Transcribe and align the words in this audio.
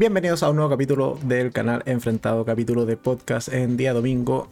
Bienvenidos 0.00 0.42
a 0.42 0.48
un 0.48 0.56
nuevo 0.56 0.70
capítulo 0.70 1.18
del 1.24 1.52
canal 1.52 1.82
Enfrentado, 1.84 2.46
capítulo 2.46 2.86
de 2.86 2.96
podcast 2.96 3.52
en 3.52 3.76
día 3.76 3.92
domingo 3.92 4.48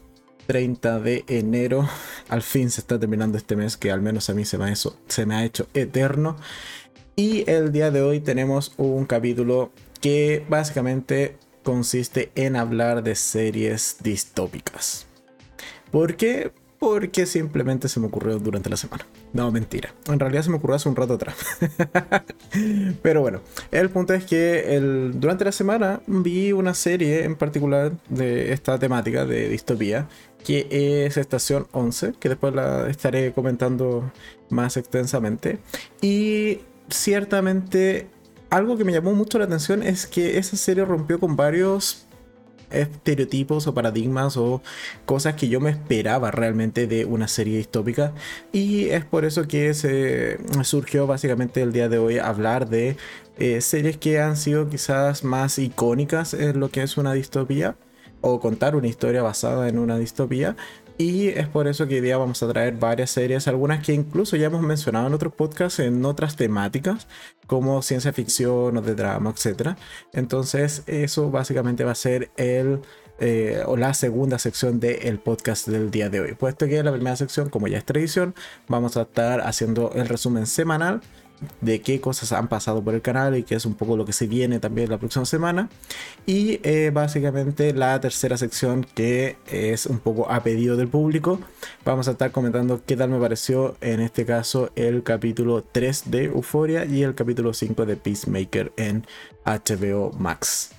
30 0.47 1.01
de 1.01 1.25
enero. 1.27 1.89
Al 2.29 2.43
fin 2.43 2.71
se 2.71 2.83
está 2.83 3.01
terminando 3.01 3.39
este 3.39 3.57
mes 3.57 3.79
que 3.79 3.91
al 3.91 4.03
menos 4.03 4.29
a 4.29 4.35
mí 4.35 4.45
se 4.45 4.59
me 4.59 4.71
ha, 4.71 4.75
se 4.77 5.25
me 5.25 5.35
ha 5.35 5.47
hecho 5.47 5.67
eterno. 5.73 6.37
Y 7.17 7.51
el 7.51 7.73
día 7.73 7.91
de 7.91 8.03
hoy 8.03 8.21
tenemos 8.21 8.75
un 8.77 9.07
capítulo 9.07 9.73
que 10.03 10.45
básicamente 10.51 11.39
consiste 11.63 12.31
en 12.35 12.55
hablar 12.55 13.03
de 13.03 13.15
series 13.15 13.97
distópicas. 14.03 15.07
¿Por 15.91 16.17
qué? 16.17 16.53
Porque 16.79 17.25
simplemente 17.25 17.89
se 17.89 18.01
me 18.01 18.09
ocurrió 18.09 18.39
durante 18.39 18.69
la 18.69 18.77
semana. 18.77 19.07
No, 19.33 19.51
mentira. 19.53 19.95
En 20.07 20.19
realidad 20.19 20.43
se 20.43 20.51
me 20.51 20.57
ocurrió 20.57 20.77
hace 20.77 20.89
un 20.89 20.97
rato 20.97 21.15
atrás. 21.15 21.37
Pero 23.03 23.21
bueno, 23.21 23.41
el 23.71 23.91
punto 23.91 24.15
es 24.15 24.25
que 24.25 24.77
el, 24.77 25.13
durante 25.21 25.45
la 25.45 25.53
semana 25.53 26.01
vi 26.07 26.53
una 26.53 26.75
serie 26.75 27.25
en 27.25 27.37
particular 27.37 27.93
de 28.09 28.53
esta 28.53 28.79
temática 28.79 29.27
de 29.27 29.49
distopía, 29.49 30.09
que 30.45 30.67
es 31.07 31.17
Estación 31.17 31.67
11, 31.73 32.15
que 32.19 32.29
después 32.31 32.55
la 32.55 32.89
estaré 32.89 33.33
comentando 33.33 34.11
más 34.49 34.77
extensamente. 34.77 35.59
Y 36.01 36.61
ciertamente 36.89 38.07
algo 38.51 38.79
que 38.79 38.85
me 38.85 38.93
llamó 38.93 39.13
mucho 39.13 39.39
la 39.39 39.45
atención 39.45 39.83
es 39.83 40.07
que 40.07 40.39
esa 40.39 40.57
serie 40.57 40.85
rompió 40.85 41.21
con 41.21 41.37
varios 41.37 42.07
estereotipos 42.71 43.67
o 43.67 43.75
paradigmas 43.75 44.37
o 44.37 44.63
cosas 45.07 45.35
que 45.35 45.49
yo 45.49 45.61
me 45.61 45.71
esperaba 45.71 46.31
realmente 46.31 46.87
de 46.87 47.05
una 47.05 47.29
serie 47.29 47.59
distópica. 47.59 48.13
Y 48.53 48.89
es 48.91 49.05
por 49.05 49.25
eso 49.25 49.47
que 49.49 49.75
se 49.75 50.39
surgió 50.63 51.07
básicamente 51.07 51.63
el 51.63 51.73
día 51.73 51.89
de 51.89 51.99
hoy 51.99 52.19
hablar 52.19 52.69
de 52.69 52.97
eh, 53.39 53.61
series 53.61 53.97
que 53.97 54.21
han 54.21 54.37
sido 54.37 54.69
quizás 54.69 55.25
más 55.25 55.59
icónicas 55.59 56.35
en 56.35 56.61
lo 56.61 56.71
que 56.71 56.83
es 56.83 56.97
una 56.97 57.13
distopía 57.13 57.77
o 58.21 58.41
contar 58.41 58.75
una 58.75 58.89
historia 58.89 59.23
basada 59.23 59.69
en 59.69 59.79
una 59.79 59.97
distopía 59.99 60.57
y 60.99 61.29
es 61.29 61.47
por 61.47 61.69
eso 61.69 61.87
que 61.87 61.95
hoy 61.95 62.01
día 62.01 62.19
vamos 62.19 62.43
a 62.43 62.49
traer 62.49 62.75
varias 62.75 63.11
series, 63.11 63.47
algunas 63.47 63.85
que 63.85 63.95
incluso 63.95 64.37
ya 64.37 64.47
hemos 64.47 64.63
mencionado 64.63 65.07
en 65.07 65.15
otros 65.15 65.33
podcasts, 65.33 65.79
en 65.79 66.05
otras 66.05 66.35
temáticas, 66.35 67.07
como 67.47 67.81
ciencia 67.83 68.13
ficción 68.13 68.77
o 68.77 68.83
de 68.83 68.95
drama, 68.97 69.31
etc. 69.31 69.77
Entonces, 70.13 70.83
eso 70.87 71.31
básicamente 71.31 71.85
va 71.85 71.93
a 71.93 71.95
ser 71.95 72.31
el 72.37 72.81
eh, 73.21 73.63
o 73.67 73.77
la 73.77 73.95
segunda 73.95 74.39
sección 74.39 74.79
del 74.79 75.19
podcast 75.19 75.67
del 75.67 75.91
día 75.91 76.09
de 76.09 76.21
hoy. 76.21 76.35
Puesto 76.35 76.67
que 76.67 76.83
la 76.83 76.93
primera 76.93 77.17
sección, 77.17 77.49
como 77.49 77.67
ya 77.67 77.79
es 77.79 77.85
tradición, 77.85 78.35
vamos 78.69 78.97
a 78.97 79.03
estar 79.03 79.41
haciendo 79.41 79.91
el 79.95 80.09
resumen 80.09 80.47
semanal 80.47 81.01
de 81.61 81.81
qué 81.81 82.01
cosas 82.01 82.33
han 82.33 82.49
pasado 82.49 82.83
por 82.83 82.95
el 82.95 83.03
canal 83.03 83.37
y 83.37 83.43
qué 83.43 83.55
es 83.55 83.67
un 83.67 83.75
poco 83.75 83.97
lo 83.97 84.05
que 84.05 84.13
se 84.13 84.27
viene 84.27 84.61
también 84.61 84.91
la 84.91 84.99
próxima 84.99 85.25
semana. 85.25 85.69
Y 86.27 86.61
eh, 86.63 86.91
básicamente 86.93 87.73
la 87.73 88.01
tercera 88.01 88.37
sección 88.37 88.87
que 88.95 89.37
es 89.47 89.87
un 89.87 89.99
poco 89.99 90.31
a 90.31 90.43
pedido 90.43 90.77
del 90.77 90.89
público. 90.89 91.41
Vamos 91.85 92.09
a 92.09 92.13
estar 92.13 92.33
comentando 92.33 92.83
qué 92.85 92.97
tal 92.97 93.11
me 93.11 93.19
pareció 93.19 93.77
en 93.81 94.01
este 94.01 94.25
caso 94.25 94.71
el 94.77 95.03
capítulo 95.03 95.63
3 95.63 96.11
de 96.11 96.25
Euforia 96.25 96.85
y 96.85 97.03
el 97.03 97.15
capítulo 97.15 97.53
5 97.53 97.87
de 97.87 97.97
Peacemaker 97.97 98.73
en 98.77 99.07
HBO 99.45 100.13
Max. 100.19 100.73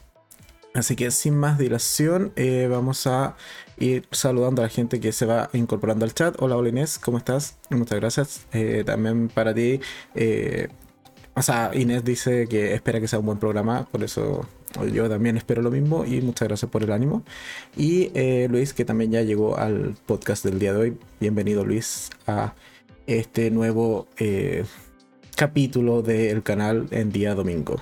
Así 0.74 0.96
que 0.96 1.10
sin 1.10 1.36
más 1.36 1.58
dilación, 1.58 2.32
eh, 2.36 2.68
vamos 2.70 3.08
a 3.08 3.36
ir 3.80 4.08
saludando 4.12 4.62
a 4.62 4.66
la 4.66 4.70
gente 4.70 5.00
que 5.00 5.12
se 5.12 5.26
va 5.26 5.50
incorporando 5.54 6.06
al 6.06 6.14
chat. 6.14 6.36
Hola, 6.40 6.58
hola 6.58 6.70
Inés, 6.70 7.00
¿cómo 7.00 7.18
estás? 7.18 7.58
Muchas 7.70 8.00
gracias. 8.00 8.46
Eh, 8.54 8.84
también 8.86 9.30
para 9.30 9.54
ti, 9.54 9.80
eh, 10.16 10.68
o 11.36 11.42
sea, 11.42 11.72
Inés 11.74 12.04
dice 12.04 12.48
que 12.48 12.74
espera 12.74 13.00
que 13.00 13.08
sea 13.08 13.20
un 13.20 13.26
buen 13.26 13.40
programa, 13.40 13.88
por 13.92 14.04
eso 14.04 14.46
yo 14.94 15.10
también 15.10 15.38
espero 15.38 15.62
lo 15.62 15.72
mismo 15.72 16.06
y 16.06 16.22
muchas 16.22 16.48
gracias 16.48 16.70
por 16.70 16.84
el 16.84 16.92
ánimo. 16.92 17.24
Y 17.78 18.12
Luis, 18.50 18.74
que 18.74 18.86
también 18.86 19.12
ya 19.12 19.22
llegó 19.22 19.58
al 19.58 19.96
podcast 20.06 20.44
del 20.44 20.60
día 20.60 20.74
de 20.74 20.80
hoy. 20.80 20.98
Bienvenido 21.20 21.66
Luis 21.66 22.10
a 22.28 22.54
este 23.08 23.52
nuevo 23.52 24.08
capítulo 25.36 26.02
del 26.02 26.44
canal 26.44 26.88
en 26.92 27.12
día 27.12 27.34
domingo. 27.34 27.82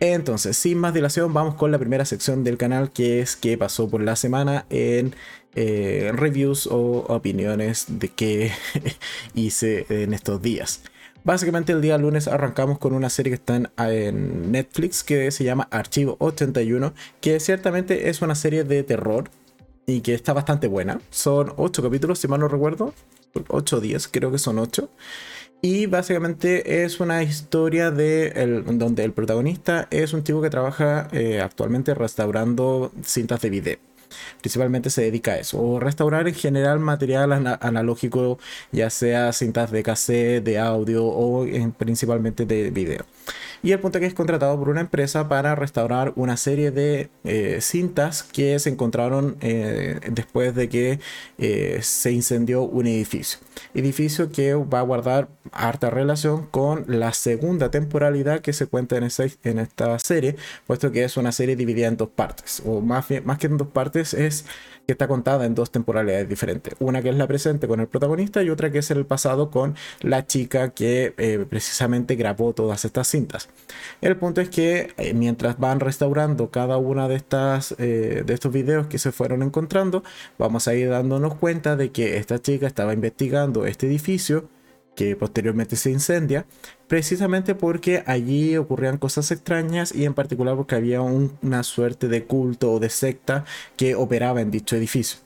Entonces, 0.00 0.56
sin 0.56 0.78
más 0.78 0.94
dilación, 0.94 1.34
vamos 1.34 1.56
con 1.56 1.72
la 1.72 1.78
primera 1.78 2.04
sección 2.04 2.44
del 2.44 2.56
canal, 2.56 2.92
que 2.92 3.20
es 3.20 3.34
qué 3.34 3.58
pasó 3.58 3.88
por 3.88 4.00
la 4.00 4.14
semana 4.14 4.64
en 4.70 5.14
eh, 5.54 6.12
reviews 6.14 6.68
o 6.68 7.04
opiniones 7.08 7.86
de 7.88 8.08
qué 8.08 8.52
hice 9.34 9.86
en 9.88 10.14
estos 10.14 10.40
días. 10.40 10.82
Básicamente 11.24 11.72
el 11.72 11.82
día 11.82 11.98
lunes 11.98 12.28
arrancamos 12.28 12.78
con 12.78 12.94
una 12.94 13.10
serie 13.10 13.32
que 13.32 13.34
está 13.34 13.56
en, 13.56 14.52
Netflix 14.52 15.02
que 15.02 15.30
se 15.32 15.44
llama 15.44 15.66
Archivo 15.70 16.16
81, 16.20 16.94
que 17.20 17.40
ciertamente 17.40 18.08
es 18.08 18.22
una 18.22 18.36
serie 18.36 18.62
de 18.62 18.84
terror 18.84 19.30
y 19.84 20.00
que 20.00 20.14
está 20.14 20.32
bastante 20.32 20.68
buena. 20.68 21.00
Son 21.10 21.52
8 21.56 21.82
capítulos, 21.82 22.20
si 22.20 22.28
mal 22.28 22.40
no 22.40 22.48
recuerdo. 22.48 22.94
8 23.48 23.76
o 23.76 23.80
10, 23.80 24.08
creo 24.08 24.30
que 24.30 24.38
son 24.38 24.58
8. 24.58 24.88
Y 25.60 25.86
básicamente 25.86 26.84
es 26.84 27.00
una 27.00 27.22
historia 27.24 27.90
de 27.90 28.62
donde 28.66 29.04
el 29.04 29.12
protagonista 29.12 29.88
es 29.90 30.12
un 30.12 30.22
tipo 30.22 30.40
que 30.40 30.50
trabaja 30.50 31.08
eh, 31.12 31.40
actualmente 31.40 31.94
restaurando 31.94 32.92
cintas 33.02 33.40
de 33.40 33.50
video 33.50 33.88
principalmente 34.40 34.90
se 34.90 35.02
dedica 35.02 35.32
a 35.32 35.38
eso, 35.38 35.60
o 35.60 35.80
restaurar 35.80 36.28
en 36.28 36.34
general 36.34 36.78
material 36.80 37.32
analógico, 37.60 38.38
ya 38.72 38.90
sea 38.90 39.32
cintas 39.32 39.70
de 39.70 39.82
cassette, 39.82 40.44
de 40.44 40.58
audio 40.58 41.04
o 41.04 41.46
principalmente 41.76 42.46
de 42.46 42.70
video. 42.70 43.04
Y 43.62 43.72
el 43.72 43.80
punto 43.80 43.98
es 43.98 44.02
que 44.02 44.06
es 44.06 44.14
contratado 44.14 44.58
por 44.58 44.68
una 44.68 44.80
empresa 44.80 45.28
para 45.28 45.54
restaurar 45.54 46.12
una 46.16 46.36
serie 46.36 46.70
de 46.70 47.10
eh, 47.24 47.58
cintas 47.60 48.22
que 48.22 48.58
se 48.58 48.70
encontraron 48.70 49.36
eh, 49.40 50.00
después 50.10 50.54
de 50.54 50.68
que 50.68 51.00
eh, 51.38 51.80
se 51.82 52.12
incendió 52.12 52.62
un 52.62 52.86
edificio. 52.86 53.38
Edificio 53.74 54.30
que 54.30 54.54
va 54.54 54.80
a 54.80 54.82
guardar 54.82 55.28
harta 55.52 55.90
relación 55.90 56.46
con 56.46 56.84
la 56.86 57.12
segunda 57.12 57.70
temporalidad 57.70 58.40
que 58.40 58.52
se 58.52 58.66
cuenta 58.66 58.96
en, 58.96 59.08
en 59.44 59.58
esta 59.58 59.98
serie, 59.98 60.36
puesto 60.66 60.92
que 60.92 61.04
es 61.04 61.16
una 61.16 61.32
serie 61.32 61.56
dividida 61.56 61.88
en 61.88 61.96
dos 61.96 62.08
partes, 62.08 62.62
o 62.64 62.80
más, 62.80 63.06
más 63.24 63.38
que 63.38 63.46
en 63.46 63.56
dos 63.56 63.68
partes 63.68 64.14
es 64.14 64.44
que 64.88 64.92
está 64.92 65.06
contada 65.06 65.44
en 65.44 65.54
dos 65.54 65.70
temporalidades 65.70 66.26
diferentes. 66.30 66.74
Una 66.78 67.02
que 67.02 67.10
es 67.10 67.14
la 67.14 67.26
presente 67.26 67.68
con 67.68 67.78
el 67.80 67.88
protagonista 67.88 68.42
y 68.42 68.48
otra 68.48 68.72
que 68.72 68.78
es 68.78 68.90
el 68.90 69.04
pasado 69.04 69.50
con 69.50 69.74
la 70.00 70.26
chica 70.26 70.70
que 70.70 71.12
eh, 71.18 71.44
precisamente 71.46 72.16
grabó 72.16 72.54
todas 72.54 72.86
estas 72.86 73.06
cintas. 73.06 73.50
El 74.00 74.16
punto 74.16 74.40
es 74.40 74.48
que 74.48 74.94
eh, 74.96 75.12
mientras 75.12 75.58
van 75.58 75.80
restaurando 75.80 76.50
cada 76.50 76.78
una 76.78 77.06
de 77.06 77.16
estas 77.16 77.74
eh, 77.76 78.22
de 78.24 78.32
estos 78.32 78.50
videos 78.50 78.86
que 78.86 78.98
se 78.98 79.12
fueron 79.12 79.42
encontrando, 79.42 80.04
vamos 80.38 80.66
a 80.68 80.74
ir 80.74 80.88
dándonos 80.88 81.34
cuenta 81.34 81.76
de 81.76 81.92
que 81.92 82.16
esta 82.16 82.40
chica 82.40 82.66
estaba 82.66 82.94
investigando 82.94 83.66
este 83.66 83.88
edificio 83.88 84.48
que 84.98 85.14
posteriormente 85.14 85.76
se 85.76 85.92
incendia, 85.92 86.44
precisamente 86.88 87.54
porque 87.54 88.02
allí 88.04 88.56
ocurrían 88.56 88.98
cosas 88.98 89.30
extrañas 89.30 89.94
y 89.94 90.04
en 90.04 90.12
particular 90.12 90.56
porque 90.56 90.74
había 90.74 91.02
una 91.02 91.62
suerte 91.62 92.08
de 92.08 92.24
culto 92.24 92.72
o 92.72 92.80
de 92.80 92.90
secta 92.90 93.44
que 93.76 93.94
operaba 93.94 94.40
en 94.40 94.50
dicho 94.50 94.74
edificio. 94.74 95.20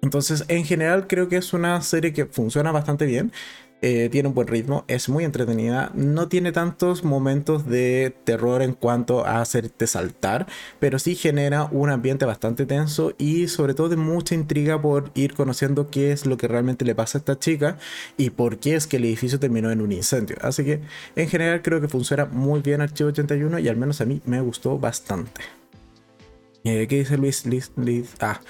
Entonces, 0.00 0.46
en 0.48 0.64
general 0.64 1.06
creo 1.06 1.28
que 1.28 1.36
es 1.36 1.52
una 1.52 1.82
serie 1.82 2.14
que 2.14 2.24
funciona 2.24 2.72
bastante 2.72 3.04
bien. 3.04 3.30
Eh, 3.80 4.08
tiene 4.10 4.28
un 4.28 4.34
buen 4.34 4.48
ritmo, 4.48 4.84
es 4.88 5.08
muy 5.08 5.22
entretenida, 5.22 5.92
no 5.94 6.26
tiene 6.26 6.50
tantos 6.50 7.04
momentos 7.04 7.64
de 7.64 8.12
terror 8.24 8.60
en 8.60 8.72
cuanto 8.72 9.24
a 9.24 9.40
hacerte 9.40 9.86
saltar, 9.86 10.48
pero 10.80 10.98
sí 10.98 11.14
genera 11.14 11.68
un 11.70 11.88
ambiente 11.88 12.24
bastante 12.24 12.66
tenso 12.66 13.14
y 13.18 13.46
sobre 13.46 13.74
todo 13.74 13.88
de 13.88 13.96
mucha 13.96 14.34
intriga 14.34 14.82
por 14.82 15.12
ir 15.14 15.34
conociendo 15.34 15.90
qué 15.90 16.10
es 16.10 16.26
lo 16.26 16.36
que 16.36 16.48
realmente 16.48 16.84
le 16.84 16.96
pasa 16.96 17.18
a 17.18 17.20
esta 17.20 17.38
chica 17.38 17.78
y 18.16 18.30
por 18.30 18.58
qué 18.58 18.74
es 18.74 18.88
que 18.88 18.96
el 18.96 19.04
edificio 19.04 19.38
terminó 19.38 19.70
en 19.70 19.80
un 19.80 19.92
incendio. 19.92 20.36
Así 20.40 20.64
que 20.64 20.80
en 21.14 21.28
general 21.28 21.62
creo 21.62 21.80
que 21.80 21.88
funciona 21.88 22.24
muy 22.24 22.60
bien 22.62 22.80
Archivo 22.80 23.10
81 23.10 23.60
y 23.60 23.68
al 23.68 23.76
menos 23.76 24.00
a 24.00 24.06
mí 24.06 24.20
me 24.24 24.40
gustó 24.40 24.78
bastante. 24.80 25.57
Eh, 26.64 26.86
¿Qué 26.88 26.96
dice 26.96 27.16
Luis? 27.16 27.46
Luis? 27.76 28.14
Ah, 28.20 28.40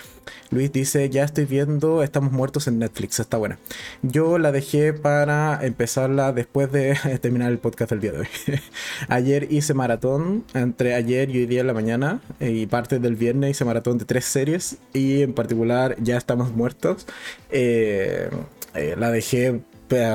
Luis 0.50 0.72
dice, 0.72 1.08
ya 1.10 1.24
estoy 1.24 1.44
viendo 1.44 2.02
Estamos 2.02 2.32
Muertos 2.32 2.66
en 2.66 2.78
Netflix, 2.78 3.20
está 3.20 3.36
buena. 3.36 3.58
Yo 4.02 4.38
la 4.38 4.50
dejé 4.50 4.92
para 4.92 5.64
empezarla 5.64 6.32
después 6.32 6.72
de 6.72 6.96
terminar 7.20 7.50
el 7.50 7.58
podcast 7.58 7.90
del 7.90 8.00
día 8.00 8.12
de 8.12 8.18
hoy. 8.20 8.28
ayer 9.08 9.46
hice 9.50 9.74
maratón, 9.74 10.44
entre 10.54 10.94
ayer 10.94 11.30
y 11.30 11.38
hoy 11.38 11.46
día 11.46 11.60
en 11.60 11.66
la 11.66 11.74
mañana, 11.74 12.20
y 12.40 12.66
parte 12.66 12.98
del 12.98 13.14
viernes 13.14 13.50
hice 13.50 13.64
maratón 13.64 13.98
de 13.98 14.04
tres 14.04 14.24
series, 14.24 14.78
y 14.92 15.22
en 15.22 15.34
particular 15.34 15.96
Ya 16.02 16.16
Estamos 16.16 16.52
Muertos. 16.52 17.06
Eh, 17.50 18.30
eh, 18.74 18.94
la 18.98 19.10
dejé 19.10 19.60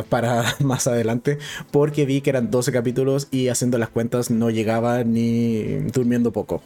para 0.09 0.55
más 0.59 0.87
adelante 0.87 1.37
porque 1.71 2.05
vi 2.05 2.21
que 2.21 2.29
eran 2.29 2.51
12 2.51 2.71
capítulos 2.71 3.27
y 3.31 3.47
haciendo 3.47 3.77
las 3.77 3.89
cuentas 3.89 4.31
no 4.31 4.49
llegaba 4.49 5.03
ni 5.03 5.79
durmiendo 5.91 6.31
poco. 6.31 6.61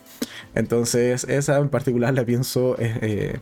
Entonces 0.55 1.25
esa 1.25 1.57
en 1.57 1.69
particular 1.69 2.13
la 2.13 2.25
pienso, 2.25 2.75
eh, 2.79 2.97
eh, 3.01 3.39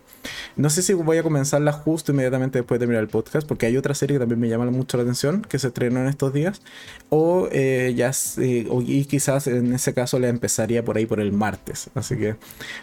no 0.55 0.69
sé 0.69 0.81
si 0.81 0.93
voy 0.93 1.17
a 1.17 1.23
comenzarla 1.23 1.71
justo 1.71 2.11
inmediatamente 2.11 2.59
después 2.59 2.79
de 2.79 2.85
terminar 2.85 3.03
el 3.03 3.09
podcast 3.09 3.47
porque 3.47 3.65
hay 3.65 3.77
otra 3.77 3.93
serie 3.95 4.15
que 4.15 4.19
también 4.19 4.39
me 4.39 4.49
llama 4.49 4.69
mucho 4.71 4.97
la 4.97 5.03
atención 5.03 5.41
que 5.41 5.59
se 5.59 5.67
estrenó 5.67 5.99
en 5.99 6.07
estos 6.07 6.33
días 6.33 6.61
o 7.09 7.47
eh, 7.51 7.93
ya 7.95 8.11
y 8.37 9.05
quizás 9.05 9.47
en 9.47 9.73
ese 9.73 9.93
caso 9.93 10.19
la 10.19 10.27
empezaría 10.27 10.83
por 10.83 10.97
ahí 10.97 11.05
por 11.05 11.19
el 11.19 11.31
martes. 11.31 11.89
Así 11.95 12.17
que, 12.17 12.35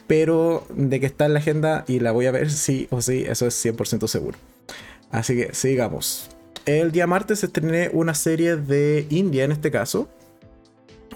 pero 0.06 0.67
de 0.75 1.00
que 1.00 1.06
está 1.06 1.26
en 1.26 1.35
la 1.35 1.40
agenda 1.40 1.85
y 1.88 2.00
la 2.00 2.12
voy 2.12 2.26
a 2.26 2.31
ver 2.32 2.50
sí 2.50 2.88
o 2.90 3.00
sí, 3.00 3.25
eso 3.26 3.46
es 3.46 3.64
100% 3.64 4.06
seguro. 4.06 4.38
Así 5.11 5.37
que 5.37 5.55
sigamos. 5.55 6.31
El 6.64 6.93
día 6.93 7.06
martes 7.06 7.43
estrené 7.43 7.91
una 7.93 8.14
serie 8.14 8.56
de 8.56 9.06
India 9.11 9.44
en 9.44 9.53
este 9.53 9.70
caso. 9.70 10.09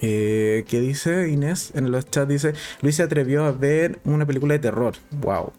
Eh, 0.02 0.64
que 0.68 0.80
dice 0.80 1.30
Inés 1.30 1.72
en 1.74 1.90
los 1.90 2.10
chats, 2.10 2.28
dice, 2.28 2.52
Luis 2.82 2.96
se 2.96 3.02
atrevió 3.02 3.44
a 3.44 3.52
ver 3.52 3.98
una 4.04 4.26
película 4.26 4.52
de 4.54 4.58
terror. 4.58 4.94
Wow. 5.22 5.52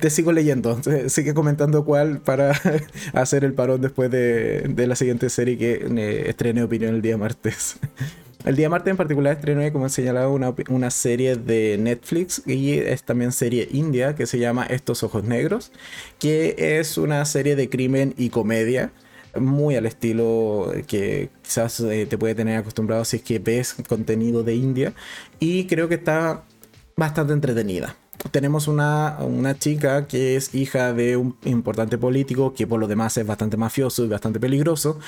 Te 0.00 0.10
sigo 0.10 0.32
leyendo, 0.32 0.80
sigue 1.06 1.34
comentando 1.34 1.84
cuál 1.84 2.20
para 2.20 2.52
hacer 3.12 3.44
el 3.44 3.52
parón 3.52 3.80
después 3.80 4.10
de, 4.10 4.74
la 4.76 4.96
siguiente 4.96 5.30
serie 5.30 5.56
que 5.56 5.74
eh, 5.74 6.30
estrené 6.30 6.64
opinión 6.64 6.94
el 6.94 7.02
día 7.02 7.16
martes. 7.16 7.76
El 8.44 8.56
día 8.56 8.68
martes 8.68 8.90
en 8.90 8.96
particular 8.96 9.36
estrené, 9.36 9.72
como 9.72 9.86
he 9.86 9.88
señalado, 9.88 10.32
una, 10.32 10.52
una, 10.68 10.90
serie 10.90 11.36
de 11.36 11.78
Netflix 11.78 12.42
y 12.44 12.72
es 12.72 13.04
también 13.04 13.30
serie 13.30 13.68
india 13.70 14.16
que 14.16 14.26
se 14.26 14.40
llama 14.40 14.66
Estos 14.66 15.04
Ojos 15.04 15.22
Negros, 15.22 15.70
que 16.18 16.56
es 16.58 16.98
una 16.98 17.24
serie 17.24 17.54
de 17.54 17.68
crimen 17.68 18.14
y 18.18 18.30
comedia 18.30 18.90
muy 19.38 19.76
al 19.76 19.86
estilo 19.86 20.72
que 20.88 21.30
quizás 21.42 21.78
eh, 21.80 22.06
te 22.06 22.18
puede 22.18 22.34
tener 22.34 22.58
acostumbrado 22.58 23.04
si 23.04 23.18
es 23.18 23.22
que 23.22 23.38
ves 23.38 23.76
contenido 23.88 24.42
de 24.42 24.56
India 24.56 24.92
y 25.38 25.66
creo 25.66 25.88
que 25.88 25.94
está 25.94 26.42
bastante 26.96 27.32
entretenida 27.32 27.96
tenemos 28.30 28.68
una, 28.68 29.18
una, 29.20 29.58
chica 29.58 30.06
que 30.06 30.36
es 30.36 30.54
hija 30.54 30.92
de 30.92 31.16
un 31.16 31.36
importante 31.44 31.98
político 31.98 32.54
que 32.54 32.66
por 32.66 32.80
lo 32.80 32.86
demás 32.86 33.16
es 33.16 33.26
bastante 33.26 33.56
mafioso 33.56 34.04
y 34.04 34.08
bastante 34.08 34.40
peligroso, 34.40 34.98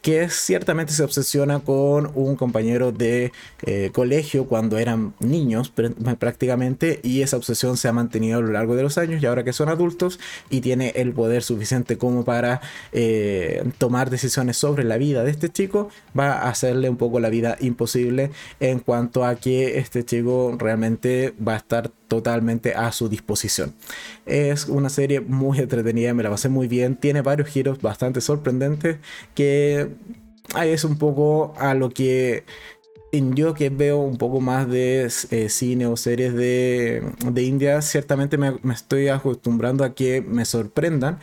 que 0.00 0.28
ciertamente 0.28 0.92
se 0.92 1.02
obsesiona 1.02 1.60
con 1.60 2.10
un 2.14 2.36
compañero 2.36 2.92
de 2.92 3.32
eh, 3.64 3.90
colegio 3.92 4.46
cuando 4.46 4.78
eran 4.78 5.14
niños 5.20 5.72
prácticamente 6.18 7.00
y 7.02 7.22
esa 7.22 7.36
obsesión 7.36 7.76
se 7.76 7.88
ha 7.88 7.92
mantenido 7.92 8.38
a 8.38 8.42
lo 8.42 8.52
largo 8.52 8.74
de 8.74 8.82
los 8.82 8.98
años 8.98 9.22
y 9.22 9.26
ahora 9.26 9.44
que 9.44 9.52
son 9.52 9.68
adultos 9.68 10.18
y 10.50 10.60
tiene 10.60 10.92
el 10.96 11.12
poder 11.12 11.42
suficiente 11.42 11.98
como 11.98 12.24
para 12.24 12.60
eh, 12.92 13.62
tomar 13.78 14.10
decisiones 14.10 14.56
sobre 14.56 14.84
la 14.84 14.96
vida 14.96 15.24
de 15.24 15.30
este 15.30 15.48
chico, 15.48 15.90
va 16.18 16.32
a 16.32 16.48
hacerle 16.48 16.88
un 16.88 16.96
poco 16.96 17.20
la 17.20 17.28
vida 17.28 17.56
imposible 17.60 18.30
en 18.60 18.78
cuanto 18.80 19.24
a 19.24 19.36
que 19.36 19.78
este 19.78 20.04
chico 20.04 20.56
realmente 20.58 21.34
va 21.46 21.54
a 21.54 21.58
estar 21.58 21.90
totalmente 22.12 22.74
a 22.74 22.92
su 22.92 23.08
disposición. 23.08 23.72
Es 24.26 24.66
una 24.66 24.90
serie 24.90 25.22
muy 25.22 25.58
entretenida, 25.60 26.12
me 26.12 26.22
la 26.22 26.28
pasé 26.28 26.50
muy 26.50 26.68
bien, 26.68 26.94
tiene 26.94 27.22
varios 27.22 27.48
giros 27.48 27.80
bastante 27.80 28.20
sorprendentes 28.20 28.98
que 29.34 29.88
es 30.62 30.84
un 30.84 30.98
poco 30.98 31.54
a 31.56 31.72
lo 31.72 31.88
que 31.88 32.44
yo 33.12 33.54
que 33.54 33.70
veo 33.70 34.00
un 34.00 34.18
poco 34.18 34.40
más 34.40 34.68
de 34.68 35.10
eh, 35.30 35.48
cine 35.48 35.86
o 35.86 35.96
series 35.96 36.34
de, 36.34 37.02
de 37.30 37.42
India, 37.44 37.80
ciertamente 37.80 38.36
me, 38.36 38.58
me, 38.62 38.74
estoy 38.74 39.08
acostumbrando 39.08 39.82
a 39.82 39.94
que 39.94 40.20
me 40.20 40.44
sorprendan, 40.44 41.18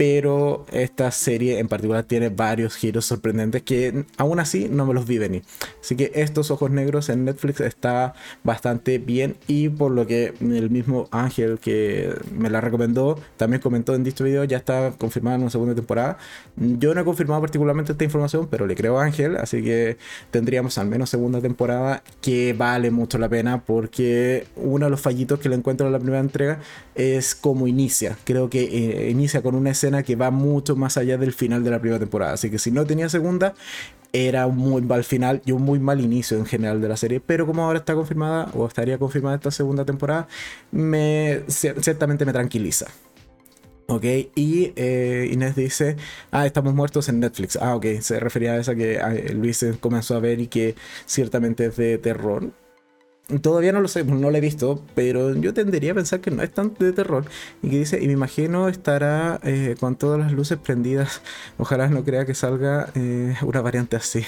pero 0.00 0.64
esta 0.72 1.10
serie 1.10 1.58
en 1.58 1.68
particular 1.68 2.04
tiene 2.04 2.30
varios 2.30 2.74
giros 2.74 3.04
sorprendentes 3.04 3.60
que 3.60 4.06
aún 4.16 4.40
así 4.40 4.66
no 4.70 4.86
me 4.86 4.94
los 4.94 5.06
vi 5.06 5.18
venir. 5.18 5.42
Así 5.78 5.94
que 5.94 6.10
estos 6.14 6.50
ojos 6.50 6.70
negros 6.70 7.10
en 7.10 7.26
Netflix 7.26 7.60
está 7.60 8.14
bastante 8.42 8.96
bien 8.96 9.36
y 9.46 9.68
por 9.68 9.92
lo 9.92 10.06
que 10.06 10.32
el 10.40 10.70
mismo 10.70 11.06
Ángel 11.10 11.58
que 11.58 12.14
me 12.34 12.48
la 12.48 12.62
recomendó 12.62 13.20
también 13.36 13.60
comentó 13.60 13.94
en 13.94 14.02
dicho 14.02 14.24
video 14.24 14.44
ya 14.44 14.56
está 14.56 14.94
confirmada 14.96 15.36
en 15.36 15.42
una 15.42 15.50
segunda 15.50 15.74
temporada. 15.74 16.16
Yo 16.56 16.94
no 16.94 17.02
he 17.02 17.04
confirmado 17.04 17.42
particularmente 17.42 17.92
esta 17.92 18.04
información, 18.04 18.48
pero 18.50 18.66
le 18.66 18.76
creo 18.76 18.98
a 18.98 19.04
Ángel, 19.04 19.36
así 19.36 19.62
que 19.62 19.98
tendríamos 20.30 20.78
al 20.78 20.88
menos 20.88 21.10
segunda 21.10 21.42
temporada 21.42 22.02
que 22.22 22.54
vale 22.54 22.90
mucho 22.90 23.18
la 23.18 23.28
pena 23.28 23.62
porque 23.66 24.46
uno 24.56 24.86
de 24.86 24.90
los 24.90 25.02
fallitos 25.02 25.40
que 25.40 25.50
le 25.50 25.56
encuentro 25.56 25.86
en 25.86 25.92
la 25.92 25.98
primera 25.98 26.20
entrega 26.20 26.58
es 26.94 27.34
cómo 27.34 27.66
inicia. 27.66 28.16
Creo 28.24 28.48
que 28.48 28.62
eh, 28.62 29.10
inicia 29.10 29.42
con 29.42 29.54
una 29.54 29.72
escena 29.72 29.89
que 30.02 30.16
va 30.16 30.30
mucho 30.30 30.76
más 30.76 30.96
allá 30.96 31.18
del 31.18 31.32
final 31.32 31.64
de 31.64 31.70
la 31.70 31.80
primera 31.80 31.98
temporada. 31.98 32.34
Así 32.34 32.50
que 32.50 32.58
si 32.58 32.70
no 32.70 32.86
tenía 32.86 33.08
segunda, 33.08 33.54
era 34.12 34.46
un 34.46 34.56
muy 34.56 34.82
mal 34.82 35.04
final 35.04 35.42
y 35.44 35.52
un 35.52 35.62
muy 35.62 35.78
mal 35.78 36.00
inicio 36.00 36.38
en 36.38 36.46
general 36.46 36.80
de 36.80 36.88
la 36.88 36.96
serie. 36.96 37.20
Pero 37.20 37.46
como 37.46 37.64
ahora 37.64 37.78
está 37.78 37.94
confirmada, 37.94 38.50
o 38.54 38.66
estaría 38.66 38.98
confirmada 38.98 39.36
esta 39.36 39.50
segunda 39.50 39.84
temporada, 39.84 40.28
me, 40.70 41.42
ciertamente 41.48 42.24
me 42.24 42.32
tranquiliza. 42.32 42.86
Ok, 43.86 44.04
y 44.36 44.72
eh, 44.76 45.28
Inés 45.32 45.56
dice, 45.56 45.96
ah, 46.30 46.46
estamos 46.46 46.74
muertos 46.74 47.08
en 47.08 47.18
Netflix. 47.18 47.56
Ah, 47.60 47.74
ok, 47.74 47.86
se 48.00 48.20
refería 48.20 48.52
a 48.52 48.58
esa 48.58 48.76
que 48.76 49.00
ah, 49.00 49.12
Luis 49.34 49.66
comenzó 49.80 50.14
a 50.14 50.20
ver 50.20 50.40
y 50.40 50.46
que 50.46 50.76
ciertamente 51.06 51.66
es 51.66 51.76
de 51.76 51.98
terror. 51.98 52.52
Todavía 53.38 53.72
no 53.72 53.80
lo 53.80 53.88
sé, 53.88 54.04
no 54.04 54.30
lo 54.30 54.36
he 54.36 54.40
visto, 54.40 54.84
pero 54.94 55.34
yo 55.34 55.54
tendería 55.54 55.92
a 55.92 55.94
pensar 55.94 56.20
que 56.20 56.30
no 56.30 56.42
es 56.42 56.50
tan 56.52 56.74
de 56.78 56.92
terror. 56.92 57.24
Y 57.62 57.70
que 57.70 57.78
dice, 57.78 58.02
y 58.02 58.06
me 58.06 58.12
imagino 58.14 58.68
estará 58.68 59.40
eh, 59.44 59.76
con 59.78 59.96
todas 59.96 60.18
las 60.18 60.32
luces 60.32 60.58
prendidas. 60.58 61.22
Ojalá 61.58 61.88
no 61.88 62.04
crea 62.04 62.24
que 62.26 62.34
salga 62.34 62.90
eh, 62.94 63.34
una 63.42 63.60
variante 63.60 63.96
así. 63.96 64.24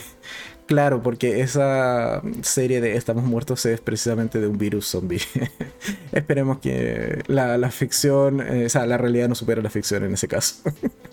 Claro, 0.72 1.02
porque 1.02 1.42
esa 1.42 2.22
serie 2.40 2.80
de 2.80 2.96
Estamos 2.96 3.24
Muertos 3.24 3.66
es 3.66 3.78
precisamente 3.78 4.40
de 4.40 4.46
un 4.46 4.56
virus 4.56 4.86
zombie. 4.86 5.20
Esperemos 6.12 6.60
que 6.60 7.22
la, 7.26 7.70
ficción, 7.70 8.40
eh, 8.40 8.64
o 8.64 8.68
sea, 8.70 8.86
la 8.86 8.96
realidad 8.96 9.28
no 9.28 9.34
supera 9.34 9.60
la 9.60 9.68
ficción 9.68 10.02
en 10.02 10.14
ese 10.14 10.28
caso. 10.28 10.62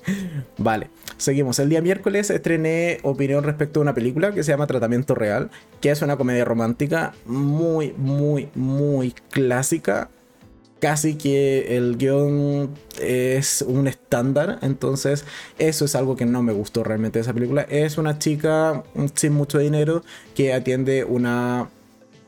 vale, 0.57 0.89
seguimos. 1.17 1.59
El 1.59 1.67
día 1.67 1.81
miércoles 1.81 2.29
estrené 2.29 2.99
opinión 3.03 3.43
respecto 3.43 3.81
a 3.81 3.83
una 3.83 3.93
película 3.93 4.33
que 4.33 4.43
se 4.43 4.53
llama 4.53 4.65
Tratamiento 4.65 5.13
Real, 5.13 5.51
que 5.81 5.91
es 5.91 6.01
una 6.01 6.15
comedia 6.15 6.45
romántica 6.45 7.11
muy, 7.25 7.93
muy, 7.97 8.47
muy 8.55 9.13
clásica 9.29 10.09
casi 10.79 11.15
que 11.15 11.77
el 11.77 11.97
guion 11.97 12.71
es 13.01 13.63
un 13.67 13.87
estándar, 13.87 14.59
entonces 14.61 15.25
eso 15.57 15.85
es 15.85 15.95
algo 15.95 16.15
que 16.15 16.25
no 16.25 16.41
me 16.41 16.53
gustó 16.53 16.83
realmente 16.83 17.19
de 17.19 17.23
esa 17.23 17.33
película. 17.33 17.63
Es 17.63 17.97
una 17.97 18.19
chica 18.19 18.83
sin 19.15 19.33
mucho 19.33 19.59
dinero 19.59 20.03
que 20.35 20.53
atiende 20.53 21.03
una 21.03 21.69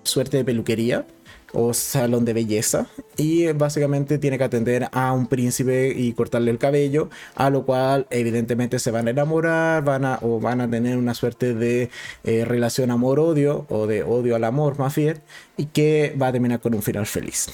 suerte 0.03 0.37
de 0.37 0.45
peluquería 0.45 1.05
o 1.53 1.73
salón 1.73 2.25
de 2.25 2.33
belleza 2.33 2.87
y 3.17 3.51
básicamente 3.51 4.17
tiene 4.17 4.37
que 4.37 4.43
atender 4.45 4.87
a 4.91 5.11
un 5.11 5.27
príncipe 5.27 5.93
y 5.95 6.13
cortarle 6.13 6.51
el 6.51 6.57
cabello 6.57 7.09
a 7.35 7.49
lo 7.49 7.65
cual 7.65 8.07
evidentemente 8.09 8.79
se 8.79 8.91
van 8.91 9.07
a 9.07 9.11
enamorar 9.11 9.83
van 9.83 10.05
a 10.05 10.19
o 10.21 10.39
van 10.39 10.61
a 10.61 10.69
tener 10.69 10.97
una 10.97 11.13
suerte 11.13 11.53
de 11.53 11.89
eh, 12.23 12.45
relación 12.45 12.89
amor 12.89 13.19
odio 13.19 13.65
o 13.69 13.85
de 13.85 14.03
odio 14.03 14.35
al 14.35 14.45
amor 14.45 14.79
más 14.79 14.95
bien 14.95 15.19
y 15.57 15.65
que 15.65 16.15
va 16.19 16.27
a 16.27 16.31
terminar 16.31 16.61
con 16.61 16.73
un 16.73 16.81
final 16.81 17.05
feliz 17.05 17.47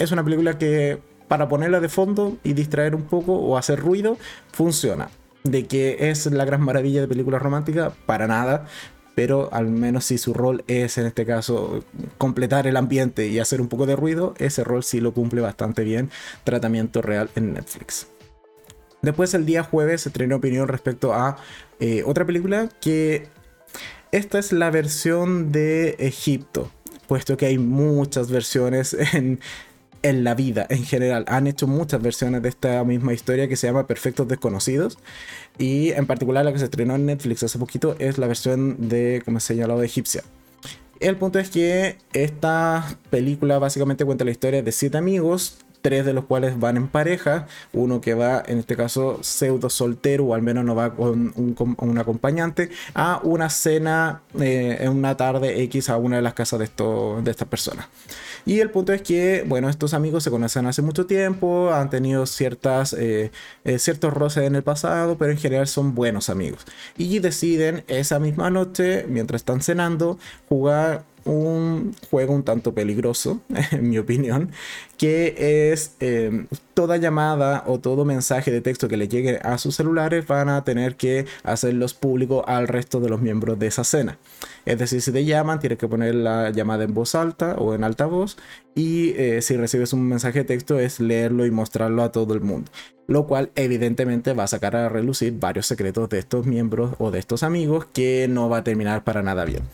es 0.00 0.12
una 0.12 0.24
película 0.24 0.58
que 0.58 0.98
para 1.28 1.48
ponerla 1.48 1.78
de 1.78 1.88
fondo 1.88 2.38
y 2.42 2.54
distraer 2.54 2.96
un 2.96 3.04
poco 3.04 3.34
o 3.34 3.56
hacer 3.56 3.78
ruido, 3.78 4.18
funciona. 4.52 5.10
De 5.44 5.66
que 5.66 6.10
es 6.10 6.26
la 6.26 6.44
gran 6.44 6.60
maravilla 6.60 7.00
de 7.00 7.08
películas 7.08 7.40
románticas, 7.40 7.92
para 8.04 8.26
nada. 8.26 8.66
Pero 9.14 9.48
al 9.52 9.68
menos 9.68 10.06
si 10.06 10.18
su 10.18 10.34
rol 10.34 10.64
es 10.66 10.98
en 10.98 11.06
este 11.06 11.24
caso 11.26 11.84
completar 12.18 12.66
el 12.66 12.76
ambiente 12.76 13.28
y 13.28 13.38
hacer 13.38 13.60
un 13.60 13.68
poco 13.68 13.86
de 13.86 13.94
ruido, 13.94 14.34
ese 14.38 14.64
rol 14.64 14.82
sí 14.82 15.00
lo 15.00 15.12
cumple 15.12 15.40
bastante 15.40 15.84
bien. 15.84 16.10
Tratamiento 16.42 17.02
real 17.02 17.30
en 17.36 17.52
Netflix. 17.52 18.08
Después 19.02 19.32
el 19.34 19.46
día 19.46 19.62
jueves 19.62 20.02
se 20.02 20.08
estrenó 20.08 20.36
opinión 20.36 20.68
respecto 20.68 21.14
a 21.14 21.36
eh, 21.78 22.02
otra 22.04 22.26
película 22.26 22.68
que 22.80 23.28
esta 24.12 24.38
es 24.38 24.52
la 24.52 24.70
versión 24.70 25.52
de 25.52 25.90
Egipto, 26.00 26.70
puesto 27.06 27.36
que 27.36 27.46
hay 27.46 27.58
muchas 27.58 28.30
versiones 28.30 28.96
en, 29.14 29.38
en 30.02 30.24
la 30.24 30.34
vida 30.34 30.66
en 30.70 30.84
general. 30.84 31.24
Han 31.28 31.46
hecho 31.46 31.66
muchas 31.66 32.02
versiones 32.02 32.42
de 32.42 32.48
esta 32.48 32.82
misma 32.84 33.12
historia 33.12 33.48
que 33.48 33.56
se 33.56 33.66
llama 33.66 33.86
Perfectos 33.86 34.28
Desconocidos. 34.28 34.98
Y 35.58 35.90
en 35.90 36.06
particular 36.06 36.44
la 36.44 36.52
que 36.52 36.58
se 36.58 36.64
estrenó 36.64 36.94
en 36.94 37.06
Netflix 37.06 37.42
hace 37.42 37.58
poquito 37.58 37.96
es 37.98 38.18
la 38.18 38.26
versión 38.26 38.88
de, 38.88 39.22
como 39.24 39.40
se 39.40 39.48
señalado, 39.48 39.80
de 39.80 39.86
egipcia. 39.86 40.22
El 41.00 41.16
punto 41.16 41.38
es 41.38 41.48
que 41.48 41.96
esta 42.12 42.98
película 43.08 43.58
básicamente 43.58 44.04
cuenta 44.04 44.24
la 44.24 44.30
historia 44.30 44.62
de 44.62 44.72
siete 44.72 44.98
amigos 44.98 45.58
tres 45.80 46.04
de 46.04 46.12
los 46.12 46.24
cuales 46.24 46.58
van 46.58 46.76
en 46.76 46.88
pareja, 46.88 47.46
uno 47.72 48.00
que 48.00 48.14
va 48.14 48.42
en 48.46 48.58
este 48.58 48.76
caso 48.76 49.18
pseudo 49.22 49.70
soltero 49.70 50.26
o 50.26 50.34
al 50.34 50.42
menos 50.42 50.64
no 50.64 50.74
va 50.74 50.94
con 50.94 51.32
un, 51.36 51.98
acompañante, 51.98 52.70
a 52.94 53.20
una 53.22 53.50
cena 53.50 54.22
eh, 54.38 54.78
en 54.80 54.90
una 54.90 55.16
tarde 55.16 55.62
X 55.62 55.88
a 55.88 55.96
una 55.96 56.16
de 56.16 56.22
las 56.22 56.34
casas 56.34 56.58
de, 56.58 56.68
de 57.22 57.30
estas 57.30 57.48
personas. 57.48 57.86
Y 58.46 58.60
el 58.60 58.70
punto 58.70 58.92
es 58.92 59.02
que, 59.02 59.44
bueno, 59.46 59.68
estos 59.68 59.94
amigos 59.94 60.24
se 60.24 60.30
conocen 60.30 60.66
hace 60.66 60.82
mucho 60.82 61.06
tiempo, 61.06 61.72
han 61.72 61.90
tenido 61.90 62.26
ciertas, 62.26 62.92
eh, 62.94 63.30
eh, 63.64 63.78
ciertos 63.78 64.12
roces 64.14 64.44
en 64.44 64.56
el 64.56 64.62
pasado, 64.62 65.18
pero 65.18 65.30
en 65.30 65.38
general 65.38 65.66
son 65.66 65.94
buenos 65.94 66.30
amigos. 66.30 66.64
Y 66.96 67.18
deciden 67.18 67.84
esa 67.88 68.18
misma 68.18 68.50
noche, 68.50 69.04
mientras 69.08 69.42
están 69.42 69.60
cenando, 69.60 70.18
jugar 70.48 71.04
un 71.24 71.94
juego 72.10 72.34
un 72.34 72.42
tanto 72.42 72.72
peligroso, 72.72 73.40
en 73.72 73.90
mi 73.90 73.98
opinión, 73.98 74.50
que 75.00 75.70
es 75.72 75.96
em, 76.00 76.46
toda 76.74 76.98
llamada 76.98 77.64
o 77.66 77.80
todo 77.80 78.04
mensaje 78.04 78.50
de 78.50 78.60
texto 78.60 78.86
que 78.86 78.98
le 78.98 79.08
llegue 79.08 79.38
a 79.42 79.56
sus 79.56 79.76
celulares 79.76 80.26
van 80.26 80.50
a 80.50 80.62
tener 80.62 80.96
que 80.96 81.24
hacerlos 81.42 81.94
públicos 81.94 82.44
al 82.46 82.68
resto 82.68 83.00
de 83.00 83.08
los 83.08 83.22
miembros 83.22 83.58
de 83.58 83.66
esa 83.66 83.82
cena. 83.82 84.18
Es 84.66 84.78
decir, 84.78 85.00
si 85.00 85.10
te 85.10 85.24
llaman, 85.24 85.58
tienes 85.58 85.78
que 85.78 85.88
poner 85.88 86.16
la 86.16 86.50
llamada 86.50 86.84
en 86.84 86.92
voz 86.92 87.14
alta 87.14 87.54
o 87.54 87.74
en 87.74 87.82
alta 87.82 88.04
voz 88.04 88.36
y 88.74 89.14
eh, 89.16 89.40
si 89.40 89.56
recibes 89.56 89.94
un 89.94 90.06
mensaje 90.06 90.40
de 90.40 90.44
texto 90.44 90.78
es 90.78 91.00
leerlo 91.00 91.46
y 91.46 91.50
mostrarlo 91.50 92.02
a 92.02 92.12
todo 92.12 92.34
el 92.34 92.42
mundo 92.42 92.70
lo 93.10 93.26
cual 93.26 93.50
evidentemente 93.56 94.34
va 94.34 94.44
a 94.44 94.46
sacar 94.46 94.76
a 94.76 94.88
relucir 94.88 95.36
varios 95.36 95.66
secretos 95.66 96.08
de 96.10 96.20
estos 96.20 96.46
miembros 96.46 96.94
o 97.00 97.10
de 97.10 97.18
estos 97.18 97.42
amigos 97.42 97.86
que 97.92 98.28
no 98.30 98.48
va 98.48 98.58
a 98.58 98.64
terminar 98.64 99.02
para 99.02 99.20
nada 99.20 99.44
bien. 99.44 99.64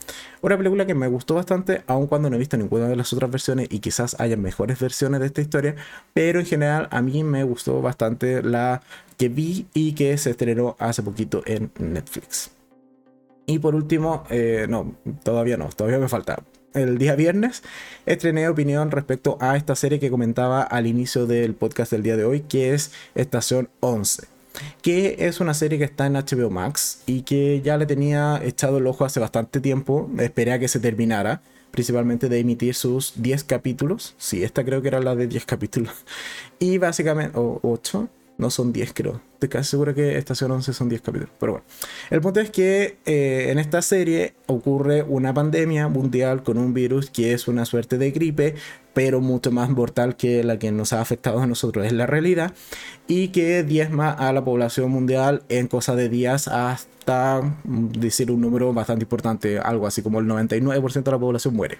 Una 0.40 0.56
película 0.56 0.86
que 0.86 0.94
me 0.94 1.06
gustó 1.06 1.34
bastante, 1.34 1.82
aun 1.86 2.06
cuando 2.06 2.30
no 2.30 2.36
he 2.36 2.38
visto 2.38 2.56
ninguna 2.56 2.88
de 2.88 2.96
las 2.96 3.12
otras 3.12 3.30
versiones 3.30 3.68
y 3.70 3.80
quizás 3.80 4.18
haya 4.20 4.38
mejores 4.38 4.80
versiones 4.80 5.15
de 5.18 5.26
esta 5.26 5.40
historia, 5.40 5.74
pero 6.14 6.40
en 6.40 6.46
general 6.46 6.88
a 6.90 7.02
mí 7.02 7.24
me 7.24 7.44
gustó 7.44 7.80
bastante 7.82 8.42
la 8.42 8.82
que 9.16 9.28
vi 9.28 9.66
y 9.74 9.92
que 9.92 10.16
se 10.18 10.30
estrenó 10.30 10.76
hace 10.78 11.02
poquito 11.02 11.42
en 11.46 11.70
Netflix. 11.78 12.50
Y 13.46 13.58
por 13.58 13.74
último, 13.74 14.24
eh, 14.30 14.66
no, 14.68 14.96
todavía 15.22 15.56
no, 15.56 15.68
todavía 15.68 15.98
me 15.98 16.08
falta. 16.08 16.42
El 16.74 16.98
día 16.98 17.14
viernes, 17.14 17.62
estrené 18.04 18.48
opinión 18.48 18.90
respecto 18.90 19.38
a 19.40 19.56
esta 19.56 19.74
serie 19.74 19.98
que 19.98 20.10
comentaba 20.10 20.62
al 20.62 20.86
inicio 20.86 21.26
del 21.26 21.54
podcast 21.54 21.92
del 21.92 22.02
día 22.02 22.16
de 22.16 22.24
hoy, 22.24 22.40
que 22.40 22.74
es 22.74 22.92
Estación 23.14 23.70
11 23.80 24.36
que 24.82 25.16
es 25.20 25.40
una 25.40 25.54
serie 25.54 25.78
que 25.78 25.84
está 25.84 26.06
en 26.06 26.14
HBO 26.14 26.50
Max 26.50 27.02
y 27.06 27.22
que 27.22 27.60
ya 27.62 27.76
le 27.76 27.86
tenía 27.86 28.40
echado 28.42 28.78
el 28.78 28.86
ojo 28.86 29.04
hace 29.04 29.20
bastante 29.20 29.60
tiempo, 29.60 30.10
esperé 30.18 30.52
a 30.52 30.58
que 30.58 30.68
se 30.68 30.80
terminara, 30.80 31.42
principalmente 31.76 32.28
de 32.28 32.40
emitir 32.40 32.74
sus 32.74 33.12
10 33.22 33.44
capítulos, 33.44 34.14
sí, 34.18 34.42
esta 34.42 34.64
creo 34.64 34.82
que 34.82 34.88
era 34.88 35.00
la 35.00 35.14
de 35.14 35.28
10 35.28 35.46
capítulos, 35.46 35.92
y 36.58 36.78
básicamente, 36.78 37.38
o 37.38 37.60
8, 37.62 38.08
no 38.38 38.50
son 38.50 38.72
10 38.72 38.92
creo. 38.94 39.20
Estoy 39.34 39.48
casi 39.48 39.70
seguro 39.70 39.94
que 39.94 40.16
Estación 40.16 40.50
11 40.50 40.72
son 40.72 40.88
10 40.88 41.02
capítulos. 41.02 41.30
Pero 41.38 41.52
bueno. 41.52 41.66
El 42.10 42.20
punto 42.20 42.40
es 42.40 42.50
que 42.50 42.98
eh, 43.06 43.48
en 43.50 43.58
esta 43.58 43.82
serie 43.82 44.34
ocurre 44.46 45.02
una 45.02 45.34
pandemia 45.34 45.88
mundial 45.88 46.42
con 46.42 46.58
un 46.58 46.74
virus 46.74 47.10
que 47.10 47.32
es 47.32 47.48
una 47.48 47.64
suerte 47.64 47.98
de 47.98 48.10
gripe, 48.10 48.54
pero 48.94 49.20
mucho 49.20 49.50
más 49.50 49.68
mortal 49.68 50.16
que 50.16 50.42
la 50.42 50.58
que 50.58 50.72
nos 50.72 50.92
ha 50.92 51.00
afectado 51.00 51.40
a 51.40 51.46
nosotros. 51.46 51.86
Es 51.86 51.92
la 51.92 52.06
realidad. 52.06 52.54
Y 53.06 53.28
que 53.28 53.62
diezma 53.62 54.10
a 54.10 54.32
la 54.32 54.44
población 54.44 54.90
mundial 54.90 55.42
en 55.48 55.66
cosa 55.66 55.94
de 55.94 56.08
días 56.08 56.48
hasta 56.48 57.42
mm, 57.42 57.88
decir 57.88 58.30
un 58.30 58.40
número 58.40 58.72
bastante 58.72 59.04
importante. 59.04 59.58
Algo 59.58 59.86
así 59.86 60.02
como 60.02 60.20
el 60.20 60.26
99% 60.26 61.02
de 61.02 61.10
la 61.10 61.18
población 61.18 61.54
muere. 61.54 61.78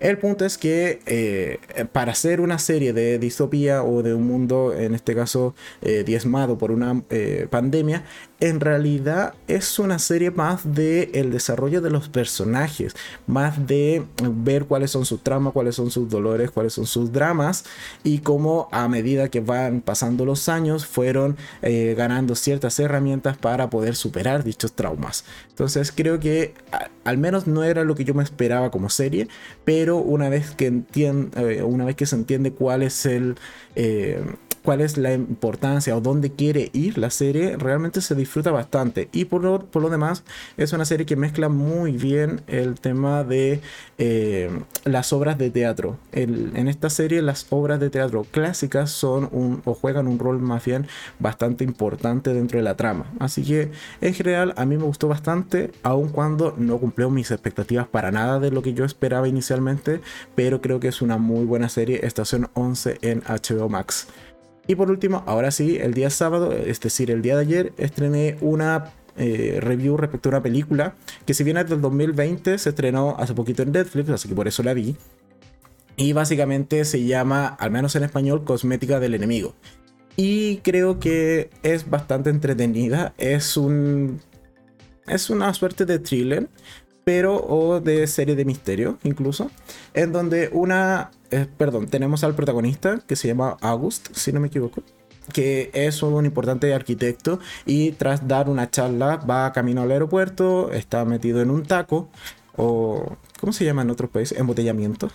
El 0.00 0.16
punto 0.16 0.46
es 0.46 0.56
que 0.56 1.00
eh, 1.04 1.58
para 1.92 2.12
hacer 2.12 2.40
una 2.40 2.58
serie 2.58 2.94
de 2.94 3.18
distopía 3.18 3.84
o 3.84 4.02
de 4.02 4.14
un 4.14 4.26
mundo, 4.26 4.74
en 4.74 4.94
este 4.94 5.14
caso, 5.14 5.54
eh, 5.82 6.04
diezmado 6.04 6.56
por 6.56 6.70
una 6.70 7.02
eh, 7.10 7.46
pandemia, 7.50 8.04
en 8.40 8.60
realidad 8.60 9.34
es 9.48 9.78
una 9.78 9.98
serie 9.98 10.30
más 10.30 10.74
de 10.74 11.10
el 11.14 11.30
desarrollo 11.30 11.80
de 11.80 11.90
los 11.90 12.08
personajes, 12.08 12.94
más 13.26 13.66
de 13.66 14.04
ver 14.22 14.64
cuáles 14.64 14.90
son 14.90 15.04
sus 15.04 15.22
traumas, 15.22 15.52
cuáles 15.52 15.76
son 15.76 15.90
sus 15.90 16.08
dolores, 16.08 16.50
cuáles 16.50 16.72
son 16.72 16.86
sus 16.86 17.12
dramas 17.12 17.64
y 18.02 18.18
cómo 18.18 18.68
a 18.72 18.88
medida 18.88 19.28
que 19.28 19.40
van 19.40 19.80
pasando 19.80 20.24
los 20.24 20.48
años 20.48 20.86
fueron 20.86 21.36
ganando 21.96 22.34
ciertas 22.34 22.78
herramientas 22.78 23.36
para 23.36 23.70
poder 23.70 23.96
superar 23.96 24.44
dichos 24.44 24.72
traumas. 24.72 25.24
Entonces 25.48 25.92
creo 25.94 26.18
que 26.18 26.54
al 27.04 27.18
menos 27.18 27.46
no 27.46 27.64
era 27.64 27.84
lo 27.84 27.94
que 27.94 28.04
yo 28.04 28.14
me 28.14 28.22
esperaba 28.22 28.70
como 28.70 28.88
serie, 28.88 29.28
pero 29.64 29.98
una 29.98 30.28
vez 30.28 30.50
que 30.52 30.82
eh, 30.94 31.62
una 31.62 31.84
vez 31.84 31.96
que 31.96 32.06
se 32.06 32.16
entiende 32.16 32.52
cuál 32.52 32.82
es 32.82 33.06
el 33.06 33.36
eh, 33.74 34.22
cuál 34.62 34.80
es 34.80 34.96
la 34.98 35.12
importancia 35.14 35.96
o 35.96 36.00
dónde 36.00 36.32
quiere 36.32 36.70
ir 36.72 36.98
la 36.98 37.10
serie, 37.10 37.56
realmente 37.56 38.00
se 38.00 38.14
disfruta 38.14 38.29
bastante. 38.52 39.08
Y 39.12 39.26
por 39.26 39.42
lo, 39.42 39.66
por 39.66 39.82
lo 39.82 39.90
demás, 39.90 40.24
es 40.56 40.72
una 40.72 40.84
serie 40.84 41.06
que 41.06 41.16
mezcla 41.16 41.48
muy 41.48 41.92
bien 41.92 42.40
el 42.46 42.80
tema 42.80 43.24
de 43.24 43.60
eh, 43.98 44.50
las 44.84 45.12
obras 45.12 45.38
de 45.38 45.50
teatro. 45.50 45.98
en 46.12 46.68
esta 46.68 46.90
serie, 46.90 47.22
las 47.22 47.46
obras 47.50 47.80
de 47.80 47.90
teatro 47.90 48.26
clásicas 48.30 48.90
son 48.90 49.28
un, 49.32 49.62
o 49.64 49.74
juegan 49.74 50.06
un 50.06 50.18
rol 50.18 50.40
más 50.40 50.64
bien 50.64 50.86
bastante 51.18 51.64
importante 51.64 52.32
dentro 52.32 52.58
de 52.58 52.64
la 52.64 52.76
trama. 52.76 53.06
Así 53.18 53.44
que, 53.44 53.70
en 54.00 54.14
general, 54.14 54.54
a 54.56 54.64
mí 54.64 54.76
me 54.76 54.84
gustó 54.84 55.08
bastante, 55.08 55.72
aun 55.82 56.08
cuando 56.08 56.54
no 56.56 56.78
cumplió 56.78 57.10
mis 57.10 57.30
expectativas 57.30 57.86
para 57.88 58.10
nada 58.10 58.38
de 58.38 58.50
lo 58.50 58.62
que 58.62 58.74
yo 58.74 58.84
esperaba 58.84 59.28
inicialmente, 59.28 60.00
pero 60.34 60.60
creo 60.60 60.80
que 60.80 60.88
es 60.88 61.02
una 61.02 61.18
muy 61.18 61.44
buena 61.44 61.68
serie, 61.68 62.00
Estación 62.04 62.48
11 62.54 62.98
en 63.02 63.22
HBO 63.22 63.68
Max. 63.68 64.08
Y 64.70 64.76
por 64.76 64.88
último, 64.88 65.24
ahora 65.26 65.50
sí, 65.50 65.78
el 65.78 65.94
día 65.94 66.10
sábado, 66.10 66.52
es 66.52 66.78
decir, 66.78 67.10
el 67.10 67.22
día 67.22 67.34
de 67.34 67.40
ayer, 67.40 67.72
estrené 67.76 68.36
una 68.40 68.92
eh, 69.16 69.58
review 69.60 69.96
respecto 69.96 70.28
a 70.28 70.30
una 70.30 70.44
película 70.44 70.94
que 71.26 71.34
si 71.34 71.42
bien 71.42 71.56
es 71.56 71.68
del 71.68 71.80
2020, 71.80 72.56
se 72.56 72.68
estrenó 72.68 73.16
hace 73.18 73.34
poquito 73.34 73.64
en 73.64 73.72
Netflix, 73.72 74.10
así 74.10 74.28
que 74.28 74.34
por 74.36 74.46
eso 74.46 74.62
la 74.62 74.72
vi. 74.72 74.94
Y 75.96 76.12
básicamente 76.12 76.84
se 76.84 77.02
llama, 77.04 77.48
al 77.48 77.72
menos 77.72 77.96
en 77.96 78.04
español, 78.04 78.44
Cosmética 78.44 79.00
del 79.00 79.14
Enemigo. 79.14 79.56
Y 80.14 80.58
creo 80.58 81.00
que 81.00 81.50
es 81.64 81.90
bastante 81.90 82.30
entretenida. 82.30 83.12
Es 83.18 83.56
un. 83.56 84.20
Es 85.08 85.30
una 85.30 85.52
suerte 85.52 85.84
de 85.84 85.98
thriller 85.98 86.48
pero 87.02 87.44
o 87.44 87.80
de 87.80 88.06
serie 88.06 88.36
de 88.36 88.44
misterio 88.44 88.98
incluso, 89.02 89.50
en 89.94 90.12
donde 90.12 90.48
una, 90.52 91.10
perdón, 91.56 91.86
tenemos 91.88 92.24
al 92.24 92.34
protagonista 92.34 93.00
que 93.06 93.16
se 93.16 93.28
llama 93.28 93.56
August, 93.60 94.08
si 94.12 94.32
no 94.32 94.40
me 94.40 94.48
equivoco, 94.48 94.82
que 95.32 95.70
es 95.72 96.02
un 96.02 96.24
importante 96.26 96.72
arquitecto 96.74 97.38
y 97.66 97.92
tras 97.92 98.26
dar 98.26 98.48
una 98.48 98.70
charla 98.70 99.16
va 99.16 99.52
camino 99.52 99.82
al 99.82 99.90
aeropuerto, 99.90 100.72
está 100.72 101.04
metido 101.04 101.40
en 101.40 101.50
un 101.50 101.64
taco 101.64 102.08
o 102.56 103.16
¿cómo 103.40 103.52
se 103.52 103.64
llama 103.64 103.82
en 103.82 103.90
otros 103.90 104.10
países? 104.10 104.38
Embotellamiento. 104.38 105.10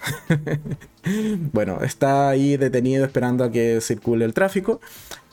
bueno, 1.54 1.80
está 1.82 2.30
ahí 2.30 2.58
detenido 2.58 3.06
esperando 3.06 3.44
a 3.44 3.52
que 3.52 3.80
circule 3.82 4.26
el 4.26 4.34
tráfico 4.34 4.82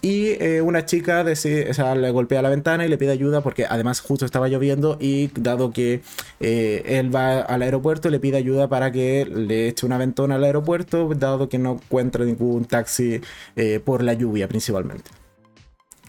y 0.03 0.31
eh, 0.43 0.61
una 0.61 0.85
chica 0.85 1.23
le 1.25 2.11
golpea 2.11 2.43
la 2.43 2.49
ventana 2.49 2.85
y 2.85 2.89
le 2.89 2.99
pide 2.99 3.13
ayuda 3.13 3.41
porque 3.41 3.67
además 3.67 4.01
justo 4.01 4.27
estaba 4.27 4.49
lloviendo 4.49 4.99
y 5.01 5.29
dado 5.29 5.73
que 5.73 6.03
eh, 6.41 6.83
él 6.87 7.15
va 7.15 7.41
al 7.41 7.63
aeropuerto 7.63 8.11
le 8.11 8.19
pide 8.19 8.37
ayuda 8.37 8.69
para 8.69 8.91
que 8.91 9.25
le 9.25 9.69
eche 9.69 9.87
una 9.87 9.99
ventona 9.99 10.35
al 10.35 10.45
aeropuerto 10.45 11.09
dado 11.15 11.49
que 11.49 11.59
no 11.59 11.75
encuentra 11.75 12.25
ningún 12.25 12.65
taxi 12.65 13.21
eh, 13.55 13.81
por 13.83 14.03
la 14.03 14.15
lluvia 14.15 14.49
principalmente. 14.49 15.22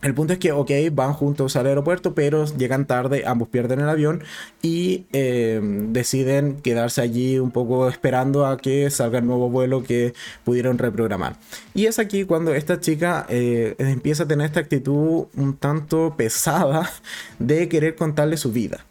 El 0.03 0.13
punto 0.13 0.33
es 0.33 0.39
que, 0.39 0.51
ok, 0.51 0.69
van 0.91 1.13
juntos 1.13 1.55
al 1.55 1.65
aeropuerto, 1.65 2.13
pero 2.13 2.45
llegan 2.57 2.85
tarde, 2.85 3.23
ambos 3.25 3.47
pierden 3.47 3.79
el 3.79 3.87
avión 3.87 4.21
y 4.61 5.05
em, 5.13 5.93
deciden 5.93 6.57
quedarse 6.61 7.01
allí 7.01 7.39
un 7.39 7.51
poco 7.51 7.87
esperando 7.87 8.45
a 8.45 8.57
que 8.57 8.89
salga 8.89 9.19
el 9.19 9.25
nuevo 9.25 9.49
vuelo 9.49 9.81
que 9.81 10.13
pudieron 10.43 10.77
reprogramar. 10.77 11.37
Y 11.73 11.85
es 11.85 11.99
aquí 11.99 12.25
cuando 12.25 12.53
esta 12.53 12.81
chica 12.81 13.25
eh, 13.29 13.75
empieza 13.77 14.23
a 14.23 14.27
tener 14.27 14.47
esta 14.47 14.59
actitud 14.59 15.27
un 15.35 15.55
tanto 15.57 16.15
pesada 16.17 16.91
de 17.39 17.69
querer 17.69 17.95
contarle 17.95 18.35
su 18.35 18.51
vida. 18.51 18.85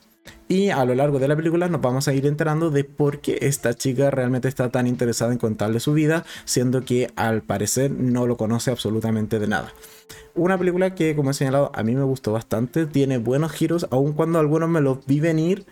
Y 0.53 0.69
a 0.69 0.85
lo 0.85 0.95
largo 0.95 1.19
de 1.19 1.29
la 1.29 1.35
película 1.35 1.71
nos 1.71 1.81
vamos 1.81 2.09
a 2.09 2.13
ir 2.13 2.27
enterando 2.27 2.71
de 2.71 2.85
por 2.85 3.23
qué 3.23 3.39
esta 3.41 3.73
chica 3.73 4.11
realmente 4.11 4.49
está 4.49 4.69
tan 4.69 4.87
interesada 4.87 5.33
en 5.33 5.39
contarle 5.39 5.81
su 5.81 5.95
vida, 5.95 6.27
siendo 6.45 6.85
que 6.85 7.11
al 7.17 7.41
parecer 7.41 7.91
no 7.91 8.27
lo 8.27 8.37
conoce 8.37 8.71
absolutamente 8.71 9.39
de 9.39 9.47
nada. 9.47 9.73
Una 10.35 10.59
película 10.59 10.95
que, 10.95 11.17
como 11.17 11.31
he 11.31 11.35
señalado, 11.35 11.73
a 11.75 11.83
mí 11.83 11.95
me 11.95 12.05
gustó 12.05 12.33
bastante, 12.33 12.85
tiene 12.85 13.17
buenos 13.17 13.51
giros, 13.53 13.87
aun 13.91 14.13
cuando 14.13 14.39
algunos 14.41 14.69
me 14.69 14.83
los 14.83 15.07
vi 15.07 15.21
venir, 15.21 15.65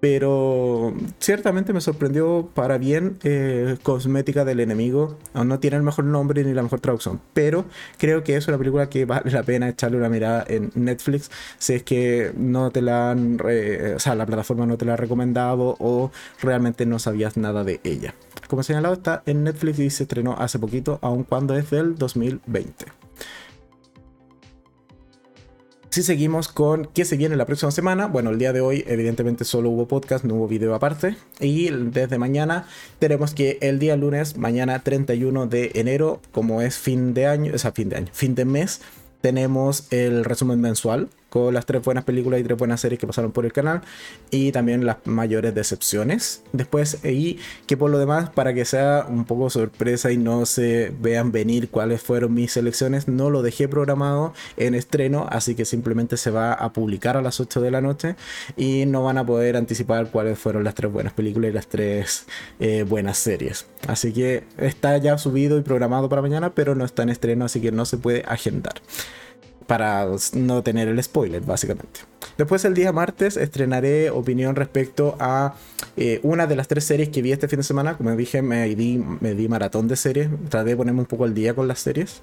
pero 0.00 0.94
ciertamente 1.18 1.72
me 1.72 1.80
sorprendió 1.80 2.48
para 2.54 2.78
bien 2.78 3.18
eh, 3.22 3.76
Cosmética 3.82 4.44
del 4.44 4.60
Enemigo. 4.60 5.16
No 5.34 5.58
tiene 5.58 5.76
el 5.76 5.82
mejor 5.82 6.04
nombre 6.04 6.44
ni 6.44 6.52
la 6.52 6.62
mejor 6.62 6.80
traducción, 6.80 7.20
pero 7.32 7.64
creo 7.98 8.22
que 8.24 8.36
es 8.36 8.46
una 8.48 8.58
película 8.58 8.88
que 8.88 9.04
vale 9.04 9.30
la 9.30 9.42
pena 9.42 9.68
echarle 9.68 9.98
una 9.98 10.08
mirada 10.08 10.44
en 10.48 10.70
Netflix 10.74 11.30
si 11.58 11.74
es 11.74 11.82
que 11.82 12.32
no 12.36 12.70
te 12.70 12.82
la 12.82 13.10
han, 13.10 13.38
o 13.40 13.98
sea, 13.98 14.14
la 14.14 14.26
plataforma 14.26 14.66
no 14.66 14.76
te 14.76 14.84
la 14.84 14.94
ha 14.94 14.96
recomendado 14.96 15.76
o 15.78 16.10
realmente 16.40 16.86
no 16.86 16.98
sabías 16.98 17.36
nada 17.36 17.64
de 17.64 17.80
ella. 17.84 18.14
como 18.48 18.62
señalado, 18.62 18.94
está 18.94 19.22
en 19.26 19.44
Netflix 19.44 19.78
y 19.78 19.90
se 19.90 20.04
estrenó 20.04 20.34
hace 20.38 20.58
poquito, 20.58 20.98
aun 21.02 21.24
cuando 21.24 21.56
es 21.56 21.70
del 21.70 21.96
2020. 21.96 23.07
Si 25.98 26.04
seguimos 26.04 26.46
con 26.46 26.84
qué 26.94 27.04
se 27.04 27.16
viene 27.16 27.34
la 27.34 27.44
próxima 27.44 27.72
semana, 27.72 28.06
bueno, 28.06 28.30
el 28.30 28.38
día 28.38 28.52
de 28.52 28.60
hoy 28.60 28.84
evidentemente 28.86 29.44
solo 29.44 29.70
hubo 29.70 29.88
podcast, 29.88 30.24
no 30.24 30.36
hubo 30.36 30.46
video 30.46 30.72
aparte. 30.76 31.16
Y 31.40 31.70
desde 31.70 32.18
mañana 32.18 32.68
tenemos 33.00 33.34
que 33.34 33.58
el 33.62 33.80
día 33.80 33.96
lunes, 33.96 34.36
mañana 34.36 34.78
31 34.84 35.48
de 35.48 35.72
enero, 35.74 36.20
como 36.30 36.62
es 36.62 36.78
fin 36.78 37.14
de 37.14 37.26
año, 37.26 37.52
o 37.52 37.58
sea, 37.58 37.72
fin 37.72 37.88
de 37.88 37.96
año, 37.96 38.06
fin 38.12 38.36
de 38.36 38.44
mes, 38.44 38.80
tenemos 39.22 39.88
el 39.90 40.24
resumen 40.24 40.60
mensual 40.60 41.08
con 41.28 41.52
las 41.54 41.66
tres 41.66 41.82
buenas 41.82 42.04
películas 42.04 42.40
y 42.40 42.44
tres 42.44 42.56
buenas 42.56 42.80
series 42.80 42.98
que 42.98 43.06
pasaron 43.06 43.32
por 43.32 43.44
el 43.44 43.52
canal 43.52 43.82
y 44.30 44.52
también 44.52 44.86
las 44.86 44.98
mayores 45.04 45.54
decepciones 45.54 46.42
después 46.52 47.04
y 47.04 47.38
que 47.66 47.76
por 47.76 47.90
lo 47.90 47.98
demás 47.98 48.30
para 48.30 48.54
que 48.54 48.64
sea 48.64 49.06
un 49.08 49.24
poco 49.24 49.50
sorpresa 49.50 50.10
y 50.10 50.16
no 50.16 50.46
se 50.46 50.92
vean 51.00 51.32
venir 51.32 51.68
cuáles 51.70 52.02
fueron 52.02 52.34
mis 52.34 52.52
selecciones 52.52 53.08
no 53.08 53.30
lo 53.30 53.42
dejé 53.42 53.68
programado 53.68 54.32
en 54.56 54.74
estreno 54.74 55.26
así 55.30 55.54
que 55.54 55.64
simplemente 55.64 56.16
se 56.16 56.30
va 56.30 56.52
a 56.52 56.72
publicar 56.72 57.16
a 57.16 57.22
las 57.22 57.40
8 57.40 57.60
de 57.60 57.70
la 57.70 57.80
noche 57.80 58.16
y 58.56 58.84
no 58.86 59.04
van 59.04 59.18
a 59.18 59.26
poder 59.26 59.56
anticipar 59.56 60.10
cuáles 60.10 60.38
fueron 60.38 60.64
las 60.64 60.74
tres 60.74 60.90
buenas 60.90 61.12
películas 61.12 61.50
y 61.50 61.54
las 61.54 61.66
tres 61.66 62.26
eh, 62.60 62.84
buenas 62.88 63.18
series. 63.18 63.66
Así 63.86 64.12
que 64.12 64.44
está 64.56 64.96
ya 64.98 65.18
subido 65.18 65.58
y 65.58 65.62
programado 65.62 66.08
para 66.08 66.22
mañana 66.22 66.54
pero 66.54 66.74
no 66.74 66.84
está 66.84 67.02
en 67.02 67.10
estreno 67.10 67.44
así 67.44 67.60
que 67.60 67.72
no 67.72 67.84
se 67.84 67.98
puede 67.98 68.24
agendar 68.26 68.74
para 69.68 70.06
no 70.32 70.62
tener 70.62 70.88
el 70.88 71.00
spoiler, 71.02 71.42
básicamente. 71.42 72.00
Después 72.38 72.64
el 72.64 72.72
día 72.72 72.90
martes 72.90 73.36
estrenaré 73.36 74.08
opinión 74.08 74.56
respecto 74.56 75.14
a 75.20 75.54
eh, 75.98 76.20
una 76.22 76.46
de 76.46 76.56
las 76.56 76.68
tres 76.68 76.84
series 76.84 77.10
que 77.10 77.20
vi 77.20 77.32
este 77.32 77.48
fin 77.48 77.58
de 77.58 77.64
semana. 77.64 77.98
Como 77.98 78.16
dije, 78.16 78.40
me 78.40 78.74
di, 78.74 78.98
me 79.20 79.34
di 79.34 79.46
maratón 79.46 79.86
de 79.86 79.96
series. 79.96 80.30
Traté 80.48 80.70
de 80.70 80.76
ponerme 80.76 81.00
un 81.00 81.06
poco 81.06 81.24
al 81.24 81.34
día 81.34 81.54
con 81.54 81.68
las 81.68 81.80
series. 81.80 82.22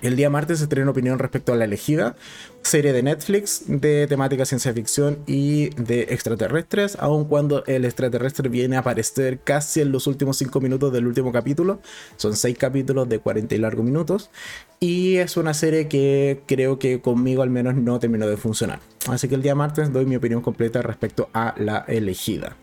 El 0.00 0.14
día 0.14 0.30
martes 0.30 0.60
estreno 0.60 0.92
opinión 0.92 1.18
respecto 1.18 1.52
a 1.52 1.56
La 1.56 1.64
Elegida, 1.64 2.14
serie 2.62 2.92
de 2.92 3.02
Netflix 3.02 3.64
de 3.66 4.06
temática 4.06 4.44
ciencia 4.44 4.72
ficción 4.72 5.18
y 5.26 5.70
de 5.70 6.02
extraterrestres, 6.10 6.96
aun 7.00 7.24
cuando 7.24 7.64
el 7.66 7.84
extraterrestre 7.84 8.48
viene 8.48 8.76
a 8.76 8.80
aparecer 8.80 9.40
casi 9.40 9.80
en 9.80 9.90
los 9.90 10.06
últimos 10.06 10.36
5 10.36 10.60
minutos 10.60 10.92
del 10.92 11.08
último 11.08 11.32
capítulo. 11.32 11.80
Son 12.16 12.36
6 12.36 12.56
capítulos 12.56 13.08
de 13.08 13.18
40 13.18 13.56
y 13.56 13.58
largos 13.58 13.84
minutos. 13.84 14.30
Y 14.78 15.16
es 15.16 15.36
una 15.36 15.52
serie 15.52 15.88
que 15.88 16.42
creo 16.46 16.78
que 16.78 17.00
conmigo 17.00 17.42
al 17.42 17.50
menos 17.50 17.74
no 17.74 17.98
terminó 17.98 18.28
de 18.28 18.36
funcionar. 18.36 18.78
Así 19.08 19.26
que 19.28 19.34
el 19.34 19.42
día 19.42 19.56
martes 19.56 19.92
doy 19.92 20.06
mi 20.06 20.14
opinión 20.14 20.42
completa 20.42 20.80
respecto 20.80 21.28
a 21.34 21.54
La 21.58 21.84
Elegida. 21.88 22.56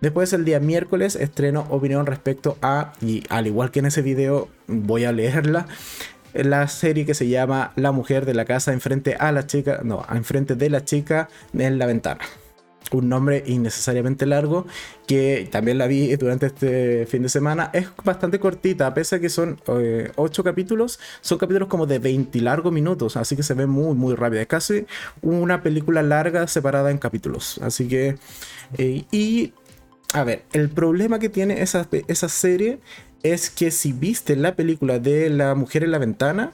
Después 0.00 0.32
el 0.32 0.44
día 0.44 0.60
miércoles 0.60 1.16
estreno 1.16 1.66
opinión 1.70 2.06
respecto 2.06 2.56
a, 2.62 2.92
y 3.00 3.24
al 3.30 3.48
igual 3.48 3.72
que 3.72 3.80
en 3.80 3.86
ese 3.86 4.00
video 4.00 4.48
voy 4.68 5.04
a 5.04 5.12
leerla, 5.12 5.66
la 6.34 6.68
serie 6.68 7.06
que 7.06 7.14
se 7.14 7.28
llama 7.28 7.72
La 7.76 7.92
mujer 7.92 8.26
de 8.26 8.34
la 8.34 8.44
casa 8.44 8.72
enfrente 8.72 9.16
a 9.18 9.32
la 9.32 9.46
chica, 9.46 9.80
no, 9.84 10.04
enfrente 10.10 10.54
de 10.54 10.70
la 10.70 10.84
chica 10.84 11.28
en 11.52 11.78
la 11.78 11.86
ventana. 11.86 12.20
Un 12.90 13.10
nombre 13.10 13.42
innecesariamente 13.46 14.24
largo 14.24 14.66
que 15.06 15.46
también 15.52 15.76
la 15.76 15.86
vi 15.86 16.16
durante 16.16 16.46
este 16.46 17.04
fin 17.06 17.22
de 17.22 17.28
semana. 17.28 17.70
Es 17.74 17.88
bastante 18.02 18.40
cortita, 18.40 18.94
pese 18.94 19.16
a 19.16 19.20
que 19.20 19.28
son 19.28 19.60
8 19.66 19.80
eh, 19.80 20.44
capítulos, 20.44 20.98
son 21.20 21.36
capítulos 21.36 21.68
como 21.68 21.86
de 21.86 21.98
20 21.98 22.40
largos 22.40 22.72
minutos, 22.72 23.18
así 23.18 23.36
que 23.36 23.42
se 23.42 23.52
ve 23.52 23.66
muy, 23.66 23.94
muy 23.94 24.14
rápida. 24.14 24.40
Es 24.40 24.46
casi 24.46 24.86
una 25.20 25.62
película 25.62 26.02
larga 26.02 26.46
separada 26.46 26.90
en 26.90 26.96
capítulos. 26.96 27.58
Así 27.62 27.88
que, 27.88 28.16
eh, 28.78 29.04
y 29.10 29.52
a 30.14 30.24
ver, 30.24 30.44
el 30.52 30.70
problema 30.70 31.18
que 31.18 31.28
tiene 31.28 31.60
esa, 31.60 31.86
esa 32.06 32.28
serie 32.30 32.80
es 33.22 33.50
que 33.50 33.70
si 33.70 33.92
viste 33.92 34.36
la 34.36 34.54
película 34.54 34.98
de 34.98 35.30
La 35.30 35.54
mujer 35.54 35.84
en 35.84 35.90
la 35.90 35.98
ventana, 35.98 36.52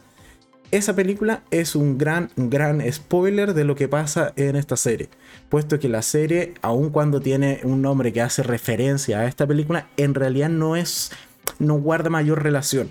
esa 0.71 0.97
película 0.97 1.42
es 1.50 1.76
un 1.76 1.99
gran, 1.99 2.30
gran 2.37 2.83
spoiler 2.92 3.54
de 3.54 3.64
lo 3.64 3.76
que 3.76 3.87
pasa 3.87 4.33
en 4.37 4.56
esta 4.56 4.76
serie. 4.76 5.09
Puesto 5.49 5.78
que 5.78 5.88
la 5.88 6.02
serie, 6.02 6.54
aun 6.62 6.90
cuando 6.90 7.21
tiene 7.21 7.61
un 7.62 7.83
nombre 7.83 8.12
que 8.12 8.23
hace 8.23 8.42
referencia 8.42 9.21
a 9.21 9.26
esta 9.26 9.47
película, 9.47 9.88
en 9.97 10.14
realidad 10.14 10.49
no 10.49 10.75
es. 10.75 11.12
no 11.59 11.75
guarda 11.75 12.11
mayor 12.11 12.42
relación. 12.42 12.90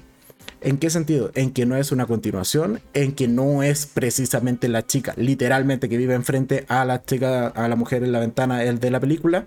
¿En 0.62 0.78
qué 0.78 0.90
sentido? 0.90 1.32
En 1.36 1.52
que 1.52 1.66
no 1.66 1.76
es 1.76 1.92
una 1.92 2.06
continuación, 2.06 2.80
en 2.94 3.12
que 3.12 3.28
no 3.28 3.64
es 3.64 3.86
precisamente 3.86 4.70
la 4.70 4.88
chica, 4.88 5.14
literalmente 5.18 5.90
que 5.90 5.98
vive 5.98 6.14
enfrente 6.14 6.64
a 6.70 6.86
la 6.86 7.04
chica, 7.04 7.48
a 7.48 7.68
la 7.68 7.76
mujer 7.76 8.06
en 8.06 8.14
la 8.14 8.20
ventana 8.20 8.60
de 8.60 8.92
la 8.92 9.02
película, 9.02 9.46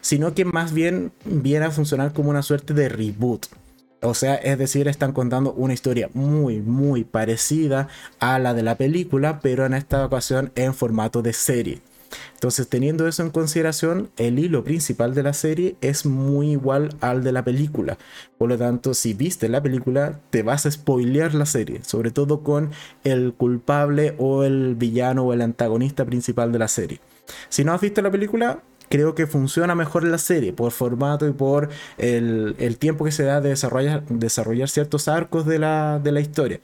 sino 0.00 0.34
que 0.34 0.44
más 0.44 0.72
bien 0.72 1.12
viene 1.24 1.66
a 1.66 1.70
funcionar 1.70 2.12
como 2.12 2.30
una 2.30 2.42
suerte 2.42 2.74
de 2.74 2.88
reboot 2.88 3.46
o 4.02 4.14
sea, 4.14 4.34
es 4.36 4.58
decir, 4.58 4.88
están 4.88 5.12
contando 5.12 5.52
una 5.52 5.74
historia 5.74 6.10
muy, 6.14 6.60
muy 6.60 7.04
parecida 7.04 7.88
a 8.18 8.38
la 8.38 8.54
de 8.54 8.62
la 8.62 8.76
película, 8.76 9.40
pero 9.40 9.66
en 9.66 9.74
esta 9.74 10.04
ocasión 10.04 10.52
en 10.54 10.74
formato 10.74 11.22
de 11.22 11.32
serie. 11.32 11.80
Entonces, 12.34 12.68
teniendo 12.68 13.08
eso 13.08 13.22
en 13.22 13.30
consideración, 13.30 14.10
el 14.16 14.38
hilo 14.38 14.62
principal 14.62 15.14
de 15.14 15.22
la 15.22 15.32
serie 15.32 15.76
es 15.80 16.06
muy 16.06 16.52
igual 16.52 16.94
al 17.00 17.24
de 17.24 17.32
la 17.32 17.42
película. 17.44 17.98
Por 18.38 18.48
lo 18.48 18.58
tanto, 18.58 18.94
si 18.94 19.14
viste 19.14 19.48
la 19.48 19.62
película, 19.62 20.20
te 20.30 20.42
vas 20.42 20.66
a 20.66 20.70
spoilear 20.70 21.34
la 21.34 21.46
serie, 21.46 21.80
sobre 21.82 22.10
todo 22.10 22.42
con 22.42 22.70
el 23.04 23.32
culpable 23.32 24.14
o 24.18 24.44
el 24.44 24.74
villano 24.76 25.24
o 25.24 25.32
el 25.32 25.42
antagonista 25.42 26.04
principal 26.04 26.52
de 26.52 26.58
la 26.58 26.68
serie. 26.68 27.00
Si 27.48 27.64
no 27.64 27.72
has 27.72 27.80
visto 27.80 28.02
la 28.02 28.10
película, 28.10 28.60
creo 28.88 29.14
que 29.14 29.26
funciona 29.26 29.74
mejor 29.74 30.04
la 30.04 30.18
serie 30.18 30.52
por 30.52 30.72
formato 30.72 31.26
y 31.26 31.32
por 31.32 31.68
el, 31.98 32.76
tiempo 32.78 33.04
que 33.04 33.12
se 33.12 33.24
da 33.24 33.40
de 33.40 33.50
desarrollar, 33.50 34.04
desarrollar 34.08 34.68
ciertos 34.68 35.08
arcos 35.08 35.46
de 35.46 35.58
la, 35.58 36.00
de 36.02 36.12
la 36.12 36.20
historia. 36.20 36.60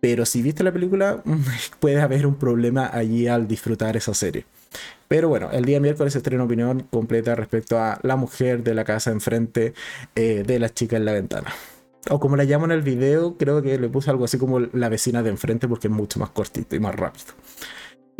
Pero 0.00 0.24
si 0.24 0.42
viste 0.42 0.64
la 0.64 0.72
película, 0.72 1.22
puede 1.80 2.00
haber 2.00 2.26
un 2.26 2.36
problema 2.36 2.90
allí 2.92 3.28
al 3.28 3.46
disfrutar 3.46 3.96
esa 3.96 4.14
serie. 4.14 4.44
Pero 5.08 5.28
bueno, 5.28 5.50
el 5.50 5.64
día 5.64 5.80
miércoles 5.80 6.14
estreno 6.14 6.44
opinión 6.44 6.86
completa 6.90 7.34
respecto 7.34 7.78
a 7.78 7.98
la 8.02 8.16
mujer 8.16 8.62
de 8.62 8.74
la 8.74 8.84
casa 8.84 9.10
enfrente 9.10 9.74
eh, 10.14 10.44
de 10.46 10.58
la 10.58 10.68
chica 10.68 10.96
en 10.96 11.04
la 11.04 11.12
ventana. 11.12 11.52
O 12.08 12.18
como 12.18 12.36
la 12.36 12.44
llamo 12.44 12.64
en 12.64 12.70
el 12.70 12.82
video, 12.82 13.36
creo 13.36 13.60
que 13.60 13.78
le 13.78 13.88
puse 13.88 14.08
algo 14.08 14.24
así 14.24 14.38
como 14.38 14.60
la 14.60 14.88
vecina 14.88 15.22
de 15.22 15.30
enfrente 15.30 15.68
porque 15.68 15.88
es 15.88 15.92
mucho 15.92 16.18
más 16.18 16.30
cortito 16.30 16.76
y 16.76 16.80
más 16.80 16.94
rápido. 16.94 17.26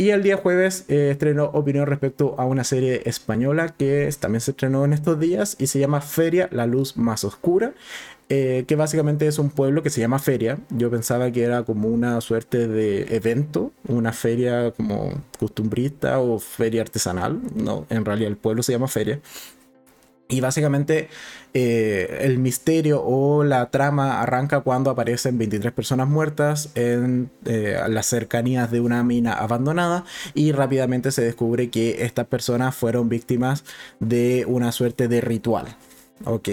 Y 0.00 0.12
el 0.12 0.22
día 0.22 0.38
jueves 0.38 0.86
eh, 0.88 1.10
estrenó 1.10 1.50
opinión 1.52 1.86
respecto 1.86 2.34
a 2.38 2.46
una 2.46 2.64
serie 2.64 3.02
española 3.04 3.74
que 3.76 4.08
también 4.18 4.40
se 4.40 4.52
estrenó 4.52 4.86
en 4.86 4.94
estos 4.94 5.20
días 5.20 5.56
y 5.58 5.66
se 5.66 5.78
llama 5.78 6.00
Feria, 6.00 6.48
la 6.52 6.64
luz 6.64 6.96
más 6.96 7.22
oscura. 7.22 7.74
Eh, 8.30 8.64
que 8.66 8.76
básicamente 8.76 9.26
es 9.26 9.38
un 9.38 9.50
pueblo 9.50 9.82
que 9.82 9.90
se 9.90 10.00
llama 10.00 10.18
feria. 10.18 10.58
Yo 10.70 10.90
pensaba 10.90 11.30
que 11.30 11.42
era 11.42 11.64
como 11.64 11.88
una 11.88 12.18
suerte 12.22 12.66
de 12.66 13.14
evento, 13.14 13.72
una 13.88 14.14
feria 14.14 14.70
como 14.70 15.12
costumbrista 15.38 16.18
o 16.18 16.38
feria 16.38 16.80
artesanal. 16.80 17.38
No, 17.54 17.84
en 17.90 18.06
realidad 18.06 18.30
el 18.30 18.38
pueblo 18.38 18.62
se 18.62 18.72
llama 18.72 18.88
feria. 18.88 19.20
Y 20.30 20.40
básicamente 20.40 21.08
eh, 21.52 22.18
el 22.20 22.38
misterio 22.38 23.02
o 23.04 23.42
la 23.42 23.70
trama 23.70 24.22
arranca 24.22 24.60
cuando 24.60 24.90
aparecen 24.90 25.36
23 25.36 25.72
personas 25.72 26.08
muertas 26.08 26.70
en 26.76 27.30
eh, 27.44 27.78
las 27.88 28.06
cercanías 28.06 28.70
de 28.70 28.80
una 28.80 29.02
mina 29.02 29.32
abandonada 29.32 30.04
y 30.32 30.52
rápidamente 30.52 31.10
se 31.10 31.22
descubre 31.22 31.68
que 31.68 32.04
estas 32.04 32.26
personas 32.26 32.74
fueron 32.76 33.08
víctimas 33.08 33.64
de 33.98 34.44
una 34.46 34.70
suerte 34.72 35.08
de 35.08 35.20
ritual. 35.20 35.76
Ok, 36.24 36.48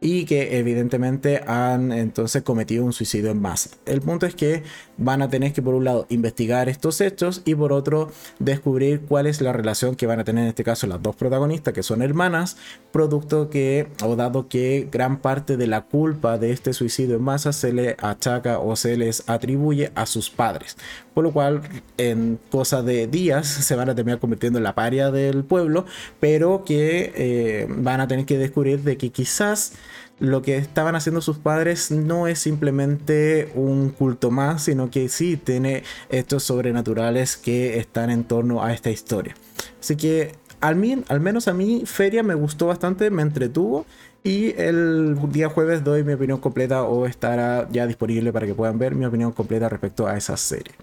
y 0.00 0.24
que 0.24 0.58
evidentemente 0.58 1.42
han 1.46 1.92
entonces 1.92 2.42
cometido 2.42 2.84
un 2.84 2.92
suicidio 2.92 3.30
en 3.30 3.40
masa. 3.40 3.70
El 3.84 4.00
punto 4.00 4.26
es 4.26 4.34
que 4.34 4.62
van 4.96 5.22
a 5.22 5.28
tener 5.28 5.52
que 5.52 5.62
por 5.62 5.74
un 5.74 5.84
lado 5.84 6.06
investigar 6.08 6.68
estos 6.68 7.00
hechos 7.00 7.42
y 7.44 7.54
por 7.54 7.72
otro 7.72 8.10
descubrir 8.38 9.00
cuál 9.02 9.26
es 9.26 9.40
la 9.40 9.52
relación 9.52 9.96
que 9.96 10.06
van 10.06 10.20
a 10.20 10.24
tener 10.24 10.44
en 10.44 10.50
este 10.50 10.64
caso 10.64 10.86
las 10.86 11.02
dos 11.02 11.16
protagonistas 11.16 11.74
que 11.74 11.82
son 11.82 12.02
hermanas, 12.02 12.56
producto 12.92 13.50
que 13.50 13.88
o 14.04 14.16
dado 14.16 14.48
que 14.48 14.88
gran 14.90 15.18
parte 15.18 15.56
de 15.56 15.66
la 15.66 15.82
culpa 15.82 16.38
de 16.38 16.52
este 16.52 16.72
suicidio 16.72 17.16
en 17.16 17.22
masa 17.22 17.52
se 17.52 17.72
le 17.72 17.96
achaca 18.00 18.58
o 18.58 18.76
se 18.76 18.96
les 18.96 19.28
atribuye 19.28 19.90
a 19.94 20.06
sus 20.06 20.30
padres, 20.30 20.76
por 21.18 21.24
lo 21.24 21.32
cual 21.32 21.62
en 21.96 22.38
cosa 22.48 22.80
de 22.84 23.08
días 23.08 23.48
se 23.48 23.74
van 23.74 23.90
a 23.90 23.94
terminar 23.96 24.20
convirtiendo 24.20 24.60
en 24.60 24.62
la 24.62 24.76
paria 24.76 25.10
del 25.10 25.42
pueblo, 25.42 25.84
pero 26.20 26.62
que 26.64 27.12
eh, 27.16 27.66
van 27.68 28.00
a 28.00 28.06
tener 28.06 28.24
que 28.24 28.38
descubrir 28.38 28.84
de 28.84 28.96
que 28.96 29.10
quizás 29.10 29.72
lo 30.20 30.42
que 30.42 30.58
estaban 30.58 30.94
haciendo 30.94 31.20
sus 31.20 31.38
padres 31.38 31.90
no 31.90 32.28
es 32.28 32.38
simplemente 32.38 33.50
un 33.56 33.90
culto 33.90 34.30
más, 34.30 34.62
sino 34.62 34.92
que 34.92 35.08
sí 35.08 35.36
tiene 35.36 35.82
estos 36.08 36.44
sobrenaturales 36.44 37.36
que 37.36 37.80
están 37.80 38.10
en 38.10 38.22
torno 38.22 38.62
a 38.62 38.72
esta 38.72 38.90
historia. 38.90 39.34
Así 39.80 39.96
que 39.96 40.36
al, 40.60 41.04
al 41.08 41.20
menos 41.20 41.48
a 41.48 41.52
mí 41.52 41.82
Feria 41.84 42.22
me 42.22 42.34
gustó 42.34 42.68
bastante, 42.68 43.10
me 43.10 43.22
entretuvo 43.22 43.86
y 44.24 44.54
el 44.60 45.16
día 45.30 45.48
jueves 45.48 45.84
doy 45.84 46.04
mi 46.04 46.12
opinión 46.12 46.40
completa 46.40 46.82
o 46.82 47.06
estará 47.06 47.68
ya 47.70 47.86
disponible 47.86 48.32
para 48.32 48.46
que 48.46 48.54
puedan 48.54 48.78
ver 48.78 48.94
mi 48.94 49.04
opinión 49.06 49.32
completa 49.32 49.68
respecto 49.68 50.06
a 50.06 50.16
esa 50.16 50.36
serie. 50.36 50.74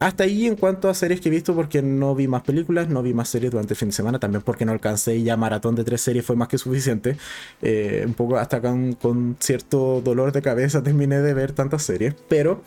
hasta 0.00 0.24
ahí 0.24 0.46
en 0.46 0.56
cuanto 0.56 0.88
a 0.90 0.94
series 0.94 1.20
que 1.20 1.28
he 1.30 1.32
visto, 1.32 1.54
porque 1.54 1.80
no 1.80 2.14
vi 2.14 2.28
más 2.28 2.42
películas, 2.42 2.88
no 2.88 3.02
vi 3.02 3.14
más 3.14 3.28
series 3.28 3.50
durante 3.52 3.72
el 3.72 3.78
fin 3.78 3.88
de 3.88 3.94
semana, 3.94 4.18
también 4.18 4.42
porque 4.42 4.64
no 4.66 4.72
alcancé 4.72 5.22
ya 5.22 5.36
maratón 5.36 5.74
de 5.76 5.84
tres 5.84 6.02
series 6.02 6.26
fue 6.26 6.36
más 6.36 6.48
que 6.48 6.58
suficiente. 6.58 7.16
Eh, 7.62 8.04
un 8.06 8.14
poco 8.14 8.36
hasta 8.36 8.60
con, 8.60 8.94
con 8.94 9.36
cierto 9.40 10.02
dolor 10.02 10.32
de 10.32 10.42
cabeza 10.42 10.82
terminé 10.82 11.20
de 11.20 11.32
ver 11.34 11.52
tantas 11.52 11.82
series, 11.84 12.14
pero 12.28 12.62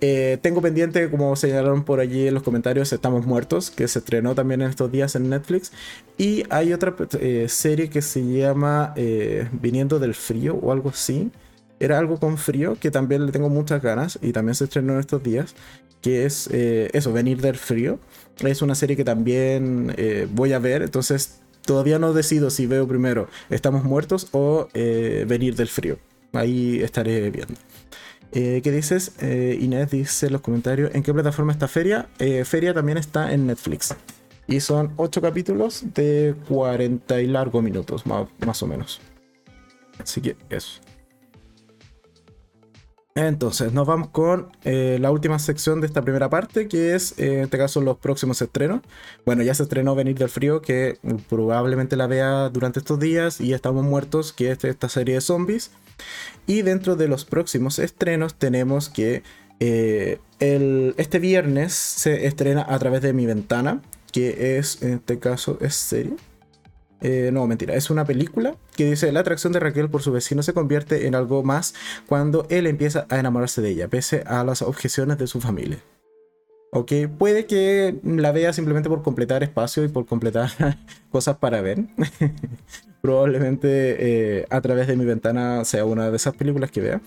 eh, 0.00 0.38
tengo 0.40 0.62
pendiente, 0.62 1.10
como 1.10 1.36
señalaron 1.36 1.84
por 1.84 2.00
allí 2.00 2.26
en 2.26 2.34
los 2.34 2.42
comentarios, 2.42 2.92
Estamos 2.92 3.26
Muertos, 3.26 3.70
que 3.70 3.86
se 3.86 3.98
estrenó 3.98 4.34
también 4.34 4.62
en 4.62 4.70
estos 4.70 4.90
días 4.90 5.14
en 5.14 5.28
Netflix. 5.28 5.72
Y 6.16 6.44
hay 6.50 6.72
otra 6.72 6.94
eh, 7.18 7.46
serie 7.48 7.90
que 7.90 8.00
se 8.00 8.24
llama 8.24 8.94
eh, 8.96 9.48
Viniendo 9.52 9.98
del 9.98 10.14
Frío 10.14 10.54
o 10.54 10.72
algo 10.72 10.90
así. 10.90 11.30
Era 11.78 11.98
algo 11.98 12.18
con 12.18 12.36
frío, 12.36 12.76
que 12.78 12.90
también 12.90 13.24
le 13.24 13.32
tengo 13.32 13.48
muchas 13.48 13.82
ganas 13.82 14.18
y 14.20 14.32
también 14.32 14.54
se 14.54 14.64
estrenó 14.64 14.94
en 14.94 15.00
estos 15.00 15.22
días. 15.22 15.54
Que 16.02 16.24
es 16.24 16.48
eso, 16.50 17.12
Venir 17.12 17.40
del 17.42 17.56
Frío. 17.56 17.98
Es 18.38 18.62
una 18.62 18.74
serie 18.74 18.96
que 18.96 19.04
también 19.04 19.94
voy 20.32 20.52
a 20.54 20.58
ver, 20.58 20.82
entonces 20.82 21.40
todavía 21.64 21.98
no 21.98 22.14
decido 22.14 22.48
si 22.48 22.66
veo 22.66 22.88
primero 22.88 23.28
Estamos 23.50 23.84
Muertos 23.84 24.28
o 24.32 24.68
Venir 24.72 25.56
del 25.56 25.68
Frío. 25.68 25.98
Ahí 26.32 26.80
estaré 26.82 27.30
viendo. 27.30 27.54
Eh, 28.32 28.60
¿Qué 28.62 28.70
dices? 28.70 29.12
Eh, 29.20 29.58
Inés 29.60 29.90
dice 29.90 30.26
en 30.26 30.32
los 30.32 30.40
comentarios, 30.40 30.94
¿en 30.94 31.02
qué 31.02 31.12
plataforma 31.12 31.52
está 31.52 31.66
Feria? 31.66 32.08
Eh, 32.18 32.44
Feria 32.44 32.72
también 32.72 32.98
está 32.98 33.32
en 33.32 33.46
Netflix. 33.46 33.94
Y 34.46 34.60
son 34.60 34.92
8 34.96 35.20
capítulos 35.20 35.84
de 35.94 36.34
40 36.48 37.20
y 37.20 37.26
largo 37.26 37.62
minutos, 37.62 38.04
más, 38.06 38.62
o 38.62 38.66
menos. 38.66 39.00
Así 39.98 40.20
que 40.20 40.36
eso. 40.48 40.80
Entonces, 43.26 43.72
nos 43.72 43.86
vamos 43.86 44.08
con 44.08 44.48
la 44.64 45.10
última 45.10 45.38
sección 45.38 45.80
de 45.80 45.86
esta 45.86 46.02
primera 46.02 46.30
parte, 46.30 46.68
que 46.68 46.94
es, 46.94 47.18
en 47.18 47.40
este 47.40 47.58
caso, 47.58 47.80
los 47.80 47.98
próximos 47.98 48.40
estrenos. 48.40 48.80
Bueno, 49.26 49.42
ya 49.42 49.54
se 49.54 49.64
estrenó 49.64 49.94
Venir 49.94 50.16
del 50.16 50.28
Frío, 50.28 50.62
que 50.62 50.98
probablemente 51.28 51.96
la 51.96 52.06
vea 52.06 52.48
durante 52.48 52.78
estos 52.78 52.98
días, 52.98 53.40
y 53.40 53.52
Estamos 53.52 53.84
Muertos, 53.84 54.32
que 54.32 54.50
es 54.50 54.64
esta 54.64 54.88
serie 54.88 55.16
de 55.16 55.20
zombies. 55.20 55.70
Y 56.46 56.62
dentro 56.62 56.96
de 56.96 57.08
los 57.08 57.24
próximos 57.24 57.78
estrenos 57.78 58.34
tenemos 58.34 58.88
que 58.88 59.22
eh, 59.60 60.18
este 60.38 61.18
viernes 61.18 61.74
se 61.74 62.26
estrena 62.26 62.64
a 62.68 62.78
través 62.78 63.02
de 63.02 63.12
mi 63.12 63.26
ventana, 63.26 63.82
que 64.12 64.58
es, 64.58 64.82
en 64.82 64.94
este 64.94 65.18
caso, 65.18 65.58
es 65.60 65.74
serie. 65.74 66.16
Eh, 67.00 67.30
no, 67.32 67.46
mentira, 67.46 67.74
es 67.74 67.90
una 67.90 68.04
película 68.04 68.56
que 68.76 68.90
dice 68.90 69.10
la 69.12 69.20
atracción 69.20 69.52
de 69.52 69.60
Raquel 69.60 69.88
por 69.88 70.02
su 70.02 70.12
vecino 70.12 70.42
se 70.42 70.52
convierte 70.52 71.06
en 71.06 71.14
algo 71.14 71.42
más 71.42 71.74
cuando 72.06 72.46
él 72.50 72.66
empieza 72.66 73.06
a 73.08 73.18
enamorarse 73.18 73.62
de 73.62 73.70
ella, 73.70 73.88
pese 73.88 74.22
a 74.26 74.44
las 74.44 74.62
objeciones 74.62 75.18
de 75.18 75.26
su 75.26 75.40
familia. 75.40 75.78
Ok, 76.72 76.92
puede 77.18 77.46
que 77.46 77.98
la 78.04 78.30
vea 78.30 78.52
simplemente 78.52 78.88
por 78.88 79.02
completar 79.02 79.42
espacio 79.42 79.82
y 79.84 79.88
por 79.88 80.06
completar 80.06 80.50
cosas 81.10 81.38
para 81.38 81.60
ver. 81.60 81.86
Probablemente 83.02 84.38
eh, 84.38 84.46
a 84.50 84.60
través 84.60 84.86
de 84.86 84.94
mi 84.94 85.04
ventana 85.04 85.64
sea 85.64 85.84
una 85.84 86.10
de 86.10 86.16
esas 86.16 86.34
películas 86.36 86.70
que 86.70 86.80
vea. 86.80 87.00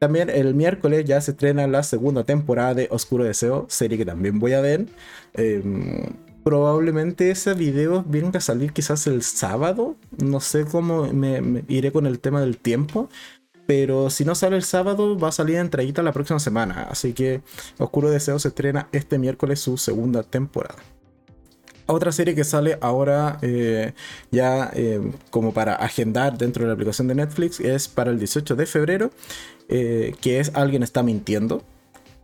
También 0.00 0.30
el 0.30 0.54
miércoles 0.54 1.04
ya 1.04 1.20
se 1.20 1.30
estrena 1.30 1.66
la 1.66 1.82
segunda 1.82 2.24
temporada 2.24 2.74
de 2.74 2.88
Oscuro 2.90 3.24
Deseo, 3.24 3.66
serie 3.68 3.96
que 3.98 4.04
también 4.04 4.38
voy 4.38 4.52
a 4.52 4.60
ver. 4.60 4.86
Em, 5.34 6.06
probablemente 6.44 7.30
ese 7.30 7.54
video 7.54 8.04
venga 8.06 8.38
a 8.38 8.42
salir 8.42 8.72
quizás 8.72 9.06
el 9.06 9.22
sábado. 9.22 9.96
No 10.22 10.40
sé 10.40 10.64
cómo 10.66 11.12
me 11.12 11.64
iré 11.68 11.90
con 11.90 12.06
el 12.06 12.20
tema 12.20 12.40
del 12.40 12.58
tiempo. 12.58 13.08
Pero 13.66 14.10
si 14.10 14.24
no 14.24 14.34
sale 14.34 14.56
el 14.56 14.62
sábado, 14.62 15.18
va 15.18 15.28
a 15.28 15.32
salir 15.32 15.56
entreguita 15.56 16.02
la 16.02 16.12
próxima 16.12 16.38
semana. 16.38 16.86
Así 16.90 17.14
que 17.14 17.42
Oscuro 17.78 18.10
Deseo 18.10 18.38
se 18.38 18.48
estrena 18.48 18.88
este 18.92 19.18
miércoles 19.18 19.60
su 19.60 19.78
segunda 19.78 20.22
temporada. 20.22 20.76
Otra 21.86 22.12
serie 22.12 22.34
que 22.34 22.44
sale 22.44 22.78
ahora 22.80 23.38
eh, 23.42 23.92
ya 24.30 24.70
eh, 24.74 25.00
como 25.30 25.52
para 25.52 25.74
agendar 25.74 26.38
dentro 26.38 26.62
de 26.62 26.68
la 26.68 26.74
aplicación 26.74 27.08
de 27.08 27.14
Netflix 27.14 27.60
es 27.60 27.88
para 27.88 28.10
el 28.10 28.18
18 28.18 28.56
de 28.56 28.66
febrero, 28.66 29.10
eh, 29.68 30.14
que 30.20 30.40
es 30.40 30.50
Alguien 30.54 30.82
está 30.82 31.02
mintiendo 31.02 31.62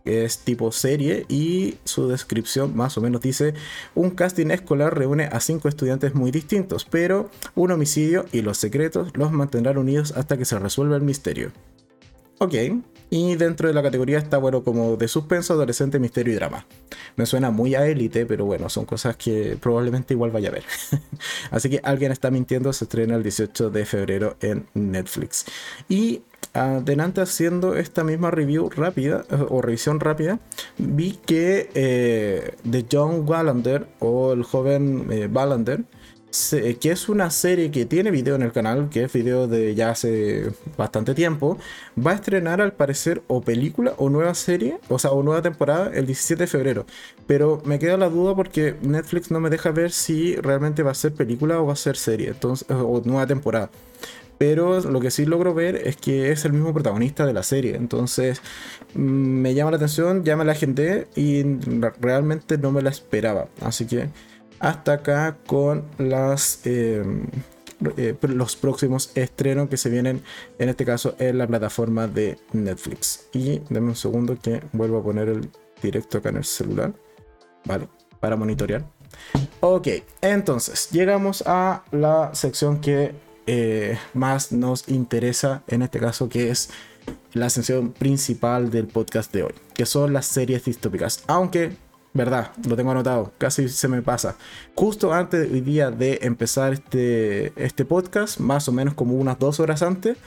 es 0.05 0.39
tipo 0.39 0.71
serie 0.71 1.25
y 1.29 1.75
su 1.83 2.07
descripción 2.07 2.75
más 2.75 2.97
o 2.97 3.01
menos 3.01 3.21
dice 3.21 3.53
un 3.95 4.11
casting 4.11 4.47
escolar 4.47 4.97
reúne 4.97 5.25
a 5.25 5.39
cinco 5.39 5.67
estudiantes 5.67 6.15
muy 6.15 6.31
distintos, 6.31 6.85
pero 6.89 7.29
un 7.55 7.71
homicidio 7.71 8.25
y 8.31 8.41
los 8.41 8.57
secretos 8.57 9.09
los 9.15 9.31
mantendrán 9.31 9.77
unidos 9.77 10.13
hasta 10.15 10.37
que 10.37 10.45
se 10.45 10.59
resuelva 10.59 10.95
el 10.95 11.03
misterio. 11.03 11.51
Ok, 12.39 12.53
y 13.13 13.35
dentro 13.35 13.67
de 13.67 13.73
la 13.73 13.83
categoría 13.83 14.17
está 14.17 14.37
bueno 14.37 14.63
como 14.63 14.95
de 14.95 15.09
suspenso, 15.09 15.53
adolescente, 15.53 15.99
misterio 15.99 16.31
y 16.31 16.37
drama. 16.37 16.65
Me 17.17 17.25
suena 17.25 17.51
muy 17.51 17.75
a 17.75 17.85
élite, 17.85 18.25
pero 18.25 18.45
bueno, 18.45 18.69
son 18.69 18.85
cosas 18.85 19.17
que 19.17 19.57
probablemente 19.61 20.13
igual 20.13 20.31
vaya 20.31 20.47
a 20.47 20.53
ver. 20.53 20.63
Así 21.51 21.69
que 21.69 21.81
alguien 21.83 22.13
está 22.13 22.31
mintiendo, 22.31 22.71
se 22.71 22.85
estrena 22.85 23.15
el 23.15 23.23
18 23.23 23.69
de 23.69 23.85
febrero 23.85 24.37
en 24.39 24.65
Netflix. 24.73 25.45
Y 25.89 26.21
adelante 26.53 27.19
haciendo 27.19 27.75
esta 27.75 28.05
misma 28.05 28.31
review 28.31 28.69
rápida 28.69 29.25
o 29.49 29.61
revisión 29.61 29.99
rápida, 29.99 30.39
vi 30.77 31.19
que 31.25 31.69
eh, 31.73 32.55
The 32.69 32.85
John 32.89 33.27
Wallander 33.27 33.87
o 33.99 34.31
el 34.31 34.43
joven 34.43 35.07
eh, 35.11 35.27
Wallander, 35.27 35.83
que 36.31 36.91
es 36.91 37.09
una 37.09 37.29
serie 37.29 37.71
que 37.71 37.85
tiene 37.85 38.11
video 38.11 38.35
en 38.35 38.41
el 38.41 38.51
canal, 38.51 38.89
que 38.89 39.03
es 39.03 39.13
video 39.13 39.47
de 39.47 39.75
ya 39.75 39.91
hace 39.91 40.51
bastante 40.77 41.13
tiempo, 41.13 41.57
va 41.95 42.11
a 42.11 42.15
estrenar 42.15 42.61
al 42.61 42.73
parecer 42.73 43.21
o 43.27 43.41
película 43.41 43.93
o 43.97 44.09
nueva 44.09 44.33
serie, 44.33 44.79
o 44.89 44.97
sea, 44.99 45.11
o 45.11 45.23
nueva 45.23 45.41
temporada 45.41 45.91
el 45.93 46.05
17 46.05 46.43
de 46.43 46.47
febrero. 46.47 46.85
Pero 47.27 47.61
me 47.65 47.79
queda 47.79 47.97
la 47.97 48.09
duda 48.09 48.35
porque 48.35 48.75
Netflix 48.81 49.31
no 49.31 49.39
me 49.39 49.49
deja 49.49 49.71
ver 49.71 49.91
si 49.91 50.35
realmente 50.37 50.83
va 50.83 50.91
a 50.91 50.95
ser 50.95 51.13
película 51.13 51.59
o 51.59 51.65
va 51.67 51.73
a 51.73 51.75
ser 51.75 51.97
serie, 51.97 52.29
entonces, 52.29 52.67
o 52.69 53.01
nueva 53.05 53.27
temporada 53.27 53.69
pero 54.41 54.79
lo 54.79 54.99
que 54.99 55.11
sí 55.11 55.27
logro 55.27 55.53
ver 55.53 55.75
es 55.75 55.97
que 55.97 56.31
es 56.31 56.45
el 56.45 56.53
mismo 56.53 56.73
protagonista 56.73 57.27
de 57.27 57.33
la 57.33 57.43
serie. 57.43 57.75
Entonces 57.75 58.41
mm, 58.95 58.99
me 58.99 59.53
llama 59.53 59.69
la 59.69 59.77
atención, 59.77 60.23
ya 60.23 60.35
me 60.35 60.43
la 60.43 60.53
agendé 60.53 61.07
y 61.15 61.43
realmente 61.99 62.57
no 62.57 62.71
me 62.71 62.81
la 62.81 62.89
esperaba. 62.89 63.49
Así 63.61 63.85
que 63.85 64.09
hasta 64.61 64.93
acá 64.93 65.37
con 65.45 65.83
las, 65.97 66.61
em, 66.65 67.25
eh, 67.97 68.15
los 68.21 68.55
próximos 68.55 69.11
estrenos 69.15 69.69
que 69.69 69.77
se 69.77 69.89
vienen, 69.89 70.21
en 70.59 70.69
este 70.69 70.85
caso 70.85 71.15
en 71.19 71.39
la 71.39 71.47
plataforma 71.47 72.07
de 72.07 72.37
Netflix. 72.53 73.27
Y 73.33 73.59
denme 73.69 73.89
un 73.89 73.95
segundo 73.95 74.37
que 74.39 74.61
vuelvo 74.71 74.99
a 74.99 75.03
poner 75.03 75.29
el 75.29 75.49
directo 75.81 76.19
acá 76.19 76.29
en 76.29 76.37
el 76.37 76.45
celular. 76.45 76.93
Vale, 77.65 77.87
para 78.19 78.35
monitorear. 78.35 78.85
Ok, 79.59 79.87
entonces 80.21 80.89
llegamos 80.91 81.43
a 81.45 81.83
la 81.91 82.33
sección 82.33 82.79
que 82.79 83.13
eh, 83.47 83.97
más 84.13 84.51
nos 84.51 84.87
interesa 84.87 85.63
en 85.67 85.81
este 85.81 85.99
caso, 85.99 86.29
que 86.29 86.51
es 86.51 86.69
la 87.33 87.49
sección 87.49 87.91
principal 87.91 88.69
del 88.69 88.87
podcast 88.87 89.33
de 89.33 89.43
hoy, 89.43 89.53
que 89.73 89.85
son 89.85 90.13
las 90.13 90.27
series 90.27 90.65
distópicas. 90.65 91.23
Aunque, 91.27 91.71
verdad, 92.13 92.51
lo 92.67 92.75
tengo 92.75 92.91
anotado, 92.91 93.31
casi 93.37 93.69
se 93.69 93.87
me 93.87 94.01
pasa. 94.01 94.35
Justo 94.75 95.13
antes 95.13 95.49
hoy 95.51 95.61
día 95.61 95.91
de 95.91 96.19
empezar 96.23 96.73
este, 96.73 97.53
este 97.55 97.85
podcast, 97.85 98.39
más 98.39 98.67
o 98.67 98.71
menos 98.71 98.93
como 98.93 99.15
unas 99.15 99.39
dos 99.39 99.59
horas 99.59 99.81
antes, 99.81 100.17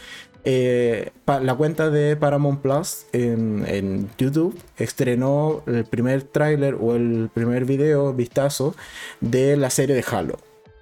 eh, 0.47 1.11
la 1.27 1.55
cuenta 1.55 1.89
de 1.89 2.17
Paramount 2.17 2.61
Plus 2.61 3.07
en, 3.13 3.65
en, 3.67 4.11
YouTube 4.19 4.59
estrenó 4.77 5.63
el 5.67 5.87
primer 5.87 6.23
tráiler 6.23 6.77
o 6.79 6.95
el 6.95 7.31
primer 7.33 7.65
video 7.65 8.13
vistazo 8.13 8.75
de 9.23 9.57
la 9.57 9.71
serie 9.71 9.95
de 9.97 10.05
Halo 10.07 10.39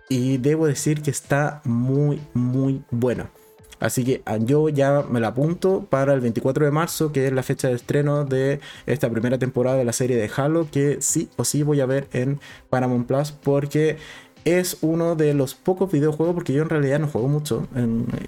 y 0.09 0.39
debo 0.39 0.67
decir 0.67 1.01
que 1.01 1.13
está 1.13 1.61
muy, 1.65 2.21
muy 2.35 2.83
bueno. 2.91 3.31
Así 3.83 4.05
que 4.05 4.23
ah, 4.27 4.37
yo 4.37 4.69
ya 4.69 5.03
me 5.11 5.19
la 5.19 5.29
apunto 5.29 5.87
para 5.91 6.15
el 6.15 6.21
24 6.21 6.65
de 6.65 6.71
marzo, 6.71 7.11
que 7.11 7.27
es 7.27 7.33
la 7.33 7.43
fecha 7.43 7.67
de 7.69 7.75
estreno 7.75 8.25
de 8.25 8.61
esta 8.87 9.11
primera 9.11 9.39
temporada 9.39 9.77
de 9.77 9.85
la 9.85 9.93
serie 9.93 10.17
de 10.17 10.31
Halo, 10.35 10.69
que 10.71 10.99
sí 11.01 11.29
o 11.37 11.45
sí 11.45 11.65
voy 11.65 11.81
a 11.81 11.87
ver 11.87 12.07
en 12.13 12.39
Paramount 12.71 13.09
Plus, 13.09 13.33
porque 13.33 13.97
es 14.45 14.79
uno 14.83 15.17
de 15.17 15.35
los 15.35 15.55
pocos 15.55 15.91
videojuegos, 15.91 16.35
porque 16.35 16.53
yo 16.53 16.63
en 16.63 16.69
realidad 16.69 17.01
no 17.01 17.09
juego 17.09 17.27
mucho 17.27 17.67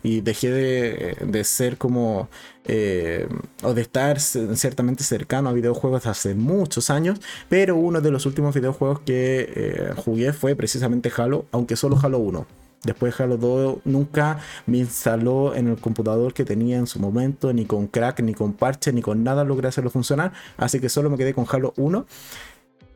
y 0.03 0.23
dejé 0.23 0.51
de, 0.51 1.45
ser 1.45 1.77
como, 1.79 2.29
eh, 2.65 3.29
o 3.63 3.75
de 3.75 3.83
estar 3.83 4.19
ciertamente 4.19 5.05
cercano 5.05 5.51
a 5.51 5.53
videojuegos 5.53 6.07
hace 6.07 6.35
muchos 6.35 6.91
años, 6.91 7.21
pero 7.49 7.77
uno 7.77 8.01
de 8.01 8.11
los 8.11 8.27
últimos 8.27 8.55
videojuegos 8.57 9.01
que 9.01 9.53
eh, 9.55 9.93
jugué 9.97 10.33
fue 10.33 10.57
precisamente 10.57 11.13
Halo, 11.17 11.47
aunque 11.53 11.77
solo 11.77 11.97
Halo 12.03 12.19
1. 12.19 12.64
Después 12.85 13.19
Halo 13.21 13.37
2 13.37 13.79
nunca 13.85 14.39
me 14.67 14.79
instaló 14.79 15.55
en 15.55 15.69
el 15.69 15.77
computador 15.77 16.33
que 16.33 16.45
tenía 16.45 16.77
en 16.77 16.87
su 16.87 16.99
momento, 16.99 17.53
ni 17.53 17.65
con 17.65 17.87
crack, 17.87 18.21
ni 18.21 18.35
con 18.35 18.53
parche, 18.53 18.93
ni 18.93 19.03
con 19.03 19.25
nada 19.25 19.45
logré 19.45 19.69
hacerlo 19.69 19.91
funcionar, 19.91 20.33
así 20.57 20.81
que 20.81 20.89
solo 20.89 21.11
me 21.11 21.17
quedé 21.17 21.35
con 21.35 21.47
Halo 21.51 21.73
1 21.77 22.07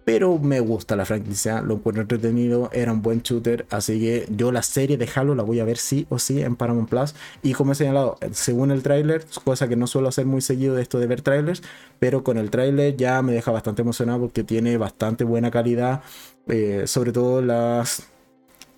pero 0.08 0.38
me 0.38 0.58
gusta 0.60 0.96
la 0.96 1.04
franquicia, 1.04 1.60
lo 1.60 1.74
encuentro 1.74 2.00
entretenido, 2.00 2.70
era 2.72 2.92
un 2.92 3.02
buen 3.02 3.20
shooter, 3.20 3.66
así 3.68 4.00
que 4.00 4.26
yo 4.34 4.52
la 4.52 4.62
serie 4.62 4.96
de 4.96 5.06
Halo 5.14 5.34
la 5.34 5.42
voy 5.42 5.60
a 5.60 5.66
ver 5.66 5.76
sí 5.76 6.06
o 6.08 6.18
sí 6.18 6.40
en 6.40 6.56
Paramount 6.56 6.88
Plus. 6.88 7.14
Y 7.42 7.52
como 7.52 7.72
he 7.72 7.74
señalado, 7.74 8.16
según 8.32 8.70
el 8.70 8.82
tráiler, 8.82 9.26
cosa 9.44 9.68
que 9.68 9.76
no 9.76 9.86
suelo 9.86 10.08
hacer 10.08 10.24
muy 10.24 10.40
seguido 10.40 10.74
de 10.74 10.80
esto 10.80 10.98
de 10.98 11.08
ver 11.08 11.20
trailers, 11.20 11.62
pero 11.98 12.24
con 12.24 12.38
el 12.38 12.48
tráiler 12.48 12.96
ya 12.96 13.20
me 13.20 13.34
deja 13.34 13.50
bastante 13.50 13.82
emocionado 13.82 14.20
porque 14.20 14.44
tiene 14.44 14.78
bastante 14.78 15.24
buena 15.24 15.50
calidad, 15.50 16.00
eh, 16.46 16.84
sobre 16.86 17.12
todo 17.12 17.42
las 17.42 18.08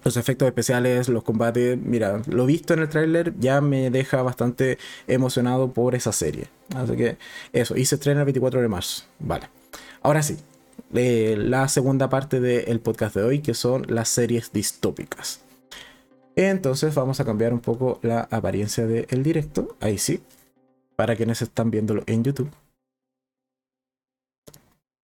los 0.05 0.17
efectos 0.17 0.47
especiales, 0.47 1.09
los 1.09 1.23
combates, 1.23 1.79
mira, 1.79 2.23
lo 2.27 2.47
visto 2.47 2.75
en 2.75 2.81
el 2.81 2.89
tráiler 2.89 3.35
ya 3.39 3.61
me 3.61 3.91
deja 3.91 4.23
bastante 4.23 4.79
emocionado 5.07 5.73
por 5.73 5.95
esa 5.95 6.13
serie. 6.13 6.49
Así 6.75 6.97
que 6.97 7.19
eso, 7.53 7.77
y 7.77 7.85
se 7.85 7.97
estrena 7.97 8.21
el 8.21 8.27
24 8.27 8.61
de 8.61 8.69
marzo. 8.69 9.05
Vale. 9.19 9.49
Ahora 10.03 10.23
sí, 10.23 10.37
eh, 10.95 11.37
la 11.39 11.69
segunda 11.69 12.09
parte 12.09 12.41
del 12.41 12.81
podcast 12.81 13.15
de 13.15 13.23
hoy, 13.23 13.41
que 13.41 13.55
son 13.55 13.85
las 13.89 14.09
series 14.09 14.53
distópicas. 14.53 15.41
Entonces 16.37 16.95
vamos 16.95 17.21
a 17.21 17.25
cambiar 17.25 17.53
un 17.53 17.61
poco 17.61 17.99
la 18.03 18.29
apariencia 18.31 18.87
del 18.87 19.23
directo. 19.23 19.77
Ahí 19.81 19.99
sí. 19.99 20.23
Para 20.97 21.17
quienes 21.17 21.43
están 21.43 21.71
viéndolo 21.71 22.03
en 22.07 22.25
YouTube. 22.25 22.51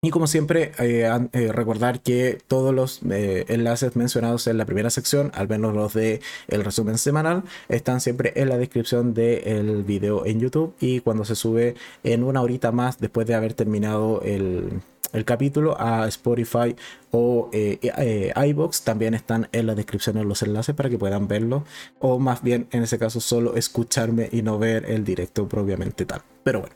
Y 0.07 0.09
como 0.09 0.25
siempre, 0.25 0.71
eh, 0.79 1.05
eh, 1.33 1.51
recordar 1.51 1.99
que 1.99 2.37
todos 2.47 2.73
los 2.73 3.01
eh, 3.11 3.43
enlaces 3.49 3.97
mencionados 3.97 4.47
en 4.47 4.57
la 4.57 4.63
primera 4.63 4.89
sección, 4.89 5.31
al 5.33 5.49
menos 5.49 5.75
los 5.75 5.93
de 5.93 6.21
resumen 6.47 6.97
semanal, 6.97 7.43
están 7.67 7.99
siempre 7.99 8.31
en 8.37 8.47
la 8.47 8.57
descripción 8.57 9.13
del 9.13 9.83
video 9.83 10.25
en 10.25 10.39
YouTube 10.39 10.73
y 10.79 11.01
cuando 11.01 11.25
se 11.25 11.35
sube 11.35 11.75
en 12.05 12.23
una 12.23 12.41
horita 12.41 12.71
más 12.71 12.99
después 12.99 13.27
de 13.27 13.35
haber 13.35 13.53
terminado 13.53 14.21
el, 14.21 14.79
el 15.11 15.25
capítulo 15.25 15.75
a 15.77 16.07
Spotify 16.07 16.73
o 17.11 17.51
iBox 17.51 18.83
también 18.83 19.13
están 19.13 19.49
en 19.51 19.67
la 19.67 19.75
descripción 19.75 20.17
en 20.17 20.29
los 20.29 20.41
enlaces 20.41 20.73
para 20.73 20.89
que 20.89 20.97
puedan 20.97 21.27
verlo 21.27 21.65
o 21.99 22.17
más 22.17 22.41
bien 22.41 22.69
en 22.71 22.83
ese 22.83 22.97
caso 22.97 23.19
solo 23.19 23.57
escucharme 23.57 24.29
y 24.31 24.41
no 24.41 24.57
ver 24.57 24.85
el 24.89 25.03
directo 25.03 25.49
propiamente 25.49 26.05
tal. 26.05 26.21
Pero 26.45 26.61
bueno, 26.61 26.75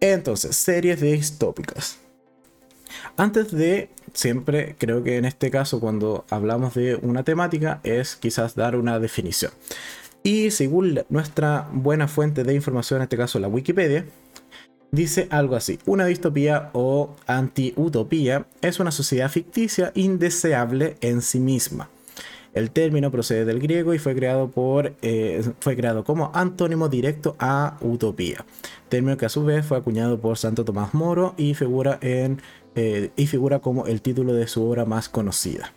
entonces, 0.00 0.56
series 0.56 1.02
distópicas. 1.02 2.03
Antes 3.16 3.52
de, 3.52 3.90
siempre 4.12 4.76
creo 4.78 5.02
que 5.02 5.16
en 5.16 5.24
este 5.24 5.50
caso 5.50 5.80
cuando 5.80 6.24
hablamos 6.30 6.74
de 6.74 6.96
una 6.96 7.22
temática 7.22 7.80
es 7.82 8.16
quizás 8.16 8.54
dar 8.54 8.76
una 8.76 8.98
definición. 8.98 9.52
Y 10.22 10.50
según 10.50 11.00
nuestra 11.10 11.68
buena 11.72 12.08
fuente 12.08 12.44
de 12.44 12.54
información, 12.54 12.98
en 12.98 13.02
este 13.04 13.16
caso 13.16 13.38
la 13.38 13.48
Wikipedia, 13.48 14.06
dice 14.90 15.26
algo 15.30 15.56
así. 15.56 15.78
Una 15.86 16.06
distopía 16.06 16.70
o 16.72 17.14
anti-utopía 17.26 18.46
es 18.62 18.80
una 18.80 18.90
sociedad 18.90 19.30
ficticia 19.30 19.92
indeseable 19.94 20.96
en 21.00 21.20
sí 21.20 21.40
misma. 21.40 21.90
El 22.54 22.70
término 22.70 23.10
procede 23.10 23.44
del 23.44 23.60
griego 23.60 23.94
y 23.94 23.98
fue 23.98 24.14
creado, 24.14 24.48
por, 24.48 24.94
eh, 25.02 25.42
fue 25.58 25.76
creado 25.76 26.04
como 26.04 26.30
antónimo 26.34 26.88
directo 26.88 27.34
a 27.38 27.76
utopía, 27.80 28.44
término 28.88 29.16
que 29.16 29.26
a 29.26 29.28
su 29.28 29.44
vez 29.44 29.66
fue 29.66 29.76
acuñado 29.76 30.20
por 30.20 30.38
Santo 30.38 30.64
Tomás 30.64 30.94
Moro 30.94 31.34
y 31.36 31.54
figura 31.54 31.98
en 32.00 32.40
eh, 32.76 33.10
y 33.16 33.26
figura 33.26 33.60
como 33.60 33.86
el 33.86 34.02
título 34.02 34.34
de 34.34 34.48
su 34.48 34.64
obra 34.64 34.84
más 34.84 35.08
conocida. 35.08 35.72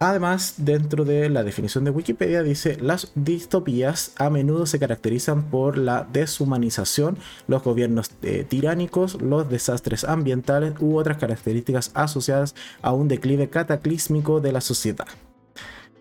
Además, 0.00 0.54
dentro 0.58 1.04
de 1.04 1.30
la 1.30 1.44
definición 1.44 1.84
de 1.84 1.90
Wikipedia 1.90 2.42
dice, 2.42 2.76
las 2.80 3.12
distopías 3.14 4.12
a 4.18 4.28
menudo 4.28 4.66
se 4.66 4.78
caracterizan 4.78 5.44
por 5.44 5.78
la 5.78 6.06
deshumanización, 6.12 7.16
los 7.46 7.62
gobiernos 7.62 8.10
eh, 8.22 8.44
tiránicos, 8.46 9.20
los 9.22 9.48
desastres 9.48 10.04
ambientales 10.04 10.74
u 10.80 10.96
otras 10.98 11.16
características 11.16 11.90
asociadas 11.94 12.54
a 12.82 12.92
un 12.92 13.08
declive 13.08 13.48
cataclísmico 13.48 14.40
de 14.40 14.52
la 14.52 14.60
sociedad. 14.60 15.06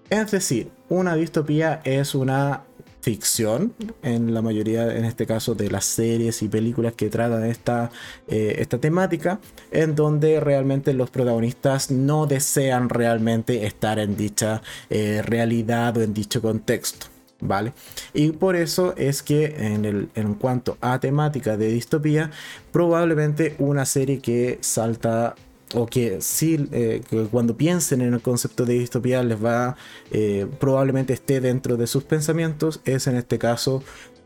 Es 0.09 0.31
decir, 0.31 0.69
una 0.89 1.15
distopía 1.15 1.81
es 1.83 2.13
una 2.13 2.63
ficción 3.03 3.73
en 4.01 4.33
la 4.33 4.41
mayoría, 4.41 4.95
en 4.95 5.03
este 5.03 5.25
caso, 5.25 5.55
de 5.55 5.69
las 5.69 5.83
series 5.83 6.41
y 6.41 6.47
películas 6.47 6.93
que 6.93 7.09
tratan 7.09 7.45
esta, 7.45 7.91
eh, 8.29 8.55
esta 8.59 8.77
temática, 8.77 9.39
en 9.71 9.93
donde 9.93 10.39
realmente 10.39 10.93
los 10.93 11.09
protagonistas 11.09 11.91
no 11.91 12.25
desean 12.27 12.87
realmente 12.87 13.65
estar 13.65 13.99
en 13.99 14.15
dicha 14.15 14.61
eh, 14.89 15.21
realidad 15.21 15.97
o 15.97 16.01
en 16.01 16.13
dicho 16.13 16.41
contexto. 16.41 17.07
¿Vale? 17.45 17.73
Y 18.13 18.31
por 18.31 18.55
eso 18.55 18.93
es 18.95 19.21
que 19.21 19.53
en, 19.57 19.83
el, 19.83 20.07
en 20.15 20.35
cuanto 20.35 20.77
a 20.79 21.01
temática 21.01 21.57
de 21.57 21.67
distopía, 21.67 22.31
probablemente 22.71 23.57
una 23.59 23.83
serie 23.85 24.19
que 24.19 24.59
salta 24.61 25.35
o 25.73 25.86
que 25.86 26.21
sí, 26.21 26.67
eh, 26.71 27.01
cuando 27.31 27.57
piensen 27.57 28.01
en 28.01 28.13
el 28.13 28.21
concepto 28.21 28.65
de 28.65 28.75
distopía 28.75 29.23
les 29.23 29.43
va, 29.43 29.75
eh, 30.12 30.47
probablemente 30.59 31.13
esté 31.13 31.41
dentro 31.41 31.77
de 31.77 31.88
sus 31.88 32.03
pensamientos, 32.03 32.81
es 32.86 33.07
en 33.07 33.15
este 33.15 33.38
caso 33.39 33.83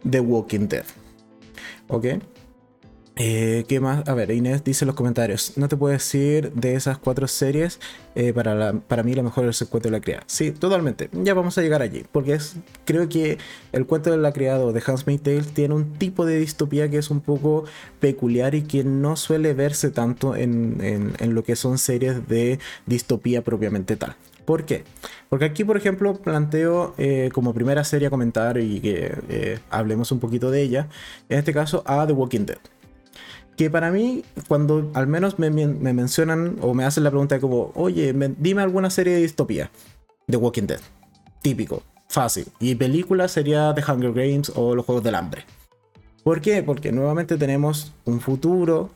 The 0.09 0.19
Walking 0.19 0.67
Dead. 0.67 0.85
¿Ok? 1.87 2.05
Eh, 3.19 3.65
¿Qué 3.67 3.79
más? 3.79 4.07
A 4.07 4.13
ver, 4.13 4.29
Inés 4.29 4.63
dice 4.63 4.85
en 4.85 4.87
los 4.87 4.95
comentarios. 4.95 5.53
No 5.57 5.67
te 5.67 5.75
puedo 5.75 5.91
decir 5.91 6.51
de 6.53 6.75
esas 6.75 6.99
cuatro 6.99 7.27
series. 7.27 7.79
Eh, 8.13 8.31
para, 8.31 8.73
para 8.73 9.01
mí, 9.01 9.15
la 9.15 9.23
mejor 9.23 9.45
es 9.45 9.59
el 9.61 9.67
cuento 9.69 9.89
de 9.89 9.93
la 9.93 10.01
criada. 10.01 10.23
Sí, 10.27 10.51
totalmente. 10.51 11.09
Ya 11.13 11.33
vamos 11.33 11.57
a 11.57 11.61
llegar 11.63 11.81
allí. 11.81 12.05
Porque 12.11 12.33
es, 12.33 12.57
creo 12.85 13.09
que 13.09 13.39
el 13.71 13.87
cuento 13.87 14.11
de 14.11 14.17
la 14.17 14.33
criada 14.33 14.63
o 14.63 14.71
de 14.71 14.83
Hans 14.85 15.03
Tale 15.03 15.41
tiene 15.41 15.73
un 15.73 15.93
tipo 15.93 16.25
de 16.25 16.37
distopía 16.37 16.89
que 16.91 16.99
es 16.99 17.09
un 17.09 17.21
poco 17.21 17.65
peculiar 17.99 18.53
y 18.53 18.61
que 18.61 18.83
no 18.83 19.15
suele 19.15 19.53
verse 19.55 19.89
tanto 19.89 20.35
en, 20.35 20.77
en, 20.81 21.33
lo 21.33 21.43
que 21.43 21.55
son 21.55 21.79
series 21.79 22.27
de 22.27 22.59
distopía 22.85 23.43
propiamente 23.43 23.95
tal. 23.95 24.15
¿Por 24.45 24.63
qué? 24.65 24.83
Porque 25.29 25.45
aquí, 25.45 25.63
por 25.63 25.75
ejemplo, 25.75 26.15
planteo 26.15 26.93
eh, 26.97 27.29
como 27.33 27.53
primera 27.53 27.83
serie 27.83 28.07
a 28.07 28.11
comentar 28.11 28.57
y 28.59 28.79
que 28.79 29.59
hablemos 29.69 30.11
un 30.11 30.19
poquito 30.19 30.51
de 30.51 30.61
ella. 30.61 30.87
En 31.29 31.39
este 31.39 31.51
caso, 31.51 31.83
a 31.85 32.05
The 32.05 32.13
Walking 32.13 32.45
Dead 32.45 32.59
que 33.57 33.71
para 33.71 33.91
mí, 33.91 34.23
cuando 34.47 34.91
al 34.93 35.07
menos 35.07 35.39
me, 35.39 35.49
mencionan 35.49 36.57
o 36.61 36.75
me 36.75 36.85
hacen 36.85 37.03
la 37.03 37.09
pregunta 37.09 37.35
de 37.35 37.41
como, 37.41 37.71
oye, 37.73 38.13
dime 38.37 38.61
alguna 38.61 38.91
serie 38.91 39.15
de 39.15 39.21
distopía. 39.21 39.71
The 40.27 40.37
Walking 40.37 40.67
Dead. 40.67 40.79
Típico, 41.41 41.81
fácil. 42.07 42.45
Y 42.59 42.75
película 42.75 43.27
sería 43.27 43.73
The 43.73 43.83
Hunger 43.91 44.13
Games 44.13 44.51
o 44.55 44.75
Los 44.75 44.85
Juegos 44.85 45.03
del 45.03 45.15
Hambre. 45.15 45.43
¿Por 46.23 46.39
qué? 46.39 46.61
Porque 46.61 46.91
nuevamente 46.91 47.35
tenemos 47.37 47.93
un 48.05 48.21
futuro 48.21 48.91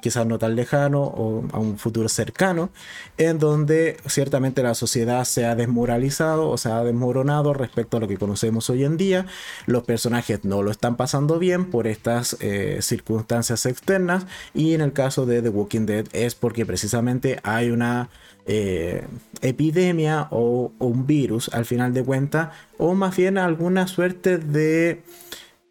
quizás 0.00 0.26
no 0.26 0.38
tan 0.38 0.56
lejano 0.56 1.02
o 1.02 1.44
a 1.52 1.58
un 1.58 1.78
futuro 1.78 2.08
cercano, 2.08 2.70
en 3.18 3.38
donde 3.38 3.96
ciertamente 4.06 4.62
la 4.62 4.74
sociedad 4.74 5.24
se 5.24 5.46
ha 5.46 5.54
desmoralizado 5.54 6.48
o 6.48 6.58
se 6.58 6.70
ha 6.70 6.82
desmoronado 6.84 7.54
respecto 7.54 7.96
a 7.96 8.00
lo 8.00 8.08
que 8.08 8.18
conocemos 8.18 8.70
hoy 8.70 8.84
en 8.84 8.96
día. 8.96 9.26
Los 9.66 9.84
personajes 9.84 10.44
no 10.44 10.62
lo 10.62 10.70
están 10.70 10.96
pasando 10.96 11.38
bien 11.38 11.70
por 11.70 11.86
estas 11.86 12.36
eh, 12.40 12.78
circunstancias 12.80 13.66
externas 13.66 14.26
y 14.54 14.74
en 14.74 14.80
el 14.80 14.92
caso 14.92 15.26
de 15.26 15.42
The 15.42 15.48
Walking 15.48 15.86
Dead 15.86 16.06
es 16.12 16.34
porque 16.34 16.66
precisamente 16.66 17.40
hay 17.42 17.70
una 17.70 18.10
eh, 18.46 19.06
epidemia 19.42 20.28
o, 20.30 20.72
o 20.78 20.86
un 20.86 21.06
virus 21.06 21.50
al 21.52 21.66
final 21.66 21.92
de 21.94 22.02
cuentas 22.02 22.48
o 22.78 22.94
más 22.94 23.16
bien 23.16 23.38
alguna 23.38 23.86
suerte 23.86 24.38
de 24.38 25.02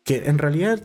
que 0.03 0.23
en 0.25 0.37
realidad 0.37 0.81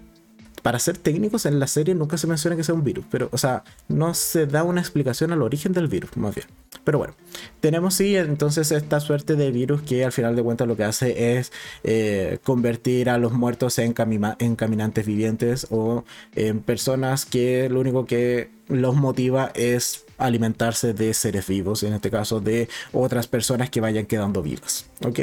para 0.65 0.79
ser 0.79 0.97
técnicos, 0.97 1.45
en 1.45 1.61
la 1.61 1.67
serie 1.67 1.95
nunca 1.95 2.17
se 2.17 2.27
menciona 2.27 2.57
que 2.57 2.65
sea 2.65 2.75
un 2.75 2.83
virus, 2.83 3.05
pero, 3.11 3.29
o 3.33 3.37
sea, 3.37 3.65
no 3.89 4.15
se 4.15 4.47
da 4.47 4.63
una 4.63 4.81
explicación 4.81 5.31
al 5.31 5.43
origen 5.43 5.75
del 5.75 5.89
virus, 5.89 6.17
más 6.17 6.35
bien. 6.35 6.47
Pero 6.85 6.97
bueno, 6.97 7.13
tenemos 7.61 7.93
sí 7.93 8.17
entonces 8.17 8.73
esta 8.73 8.99
suerte 9.01 9.37
de 9.37 9.51
virus 9.51 9.83
que 9.83 10.07
al 10.07 10.13
final 10.13 10.35
de 10.35 10.43
cuentas 10.43 10.67
lo 10.67 10.75
que 10.75 10.85
hace 10.85 11.37
es 11.37 11.53
eh, 11.83 12.39
convertir 12.45 13.11
a 13.11 13.19
los 13.19 13.33
muertos 13.33 13.79
en, 13.79 13.95
en 14.39 14.57
caminantes 14.57 15.05
vivientes 15.05 15.67
o 15.69 16.05
en 16.35 16.61
personas 16.61 17.27
que 17.27 17.69
lo 17.69 17.81
único 17.81 18.07
que 18.07 18.49
los 18.69 18.95
motiva 18.95 19.53
es 19.55 20.07
alimentarse 20.17 20.95
de 20.95 21.13
seres 21.13 21.47
vivos, 21.47 21.83
en 21.83 21.93
este 21.93 22.11
caso 22.11 22.41
de 22.41 22.71
otras 22.95 23.27
personas 23.27 23.69
que 23.69 23.83
vayan 23.83 24.07
quedando 24.07 24.41
vivas. 24.41 24.87
¿Ok? 25.05 25.21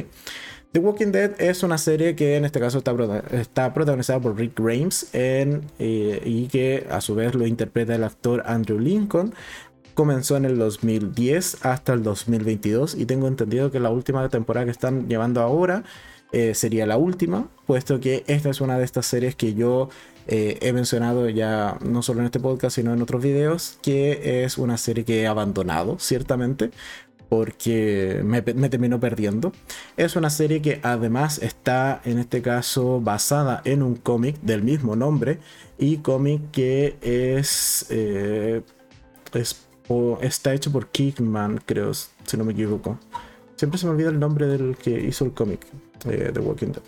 The 0.72 0.80
Walking 0.80 1.12
Dead 1.12 1.34
es 1.38 1.64
una 1.64 1.78
serie 1.78 2.16
que 2.16 2.38
en 2.38 2.46
este 2.46 2.62
caso 2.62 2.78
está, 2.78 3.74
protagonizada 3.74 4.22
por 4.22 4.38
Rick 4.38 4.58
Grimes 4.58 5.10
eh, 5.12 6.22
y 6.24 6.48
que 6.48 6.88
a 6.90 7.02
su 7.02 7.14
vez 7.14 7.36
lo 7.36 7.46
interpreta 7.46 7.94
el 7.94 8.06
actor 8.06 8.42
Andrew 8.46 8.80
Lincoln. 8.80 9.34
Comenzó 9.96 10.38
en 10.38 10.46
el 10.46 10.58
2010 10.58 11.66
hasta 11.66 11.92
el 11.92 12.04
2022 12.04 12.96
y 12.96 13.06
tengo 13.06 13.28
entendido 13.28 13.70
que 13.70 13.82
la 13.82 13.90
última 13.90 14.28
temporada 14.30 14.66
que 14.66 14.72
están 14.72 15.10
llevando 15.10 15.42
ahora 15.42 15.84
eh, 16.32 16.56
sería 16.56 16.86
la 16.86 16.96
última, 16.96 17.50
puesto 17.68 18.00
que 18.00 18.24
esta 18.28 18.50
es 18.50 18.62
una 18.62 18.78
de 18.78 18.86
estas 18.86 19.06
series 19.06 19.36
que 19.36 19.54
yo 19.54 19.90
eh, 20.28 20.58
he 20.62 20.72
mencionado 20.72 21.28
ya 21.28 21.78
no 21.82 22.02
solo 22.02 22.22
en 22.22 22.28
este 22.28 22.40
podcast, 22.40 22.76
sino 22.76 22.94
en 22.94 23.02
otros 23.02 23.22
videos, 23.22 23.78
que 23.82 24.46
es 24.46 24.58
una 24.58 24.78
serie 24.78 25.04
que 25.04 25.24
he 25.24 25.28
abandonado, 25.28 26.00
ciertamente, 26.00 26.72
porque 27.32 28.20
me, 28.26 28.42
terminó 28.42 29.00
perdiendo. 29.00 29.54
Es 29.96 30.18
una 30.18 30.30
serie 30.30 30.62
que 30.62 30.82
además 30.84 31.42
está 31.42 32.02
en 32.04 32.20
este 32.20 32.42
caso 32.42 33.00
basada 33.00 33.62
en 33.64 33.84
un 33.84 33.96
cómic 33.96 34.42
del 34.42 34.64
mismo 34.64 34.98
nombre 34.98 35.40
y 35.78 36.00
cómic 36.00 36.52
que 36.52 36.98
es, 37.00 37.86
eh, 37.90 38.64
está 40.20 40.54
hecho 40.54 40.74
por 40.74 40.90
Kickman, 40.90 41.62
creo, 41.66 41.94
si 41.94 42.36
no 42.36 42.44
me 42.44 42.52
equivoco. 42.52 43.00
Siempre 43.56 43.80
se 43.80 43.86
me 43.86 43.94
olvida 43.94 44.10
el 44.10 44.20
nombre 44.20 44.48
del 44.48 44.76
que 44.76 45.00
hizo 45.00 45.24
el 45.24 45.32
cómic 45.32 45.66
de 46.04 46.34
The 46.34 46.40
Walking 46.42 46.74
Dead. 46.74 46.84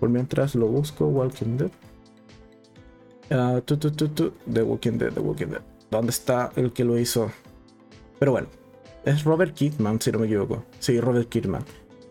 Por 0.00 0.08
mientras 0.08 0.54
lo 0.54 0.68
busco, 0.68 1.06
Walking 1.08 1.58
Dead. 1.58 1.70
Uh, 3.30 3.60
The 3.60 4.62
Walking 4.62 4.92
Dead, 4.92 5.12
The 5.12 5.20
Walking 5.20 5.48
Dead. 5.48 5.62
¿Dónde 5.90 6.12
está 6.12 6.50
el 6.56 6.72
que 6.72 6.82
lo 6.82 6.98
hizo? 6.98 7.30
Pero 8.18 8.32
bueno, 8.32 8.48
es 9.04 9.24
Robert 9.24 9.54
Kidman, 9.54 10.00
si 10.00 10.12
no 10.12 10.18
me 10.18 10.26
equivoco. 10.26 10.64
Sí, 10.78 11.00
Robert 11.00 11.28
Kidman. 11.28 11.64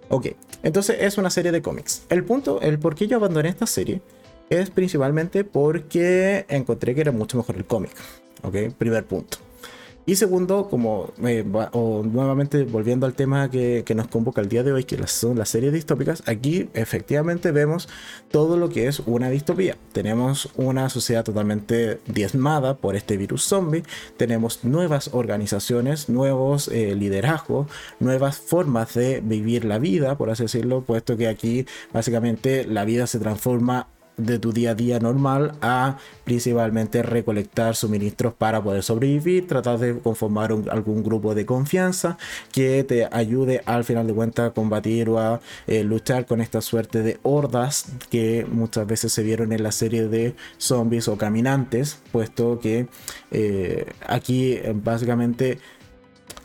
Ok, 0.10 0.28
entonces 0.62 0.98
es 1.00 1.18
una 1.18 1.30
serie 1.30 1.52
de 1.52 1.62
cómics. 1.62 2.06
El 2.10 2.24
punto, 2.24 2.62
el 2.62 2.80
por 2.80 2.96
qué 2.96 3.08
yo 3.08 3.18
abandoné 3.18 3.50
esta 3.50 3.66
serie 3.66 4.02
es 4.50 4.70
principalmente 4.70 5.44
porque 5.44 6.46
encontré 6.50 6.94
que 6.94 7.02
era 7.02 7.12
mucho 7.12 7.38
mejor 7.38 7.56
el 7.56 7.66
cómic. 7.66 7.92
Ok, 8.44 8.74
primer 8.78 9.06
punto. 9.06 9.38
Y 10.06 10.16
segundo, 10.18 10.68
como 10.70 11.14
eh, 11.24 11.46
o 11.72 12.04
nuevamente 12.04 12.64
volviendo 12.64 13.06
al 13.06 13.14
tema 13.14 13.50
que, 13.50 13.86
nos 13.96 14.08
convoca 14.08 14.42
el 14.42 14.50
día 14.50 14.62
de 14.62 14.74
hoy, 14.74 14.84
que 14.84 15.08
son 15.08 15.38
las 15.38 15.48
series 15.48 15.72
distópicas, 15.72 16.24
aquí 16.26 16.70
efectivamente 16.74 17.52
vemos 17.52 17.88
todo 18.30 18.58
lo 18.58 18.68
que 18.68 18.88
es 18.88 19.00
una 19.00 19.30
distopía. 19.30 19.78
Tenemos 19.94 20.50
una 20.58 20.90
sociedad 20.90 21.24
totalmente 21.24 22.02
diezmada 22.06 22.76
por 22.76 22.98
este 22.98 23.16
virus 23.16 23.44
zombie, 23.44 23.84
tenemos 24.18 24.66
nuevas 24.66 25.10
organizaciones, 25.14 26.10
nuevos 26.10 26.68
eh, 26.68 26.96
liderazgos, 26.96 27.68
nuevas 28.02 28.38
formas 28.38 28.94
de 28.96 29.22
vivir 29.22 29.64
la 29.64 29.80
vida, 29.80 30.18
por 30.18 30.30
así 30.30 30.44
decirlo, 30.44 30.82
puesto 30.82 31.16
que 31.16 31.30
aquí 31.30 31.66
básicamente 31.94 32.66
la 32.66 32.84
vida 32.84 33.08
se 33.08 33.20
transforma 33.20 33.88
de 34.18 34.40
tu 34.40 34.54
día 34.54 34.72
a 34.72 34.76
día 34.76 35.00
normal 35.00 35.54
a 35.62 35.98
principalmente 36.24 37.02
recolectar 37.04 37.76
suministros 37.76 38.34
para 38.34 38.62
poder 38.62 38.84
sobrevivir, 38.84 39.48
tratar 39.48 39.80
de 39.80 40.00
conformar 40.00 40.52
algún 40.70 41.04
grupo 41.04 41.34
de 41.36 41.46
confianza 41.46 42.18
que 42.52 42.84
te 42.84 43.08
ayude 43.12 43.62
al 43.66 43.84
final 43.84 44.08
de 44.08 44.14
cuentas 44.14 44.50
a 44.50 44.54
combatir 44.54 45.10
o 45.10 45.20
a 45.20 45.42
eh, 45.68 45.84
luchar 45.84 46.26
con 46.26 46.42
esta 46.42 46.62
suerte 46.62 47.02
de 47.02 47.20
hordas 47.24 47.86
que 48.10 48.46
muchas 48.50 48.86
veces 48.88 49.12
se 49.12 49.24
vieron 49.24 49.52
en 49.52 49.64
la 49.64 49.72
serie 49.72 50.08
de 50.08 50.36
zombies 50.58 51.08
o 51.08 51.18
caminantes, 51.18 52.00
puesto 52.12 52.60
que 52.60 52.88
eh, 53.32 53.86
aquí 54.08 54.54
eh, 54.54 54.74
básicamente 54.76 55.60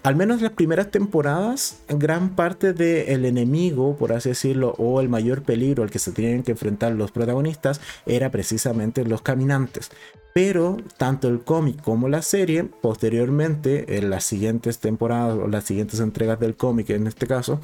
al 0.03 0.17
menos 0.17 0.41
las 0.41 0.53
primeras 0.53 0.91
temporadas, 0.91 1.81
gran 1.89 2.31
parte 2.31 2.73
del 2.73 3.25
enemigo, 3.25 3.97
por 3.97 4.13
así 4.13 4.31
decirlo, 4.31 4.75
o 4.79 5.01
el 5.01 5.09
mayor 5.09 5.43
peligro 5.43 5.83
al 5.83 5.91
que 5.91 5.99
se 5.99 6.13
tienen 6.13 6.43
que 6.43 6.53
enfrentar 6.53 6.93
los 6.93 7.11
protagonistas 7.11 7.81
era 8.07 8.31
precisamente 8.31 9.05
los 9.05 9.23
caminantes. 9.23 9.91
Pero 10.35 10.77
tanto 10.97 11.29
el 11.29 11.41
cómic 11.41 11.83
como 11.83 12.09
la 12.09 12.23
serie, 12.23 12.65
posteriormente, 12.65 13.99
en 13.99 14.11
las 14.11 14.25
siguientes 14.25 14.79
temporadas 14.79 15.37
o 15.37 15.49
las 15.49 15.65
siguientes 15.65 16.01
entregas 16.01 16.39
del 16.39 16.55
cómic 16.55 16.91
en 16.91 17.07
este 17.07 17.27
caso, 17.27 17.61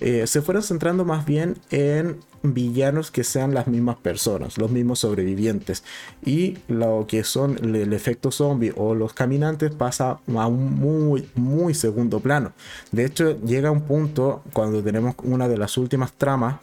eh, 0.00 0.26
se 0.26 0.42
fueron 0.42 0.62
centrando 0.62 1.04
más 1.04 1.24
bien 1.24 1.56
en 1.70 2.20
villanos 2.42 3.10
que 3.10 3.24
sean 3.24 3.54
las 3.54 3.66
mismas 3.66 3.96
personas, 3.96 4.58
los 4.58 4.70
mismos 4.70 5.00
sobrevivientes. 5.00 5.84
Y 6.24 6.58
lo 6.68 7.06
que 7.06 7.24
son 7.24 7.58
el, 7.62 7.92
efecto 7.92 8.30
zombie 8.30 8.72
o 8.76 8.94
los 8.94 9.12
caminantes 9.12 9.72
pasa 9.72 10.18
a 10.34 10.46
un 10.46 10.74
muy, 10.74 11.28
muy 11.34 11.74
segundo 11.74 12.20
plano. 12.20 12.52
De 12.92 13.04
hecho, 13.04 13.40
llega 13.42 13.70
un 13.70 13.82
punto 13.82 14.42
cuando 14.52 14.82
tenemos 14.82 15.14
una 15.22 15.48
de 15.48 15.58
las 15.58 15.76
últimas 15.76 16.12
tramas 16.12 16.56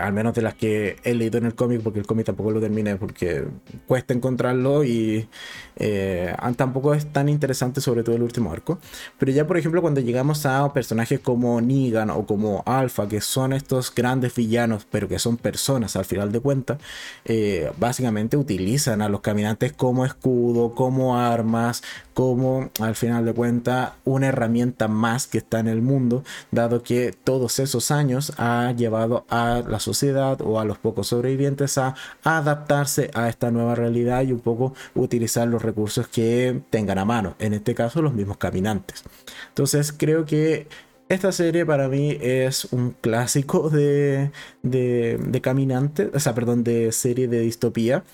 al 0.00 0.12
menos 0.12 0.34
de 0.34 0.42
las 0.42 0.54
que 0.54 0.96
he 1.04 1.14
leído 1.14 1.38
en 1.38 1.44
el 1.44 1.54
cómic, 1.54 1.82
porque 1.82 1.98
el 1.98 2.06
cómic 2.06 2.26
tampoco 2.26 2.50
lo 2.50 2.60
terminé, 2.60 2.96
porque 2.96 3.44
cuesta 3.86 4.14
encontrarlo 4.14 4.84
y 4.84 5.28
eh, 5.76 6.34
tampoco 6.56 6.94
es 6.94 7.12
tan 7.12 7.28
interesante, 7.28 7.80
sobre 7.80 8.02
todo 8.02 8.16
el 8.16 8.22
último 8.22 8.52
arco. 8.52 8.78
Pero 9.18 9.32
ya, 9.32 9.46
por 9.46 9.58
ejemplo, 9.58 9.82
cuando 9.82 10.00
llegamos 10.00 10.46
a 10.46 10.72
personajes 10.72 11.20
como 11.20 11.60
Negan 11.60 12.10
o 12.10 12.26
como 12.26 12.62
Alpha, 12.66 13.08
que 13.08 13.20
son 13.20 13.52
estos 13.52 13.94
grandes 13.94 14.34
villanos, 14.34 14.86
pero 14.90 15.08
que 15.08 15.18
son 15.18 15.36
personas 15.36 15.96
al 15.96 16.04
final 16.04 16.32
de 16.32 16.40
cuentas, 16.40 16.78
eh, 17.24 17.70
básicamente 17.78 18.36
utilizan 18.36 19.02
a 19.02 19.08
los 19.08 19.20
caminantes 19.20 19.72
como 19.72 20.04
escudo, 20.04 20.74
como 20.74 21.18
armas, 21.18 21.82
como 22.14 22.70
al 22.80 22.96
final 22.96 23.24
de 23.24 23.32
cuentas 23.32 23.92
una 24.04 24.28
herramienta 24.28 24.88
más 24.88 25.26
que 25.26 25.38
está 25.38 25.60
en 25.60 25.68
el 25.68 25.82
mundo, 25.82 26.24
dado 26.50 26.82
que 26.82 27.12
todos 27.12 27.58
esos 27.60 27.90
años 27.90 28.32
ha 28.38 28.72
llevado 28.72 29.24
a 29.28 29.57
la 29.62 29.80
sociedad 29.80 30.40
o 30.42 30.60
a 30.60 30.64
los 30.64 30.78
pocos 30.78 31.08
sobrevivientes 31.08 31.78
a 31.78 31.94
adaptarse 32.24 33.10
a 33.14 33.28
esta 33.28 33.50
nueva 33.50 33.74
realidad 33.74 34.22
y 34.22 34.32
un 34.32 34.40
poco 34.40 34.74
utilizar 34.94 35.48
los 35.48 35.62
recursos 35.62 36.08
que 36.08 36.60
tengan 36.70 36.98
a 36.98 37.04
mano, 37.04 37.34
en 37.38 37.54
este 37.54 37.74
caso 37.74 38.02
los 38.02 38.14
mismos 38.14 38.36
caminantes. 38.36 39.04
Entonces 39.48 39.92
creo 39.92 40.24
que 40.24 40.66
esta 41.08 41.32
serie 41.32 41.64
para 41.64 41.88
mí 41.88 42.18
es 42.20 42.66
un 42.66 42.94
clásico 43.00 43.70
de, 43.70 44.30
de, 44.62 45.18
de 45.18 45.40
caminante, 45.40 46.10
o 46.12 46.20
sea, 46.20 46.34
perdón, 46.34 46.64
de 46.64 46.92
serie 46.92 47.28
de 47.28 47.40
distopía. 47.40 48.04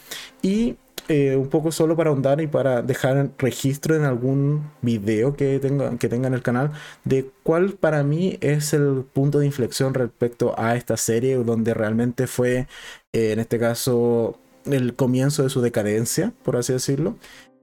Y 0.43 0.77
eh, 1.09 1.37
un 1.37 1.49
poco 1.49 1.71
solo 1.71 1.97
para 1.97 2.11
ahondar 2.11 2.41
y 2.41 2.47
para 2.47 2.81
dejar 2.81 3.31
registro 3.39 3.95
en 3.95 4.05
algún 4.05 4.71
video 4.81 5.37
que 5.37 5.59
tenga, 5.59 5.99
que 5.99 6.09
tenga 6.09 6.29
en 6.29 6.35
el 6.35 6.43
canal 6.43 6.73
de 7.05 7.31
cuál 7.43 7.75
para 7.75 8.03
mí 8.03 8.39
es 8.41 8.73
el 8.73 9.05
punto 9.13 9.39
de 9.39 9.47
inflexión 9.47 9.93
respecto 9.93 10.55
a 10.59 10.77
esta 10.77 10.97
serie 10.97 11.37
donde 11.37 11.75
realmente 11.75 12.27
fue, 12.27 12.69
eh, 13.13 13.33
en 13.33 13.39
este 13.39 13.59
caso, 13.59 14.39
el 14.65 14.95
comienzo 14.95 15.43
de 15.43 15.51
su 15.51 15.61
decadencia, 15.61 16.33
por 16.43 16.57
así 16.57 16.73
decirlo. 16.73 17.17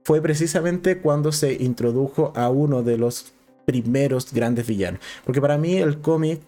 Fue 0.04 0.20
precisamente 0.20 0.98
cuando 0.98 1.32
se 1.32 1.54
introdujo 1.54 2.32
a 2.36 2.48
uno 2.48 2.82
de 2.82 2.98
los 2.98 3.32
primeros 3.64 4.32
grandes 4.32 4.66
villanos. 4.66 5.00
Porque 5.24 5.40
para 5.40 5.58
mí 5.58 5.76
el 5.76 6.00
cómic 6.00 6.40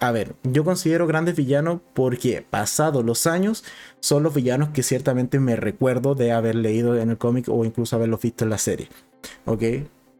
a 0.00 0.12
ver, 0.12 0.34
yo 0.44 0.64
considero 0.64 1.06
grandes 1.06 1.36
villanos 1.36 1.80
porque 1.94 2.44
pasados 2.48 3.04
los 3.04 3.26
años 3.26 3.64
son 4.00 4.22
los 4.22 4.34
villanos 4.34 4.70
que 4.70 4.82
ciertamente 4.82 5.38
me 5.38 5.56
recuerdo 5.56 6.14
de 6.14 6.32
haber 6.32 6.54
leído 6.54 6.98
en 6.98 7.10
el 7.10 7.18
cómic 7.18 7.48
o 7.48 7.64
incluso 7.66 7.96
haberlos 7.96 8.22
visto 8.22 8.44
en 8.44 8.50
la 8.50 8.58
serie. 8.58 8.88
¿Ok? 9.44 9.62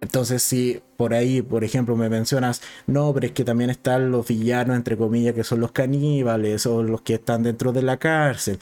Entonces, 0.02 0.42
si 0.42 0.82
por 0.96 1.14
ahí, 1.14 1.42
por 1.42 1.64
ejemplo, 1.64 1.96
me 1.96 2.08
mencionas, 2.08 2.62
no, 2.86 3.12
pero 3.12 3.26
es 3.26 3.32
que 3.32 3.44
también 3.44 3.70
están 3.70 4.10
los 4.10 4.26
villanos, 4.26 4.76
entre 4.76 4.96
comillas, 4.96 5.34
que 5.34 5.44
son 5.44 5.60
los 5.60 5.72
caníbales 5.72 6.66
o 6.66 6.82
los 6.82 7.02
que 7.02 7.14
están 7.14 7.42
dentro 7.42 7.72
de 7.72 7.82
la 7.82 7.98
cárcel. 7.98 8.58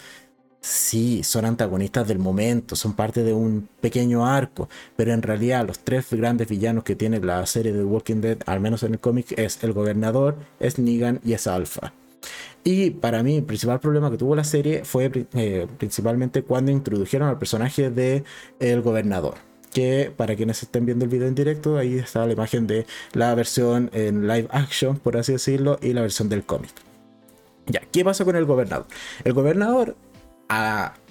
Sí, 0.60 1.22
son 1.22 1.44
antagonistas 1.44 2.08
del 2.08 2.18
momento, 2.18 2.74
son 2.74 2.94
parte 2.94 3.22
de 3.22 3.32
un 3.32 3.68
pequeño 3.80 4.26
arco, 4.26 4.68
pero 4.96 5.12
en 5.12 5.22
realidad 5.22 5.66
los 5.66 5.78
tres 5.78 6.12
grandes 6.12 6.48
villanos 6.48 6.82
que 6.84 6.96
tiene 6.96 7.20
la 7.20 7.46
serie 7.46 7.72
de 7.72 7.84
Walking 7.84 8.20
Dead, 8.20 8.38
al 8.46 8.60
menos 8.60 8.82
en 8.82 8.94
el 8.94 8.98
cómic, 8.98 9.38
es 9.38 9.62
el 9.62 9.72
gobernador, 9.72 10.36
es 10.58 10.78
Negan 10.78 11.20
y 11.24 11.34
es 11.34 11.46
Alpha. 11.46 11.92
Y 12.64 12.90
para 12.90 13.22
mí 13.22 13.36
el 13.36 13.44
principal 13.44 13.80
problema 13.80 14.10
que 14.10 14.18
tuvo 14.18 14.34
la 14.34 14.44
serie 14.44 14.84
fue 14.84 15.10
eh, 15.34 15.66
principalmente 15.78 16.42
cuando 16.42 16.72
introdujeron 16.72 17.28
al 17.28 17.38
personaje 17.38 17.90
de 17.90 18.24
el 18.58 18.82
gobernador. 18.82 19.34
Que 19.72 20.12
para 20.14 20.34
quienes 20.34 20.62
estén 20.62 20.86
viendo 20.86 21.04
el 21.04 21.10
video 21.10 21.28
en 21.28 21.34
directo, 21.34 21.76
ahí 21.78 21.98
está 21.98 22.26
la 22.26 22.32
imagen 22.32 22.66
de 22.66 22.84
la 23.12 23.34
versión 23.34 23.90
en 23.92 24.26
live 24.26 24.48
action, 24.50 24.98
por 24.98 25.16
así 25.16 25.32
decirlo, 25.32 25.78
y 25.80 25.92
la 25.92 26.00
versión 26.00 26.28
del 26.28 26.44
cómic. 26.44 26.72
Ya, 27.66 27.80
¿qué 27.92 28.04
pasa 28.04 28.24
con 28.24 28.34
el 28.34 28.46
gobernador? 28.46 28.86
El 29.24 29.34
gobernador 29.34 29.94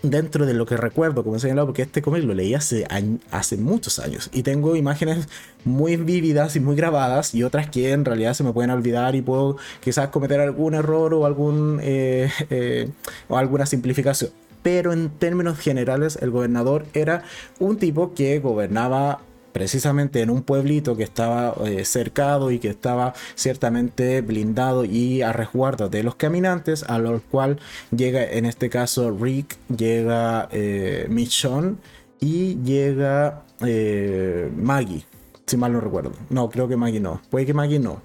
dentro 0.01 0.45
de 0.45 0.53
lo 0.53 0.65
que 0.65 0.77
recuerdo, 0.77 1.23
como 1.23 1.35
he 1.35 1.39
señalado, 1.39 1.67
porque 1.67 1.83
este 1.83 2.01
cómic 2.01 2.23
lo 2.23 2.33
leí 2.33 2.53
hace, 2.53 2.87
hace 3.31 3.57
muchos 3.57 3.99
años 3.99 4.29
y 4.33 4.43
tengo 4.43 4.75
imágenes 4.75 5.27
muy 5.63 5.95
vívidas 5.97 6.55
y 6.55 6.59
muy 6.59 6.75
grabadas 6.75 7.35
y 7.35 7.43
otras 7.43 7.69
que 7.69 7.91
en 7.91 8.05
realidad 8.05 8.33
se 8.33 8.43
me 8.43 8.53
pueden 8.53 8.71
olvidar 8.71 9.15
y 9.15 9.21
puedo 9.21 9.57
quizás 9.79 10.09
cometer 10.09 10.39
algún 10.39 10.73
error 10.73 11.13
o, 11.13 11.25
algún, 11.25 11.79
eh, 11.83 12.31
eh, 12.49 12.89
o 13.27 13.37
alguna 13.37 13.65
simplificación. 13.65 14.31
Pero 14.63 14.91
en 14.91 15.09
términos 15.09 15.59
generales, 15.59 16.17
el 16.21 16.31
gobernador 16.31 16.85
era 16.93 17.23
un 17.59 17.77
tipo 17.77 18.13
que 18.13 18.39
gobernaba 18.39 19.21
precisamente 19.51 20.21
en 20.21 20.29
un 20.29 20.43
pueblito 20.43 20.95
que 20.95 21.03
estaba 21.03 21.55
eh, 21.65 21.85
cercado 21.85 22.51
y 22.51 22.59
que 22.59 22.69
estaba 22.69 23.13
ciertamente 23.35 24.21
blindado 24.21 24.85
y 24.85 25.21
a 25.21 25.33
resguardo 25.33 25.89
de 25.89 26.03
los 26.03 26.15
caminantes, 26.15 26.83
a 26.83 26.99
lo 26.99 27.21
cual 27.21 27.59
llega 27.95 28.23
en 28.23 28.45
este 28.45 28.69
caso 28.69 29.11
Rick, 29.11 29.57
llega 29.75 30.47
eh, 30.51 31.07
Michonne 31.09 31.77
y 32.19 32.61
llega 32.63 33.43
eh, 33.61 34.49
Maggie, 34.55 35.05
si 35.45 35.57
mal 35.57 35.73
no 35.73 35.81
recuerdo. 35.81 36.11
No, 36.29 36.49
creo 36.49 36.67
que 36.67 36.77
Maggie 36.77 36.99
no. 36.99 37.21
Puede 37.29 37.45
que 37.45 37.53
Maggie 37.53 37.79
no. 37.79 38.01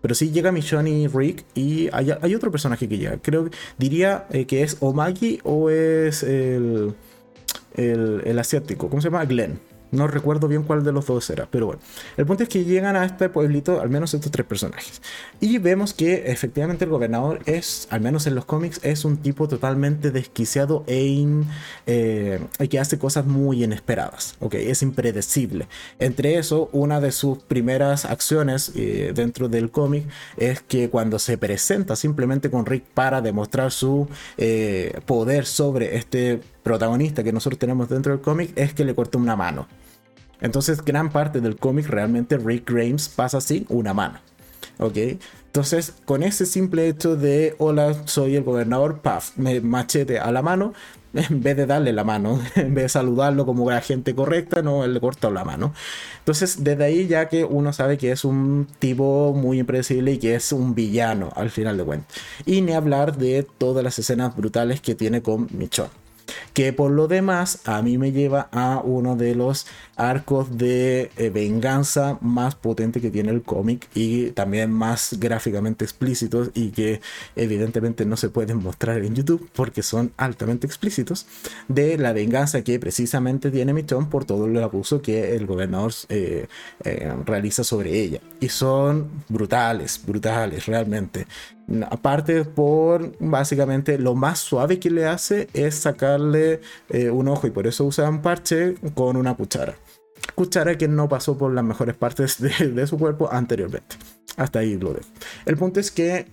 Pero 0.00 0.14
sí 0.14 0.30
llega 0.30 0.52
Michonne 0.52 0.90
y 0.90 1.06
Rick 1.06 1.44
y 1.54 1.88
hay, 1.92 2.34
otro 2.34 2.50
personaje 2.50 2.88
que 2.88 2.98
llega. 2.98 3.18
Creo 3.18 3.48
diría 3.78 4.26
eh, 4.30 4.46
que 4.46 4.62
es 4.62 4.76
o 4.80 4.92
Maggie 4.92 5.40
o 5.44 5.70
es 5.70 6.22
el, 6.22 6.94
el, 7.74 8.22
el 8.24 8.38
asiático. 8.38 8.88
¿Cómo 8.88 9.00
se 9.00 9.08
llama? 9.08 9.24
Glenn 9.24 9.71
No 9.92 10.06
recuerdo 10.08 10.48
bien 10.48 10.62
cuál 10.62 10.82
de 10.84 10.90
los 10.90 11.06
dos 11.06 11.28
era, 11.30 11.46
pero 11.50 11.66
bueno. 11.66 11.80
El 12.16 12.26
punto 12.26 12.42
es 12.42 12.48
que 12.48 12.64
llegan 12.64 12.96
a 12.96 13.04
este 13.04 13.28
pueblito, 13.28 13.80
al 13.80 13.90
menos 13.90 14.14
estos 14.14 14.32
tres 14.32 14.46
personajes. 14.46 15.02
Y 15.38 15.58
vemos 15.58 15.92
que 15.92 16.32
efectivamente 16.32 16.84
el 16.84 16.90
gobernador 16.90 17.40
es, 17.44 17.86
al 17.90 18.00
menos 18.00 18.26
en 18.26 18.34
los 18.34 18.46
cómics, 18.46 18.80
es 18.82 19.04
un 19.04 19.18
tipo 19.18 19.48
totalmente 19.48 20.10
desquiciado 20.10 20.82
e 20.86 21.02
eh, 21.86 22.40
que 22.70 22.78
hace 22.78 22.98
cosas 22.98 23.26
muy 23.26 23.64
inesperadas. 23.64 24.36
Ok, 24.40 24.54
es 24.54 24.82
impredecible. 24.82 25.68
Entre 25.98 26.38
eso, 26.38 26.70
una 26.72 27.00
de 27.00 27.12
sus 27.12 27.38
primeras 27.38 28.06
acciones 28.06 28.72
eh, 28.74 29.12
dentro 29.14 29.48
del 29.48 29.70
cómic 29.70 30.04
es 30.38 30.62
que 30.62 30.88
cuando 30.88 31.18
se 31.18 31.36
presenta 31.36 31.96
simplemente 31.96 32.50
con 32.50 32.64
Rick 32.64 32.84
para 32.94 33.20
demostrar 33.20 33.72
su 33.72 34.08
eh, 34.38 35.00
poder 35.06 35.44
sobre 35.44 35.96
este 35.96 36.40
protagonista 36.62 37.22
que 37.22 37.32
nosotros 37.32 37.58
tenemos 37.58 37.88
dentro 37.88 38.12
del 38.12 38.22
cómic, 38.22 38.52
es 38.56 38.72
que 38.72 38.84
le 38.84 38.94
corta 38.94 39.18
una 39.18 39.36
mano. 39.36 39.66
Entonces, 40.42 40.84
gran 40.84 41.10
parte 41.10 41.40
del 41.40 41.56
cómic 41.56 41.86
realmente 41.86 42.36
Rick 42.36 42.70
Grimes 42.70 43.08
pasa 43.08 43.38
así 43.38 43.64
una 43.68 43.94
mano. 43.94 44.18
¿Ok? 44.78 44.96
Entonces, 45.46 45.94
con 46.04 46.22
ese 46.22 46.46
simple 46.46 46.88
hecho 46.88 47.14
de 47.14 47.54
hola, 47.58 48.06
soy 48.06 48.36
el 48.36 48.42
gobernador, 48.42 49.00
paf, 49.00 49.36
me 49.36 49.60
machete 49.60 50.18
a 50.18 50.32
la 50.32 50.42
mano, 50.42 50.72
en 51.14 51.42
vez 51.42 51.56
de 51.56 51.66
darle 51.66 51.92
la 51.92 52.04
mano, 52.04 52.40
en 52.56 52.74
vez 52.74 52.84
de 52.84 52.88
saludarlo 52.88 53.46
como 53.46 53.70
la 53.70 53.80
gente 53.80 54.14
correcta, 54.14 54.62
no, 54.62 54.82
él 54.84 54.94
le 54.94 55.00
corta 55.00 55.30
la 55.30 55.44
mano. 55.44 55.74
Entonces, 56.18 56.64
desde 56.64 56.84
ahí 56.84 57.06
ya 57.06 57.28
que 57.28 57.44
uno 57.44 57.72
sabe 57.72 57.98
que 57.98 58.10
es 58.12 58.24
un 58.24 58.66
tipo 58.78 59.32
muy 59.34 59.60
impredecible 59.60 60.12
y 60.12 60.18
que 60.18 60.34
es 60.34 60.52
un 60.52 60.74
villano 60.74 61.30
al 61.36 61.50
final 61.50 61.76
de 61.76 61.84
cuentas. 61.84 62.16
Y 62.46 62.62
ni 62.62 62.72
hablar 62.72 63.16
de 63.16 63.46
todas 63.58 63.84
las 63.84 63.98
escenas 63.98 64.34
brutales 64.36 64.80
que 64.80 64.94
tiene 64.94 65.22
con 65.22 65.48
Michonne 65.52 66.01
que 66.54 66.72
por 66.72 66.90
lo 66.90 67.08
demás 67.08 67.60
a 67.64 67.82
mí 67.82 67.98
me 67.98 68.12
lleva 68.12 68.48
a 68.52 68.80
uno 68.84 69.16
de 69.16 69.34
los 69.34 69.66
arcos 69.96 70.56
de 70.58 71.10
eh, 71.16 71.30
venganza 71.30 72.18
más 72.20 72.54
potente 72.54 73.00
que 73.00 73.10
tiene 73.10 73.30
el 73.30 73.42
cómic 73.42 73.88
y 73.94 74.30
también 74.30 74.70
más 74.72 75.16
gráficamente 75.18 75.84
explícitos 75.84 76.50
y 76.54 76.70
que 76.70 77.00
evidentemente 77.36 78.04
no 78.04 78.16
se 78.16 78.28
pueden 78.28 78.58
mostrar 78.58 78.98
en 79.04 79.14
YouTube 79.14 79.48
porque 79.54 79.82
son 79.82 80.12
altamente 80.16 80.66
explícitos 80.66 81.26
de 81.68 81.98
la 81.98 82.12
venganza 82.12 82.62
que 82.62 82.78
precisamente 82.78 83.50
tiene 83.50 83.72
Michonne 83.72 84.08
por 84.08 84.24
todo 84.24 84.46
el 84.46 84.62
abuso 84.62 85.02
que 85.02 85.36
el 85.36 85.46
gobernador 85.46 85.92
eh, 86.08 86.46
eh, 86.84 87.12
realiza 87.24 87.64
sobre 87.64 88.00
ella 88.00 88.20
y 88.40 88.48
son 88.48 89.08
brutales, 89.28 90.00
brutales 90.04 90.66
realmente. 90.66 91.26
Aparte 91.90 92.44
por 92.44 93.12
básicamente 93.18 93.98
lo 93.98 94.14
más 94.14 94.40
suave 94.40 94.78
que 94.78 94.90
le 94.90 95.06
hace 95.06 95.48
es 95.54 95.76
sacarle 95.76 96.60
eh, 96.90 97.10
un 97.10 97.28
ojo 97.28 97.46
y 97.46 97.50
por 97.50 97.66
eso 97.66 97.84
usa 97.84 98.08
un 98.08 98.20
parche 98.20 98.74
con 98.94 99.16
una 99.16 99.34
cuchara. 99.34 99.76
Cuchara 100.34 100.76
que 100.76 100.88
no 100.88 101.08
pasó 101.08 101.38
por 101.38 101.52
las 101.52 101.64
mejores 101.64 101.96
partes 101.96 102.40
de, 102.40 102.86
su 102.86 102.98
cuerpo 102.98 103.28
anteriormente. 103.32 103.96
Hasta 104.36 104.60
ahí 104.60 104.76
lo 104.76 104.92
dejo. 104.92 105.08
El 105.46 105.56
punto 105.56 105.80
es 105.80 105.90
que 105.90 106.26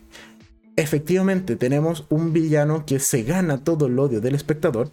efectivamente 0.76 1.56
tenemos 1.56 2.06
un 2.10 2.34
villano 2.34 2.86
que 2.86 3.00
se 3.00 3.24
gana 3.24 3.64
todo 3.64 3.88
el 3.88 3.98
odio 4.00 4.22
del 4.22 4.36
espectador 4.36 4.90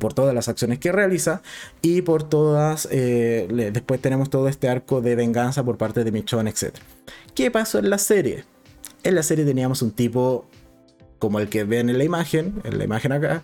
por 0.00 0.14
todas 0.14 0.34
las 0.34 0.48
acciones 0.48 0.78
que 0.78 0.92
realiza 0.92 1.42
y 1.82 2.02
por 2.02 2.22
todas 2.22 2.86
eh, 2.90 3.48
después 3.72 4.00
tenemos 4.00 4.30
todo 4.30 4.48
este 4.48 4.68
arco 4.68 5.00
de 5.00 5.16
venganza 5.16 5.64
por 5.64 5.76
parte 5.76 6.04
de 6.04 6.12
Michonne 6.12 6.50
etc 6.50 6.76
¿qué 7.34 7.50
pasó 7.50 7.78
en 7.78 7.90
la 7.90 7.98
serie? 7.98 8.44
En 9.02 9.14
la 9.14 9.22
serie 9.22 9.44
teníamos 9.44 9.82
un 9.82 9.90
tipo 9.90 10.46
como 11.18 11.40
el 11.40 11.48
que 11.48 11.64
ven 11.64 11.90
en 11.90 11.98
la 11.98 12.04
imagen, 12.04 12.60
en 12.64 12.78
la 12.78 12.84
imagen 12.84 13.12
acá, 13.12 13.42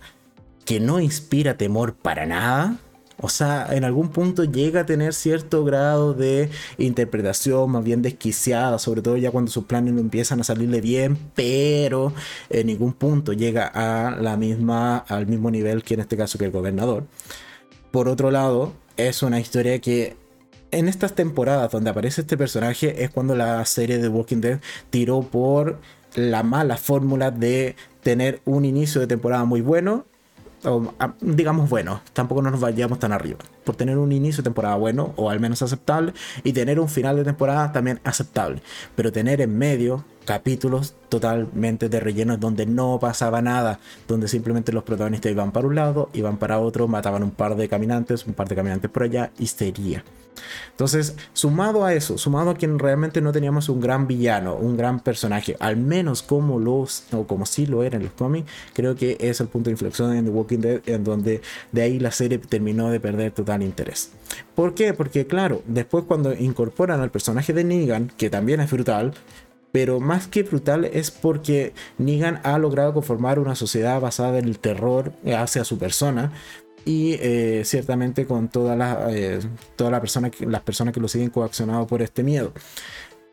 que 0.65 0.81
no 0.81 1.01
inspira 1.01 1.57
temor 1.57 1.95
para 1.95 2.27
nada. 2.27 2.79
O 3.21 3.29
sea, 3.29 3.69
en 3.71 3.85
algún 3.85 4.09
punto 4.09 4.45
llega 4.45 4.81
a 4.81 4.87
tener 4.87 5.15
cierto 5.15 5.65
grado 5.65 6.15
de 6.15 6.51
interpretación 6.79 7.71
más 7.71 7.85
bien 7.85 8.03
desquiciada, 8.03 8.79
sobre 8.79 9.03
todo 9.03 9.17
ya 9.17 9.31
cuando 9.31 9.53
sus 9.53 9.65
planes 9.65 9.95
no 9.95 10.01
empiezan 10.01 10.41
a 10.41 10.45
salirle 10.45 10.81
bien, 10.81 11.17
pero 11.35 12.13
en 12.51 12.67
ningún 12.67 12.93
punto 12.93 13.33
llega 13.33 13.67
a 13.67 14.11
la 14.21 14.37
misma, 14.37 14.99
al 14.99 15.29
mismo 15.29 15.51
nivel 15.51 15.85
que 15.85 15.95
en 15.95 16.01
este 16.01 16.17
caso 16.17 16.39
que 16.39 16.47
el 16.47 16.51
gobernador. 16.51 17.05
Por 17.93 18.09
otro 18.09 18.33
lado, 18.33 18.73
es 18.97 19.23
una 19.23 19.39
historia 19.39 19.79
que 19.81 20.17
en 20.75 20.89
estas 20.89 21.15
temporadas 21.15 21.71
donde 21.71 21.91
aparece 21.91 22.23
este 22.23 22.37
personaje 22.37 23.05
es 23.05 23.11
cuando 23.11 23.35
la 23.35 23.65
serie 23.65 23.99
de 23.99 24.09
Walking 24.09 24.41
Dead 24.41 24.61
tiró 24.91 25.23
por 25.23 25.79
la 26.15 26.43
mala 26.43 26.77
fórmula 26.77 27.31
de 27.31 27.77
tener 28.03 28.41
un 28.45 28.65
inicio 28.65 29.01
de 29.01 29.07
temporada 29.07 29.45
muy 29.45 29.61
bueno, 29.61 30.05
o, 30.65 30.95
ah, 30.99 31.15
digamos 31.21 31.69
bueno, 31.69 32.01
tampoco 32.13 32.43
nos 32.43 32.61
vayamos 32.61 32.99
tan 32.99 33.13
arriba, 33.13 33.39
por 33.65 33.77
tener 33.77 33.99
un 33.99 34.13
inicio 34.13 34.43
de 34.43 34.45
temporada 34.45 34.77
bueno 34.77 35.13
o 35.17 35.31
al 35.31 35.41
menos 35.41 35.63
aceptable 35.63 36.13
y 36.43 36.53
tener 36.53 36.81
un 36.81 36.89
final 36.89 37.17
de 37.17 37.25
temporada 37.25 37.73
también 37.73 38.01
aceptable, 38.05 38.63
pero 38.97 39.13
tener 39.13 39.41
en 39.41 39.57
medio 39.57 40.05
capítulos 40.25 40.95
totalmente 41.09 41.89
de 41.89 42.01
rellenos 42.01 42.41
donde 42.41 42.67
no 42.67 42.99
pasaba 43.01 43.43
nada, 43.43 43.79
donde 44.09 44.29
simplemente 44.29 44.73
los 44.73 44.85
protagonistas 44.85 45.33
iban 45.33 45.53
para 45.53 45.67
un 45.67 45.75
lado, 45.75 46.11
iban 46.13 46.39
para 46.39 46.59
otro, 46.59 46.89
mataban 46.89 47.23
un 47.23 47.31
par 47.31 47.57
de 47.57 47.69
caminantes, 47.69 48.27
un 48.27 48.35
par 48.35 48.49
de 48.49 48.57
caminantes 48.57 48.91
por 48.91 49.05
allá 49.05 49.31
y 49.39 49.47
sería. 49.47 50.05
Entonces, 50.71 51.17
sumado 51.33 51.85
a 51.85 51.95
eso, 51.95 52.19
sumado 52.19 52.51
a 52.51 52.55
que 52.57 52.67
realmente 52.67 53.21
no 53.21 53.33
teníamos 53.33 53.69
un 53.69 53.81
gran 53.81 54.07
villano, 54.07 54.57
un 54.57 54.77
gran 54.77 55.01
personaje, 55.01 55.57
al 55.61 55.77
menos 55.77 56.23
como 56.23 56.59
los, 56.59 57.05
o 57.13 57.27
como 57.27 57.47
sí 57.47 57.67
lo 57.67 57.83
era 57.83 57.97
en 57.97 58.05
los 58.05 58.13
cómics, 58.13 58.51
creo 58.73 58.97
que 58.97 59.17
es 59.21 59.41
el 59.41 59.49
punto 59.49 59.67
de 59.67 59.73
inflexión 59.73 60.15
en 60.15 60.25
The 60.25 60.31
Walking 60.31 60.59
Dead, 60.59 60.81
en 60.87 61.05
donde 61.05 61.41
de 61.73 61.83
ahí 61.83 61.99
la 61.99 62.11
serie 62.11 62.39
terminó 62.39 62.91
de 62.91 63.01
perder 63.01 63.33
total 63.33 63.63
interés. 63.63 64.11
¿Por 64.55 64.75
qué? 64.75 64.95
Porque 64.95 65.27
claro, 65.27 65.63
después 65.67 66.05
cuando 66.07 66.35
incorporan 66.35 67.01
al 67.01 67.11
personaje 67.11 67.53
de 67.53 67.65
Negan, 67.65 68.11
que 68.17 68.31
también 68.31 68.61
es 68.61 68.71
brutal, 68.71 69.15
pero 69.75 69.99
más 69.99 70.29
que 70.29 70.45
brutal 70.45 70.85
es 70.85 71.11
porque 71.11 71.73
Negan 71.99 72.41
ha 72.45 72.59
logrado 72.59 72.95
conformar 72.95 73.41
una 73.41 73.57
sociedad 73.57 74.01
basada 74.01 74.39
en 74.39 74.45
el 74.45 74.61
terror 74.61 75.13
hacia 75.37 75.65
su 75.65 75.79
persona 75.79 76.31
y 76.85 77.15
eh, 77.15 77.63
ciertamente 77.65 78.25
con 78.25 78.49
todas 78.49 78.79
las 78.79 79.13
eh, 79.13 79.41
toda 79.75 79.91
la 79.91 80.01
las 80.47 80.61
personas 80.61 80.95
que 80.95 81.01
lo 81.01 81.09
siguen 81.09 81.31
coaccionados 81.31 81.89
por 81.89 82.03
este 82.03 82.23
miedo. 82.23 82.53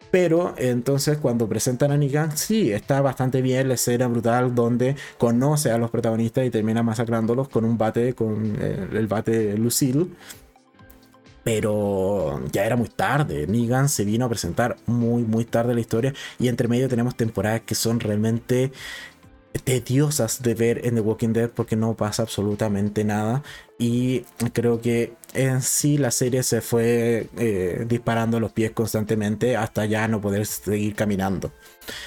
Pero 0.10 0.56
entonces 0.58 1.20
cuando 1.20 1.48
presentan 1.48 1.92
a 1.92 1.98
Negan, 1.98 2.36
sí, 2.36 2.72
está 2.72 3.02
bastante 3.02 3.44
bien 3.44 3.68
la 3.68 3.76
escena 3.76 4.08
brutal 4.08 4.56
donde 4.56 4.96
conoce 5.20 5.70
a 5.70 5.78
los 5.78 5.92
protagonistas 5.92 6.44
y 6.44 6.50
termina 6.50 6.82
masacrándolos 6.82 7.50
con 7.50 7.66
un 7.66 7.78
bate, 7.78 8.16
con 8.16 8.58
eh, 8.60 8.88
el 8.94 9.06
bate 9.06 9.56
Lucille 9.60 10.08
pero 11.44 12.42
ya 12.52 12.66
era 12.66 12.76
muy 12.76 12.90
tarde. 12.90 13.48
Negan 13.48 13.90
se 13.90 14.06
vino 14.06 14.26
a 14.26 14.30
presentar 14.30 14.78
muy, 14.86 15.24
muy 15.24 15.46
tarde 15.46 15.74
la 15.74 15.82
historia. 15.82 16.14
Y 16.40 16.48
entre 16.48 16.68
medio 16.68 16.90
tenemos 16.90 17.16
temporadas 17.16 17.62
que 17.62 17.76
son 17.76 18.00
realmente 18.00 18.72
tediosas 19.64 20.42
de 20.42 20.54
ver 20.54 20.86
en 20.86 20.96
The 20.96 21.02
Walking 21.02 21.34
Dead 21.34 21.50
porque 21.50 21.76
no 21.76 21.96
pasa 21.96 22.24
absolutamente 22.24 23.04
nada. 23.04 23.44
Y 23.78 24.22
creo 24.54 24.82
que 24.82 25.14
en 25.34 25.62
sí 25.62 25.98
la 25.98 26.12
serie 26.12 26.44
se 26.44 26.62
fue 26.62 27.28
eh, 27.38 27.86
disparando 27.88 28.40
los 28.40 28.52
pies 28.52 28.72
constantemente 28.72 29.58
hasta 29.58 29.86
ya 29.86 30.08
no 30.08 30.22
poder 30.22 30.46
seguir 30.46 30.96
caminando. 30.96 31.52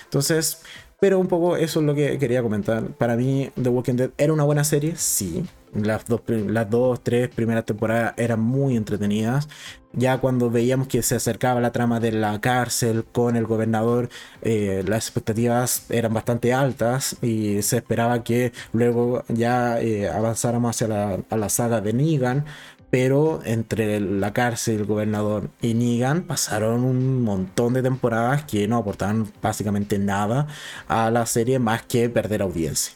Entonces, 0.04 0.62
pero 1.00 1.18
un 1.18 1.26
poco 1.26 1.56
eso 1.56 1.80
es 1.80 1.86
lo 1.86 1.94
que 1.94 2.18
quería 2.18 2.42
comentar. 2.42 2.86
Para 2.92 3.16
mí, 3.16 3.50
The 3.60 3.68
Walking 3.68 3.94
Dead 3.94 4.10
era 4.16 4.32
una 4.32 4.44
buena 4.44 4.64
serie, 4.64 4.94
sí. 4.96 5.44
Las 5.74 6.06
dos, 6.06 6.22
las 6.28 6.70
dos, 6.70 7.02
tres 7.02 7.28
primeras 7.28 7.64
temporadas 7.64 8.14
eran 8.16 8.40
muy 8.40 8.76
entretenidas. 8.76 9.48
Ya 9.92 10.18
cuando 10.18 10.50
veíamos 10.50 10.88
que 10.88 11.02
se 11.02 11.16
acercaba 11.16 11.60
la 11.60 11.72
trama 11.72 12.00
de 12.00 12.12
la 12.12 12.40
cárcel 12.40 13.04
con 13.04 13.36
el 13.36 13.46
gobernador, 13.46 14.08
eh, 14.42 14.84
las 14.86 15.06
expectativas 15.06 15.86
eran 15.90 16.14
bastante 16.14 16.52
altas 16.52 17.16
y 17.22 17.62
se 17.62 17.76
esperaba 17.78 18.24
que 18.24 18.52
luego 18.72 19.24
ya 19.28 19.80
eh, 19.80 20.08
avanzáramos 20.08 20.70
hacia 20.70 20.88
la, 20.88 21.18
a 21.30 21.36
la 21.36 21.48
saga 21.48 21.80
de 21.80 21.92
Negan. 21.92 22.44
Pero 22.90 23.40
entre 23.44 23.98
la 23.98 24.32
cárcel, 24.32 24.76
el 24.76 24.84
gobernador 24.84 25.50
y 25.60 25.74
Negan 25.74 26.22
pasaron 26.22 26.84
un 26.84 27.22
montón 27.22 27.74
de 27.74 27.82
temporadas 27.82 28.44
que 28.44 28.68
no 28.68 28.76
aportaban 28.76 29.26
básicamente 29.42 29.98
nada 29.98 30.46
a 30.86 31.10
la 31.10 31.26
serie 31.26 31.58
más 31.58 31.82
que 31.82 32.08
perder 32.08 32.42
audiencia. 32.42 32.94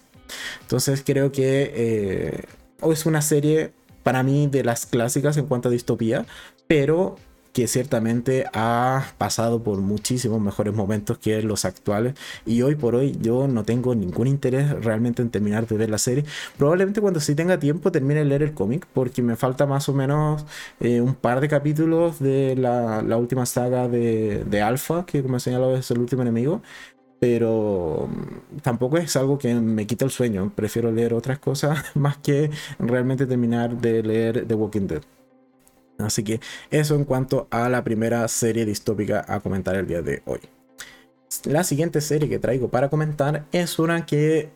Entonces 0.63 1.03
creo 1.05 1.33
que 1.33 1.73
eh, 1.75 2.45
es 2.83 3.07
una 3.07 3.23
serie 3.23 3.73
para 4.03 4.23
mí 4.23 4.47
de 4.47 4.65
las 4.65 4.87
clásicas 4.87 5.37
en 5.37 5.47
cuanto 5.47 5.69
a 5.69 5.73
distopía, 5.73 6.27
pero 6.67 7.17
que 7.53 7.67
ciertamente 7.67 8.45
ha 8.53 9.15
pasado 9.19 9.63
por 9.65 9.81
muchísimos 9.81 10.41
mejores 10.41 10.75
momentos 10.75 11.19
que 11.19 11.43
los 11.43 11.65
actuales. 11.65 12.15
Y 12.47 12.63
hoy 12.63 12.77
por 12.77 12.95
hoy 12.95 13.19
yo 13.21 13.49
no 13.49 13.65
tengo 13.65 13.95
ningún 13.95 14.29
interés 14.29 14.71
realmente 14.85 15.23
en 15.23 15.31
terminar 15.31 15.67
de 15.67 15.77
ver 15.77 15.91
la 15.91 15.99
serie. 15.99 16.25
Probablemente 16.57 17.01
cuando 17.01 17.19
sí 17.19 17.35
tenga 17.35 17.59
tiempo 17.59 17.91
termine 17.91 18.21
de 18.21 18.27
leer 18.27 18.43
el 18.45 18.55
cómic 18.55 18.87
porque 18.93 19.23
me 19.23 19.35
falta 19.35 19.67
más 19.67 19.89
o 19.89 19.93
menos 19.93 20.47
eh, 20.79 21.01
un 21.01 21.15
par 21.15 21.41
de 21.41 21.49
capítulos 21.49 22.21
de 22.21 22.55
la, 22.55 23.03
última 23.17 23.45
saga 23.45 23.89
de, 23.89 24.45
de 24.45 24.63
Alpha 24.63 25.05
que 25.05 25.23
como 25.23 25.39
he 25.39 25.41
señalado 25.41 25.77
es 25.77 25.91
el 25.91 25.99
último 25.99 26.23
enemigo 26.23 26.63
pero 27.21 28.09
mm, 28.11 28.59
tampoco 28.59 28.99
es 28.99 29.17
algo 29.17 29.39
que 29.39 29.55
me 29.55 29.87
quita 29.87 30.05
el 30.05 30.11
sueño. 30.11 30.53
Prefiero 30.55 30.93
leer 30.93 31.15
otras 31.15 31.39
cosas 31.39 31.85
más 31.95 32.19
que 32.19 32.51
realmente 32.79 33.27
terminar 33.27 33.81
de 33.81 34.03
leer 34.03 34.47
The 34.47 34.55
Walking 34.55 34.87
Dead. 34.87 35.03
Así 35.99 36.23
que 36.23 36.41
eso 36.71 36.95
en 36.95 37.05
cuanto 37.05 37.49
a 37.51 37.69
la 37.69 37.83
primera 37.83 38.27
serie 38.29 38.65
distópica 38.65 39.25
a 39.27 39.41
comentar 39.41 39.75
el 39.75 39.87
día 39.87 40.01
de 40.01 40.23
hoy. 40.27 40.41
La 41.45 41.65
siguiente 41.65 42.01
serie 42.01 42.29
que 42.29 42.39
traigo 42.39 42.69
para 42.69 42.89
comentar 42.89 43.47
es 43.53 43.79
una 43.79 44.07
que 44.07 44.51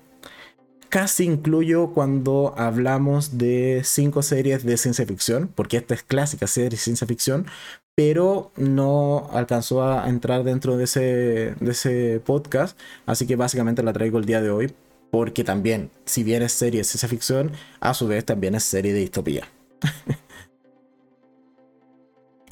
casi 0.88 1.24
incluyo 1.24 1.92
cuando 1.94 2.54
hablamos 2.56 3.38
de 3.38 3.82
cinco 3.82 4.22
series 4.22 4.62
de 4.64 4.76
ciencia 4.76 5.06
ficción, 5.06 5.50
porque 5.54 5.78
esta 5.78 5.94
es 5.94 6.02
clásica 6.02 6.46
serie 6.46 6.70
de 6.70 6.76
ciencia 6.76 7.06
ficción, 7.06 7.46
pero 7.95 8.53
no 8.57 9.28
alcanzó 9.32 9.82
a 9.82 10.09
entrar 10.09 10.45
dentro 10.45 10.76
de 10.76 10.84
ese, 10.84 11.55
de 11.61 11.70
ese 11.70 12.20
podcast, 12.24 12.78
así 13.07 13.26
que 13.26 13.36
básicamente 13.36 13.82
la 13.82 13.93
traigo 13.93 14.18
el 14.18 14.24
día 14.24 14.40
de 14.40 14.51
hoy, 14.51 14.72
porque 15.11 15.45
también, 15.45 15.90
si 16.07 16.22
bien 16.24 16.43
es 16.43 16.53
serie 16.53 16.80
de 16.80 16.84
ciencia 16.84 17.09
ficción, 17.09 17.53
a 17.80 17.93
su 17.95 18.07
vez 18.07 18.24
también 18.24 18.55
es 18.55 18.64
serie 18.64 18.93
de 18.93 19.01
distopía. 19.01 19.47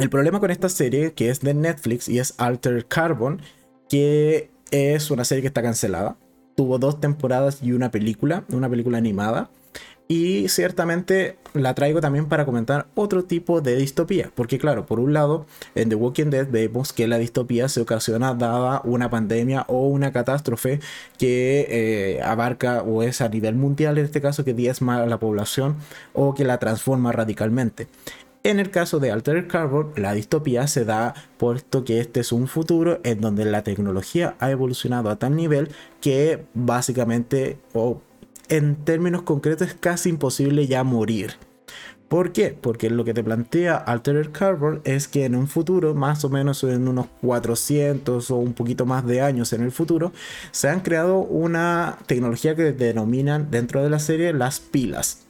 El 0.01 0.09
problema 0.09 0.41
con 0.41 0.51
esta 0.51 0.71
serie, 0.71 1.13
que 1.13 1.29
es 1.29 1.41
de 1.41 1.53
Netflix 1.53 2.09
y 2.09 2.19
es 2.19 2.33
Alter 2.39 2.87
Carbon, 2.87 3.43
que 3.91 4.49
es 4.71 5.11
una 5.11 5.27
serie 5.27 5.43
que 5.43 5.49
está 5.49 5.61
cancelada. 5.61 6.17
Tuvo 6.57 6.79
dos 6.79 7.03
temporadas 7.03 7.59
y 7.63 7.73
una 7.73 7.91
película, 7.91 8.45
una 8.51 8.71
película 8.71 8.97
animada. 8.97 9.51
Y 10.11 10.49
ciertamente 10.49 11.37
la 11.55 11.73
traigo 11.77 12.01
también 12.01 12.27
para 12.27 12.45
comentar 12.45 12.89
otro 12.97 13.23
tipo 13.23 13.61
de 13.61 13.77
distopía. 13.77 14.33
Porque 14.35 14.59
claro, 14.59 14.85
por 14.85 14.99
un 14.99 15.13
lado, 15.13 15.47
en 15.77 15.89
The 15.89 15.95
Walking 15.95 16.31
Dead 16.31 16.49
vemos 16.51 16.93
que 16.93 17.07
la 17.07 17.17
distopía 17.17 17.69
se 17.69 17.81
ocasiona 17.81 18.35
dada 18.35 18.83
una 18.83 19.09
pandemia 19.09 19.65
o 19.69 19.87
una 19.87 20.11
catástrofe 20.11 20.81
que 21.17 21.65
eh, 21.71 22.23
abarca 22.25 22.83
o 22.83 23.05
es 23.05 23.21
a 23.21 23.29
nivel 23.29 23.55
mundial, 23.55 23.99
en 23.99 24.05
este 24.05 24.21
caso 24.21 24.45
que 24.45 24.53
diezma 24.53 25.01
a 25.01 25.07
la 25.07 25.21
población 25.21 25.77
o 26.13 26.35
que 26.35 26.45
la 26.45 26.59
transforma 26.59 27.13
radicalmente. 27.13 27.87
En 28.43 28.59
el 28.59 28.73
caso 28.73 28.99
de 28.99 29.13
Altered 29.13 29.47
Carbon, 29.47 29.93
la 29.95 30.13
distopía 30.13 30.67
se 30.67 30.85
da 30.85 31.15
puesto 31.39 31.85
que 31.85 32.01
este 32.01 32.19
es 32.19 32.33
un 32.33 32.49
futuro 32.49 32.99
en 33.05 33.21
donde 33.21 33.45
la 33.45 33.63
tecnología 33.63 34.35
ha 34.41 34.51
evolucionado 34.51 35.09
a 35.09 35.21
tal 35.21 35.37
nivel 35.37 35.69
que 36.01 36.47
básicamente, 36.55 37.59
o 37.75 38.01
en 38.51 38.77
términos 38.77 39.23
concretos, 39.23 39.69
es 39.69 39.75
casi 39.75 40.11
imposible 40.11 40.67
ya 40.67 40.85
morir. 40.85 41.35
¿Por 42.09 42.33
qué? 42.33 42.59
Porque 42.61 42.91
lo 42.91 43.05
que 43.05 43.15
te 43.15 43.23
plantea 43.23 43.77
Altered 43.77 44.33
Carbon 44.33 44.81
es 44.83 45.07
que 45.07 45.25
en 45.25 45.37
un 45.37 45.47
futuro, 45.47 45.95
más 45.95 46.25
o 46.25 46.29
menos 46.29 46.65
en 46.65 46.89
unos 46.89 47.07
400 47.21 48.33
o 48.33 48.37
un 48.37 48.53
poquito 48.53 48.85
más 48.85 49.07
de 49.07 49.21
años 49.21 49.53
en 49.53 49.63
el 49.63 49.71
futuro, 49.71 50.13
se 50.51 50.69
han 50.69 50.81
creado 50.81 51.19
una 51.19 51.99
tecnología 52.07 52.57
que 52.57 52.73
denominan 52.73 53.53
dentro 53.53 53.81
de 53.85 53.91
la 53.91 54.01
serie 54.01 54.33
las 54.33 54.59
pilas. 54.59 55.21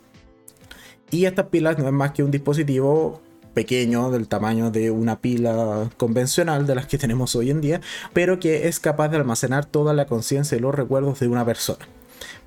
Y 1.10 1.26
estas 1.26 1.48
pilas 1.48 1.78
no 1.78 1.86
es 1.86 1.92
más 1.92 2.12
que 2.12 2.22
un 2.22 2.30
dispositivo 2.30 3.20
pequeño 3.52 4.10
del 4.10 4.26
tamaño 4.26 4.70
de 4.70 4.90
una 4.90 5.20
pila 5.20 5.90
convencional 5.98 6.66
de 6.66 6.76
las 6.76 6.86
que 6.86 6.96
tenemos 6.96 7.36
hoy 7.36 7.50
en 7.50 7.60
día, 7.60 7.82
pero 8.14 8.40
que 8.40 8.68
es 8.68 8.80
capaz 8.80 9.08
de 9.08 9.18
almacenar 9.18 9.66
toda 9.66 9.92
la 9.92 10.06
conciencia 10.06 10.56
y 10.56 10.60
los 10.60 10.74
recuerdos 10.74 11.20
de 11.20 11.28
una 11.28 11.44
persona. 11.44 11.86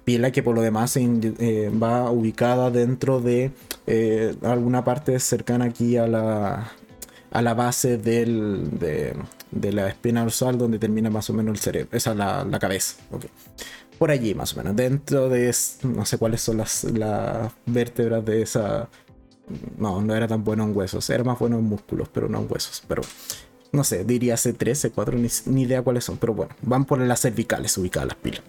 Pila 0.05 0.31
que 0.31 0.43
por 0.43 0.55
lo 0.55 0.61
demás 0.61 0.97
eh, 0.97 1.71
va 1.81 2.11
ubicada 2.11 2.69
dentro 2.71 3.21
de 3.21 3.51
eh, 3.87 4.35
alguna 4.41 4.83
parte 4.83 5.19
cercana 5.19 5.65
aquí 5.65 5.97
a 5.97 6.07
la, 6.07 6.71
a 7.31 7.41
la 7.41 7.53
base 7.53 7.97
del, 7.97 8.69
de, 8.79 9.71
la 9.71 9.87
espina 9.87 10.21
dorsal 10.21 10.57
donde 10.57 10.77
termina 10.77 11.09
más 11.09 11.29
o 11.29 11.33
menos 11.33 11.55
el 11.55 11.59
cerebro, 11.59 11.89
esa 11.97 12.11
es 12.11 12.17
la, 12.17 12.43
la 12.43 12.59
cabeza. 12.59 12.97
Por 13.97 14.11
allí 14.11 14.33
más 14.35 14.53
o 14.53 14.57
menos, 14.57 14.75
dentro 14.75 15.29
de, 15.29 15.53
no 15.83 16.05
sé 16.05 16.17
cuáles 16.17 16.41
son 16.41 16.57
las, 16.57 16.83
las 16.85 17.51
vértebras 17.65 18.23
de 18.25 18.41
esa... 18.41 18.89
No, 19.77 20.01
no 20.01 20.15
era 20.15 20.27
tan 20.27 20.43
bueno 20.43 20.63
en 20.63 20.75
huesos, 20.75 21.09
era 21.09 21.23
más 21.23 21.37
bueno 21.37 21.57
en 21.59 21.65
músculos, 21.65 22.07
pero 22.09 22.29
no 22.29 22.39
en 22.39 22.47
huesos, 22.49 22.81
pero 22.87 23.01
no 23.73 23.83
sé, 23.83 24.05
diría 24.05 24.35
C3, 24.35 24.93
C4, 24.93 25.43
ni, 25.47 25.63
idea 25.63 25.81
cuáles 25.81 26.05
son, 26.05 26.17
pero 26.17 26.33
bueno, 26.33 26.55
van 26.61 26.85
por 26.85 26.99
las 26.99 27.21
cervicales 27.21 27.77
ubicadas 27.77 28.09
las 28.09 28.17
pilas. 28.17 28.41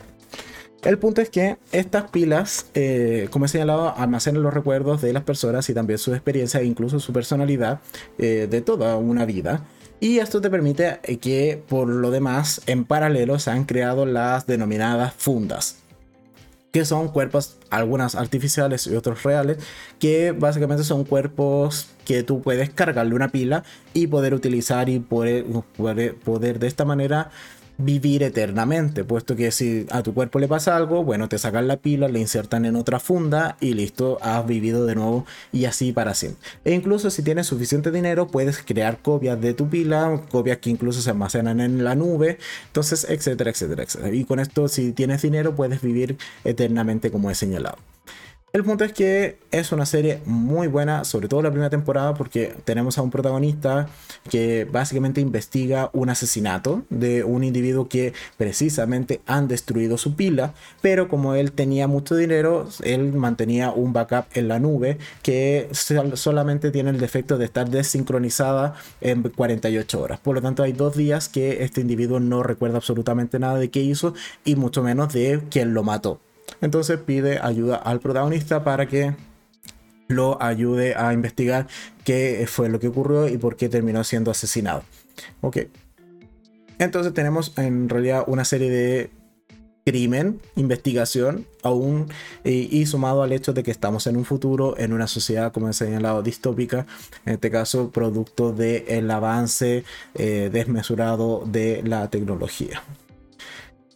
El 0.85 0.99
punto 0.99 1.23
es 1.23 1.31
que 1.31 1.57
estas 1.73 2.11
pilas, 2.11 2.67
eh, 2.75 3.29
como 3.31 3.47
he 3.47 3.49
señalado, 3.49 3.97
almacenan 3.97 4.43
los 4.43 4.53
recuerdos 4.53 5.01
de 5.01 5.15
las 5.15 5.23
personas 5.23 5.69
y 5.71 5.75
también 5.75 5.99
su 5.99 6.13
experiencia 6.13 6.61
e 6.61 6.67
incluso 6.67 7.01
su 7.01 7.13
personalidad 7.13 7.81
eh, 8.19 8.47
de 8.51 8.61
toda 8.61 8.97
una 8.97 9.25
vida. 9.25 9.65
Y 9.99 10.19
esto 10.19 10.43
te 10.43 10.51
permite 10.51 11.01
eh, 11.03 11.17
que 11.17 11.63
por 11.67 11.89
lo 11.89 12.11
demás 12.11 12.61
en 12.67 12.85
paralelo 12.85 13.39
se 13.39 13.51
han 13.51 13.65
creado 13.65 14.05
las 14.05 14.47
denominadas 14.47 15.15
fundas, 15.15 15.79
que 16.71 16.85
son 16.85 17.09
cuerpos, 17.09 17.57
algunas 17.71 18.15
artificiales 18.15 18.87
y 18.87 18.95
otros 18.95 19.23
reales, 19.23 19.57
que 19.99 20.33
básicamente 20.33 20.85
son 20.85 21.05
cuerpos 21.05 21.89
que 22.05 22.23
tú 22.23 22.43
puedes 22.43 22.69
cargarle 22.69 23.15
una 23.15 23.29
pila 23.29 23.65
y 23.95 24.09
poder 24.09 24.35
utilizar 24.35 24.91
y 24.91 24.99
poder, 24.99 25.47
poder, 25.79 26.17
poder 26.17 26.59
de 26.59 26.67
esta 26.67 26.85
manera 26.85 27.31
vivir 27.79 28.23
eternamente, 28.23 29.05
puesto 29.05 29.37
que 29.37 29.51
si 29.51 29.87
a 29.91 30.03
tu 30.03 30.15
cuerpo 30.15 30.39
le 30.39 30.49
pasa 30.49 30.77
algo, 30.77 31.05
bueno, 31.05 31.29
te 31.29 31.39
sacan 31.39 31.67
la 31.69 31.77
pila, 31.77 32.09
le 32.09 32.21
insertan 32.21 32.65
en 32.65 32.77
otra 32.77 33.01
funda 33.01 33.57
y 33.61 33.75
listo, 33.75 34.19
has 34.23 34.47
vivido 34.47 34.87
de 34.87 34.95
nuevo 34.95 35.27
y 35.53 35.65
así 35.65 35.93
para 35.93 36.15
siempre. 36.15 36.41
E 36.65 36.73
incluso 36.73 37.11
si 37.11 37.23
tienes 37.23 37.47
suficiente 37.47 37.91
dinero, 37.91 38.29
puedes 38.29 38.63
crear 38.63 38.99
copias 38.99 39.41
de 39.41 39.55
tu 39.55 39.69
pila, 39.69 40.21
copias 40.31 40.59
que 40.59 40.71
incluso 40.71 41.03
se 41.03 41.11
almacenan 41.11 41.61
en 41.61 41.85
la 41.85 41.95
nube, 41.95 42.39
entonces, 42.67 43.07
etcétera, 43.09 43.51
etcétera, 43.51 43.83
etcétera. 43.83 44.15
Y 44.15 44.25
con 44.25 44.41
esto, 44.41 44.69
si 44.69 44.93
tienes 44.93 45.23
dinero, 45.23 45.55
puedes 45.55 45.83
vivir 45.83 46.17
eternamente 46.45 47.11
como 47.11 47.31
he 47.31 47.35
señalado. 47.35 47.79
El 48.55 48.63
punto 48.63 48.85
es 48.85 48.93
que 48.93 49.39
es 49.51 49.73
una 49.73 49.85
serie 49.85 50.21
muy 50.27 50.69
buena, 50.69 51.03
sobre 51.03 51.27
todo 51.27 51.43
la 51.43 51.51
primera 51.51 51.71
temporada, 51.71 52.15
porque 52.15 52.55
tenemos 52.65 52.97
a 52.99 53.03
un 53.03 53.11
protagonista 53.11 53.89
que 54.31 54.65
básicamente 54.65 55.21
investiga 55.21 55.91
un 55.93 56.09
asesinato 56.09 56.85
de 56.89 57.25
un 57.25 57.43
individuo 57.43 57.89
que 57.89 58.13
precisamente 58.37 59.21
han 59.27 59.49
destruido 59.49 59.99
su 59.99 60.15
pila, 60.15 60.55
pero 60.81 61.09
como 61.09 61.35
él 61.35 61.51
tenía 61.51 61.89
mucho 61.89 62.15
dinero, 62.15 62.69
él 62.85 63.13
mantenía 63.15 63.73
un 63.73 63.93
backup 63.93 64.27
en 64.35 64.47
la 64.47 64.61
nube 64.61 64.99
que 65.23 65.69
solamente 65.73 66.71
tiene 66.71 66.91
el 66.91 67.01
defecto 67.01 67.39
de 67.39 67.47
estar 67.47 67.69
desincronizada 67.69 68.77
en 69.01 69.25
48 69.25 70.01
horas. 70.01 70.21
Por 70.21 70.37
lo 70.37 70.43
tanto, 70.43 70.63
hay 70.63 70.75
dos 70.75 70.97
días 70.97 71.29
que 71.29 71.65
este 71.65 71.81
individuo 71.81 72.21
no 72.21 72.45
recuerda 72.45 72.77
absolutamente 72.77 73.41
nada 73.41 73.59
de 73.59 73.71
qué 73.71 73.81
hizo 73.81 74.15
y 74.45 74.55
mucho 74.55 74.85
menos 74.85 75.13
de 75.13 75.43
quién 75.51 75.75
lo 75.75 75.83
mató. 75.83 76.21
Entonces 76.61 76.99
pide 76.99 77.39
ayuda 77.41 77.77
al 77.77 78.01
protagonista 78.01 78.65
para 78.65 78.87
que 78.87 79.15
lo 80.09 80.43
ayude 80.43 80.95
a 80.95 81.13
investigar 81.13 81.67
qué 82.05 82.47
fue 82.49 82.69
lo 82.69 82.79
que 82.79 82.89
ocurrió 82.89 83.29
y 83.29 83.39
por 83.39 83.57
qué 83.57 83.69
terminó 83.69 84.05
siendo 84.05 84.31
asesinado. 84.31 84.83
Ok. 85.41 85.59
Entonces 86.79 87.15
tenemos 87.15 87.57
en 87.57 87.89
realidad 87.89 88.25
una 88.27 88.45
serie 88.45 88.71
de 88.71 89.11
crimen, 89.85 90.41
investigación, 90.57 91.47
aún 91.63 92.07
y, 92.43 92.87
sumado 92.87 93.23
al 93.23 93.33
hecho 93.33 93.53
de 93.53 93.63
que 93.63 93.71
estamos 93.71 94.07
en 94.07 94.17
un 94.17 94.25
futuro, 94.25 94.77
en 94.79 94.93
una 94.93 95.07
sociedad, 95.07 95.53
como 95.53 95.69
he 95.69 95.73
señalado, 95.73 96.23
distópica, 96.23 96.87
en 97.27 97.35
este 97.35 97.51
caso, 97.51 97.91
producto 97.91 98.53
del 98.53 99.11
avance 99.11 99.85
eh, 100.15 100.49
desmesurado 100.53 101.45
de 101.47 101.83
la 101.85 102.09
tecnología. 102.09 102.83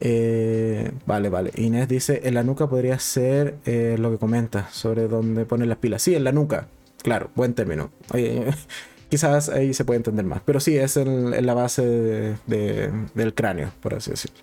Eh, 0.01 0.93
vale, 1.07 1.29
vale. 1.29 1.51
Inés 1.57 1.89
dice, 1.89 2.21
en 2.25 2.35
la 2.35 2.43
nuca 2.43 2.69
podría 2.69 2.99
ser 2.99 3.57
eh, 3.65 3.97
lo 3.99 4.11
que 4.11 4.19
comenta 4.19 4.69
sobre 4.71 5.09
dónde 5.09 5.45
ponen 5.45 5.69
las 5.69 5.79
pilas. 5.79 6.03
Sí, 6.03 6.15
en 6.15 6.25
la 6.25 6.33
nuca. 6.33 6.69
Claro, 7.03 7.31
buen 7.35 7.55
término. 7.55 7.91
quizás 9.09 9.49
ahí 9.49 9.75
se 9.75 9.85
puede 9.85 9.99
entender 9.99 10.25
más. 10.25 10.41
Pero 10.45 10.61
sí, 10.61 10.77
es 10.77 10.97
en, 10.97 11.45
la 11.45 11.55
base 11.55 12.37
del 12.47 13.35
cráneo, 13.35 13.73
por 13.81 13.95
así 13.95 14.11
decirlo. 14.11 14.39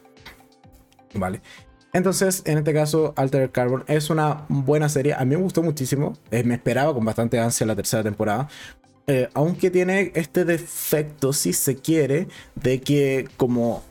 Vale. 1.14 1.42
Entonces, 1.94 2.42
en 2.46 2.58
este 2.58 2.74
caso, 2.74 3.14
Altered 3.16 3.52
Carbon 3.52 3.86
es 3.88 4.10
una 4.10 4.46
buena 4.50 4.90
serie. 4.90 5.14
A 5.14 5.24
mí 5.24 5.38
me 5.38 5.42
gustó 5.42 5.64
muchísimo. 5.64 6.18
Eh, 6.30 6.44
me 6.44 6.56
esperaba 6.56 6.94
con 6.94 7.06
bastante 7.06 7.40
ansia 7.40 7.66
la 7.66 7.76
tercera 7.76 8.04
temporada. 8.04 8.50
aunque 9.34 9.70
tiene 9.70 10.12
este 10.16 10.44
defecto, 10.44 11.32
si 11.32 11.54
se 11.54 11.76
quiere, 11.78 12.28
de 12.56 12.82
que 12.82 13.30
como 13.38 13.84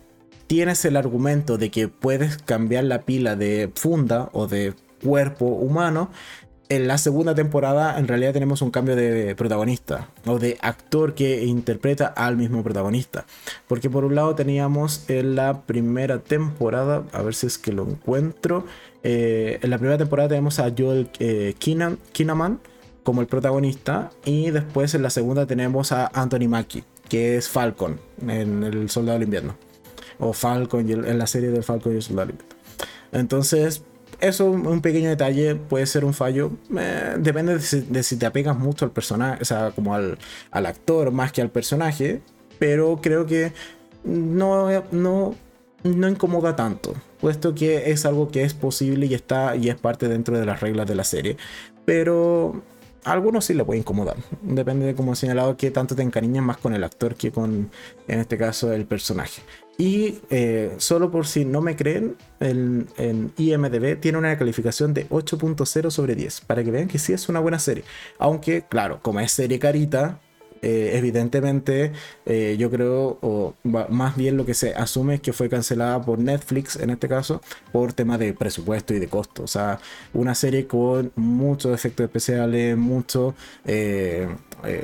tienes 0.46 0.84
el 0.84 0.96
argumento 0.96 1.58
de 1.58 1.70
que 1.70 1.88
puedes 1.88 2.38
cambiar 2.38 2.84
la 2.84 3.02
pila 3.02 3.36
de 3.36 3.70
funda 3.74 4.28
o 4.32 4.46
de 4.46 4.74
cuerpo 5.02 5.46
humano, 5.46 6.10
en 6.70 6.88
la 6.88 6.96
segunda 6.96 7.34
temporada 7.34 7.98
en 7.98 8.08
realidad 8.08 8.32
tenemos 8.32 8.62
un 8.62 8.70
cambio 8.70 8.96
de 8.96 9.34
protagonista 9.36 10.08
o 10.24 10.38
de 10.38 10.56
actor 10.62 11.14
que 11.14 11.44
interpreta 11.44 12.06
al 12.06 12.36
mismo 12.36 12.62
protagonista. 12.62 13.26
Porque 13.68 13.90
por 13.90 14.04
un 14.04 14.14
lado 14.14 14.34
teníamos 14.34 15.08
en 15.08 15.34
la 15.34 15.62
primera 15.62 16.20
temporada, 16.20 17.04
a 17.12 17.22
ver 17.22 17.34
si 17.34 17.46
es 17.46 17.58
que 17.58 17.72
lo 17.72 17.86
encuentro, 17.86 18.64
eh, 19.02 19.58
en 19.62 19.70
la 19.70 19.78
primera 19.78 19.98
temporada 19.98 20.30
tenemos 20.30 20.58
a 20.58 20.72
Joel 20.76 21.10
eh, 21.18 21.54
Kinnaman 21.58 22.60
como 23.02 23.20
el 23.20 23.26
protagonista 23.26 24.10
y 24.24 24.50
después 24.50 24.94
en 24.94 25.02
la 25.02 25.10
segunda 25.10 25.46
tenemos 25.46 25.92
a 25.92 26.06
Anthony 26.14 26.48
Mackie, 26.48 26.84
que 27.10 27.36
es 27.36 27.50
Falcon 27.50 28.00
en 28.26 28.64
El 28.64 28.88
Soldado 28.88 29.18
del 29.18 29.24
Invierno 29.24 29.73
o 30.18 30.32
Falcon 30.32 30.88
en 30.88 31.18
la 31.18 31.26
serie 31.26 31.50
del 31.50 31.62
Falcon 31.62 31.92
y 31.92 31.96
el 31.96 32.02
Soldado 32.02 32.32
Entonces, 33.12 33.82
eso, 34.20 34.50
un 34.50 34.80
pequeño 34.80 35.08
detalle, 35.08 35.54
puede 35.56 35.86
ser 35.86 36.04
un 36.04 36.14
fallo. 36.14 36.52
Eh, 36.78 37.16
depende 37.18 37.58
de 37.58 38.02
si, 38.02 38.16
te 38.16 38.26
apegas 38.26 38.58
mucho 38.58 38.84
al 38.84 38.90
personaje, 38.90 39.42
o 39.42 39.44
sea, 39.44 39.72
como 39.72 39.94
al, 39.94 40.18
al 40.50 40.66
actor 40.66 41.10
más 41.10 41.32
que 41.32 41.42
al 41.42 41.50
personaje. 41.50 42.22
Pero 42.58 43.00
creo 43.02 43.26
que 43.26 43.52
no, 44.04 44.68
no, 44.92 45.34
no 45.82 46.08
incomoda 46.08 46.56
tanto, 46.56 46.94
puesto 47.20 47.54
que 47.54 47.90
es 47.90 48.06
algo 48.06 48.30
que 48.30 48.42
es 48.42 48.54
posible 48.54 49.06
y 49.06 49.14
está 49.14 49.56
y 49.56 49.68
es 49.68 49.76
parte 49.76 50.08
dentro 50.08 50.38
de 50.38 50.46
las 50.46 50.60
reglas 50.60 50.86
de 50.86 50.94
la 50.94 51.04
serie. 51.04 51.36
Pero 51.84 52.62
a 53.04 53.12
algunos 53.12 53.44
sí 53.44 53.54
le 53.54 53.64
puede 53.64 53.80
incomodar. 53.80 54.16
Depende 54.42 54.86
de, 54.86 54.94
como 54.94 55.14
señalado, 55.14 55.56
que 55.56 55.70
tanto 55.70 55.94
te 55.94 56.02
encariñas 56.02 56.44
más 56.44 56.56
con 56.56 56.74
el 56.74 56.84
actor 56.84 57.14
que 57.14 57.30
con, 57.30 57.70
en 58.08 58.20
este 58.20 58.38
caso, 58.38 58.72
el 58.72 58.86
personaje. 58.86 59.42
Y 59.76 60.18
eh, 60.30 60.74
solo 60.78 61.10
por 61.10 61.26
si 61.26 61.44
no 61.44 61.60
me 61.60 61.74
creen, 61.74 62.16
el, 62.38 62.86
el, 62.96 63.32
IMDB 63.36 63.98
tiene 63.98 64.18
una 64.18 64.38
calificación 64.38 64.94
de 64.94 65.08
8.0 65.08 65.90
sobre 65.90 66.14
10, 66.14 66.42
para 66.42 66.62
que 66.62 66.70
vean 66.70 66.86
que 66.86 66.98
sí 66.98 67.12
es 67.12 67.28
una 67.28 67.40
buena 67.40 67.58
serie. 67.58 67.84
Aunque, 68.18 68.64
claro, 68.68 69.00
como 69.02 69.18
es 69.20 69.32
serie 69.32 69.58
carita, 69.58 70.20
eh, 70.64 70.96
evidentemente 70.96 71.92
eh, 72.24 72.56
yo 72.58 72.70
creo, 72.70 73.18
o 73.20 73.54
más 73.62 74.16
bien 74.16 74.38
lo 74.38 74.46
que 74.46 74.54
se 74.54 74.74
asume 74.74 75.16
es 75.16 75.20
que 75.20 75.34
fue 75.34 75.50
cancelada 75.50 76.00
por 76.00 76.18
Netflix 76.18 76.76
en 76.76 76.88
este 76.88 77.06
caso, 77.06 77.42
por 77.70 77.92
tema 77.92 78.16
de 78.16 78.32
presupuesto 78.32 78.94
y 78.94 78.98
de 78.98 79.08
costo. 79.08 79.42
O 79.42 79.46
sea, 79.46 79.78
una 80.14 80.34
serie 80.34 80.66
con 80.66 81.12
muchos 81.16 81.74
efectos 81.74 82.04
especiales, 82.04 82.78
mucho 82.78 83.34
eh, 83.66 84.26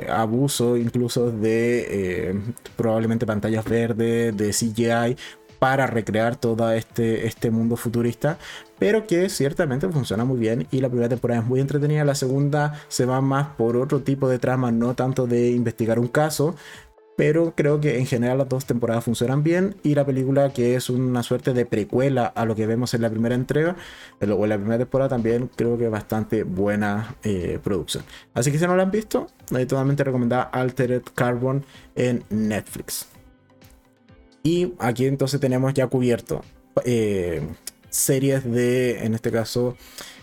abuso 0.07 0.77
incluso 0.77 1.31
de 1.31 2.39
probablemente 2.75 3.25
pantallas 3.25 3.65
verdes, 3.65 4.37
de 4.37 4.51
CGI, 4.51 5.17
para 5.61 5.85
recrear 5.85 6.37
todo 6.37 6.71
este, 6.71 7.27
este 7.27 7.51
mundo 7.51 7.75
futurista, 7.75 8.39
pero 8.79 9.05
que 9.05 9.29
ciertamente 9.29 9.87
funciona 9.89 10.25
muy 10.25 10.39
bien 10.39 10.65
y 10.71 10.81
la 10.81 10.89
primera 10.89 11.07
temporada 11.07 11.41
es 11.41 11.45
muy 11.45 11.59
entretenida, 11.59 12.03
la 12.03 12.15
segunda 12.15 12.81
se 12.87 13.05
va 13.05 13.21
más 13.21 13.49
por 13.57 13.77
otro 13.77 14.01
tipo 14.01 14.27
de 14.27 14.39
trama, 14.39 14.71
no 14.71 14.95
tanto 14.95 15.27
de 15.27 15.51
investigar 15.51 15.99
un 15.99 16.07
caso, 16.07 16.55
pero 17.15 17.53
creo 17.55 17.79
que 17.79 17.99
en 17.99 18.07
general 18.07 18.39
las 18.39 18.49
dos 18.49 18.65
temporadas 18.65 19.03
funcionan 19.03 19.43
bien 19.43 19.75
y 19.83 19.93
la 19.93 20.03
película 20.03 20.51
que 20.51 20.73
es 20.73 20.89
una 20.89 21.21
suerte 21.21 21.53
de 21.53 21.67
precuela 21.67 22.25
a 22.25 22.45
lo 22.45 22.55
que 22.55 22.65
vemos 22.65 22.95
en 22.95 23.03
la 23.03 23.11
primera 23.11 23.35
entrega 23.35 23.75
o 24.19 24.43
en 24.43 24.49
la 24.49 24.57
primera 24.57 24.79
temporada 24.79 25.09
también 25.09 25.47
creo 25.55 25.77
que 25.77 25.89
bastante 25.89 26.41
buena 26.41 27.17
eh, 27.23 27.59
producción. 27.63 28.03
Así 28.33 28.51
que 28.51 28.57
si 28.57 28.65
no 28.65 28.75
la 28.75 28.81
han 28.81 28.89
visto 28.89 29.27
totalmente 29.47 30.03
recomendada 30.03 30.41
Altered 30.41 31.03
Carbon 31.13 31.63
en 31.93 32.23
Netflix 32.31 33.10
y 34.43 34.73
aquí 34.79 35.05
entonces 35.05 35.39
tenemos 35.39 35.73
ya 35.73 35.87
cubierto 35.87 36.41
eh, 36.85 37.41
series 37.89 38.43
de, 38.49 39.03
en 39.05 39.13
este 39.13 39.31
caso, 39.31 39.77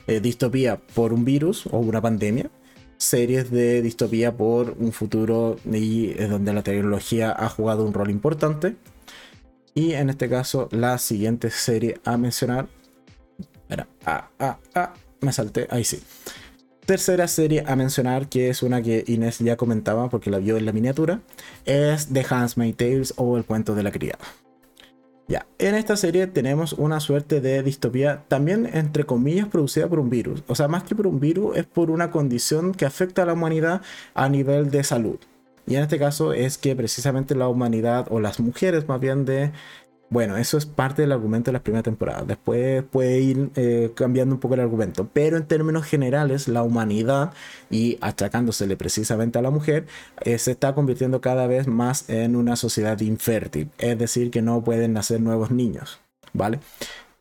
eh, 0.07 0.21
distopía 0.21 0.79
por 0.79 1.13
un 1.13 1.25
virus 1.25 1.67
o 1.67 1.79
una 1.79 2.01
pandemia. 2.01 2.51
Series 2.97 3.51
de 3.53 3.81
distopía 3.81 4.37
por 4.37 4.75
un 4.79 4.91
futuro 4.91 5.57
y 5.65 6.15
donde 6.15 6.53
la 6.53 6.63
tecnología 6.63 7.31
ha 7.31 7.49
jugado 7.49 7.85
un 7.85 7.93
rol 7.93 8.11
importante. 8.11 8.75
Y 9.73 9.93
en 9.93 10.11
este 10.11 10.29
caso, 10.29 10.69
la 10.73 10.99
siguiente 10.99 11.51
serie 11.51 12.01
a 12.05 12.17
mencionar. 12.17 12.67
Espera, 13.39 13.87
ah, 14.05 14.31
ah, 14.41 14.59
ah, 14.75 14.95
me 15.21 15.33
salté, 15.33 15.69
ahí 15.71 15.85
sí. 15.85 16.03
Tercera 16.89 17.29
serie 17.29 17.65
a 17.67 17.77
mencionar, 17.77 18.31
que 18.31 18.49
es 18.49 18.63
una 18.63 18.81
que 18.81 19.05
Inés 19.09 19.41
ya 19.41 19.59
comentaba 19.59 20.09
porque 20.09 20.31
la 20.31 20.39
vio 20.39 20.57
en 20.57 20.65
la 20.65 20.73
miniatura, 20.73 21.21
es 21.67 22.09
The 22.11 22.25
Handmaid's 22.31 22.79
Tales 22.79 23.15
o 23.19 23.37
El 23.37 23.45
cuento 23.45 23.75
de 23.75 23.83
la 23.83 23.93
criada. 23.93 24.25
Ya, 25.29 25.47
en 25.59 25.75
esta 25.75 25.99
serie 25.99 26.29
tenemos 26.29 26.73
una 26.73 27.01
suerte 27.01 27.43
de 27.43 27.63
distopía 27.63 28.25
también 28.29 28.71
entre 28.73 29.05
comillas 29.05 29.49
producida 29.49 29.87
por 29.87 29.99
un 29.99 30.09
virus. 30.09 30.43
O 30.47 30.55
sea, 30.55 30.67
más 30.67 30.83
que 30.85 30.95
por 30.95 31.07
un 31.07 31.21
virus, 31.21 31.59
es 31.59 31.67
por 31.67 31.91
una 31.91 32.11
condición 32.11 32.73
que 32.73 32.87
afecta 32.87 33.25
a 33.25 33.27
la 33.27 33.35
humanidad 33.35 33.83
a 34.15 34.31
nivel 34.31 34.71
de 34.71 34.83
salud. 34.83 35.19
Y 35.67 35.77
en 35.77 35.83
este 35.83 35.99
caso 35.99 36.33
es 36.33 36.57
que 36.57 36.75
precisamente 36.75 37.35
la 37.35 37.49
humanidad 37.49 38.07
o 38.09 38.19
las 38.19 38.41
mujeres 38.41 38.89
más 38.89 38.99
bien 38.99 39.27
de 39.27 39.53
bueno, 40.11 40.39
eso 40.39 40.57
es 40.57 40.65
parte 40.65 41.03
del 41.03 41.13
argumento 41.13 41.51
de 41.51 41.53
la 41.53 41.63
primera 41.63 41.83
temporada. 41.83 42.25
Después 42.27 42.83
puede 42.83 43.21
ir 43.21 43.51
eh, 43.57 43.93
cambiando 43.95 44.35
un 44.35 44.41
poco 44.41 44.55
el 44.55 44.61
argumento. 44.61 45.09
Pero 45.13 45.37
en 45.37 45.47
términos 45.47 45.85
generales, 45.85 46.49
la 46.49 46.63
humanidad, 46.63 47.33
y 47.71 47.99
achacándosele 48.01 48.77
precisamente 48.77 49.39
a 49.39 49.43
la 49.43 49.51
mujer, 49.51 49.87
eh, 50.23 50.39
se 50.39 50.53
está 50.53 50.75
convirtiendo 50.75 51.21
cada 51.21 51.47
vez 51.47 51.67
más 51.67 52.09
en 52.09 52.37
una 52.37 52.57
sociedad 52.57 52.99
infértil. 53.01 53.71
Es 53.79 53.99
decir, 53.99 54.31
que 54.31 54.41
no 54.41 54.65
pueden 54.65 54.95
nacer 54.95 55.21
nuevos 55.21 55.51
niños. 55.51 56.01
¿Vale? 56.33 56.61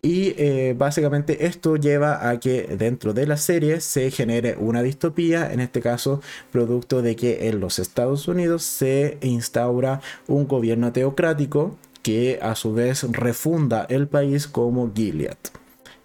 Y 0.01 0.35
eh, 0.38 0.75
básicamente 0.77 1.47
esto 1.47 1.75
lleva 1.75 2.29
a 2.29 2.39
que 2.39 2.63
dentro 2.77 3.13
de 3.13 3.25
la 3.25 3.35
serie 3.35 3.81
se 3.81 4.11
genere 4.11 4.55
una 4.57 4.83
distopía, 4.83 5.51
en 5.51 5.59
este 5.59 5.81
caso 5.81 6.21
producto 6.51 7.01
de 7.01 7.15
que 7.15 7.49
en 7.49 7.59
los 7.59 7.79
Estados 7.79 8.27
Unidos 8.27 8.63
se 8.63 9.17
instaura 9.21 10.01
un 10.27 10.47
gobierno 10.47 10.93
teocrático 10.93 11.75
que 12.08 12.39
a 12.41 12.55
su 12.55 12.74
vez 12.74 13.03
refunda 13.12 13.86
el 13.89 14.08
país 14.08 14.47
como 14.47 14.93
Gilead 14.95 15.36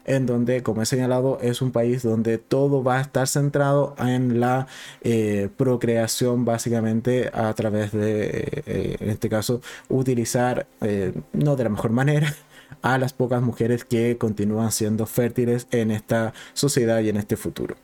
en 0.04 0.26
donde, 0.26 0.64
como 0.64 0.82
he 0.82 0.86
señalado, 0.86 1.38
es 1.40 1.62
un 1.62 1.70
país 1.70 2.02
donde 2.02 2.38
todo 2.38 2.82
va 2.82 2.98
a 2.98 3.02
estar 3.02 3.28
centrado 3.28 3.94
en 4.00 4.40
la 4.40 4.66
eh, 5.02 5.48
procreación, 5.56 6.44
básicamente 6.44 7.30
a 7.32 7.54
través 7.54 7.92
de, 7.92 8.64
eh, 8.66 8.96
en 8.98 9.10
este 9.10 9.28
caso, 9.28 9.60
utilizar, 9.88 10.66
eh, 10.80 11.12
no 11.32 11.54
de 11.54 11.62
la 11.62 11.70
mejor 11.70 11.92
manera, 11.92 12.34
a 12.82 12.98
las 12.98 13.12
pocas 13.12 13.40
mujeres 13.40 13.84
que 13.84 14.18
continúan 14.18 14.72
siendo 14.72 15.06
fértiles 15.06 15.68
en 15.70 15.92
esta 15.92 16.34
sociedad 16.52 16.98
y 16.98 17.10
en 17.10 17.16
este 17.16 17.36
futuro. 17.36 17.76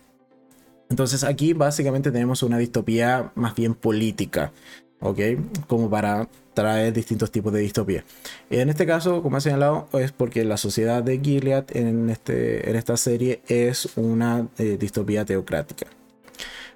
Entonces 0.91 1.23
aquí 1.23 1.53
básicamente 1.53 2.11
tenemos 2.11 2.43
una 2.43 2.59
distopía 2.59 3.31
más 3.37 3.55
bien 3.55 3.75
política, 3.75 4.51
¿ok? 4.99 5.21
Como 5.69 5.89
para 5.89 6.29
traer 6.59 6.92
distintos 6.92 7.30
tipos 7.30 7.52
de 7.52 7.61
distopía. 7.61 8.04
En 8.50 8.68
este 8.68 8.84
caso, 8.84 9.22
como 9.22 9.38
he 9.38 9.40
señalado, 9.40 9.88
es 9.92 10.11
porque 10.11 10.44
la 10.44 10.56
sociedad 10.56 11.04
de 11.04 11.20
Gilead 11.20 11.66
en, 11.70 12.11
este, 12.11 12.68
en 12.68 12.74
esta 12.74 12.96
serie 12.96 13.42
es 13.46 13.90
una 13.96 14.48
eh, 14.59 14.76
distopía 14.76 15.24
teocrática. 15.24 15.86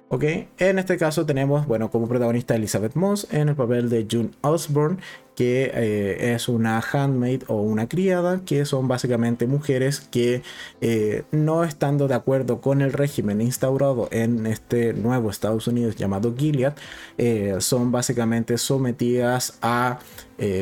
¿Ok? 0.07 0.23
En 0.57 0.79
este 0.79 0.95
caso 0.95 1.25
tenemos, 1.25 1.67
bueno, 1.67 1.91
como 1.91 2.07
protagonista 2.07 2.55
Elizabeth 2.55 2.95
Moss 2.95 3.27
en 3.31 3.49
el 3.49 3.55
papel 3.55 3.89
de 3.89 4.07
June 4.09 4.29
Osborne, 4.39 4.99
que 5.35 5.71
eh, 5.73 6.33
es 6.33 6.47
una 6.47 6.79
handmaid 6.79 7.43
o 7.47 7.55
una 7.55 7.87
criada, 7.87 8.41
que 8.45 8.65
son 8.65 8.87
básicamente 8.87 9.47
mujeres 9.47 9.99
que 9.99 10.41
eh, 10.81 11.23
no 11.31 11.63
estando 11.63 12.07
de 12.07 12.15
acuerdo 12.15 12.61
con 12.61 12.81
el 12.81 12.93
régimen 12.93 13.41
instaurado 13.41 14.07
en 14.11 14.45
este 14.45 14.93
nuevo 14.93 15.29
Estados 15.29 15.67
Unidos 15.67 15.95
llamado 15.95 16.35
Gilead, 16.37 16.73
eh, 17.17 17.55
son 17.59 17.91
básicamente 17.91 18.57
sometidas 18.57 19.57
a 19.61 19.99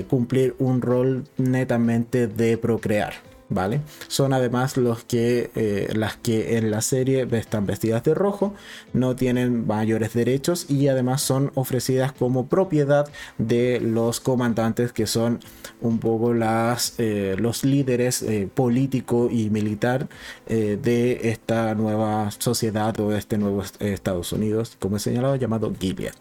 cumplir 0.09 0.53
un 0.59 0.79
rol 0.79 1.23
netamente 1.37 2.27
de 2.27 2.55
procrear. 2.55 3.30
¿Vale? 3.51 3.81
Son 4.07 4.33
además 4.33 4.77
los 4.77 5.03
que, 5.03 5.51
eh, 5.55 5.89
las 5.93 6.15
que 6.15 6.57
en 6.57 6.71
la 6.71 6.81
serie 6.81 7.27
están 7.31 7.65
vestidas 7.65 8.03
de 8.03 8.15
rojo, 8.15 8.55
no 8.93 9.15
tienen 9.15 9.67
mayores 9.67 10.13
derechos 10.13 10.69
y 10.69 10.87
además 10.87 11.21
son 11.21 11.51
ofrecidas 11.53 12.13
como 12.13 12.47
propiedad 12.47 13.07
de 13.37 13.79
los 13.79 14.19
comandantes 14.19 14.93
que 14.93 15.05
son 15.05 15.39
un 15.81 15.99
poco 15.99 16.33
las, 16.33 16.95
eh, 16.97 17.35
los 17.37 17.63
líderes 17.63 18.23
eh, 18.23 18.49
político 18.51 19.29
y 19.29 19.49
militar 19.49 20.07
de 20.47 21.29
esta 21.31 21.75
nueva 21.75 22.29
sociedad 22.31 22.97
o 22.99 23.09
de 23.09 23.19
este 23.19 23.37
nuevo 23.37 23.63
Estados 23.79 24.31
Unidos, 24.31 24.77
como 24.79 24.97
he 24.97 24.99
señalado, 24.99 25.35
llamado 25.35 25.73
Gilead. 25.77 26.13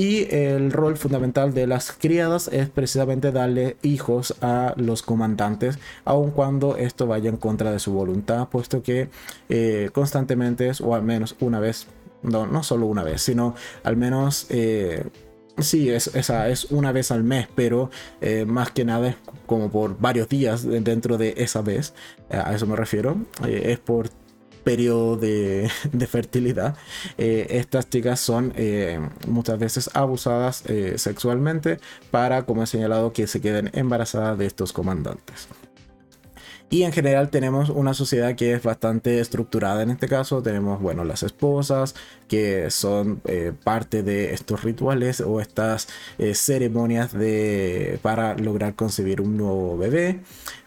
Y 0.00 0.34
el 0.34 0.72
rol 0.72 0.96
fundamental 0.96 1.52
de 1.52 1.66
las 1.66 1.92
criadas 1.92 2.48
es 2.48 2.70
precisamente 2.70 3.32
darle 3.32 3.76
hijos 3.82 4.34
a 4.40 4.72
los 4.78 5.02
comandantes, 5.02 5.78
aun 6.06 6.30
cuando 6.30 6.78
esto 6.78 7.06
vaya 7.06 7.28
en 7.28 7.36
contra 7.36 7.70
de 7.70 7.78
su 7.78 7.92
voluntad, 7.92 8.48
puesto 8.48 8.82
que 8.82 9.10
eh, 9.50 9.90
constantemente 9.92 10.72
o 10.82 10.94
al 10.94 11.02
menos 11.02 11.36
una 11.40 11.60
vez, 11.60 11.86
no, 12.22 12.46
no 12.46 12.62
solo 12.62 12.86
una 12.86 13.02
vez, 13.02 13.20
sino 13.20 13.54
al 13.84 13.98
menos... 13.98 14.46
Eh, 14.48 15.04
Sí, 15.58 15.90
es, 15.90 16.14
esa 16.14 16.48
es 16.48 16.70
una 16.70 16.90
vez 16.90 17.10
al 17.10 17.22
mes, 17.22 17.46
pero 17.54 17.90
eh, 18.22 18.46
más 18.46 18.70
que 18.70 18.86
nada 18.86 19.08
es 19.08 19.16
como 19.44 19.70
por 19.70 19.98
varios 19.98 20.26
días 20.26 20.62
dentro 20.62 21.18
de 21.18 21.34
esa 21.36 21.60
vez, 21.60 21.92
a 22.30 22.54
eso 22.54 22.66
me 22.66 22.76
refiero, 22.76 23.18
es 23.46 23.78
por 23.78 24.08
periodo 24.60 25.16
de, 25.16 25.70
fertilidad, 26.08 26.76
eh, 27.18 27.46
estas 27.50 27.88
chicas 27.88 28.20
son 28.20 28.52
eh, 28.56 29.00
muchas 29.26 29.58
veces 29.58 29.90
abusadas 29.94 30.64
eh, 30.66 30.94
sexualmente 30.96 31.78
para, 32.10 32.42
como 32.44 32.62
he 32.62 32.66
señalado, 32.66 33.12
que 33.12 33.26
se 33.26 33.40
queden 33.40 33.70
embarazadas 33.72 34.38
de 34.38 34.46
estos 34.46 34.72
comandantes. 34.72 35.48
Y 36.72 36.84
en 36.84 36.92
general 36.92 37.30
tenemos 37.30 37.68
una 37.68 37.94
sociedad 37.94 38.36
que 38.36 38.52
es 38.52 38.62
bastante 38.62 39.18
estructurada 39.18 39.82
en 39.82 39.90
este 39.90 40.06
caso. 40.06 40.40
Tenemos, 40.40 40.80
bueno, 40.80 41.02
las 41.02 41.24
esposas 41.24 41.96
que 42.28 42.70
son 42.70 43.20
parte 43.64 44.04
de 44.04 44.32
estos 44.32 44.62
rituales 44.62 45.20
o 45.20 45.40
estas 45.40 45.88
ceremonias 46.32 47.12
de, 47.12 47.98
para 48.02 48.36
lograr 48.36 48.76
concebir 48.76 49.20
un 49.20 49.36
nuevo 49.36 49.76
bebé. 49.76 50.20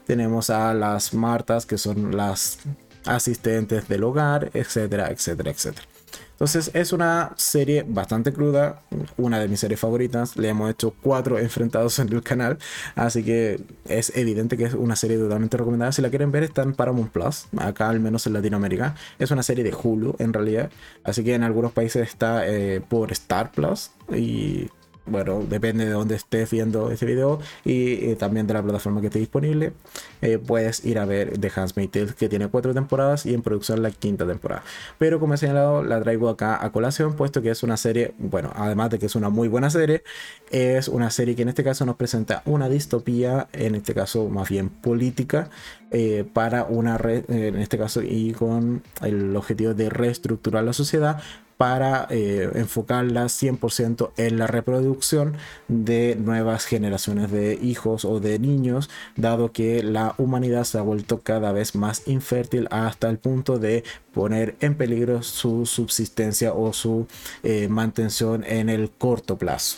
Tenemos 0.06 0.50
a 0.50 0.74
las 0.74 1.14
Martas 1.14 1.66
que 1.66 1.78
son 1.78 2.18
las 2.18 2.60
asistentes 3.06 3.88
del 3.88 4.04
hogar, 4.04 4.52
etcétera, 4.54 5.10
etcétera, 5.10 5.52
etcétera. 5.52 5.88
Entonces 6.34 6.72
es 6.74 6.92
una 6.92 7.32
serie 7.38 7.86
bastante 7.88 8.34
cruda, 8.34 8.82
una 9.18 9.40
de 9.40 9.48
mis 9.48 9.60
series 9.60 9.80
favoritas. 9.80 10.36
Le 10.36 10.50
hemos 10.50 10.70
hecho 10.70 10.94
cuatro 11.02 11.40
enfrentados 11.40 12.00
en 12.00 12.12
el 12.12 12.22
canal, 12.24 12.58
así 12.96 13.24
que 13.24 13.62
es 13.86 14.16
evidente 14.18 14.58
que 14.58 14.66
es 14.66 14.74
una 14.74 14.96
serie 14.96 15.18
totalmente 15.18 15.58
recomendada. 15.58 15.92
Si 15.92 16.02
la 16.02 16.10
quieren 16.10 16.32
ver 16.32 16.44
está 16.44 16.64
en 16.64 16.74
Paramount 16.74 17.12
Plus, 17.12 17.46
acá 17.58 17.90
al 17.90 18.00
menos 18.00 18.28
en 18.28 18.34
Latinoamérica. 18.34 18.96
Es 19.20 19.32
una 19.32 19.44
serie 19.44 19.64
de 19.64 19.74
Hulu 19.74 20.16
en 20.20 20.34
realidad, 20.34 20.70
así 21.04 21.24
que 21.24 21.34
en 21.36 21.44
algunos 21.44 21.72
países 21.72 22.08
está 22.08 22.48
eh, 22.48 22.82
por 22.82 23.12
Star 23.12 23.52
Plus 23.52 23.92
y 24.12 24.70
bueno, 25.06 25.44
depende 25.48 25.86
de 25.86 25.92
dónde 25.92 26.16
estés 26.16 26.50
viendo 26.50 26.90
este 26.90 27.06
video 27.06 27.40
y, 27.66 28.12
eh, 28.12 28.16
también 28.18 28.48
de 28.48 28.54
la 28.54 28.64
plataforma 28.64 29.02
que 29.02 29.08
esté 29.08 29.20
disponible, 29.20 29.74
eh, 30.22 30.38
puedes 30.38 30.86
ir 30.86 30.98
a 30.98 31.06
ver 31.06 31.38
The 31.38 31.52
Handmaid's 31.54 31.92
Tale 31.92 32.14
que 32.18 32.30
tiene 32.30 32.48
cuatro 32.48 32.74
temporadas 32.74 33.26
y 33.26 33.34
en 33.34 33.42
producción 33.42 33.84
la 33.84 33.92
quinta 33.92 34.26
temporada. 34.26 34.64
Pero 34.98 35.20
como 35.20 35.34
he 35.34 35.38
señalado, 35.38 35.84
la 35.84 36.02
traigo 36.02 36.30
acá 36.30 36.64
a 36.64 36.72
colación, 36.72 37.16
puesto 37.16 37.42
que 37.42 37.50
es 37.50 37.64
una 37.64 37.76
serie, 37.76 38.14
bueno, 38.18 38.52
además 38.56 38.92
de 38.92 39.00
que 39.00 39.08
es 39.08 39.16
una 39.16 39.30
muy 39.30 39.50
buena 39.50 39.70
serie, 39.70 40.04
es 40.52 40.88
una 40.88 41.10
serie 41.10 41.36
que 41.36 41.42
en 41.42 41.50
este 41.50 41.64
caso 41.64 41.86
nos 41.86 41.98
presenta 41.98 42.42
una 42.46 42.70
distopía, 42.70 43.48
en 43.52 43.76
este 43.76 43.94
caso 43.94 44.30
más 44.30 44.50
bien 44.50 44.70
política, 44.70 45.50
eh, 45.92 46.26
para 46.32 46.64
una 46.64 46.98
red, 46.98 47.30
en 47.30 47.58
este 47.58 47.78
caso 47.78 48.02
y 48.02 48.32
con 48.32 48.82
el 49.02 49.36
objetivo 49.36 49.74
de 49.74 49.90
reestructurar 49.90 50.64
la 50.64 50.74
sociedad 50.74 51.22
para 51.58 52.08
eh, 52.10 52.50
enfocarla 52.56 53.26
100% 53.26 54.12
en 54.18 54.38
la 54.38 54.48
reproducción 54.48 55.38
de 55.68 56.16
nuevas 56.16 56.66
generaciones 56.66 57.32
de 57.32 57.56
hijos 57.62 58.06
o 58.06 58.20
de 58.20 58.40
niños, 58.40 58.90
dado 59.16 59.52
que 59.52 59.84
la 59.84 60.16
humanidad 60.18 60.64
se 60.64 60.78
ha 60.78 60.82
vuelto 60.82 61.22
cada 61.22 61.52
vez 61.52 61.76
más 61.76 62.08
infértil 62.08 62.68
hasta 62.72 63.10
el 63.10 63.18
punto 63.18 63.60
de 63.60 63.84
poner 64.14 64.56
en 64.60 64.76
peligro 64.76 65.24
su 65.24 65.66
subsistencia 65.66 66.54
o 66.54 66.74
su 66.74 67.08
eh, 67.44 67.68
mantención 67.68 68.44
en 68.44 68.70
el 68.70 68.90
corto 68.92 69.38
plazo. 69.38 69.78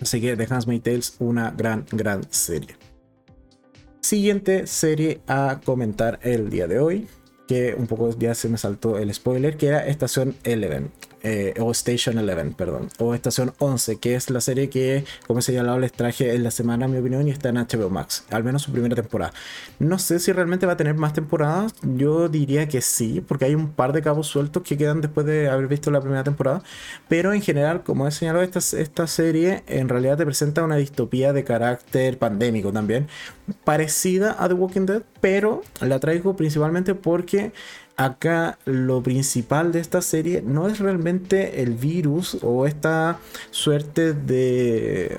Así 0.00 0.20
que 0.20 0.36
The 0.36 0.46
Handmaid's 0.48 0.82
Tales, 0.82 1.16
una 1.18 1.50
gran, 1.50 1.86
gran 1.90 2.24
serie. 2.30 2.76
Siguiente 4.00 4.66
serie 4.66 5.20
a 5.26 5.60
comentar 5.64 6.20
el 6.22 6.50
día 6.50 6.66
de 6.66 6.78
hoy 6.78 7.08
que 7.48 7.74
un 7.74 7.86
poco 7.86 8.10
ya 8.16 8.34
se 8.34 8.48
me 8.48 8.58
saltó 8.58 8.98
el 8.98 9.12
spoiler, 9.12 9.56
que 9.56 9.68
era 9.68 9.86
Estación 9.86 10.36
Eleven. 10.44 10.92
Eh, 11.22 11.54
o 11.58 11.72
Station 11.72 12.16
11, 12.16 12.54
perdón, 12.56 12.88
o 12.98 13.12
Estación 13.12 13.52
11, 13.58 13.96
que 13.96 14.14
es 14.14 14.30
la 14.30 14.40
serie 14.40 14.70
que, 14.70 15.04
como 15.26 15.40
he 15.40 15.42
señalado, 15.42 15.78
les 15.80 15.92
traje 15.92 16.34
en 16.34 16.44
la 16.44 16.52
semana, 16.52 16.86
mi 16.86 16.98
opinión, 16.98 17.26
y 17.26 17.32
está 17.32 17.48
en 17.48 17.56
HBO 17.56 17.90
Max, 17.90 18.24
al 18.30 18.44
menos 18.44 18.62
su 18.62 18.70
primera 18.70 18.94
temporada. 18.94 19.32
No 19.80 19.98
sé 19.98 20.20
si 20.20 20.30
realmente 20.30 20.64
va 20.66 20.74
a 20.74 20.76
tener 20.76 20.94
más 20.94 21.14
temporadas, 21.14 21.74
yo 21.82 22.28
diría 22.28 22.68
que 22.68 22.80
sí, 22.80 23.20
porque 23.26 23.46
hay 23.46 23.56
un 23.56 23.72
par 23.72 23.92
de 23.92 24.00
cabos 24.00 24.28
sueltos 24.28 24.62
que 24.62 24.76
quedan 24.76 25.00
después 25.00 25.26
de 25.26 25.48
haber 25.48 25.66
visto 25.66 25.90
la 25.90 26.00
primera 26.00 26.22
temporada, 26.22 26.62
pero 27.08 27.32
en 27.32 27.42
general, 27.42 27.82
como 27.82 28.06
he 28.06 28.12
señalado, 28.12 28.44
esta, 28.44 28.60
esta 28.78 29.06
serie 29.08 29.64
en 29.66 29.88
realidad 29.88 30.18
te 30.18 30.24
presenta 30.24 30.62
una 30.62 30.76
distopía 30.76 31.32
de 31.32 31.42
carácter 31.42 32.18
pandémico 32.18 32.72
también, 32.72 33.08
parecida 33.64 34.36
a 34.38 34.46
The 34.48 34.54
Walking 34.54 34.86
Dead, 34.86 35.02
pero 35.20 35.62
la 35.80 35.98
traigo 35.98 36.36
principalmente 36.36 36.94
porque 36.94 37.52
acá 37.98 38.58
lo 38.64 39.02
principal 39.02 39.72
de 39.72 39.80
esta 39.80 40.00
serie 40.00 40.40
no 40.40 40.68
es 40.68 40.78
realmente 40.78 41.62
el 41.62 41.74
virus 41.74 42.38
o 42.42 42.64
esta 42.64 43.18
suerte 43.50 44.14
de 44.14 45.18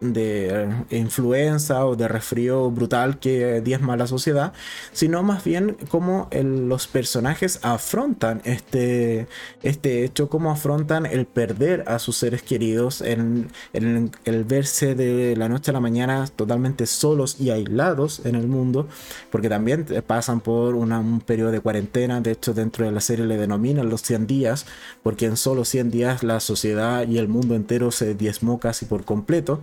de 0.00 0.68
influenza 0.90 1.84
o 1.86 1.96
de 1.96 2.08
resfrío 2.08 2.70
brutal 2.70 3.18
que 3.18 3.60
diezma 3.60 3.96
la 3.96 4.06
sociedad, 4.06 4.52
sino 4.92 5.22
más 5.22 5.44
bien 5.44 5.76
cómo 5.88 6.28
los 6.32 6.86
personajes 6.86 7.60
afrontan 7.62 8.40
este, 8.44 9.26
este 9.62 10.04
hecho, 10.04 10.28
cómo 10.28 10.50
afrontan 10.50 11.06
el 11.06 11.26
perder 11.26 11.84
a 11.86 11.98
sus 11.98 12.16
seres 12.16 12.42
queridos, 12.42 13.00
en, 13.00 13.50
el 13.72 14.44
verse 14.44 14.94
de 14.94 15.36
la 15.36 15.48
noche 15.48 15.70
a 15.70 15.74
la 15.74 15.80
mañana 15.80 16.26
totalmente 16.34 16.86
solos 16.86 17.40
y 17.40 17.50
aislados 17.50 18.22
en 18.24 18.34
el 18.34 18.46
mundo, 18.46 18.88
porque 19.30 19.48
también 19.48 19.86
pasan 20.06 20.40
por 20.40 20.74
un 20.74 21.20
periodo 21.20 21.50
de 21.50 21.60
cuarentena, 21.60 22.20
de 22.20 22.32
hecho 22.32 22.54
dentro 22.54 22.84
de 22.84 22.92
la 22.92 23.00
serie 23.00 23.26
le 23.26 23.36
denominan 23.36 23.88
los 23.88 24.02
100 24.02 24.26
días, 24.26 24.66
porque 25.02 25.26
en 25.26 25.36
solo 25.36 25.64
100 25.64 25.90
días 25.90 26.22
la 26.22 26.40
sociedad 26.40 27.06
y 27.06 27.18
el 27.18 27.28
mundo 27.28 27.54
entero 27.54 27.90
se 27.90 28.14
diezmó 28.14 28.58
casi 28.60 28.86
por 28.86 29.04
completo. 29.04 29.60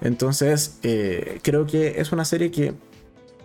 Entonces, 0.00 0.78
eh, 0.82 1.40
creo 1.42 1.66
que 1.66 2.00
es 2.00 2.12
una 2.12 2.24
serie 2.24 2.50
que 2.50 2.74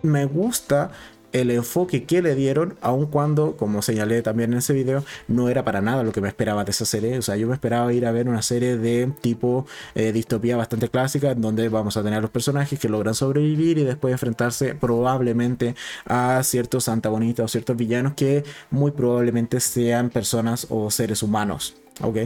me 0.02 0.24
gusta 0.26 0.90
el 1.32 1.50
enfoque 1.50 2.04
que 2.04 2.22
le 2.22 2.34
dieron, 2.34 2.76
aun 2.80 3.06
cuando, 3.06 3.56
como 3.56 3.82
señalé 3.82 4.22
también 4.22 4.52
en 4.52 4.58
ese 4.58 4.72
video, 4.72 5.04
no 5.28 5.48
era 5.48 5.64
para 5.64 5.80
nada 5.80 6.02
lo 6.02 6.12
que 6.12 6.20
me 6.20 6.28
esperaba 6.28 6.64
de 6.64 6.70
esa 6.70 6.84
serie. 6.84 7.18
O 7.18 7.22
sea, 7.22 7.36
yo 7.36 7.46
me 7.46 7.54
esperaba 7.54 7.92
ir 7.92 8.06
a 8.06 8.12
ver 8.12 8.28
una 8.28 8.42
serie 8.42 8.76
de 8.76 9.10
tipo 9.20 9.66
eh, 9.94 10.12
distopía 10.12 10.56
bastante 10.56 10.88
clásica, 10.88 11.30
en 11.30 11.40
donde 11.40 11.68
vamos 11.68 11.96
a 11.96 12.02
tener 12.02 12.18
a 12.18 12.22
los 12.22 12.30
personajes 12.30 12.78
que 12.78 12.88
logran 12.88 13.14
sobrevivir 13.14 13.78
y 13.78 13.84
después 13.84 14.12
enfrentarse 14.12 14.74
probablemente 14.74 15.74
a 16.04 16.42
ciertos 16.42 16.88
antagonistas 16.88 17.44
o 17.46 17.48
ciertos 17.48 17.76
villanos 17.76 18.14
que 18.14 18.44
muy 18.70 18.90
probablemente 18.90 19.60
sean 19.60 20.10
personas 20.10 20.66
o 20.68 20.90
seres 20.90 21.22
humanos. 21.22 21.74
¿Ok? 22.02 22.18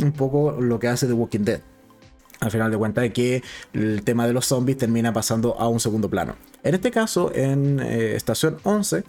Un 0.00 0.12
poco 0.12 0.52
lo 0.60 0.78
que 0.78 0.88
hace 0.88 1.06
The 1.06 1.12
Walking 1.12 1.44
Dead 1.44 1.73
al 2.40 2.50
final 2.50 2.70
de 2.70 2.76
cuentas 2.76 3.10
que 3.10 3.42
el 3.72 4.02
tema 4.02 4.26
de 4.26 4.32
los 4.32 4.46
zombies 4.46 4.78
termina 4.78 5.12
pasando 5.12 5.58
a 5.58 5.68
un 5.68 5.80
segundo 5.80 6.08
plano. 6.08 6.36
En 6.62 6.74
este 6.74 6.90
caso, 6.90 7.32
en 7.34 7.80
eh, 7.80 8.16
Estación 8.16 8.58
11, 8.62 9.04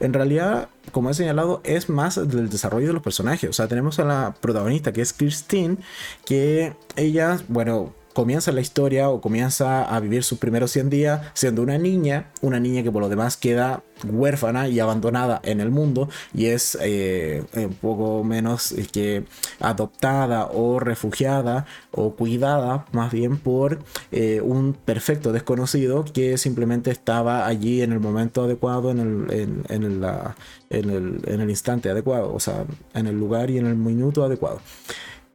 en 0.00 0.12
realidad, 0.12 0.68
como 0.92 1.10
he 1.10 1.14
señalado, 1.14 1.60
es 1.64 1.88
más 1.88 2.16
del 2.16 2.48
desarrollo 2.48 2.88
de 2.88 2.92
los 2.92 3.02
personajes. 3.02 3.50
O 3.50 3.52
sea, 3.52 3.68
tenemos 3.68 3.98
a 3.98 4.04
la 4.04 4.34
protagonista 4.40 4.92
que 4.92 5.00
es 5.00 5.12
Christine, 5.12 5.78
que 6.24 6.74
ella, 6.96 7.40
bueno, 7.48 7.92
comienza 8.12 8.52
la 8.52 8.60
historia 8.60 9.08
o 9.08 9.20
comienza 9.20 9.84
a 9.84 10.00
vivir 10.00 10.24
sus 10.24 10.38
primeros 10.38 10.70
100 10.72 10.90
días 10.90 11.20
siendo 11.34 11.62
una 11.62 11.78
niña, 11.78 12.30
una 12.40 12.60
niña 12.60 12.82
que 12.82 12.90
por 12.90 13.02
lo 13.02 13.08
demás 13.08 13.36
queda 13.36 13.82
huérfana 14.04 14.68
y 14.68 14.80
abandonada 14.80 15.40
en 15.44 15.60
el 15.60 15.70
mundo 15.70 16.08
y 16.34 16.46
es 16.46 16.76
eh, 16.80 17.44
un 17.54 17.74
poco 17.74 18.24
menos 18.24 18.74
que 18.92 19.24
adoptada 19.60 20.46
o 20.46 20.80
refugiada 20.80 21.66
o 21.92 22.14
cuidada 22.14 22.86
más 22.92 23.12
bien 23.12 23.38
por 23.38 23.78
eh, 24.10 24.40
un 24.40 24.74
perfecto 24.74 25.32
desconocido 25.32 26.04
que 26.04 26.38
simplemente 26.38 26.90
estaba 26.90 27.46
allí 27.46 27.82
en 27.82 27.92
el 27.92 28.00
momento 28.00 28.44
adecuado, 28.44 28.90
en 28.90 28.98
el, 28.98 29.32
en, 29.32 29.64
en 29.68 29.82
el, 29.84 31.20
en 31.24 31.40
el 31.40 31.50
instante 31.50 31.90
adecuado, 31.90 32.32
o 32.34 32.40
sea, 32.40 32.64
en 32.94 33.06
el 33.06 33.18
lugar 33.18 33.50
y 33.50 33.58
en 33.58 33.66
el 33.66 33.76
minuto 33.76 34.24
adecuado 34.24 34.60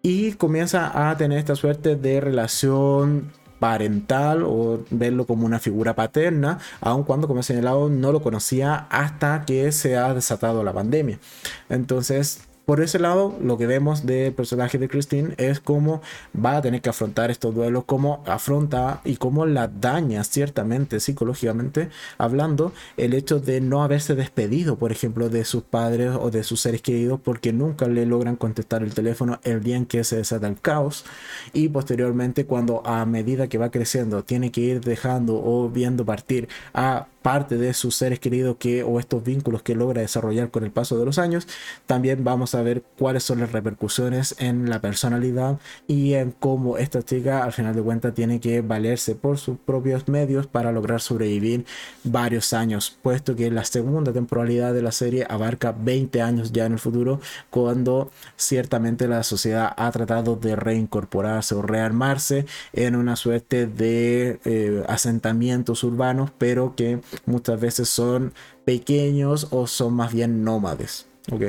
y 0.07 0.31
comienza 0.31 1.09
a 1.09 1.17
tener 1.17 1.37
esta 1.37 1.57
suerte 1.57 1.97
de 1.97 2.21
relación 2.21 3.29
parental 3.59 4.43
o 4.43 4.79
verlo 4.89 5.27
como 5.27 5.45
una 5.45 5.59
figura 5.59 5.95
paterna, 5.95 6.59
aun 6.79 7.03
cuando, 7.03 7.27
como 7.27 7.41
he 7.41 7.43
señalado, 7.43 7.89
no 7.89 8.13
lo 8.13 8.21
conocía 8.21 8.87
hasta 8.89 9.43
que 9.43 9.69
se 9.73 9.97
ha 9.97 10.13
desatado 10.13 10.63
la 10.63 10.71
pandemia. 10.71 11.19
Entonces, 11.67 12.46
por 12.67 12.81
ese 12.81 12.99
lado, 12.99 13.33
lo 13.41 13.57
que 13.57 13.65
vemos 13.65 14.05
del 14.05 14.33
personaje 14.33 14.77
de 14.77 14.89
Christine 14.89 15.35
es 15.37 15.61
cómo 15.61 16.01
va 16.35 16.57
a 16.57 16.61
tener 16.61 16.81
que 16.81 16.89
afrontar 16.89 17.31
estos 17.31 17.55
duelos, 17.55 17.85
cómo 17.85 18.21
afronta 18.25 18.99
y 19.05 19.15
cómo 19.15 19.45
la 19.45 19.69
daña 19.69 20.21
ciertamente 20.25 20.99
psicológicamente 20.99 21.87
hablando 22.17 22.73
el 22.97 23.13
hecho 23.13 23.39
de 23.39 23.61
no 23.61 23.83
haberse 23.83 24.15
despedido, 24.15 24.75
por 24.75 24.91
ejemplo, 24.91 25.29
de 25.29 25.45
sus 25.45 25.63
padres 25.63 26.11
o 26.19 26.29
de 26.29 26.43
sus 26.43 26.59
seres 26.59 26.81
queridos 26.81 27.21
porque 27.23 27.53
nunca 27.53 27.87
le 27.87 28.05
logran 28.05 28.35
contestar 28.35 28.83
el 28.83 28.93
teléfono 28.93 29.39
el 29.45 29.63
día 29.63 29.77
en 29.77 29.85
que 29.85 30.03
se 30.03 30.17
desata 30.17 30.49
el 30.49 30.59
caos. 30.59 31.05
Y 31.53 31.69
posteriormente 31.69 32.45
cuando 32.45 32.85
a 32.85 33.05
medida 33.05 33.47
que 33.47 33.57
va 33.57 33.71
creciendo 33.71 34.25
tiene 34.25 34.51
que 34.51 34.59
ir 34.59 34.81
dejando 34.81 35.41
o 35.41 35.69
viendo 35.69 36.03
partir 36.03 36.49
a 36.73 37.07
parte 37.27 37.57
de 37.57 37.73
sus 37.73 37.93
seres 37.93 38.21
queridos 38.21 38.55
que 38.57 38.83
o 38.83 39.01
estos 39.01 39.21
vínculos 39.21 39.61
que 39.61 39.75
logra 39.75 39.99
desarrollar 39.99 40.49
con 40.49 40.63
el 40.63 40.71
paso 40.71 40.97
de 40.97 41.03
los 41.03 41.19
años, 41.19 41.45
también 41.85 42.23
vamos 42.23 42.55
a 42.55 42.56
ver 42.61 42.83
cuáles 42.97 43.23
son 43.23 43.39
las 43.39 43.51
repercusiones 43.51 44.35
en 44.39 44.69
la 44.69 44.81
personalidad 44.81 45.59
y 45.87 46.13
en 46.13 46.31
cómo 46.31 46.77
esta 46.77 47.03
chica 47.03 47.43
al 47.43 47.53
final 47.53 47.75
de 47.75 47.81
cuentas 47.81 48.13
tiene 48.13 48.39
que 48.39 48.61
valerse 48.61 49.15
por 49.15 49.37
sus 49.37 49.57
propios 49.57 50.07
medios 50.07 50.47
para 50.47 50.71
lograr 50.71 51.01
sobrevivir 51.01 51.65
varios 52.03 52.53
años, 52.53 52.97
puesto 53.01 53.35
que 53.35 53.51
la 53.51 53.63
segunda 53.63 54.13
temporalidad 54.13 54.73
de 54.73 54.81
la 54.81 54.91
serie 54.91 55.25
abarca 55.29 55.71
20 55.71 56.21
años 56.21 56.51
ya 56.51 56.65
en 56.65 56.73
el 56.73 56.79
futuro, 56.79 57.19
cuando 57.49 58.11
ciertamente 58.35 59.07
la 59.07 59.23
sociedad 59.23 59.73
ha 59.75 59.91
tratado 59.91 60.35
de 60.35 60.55
reincorporarse 60.55 61.55
o 61.55 61.61
rearmarse 61.61 62.45
en 62.73 62.95
una 62.95 63.15
suerte 63.15 63.67
de 63.67 64.39
eh, 64.45 64.83
asentamientos 64.87 65.83
urbanos, 65.83 66.31
pero 66.37 66.75
que 66.75 66.99
muchas 67.25 67.59
veces 67.59 67.89
son 67.89 68.33
pequeños 68.65 69.47
o 69.51 69.67
son 69.67 69.93
más 69.93 70.13
bien 70.13 70.43
nómades. 70.43 71.05
¿ok? 71.31 71.43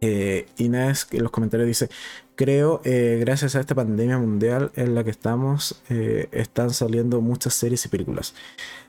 Eh, 0.00 0.46
Inés 0.58 1.06
en 1.10 1.22
los 1.22 1.32
comentarios 1.32 1.66
dice, 1.66 1.88
creo, 2.34 2.80
eh, 2.84 3.18
gracias 3.20 3.56
a 3.56 3.60
esta 3.60 3.74
pandemia 3.74 4.18
mundial 4.18 4.70
en 4.76 4.94
la 4.94 5.04
que 5.04 5.10
estamos, 5.10 5.82
eh, 5.88 6.28
están 6.32 6.70
saliendo 6.70 7.20
muchas 7.20 7.54
series 7.54 7.84
y 7.86 7.88
películas. 7.88 8.34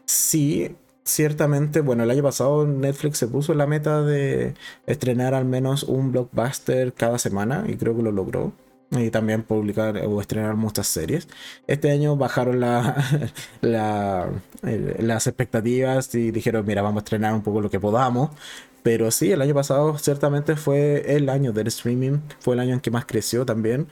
Sí, 0.06 0.76
ciertamente, 1.04 1.82
bueno, 1.82 2.04
el 2.04 2.12
año 2.12 2.24
pasado 2.24 2.68
Netflix 2.68 3.18
se 3.18 3.28
puso 3.28 3.54
la 3.54 3.68
meta 3.68 4.02
de 4.04 4.54
estrenar 4.86 5.34
al 5.34 5.46
menos 5.46 5.84
un 5.84 6.12
blockbuster 6.12 6.94
cada 6.94 7.18
semana 7.20 7.66
y 7.68 7.76
creo 7.78 7.96
que 7.96 8.04
lo 8.04 8.12
logró. 8.12 8.54
Y 8.92 9.10
también 9.10 9.44
publicar 9.44 9.98
o 10.06 10.22
estrenar 10.22 10.56
muchas 10.56 10.88
series. 10.88 11.28
Este 11.68 11.92
año 11.92 12.16
bajaron 12.16 12.62
la, 12.62 12.96
las 13.62 15.28
expectativas 15.28 16.16
y 16.16 16.32
dijeron, 16.32 16.66
mira, 16.66 16.82
vamos 16.82 17.02
a 17.02 17.04
estrenar 17.04 17.34
un 17.34 17.42
poco 17.44 17.60
lo 17.60 17.70
que 17.70 17.82
podamos. 17.82 18.30
Pero 18.84 19.12
sí, 19.12 19.32
el 19.32 19.42
año 19.42 19.54
pasado 19.54 19.98
ciertamente 19.98 20.56
fue 20.56 21.16
el 21.16 21.30
año 21.30 21.52
del 21.54 21.68
streaming, 21.68 22.20
fue 22.40 22.56
el 22.56 22.62
año 22.62 22.74
en 22.74 22.80
que 22.80 22.92
más 22.92 23.06
creció 23.06 23.46
también. 23.46 23.88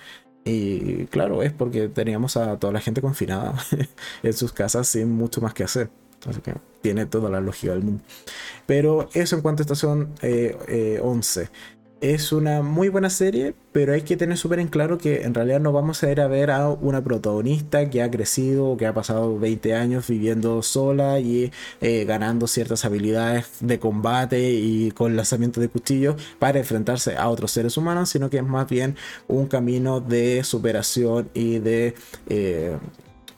Y 0.46 1.06
claro, 1.08 1.42
es 1.44 1.52
porque 1.52 1.90
teníamos 1.90 2.38
a 2.38 2.58
toda 2.60 2.72
la 2.74 2.80
gente 2.80 3.02
confinada 3.02 3.56
en 4.24 4.34
sus 4.34 4.54
casas 4.54 4.88
sin 4.88 5.12
mucho 5.12 5.42
más 5.42 5.54
que 5.54 5.64
hacer. 5.64 5.90
Así 6.28 6.42
que 6.42 6.54
tiene 6.82 7.06
toda 7.06 7.30
la 7.30 7.42
lógica 7.42 7.74
del 7.74 7.84
mundo. 7.84 8.04
Pero 8.66 9.10
eso 9.14 9.36
en 9.36 9.42
cuanto 9.42 9.62
a 9.62 9.66
estación 9.66 10.14
11. 10.22 11.42
Eh, 11.44 11.50
es 12.02 12.32
una 12.32 12.62
muy 12.62 12.90
buena 12.90 13.10
serie, 13.10 13.56
pero 13.72 13.94
hay 13.94 14.02
que 14.02 14.18
tener 14.18 14.38
súper 14.38 14.60
en 14.60 14.68
claro 14.68 14.98
que 14.98 15.24
en 15.24 15.34
realidad 15.34 15.60
no 15.60 15.72
vamos 15.72 16.04
a 16.04 16.12
ir 16.12 16.22
a 16.22 16.28
ver 16.28 16.52
a 16.52 16.70
una 16.70 17.04
protagonista 17.04 17.90
que 17.90 18.02
ha 18.02 18.12
crecido, 18.12 18.78
que 18.78 18.86
ha 18.86 18.94
pasado 18.94 19.40
20 19.40 19.74
años 19.76 20.08
viviendo 20.08 20.62
sola 20.62 21.20
y 21.20 21.52
eh, 21.82 22.06
ganando 22.06 22.48
ciertas 22.48 22.86
habilidades 22.86 23.48
de 23.62 23.80
combate 23.80 24.52
y 24.52 24.92
con 24.92 25.16
lanzamiento 25.16 25.62
de 25.62 25.70
cuchillos 25.70 26.16
para 26.40 26.60
enfrentarse 26.60 27.16
a 27.18 27.30
otros 27.30 27.52
seres 27.52 27.78
humanos, 27.78 28.10
sino 28.10 28.30
que 28.30 28.38
es 28.38 28.44
más 28.44 28.68
bien 28.70 28.96
un 29.28 29.48
camino 29.48 30.00
de 30.02 30.44
superación 30.44 31.30
y 31.34 31.60
de... 31.60 31.96
Eh, 32.28 32.78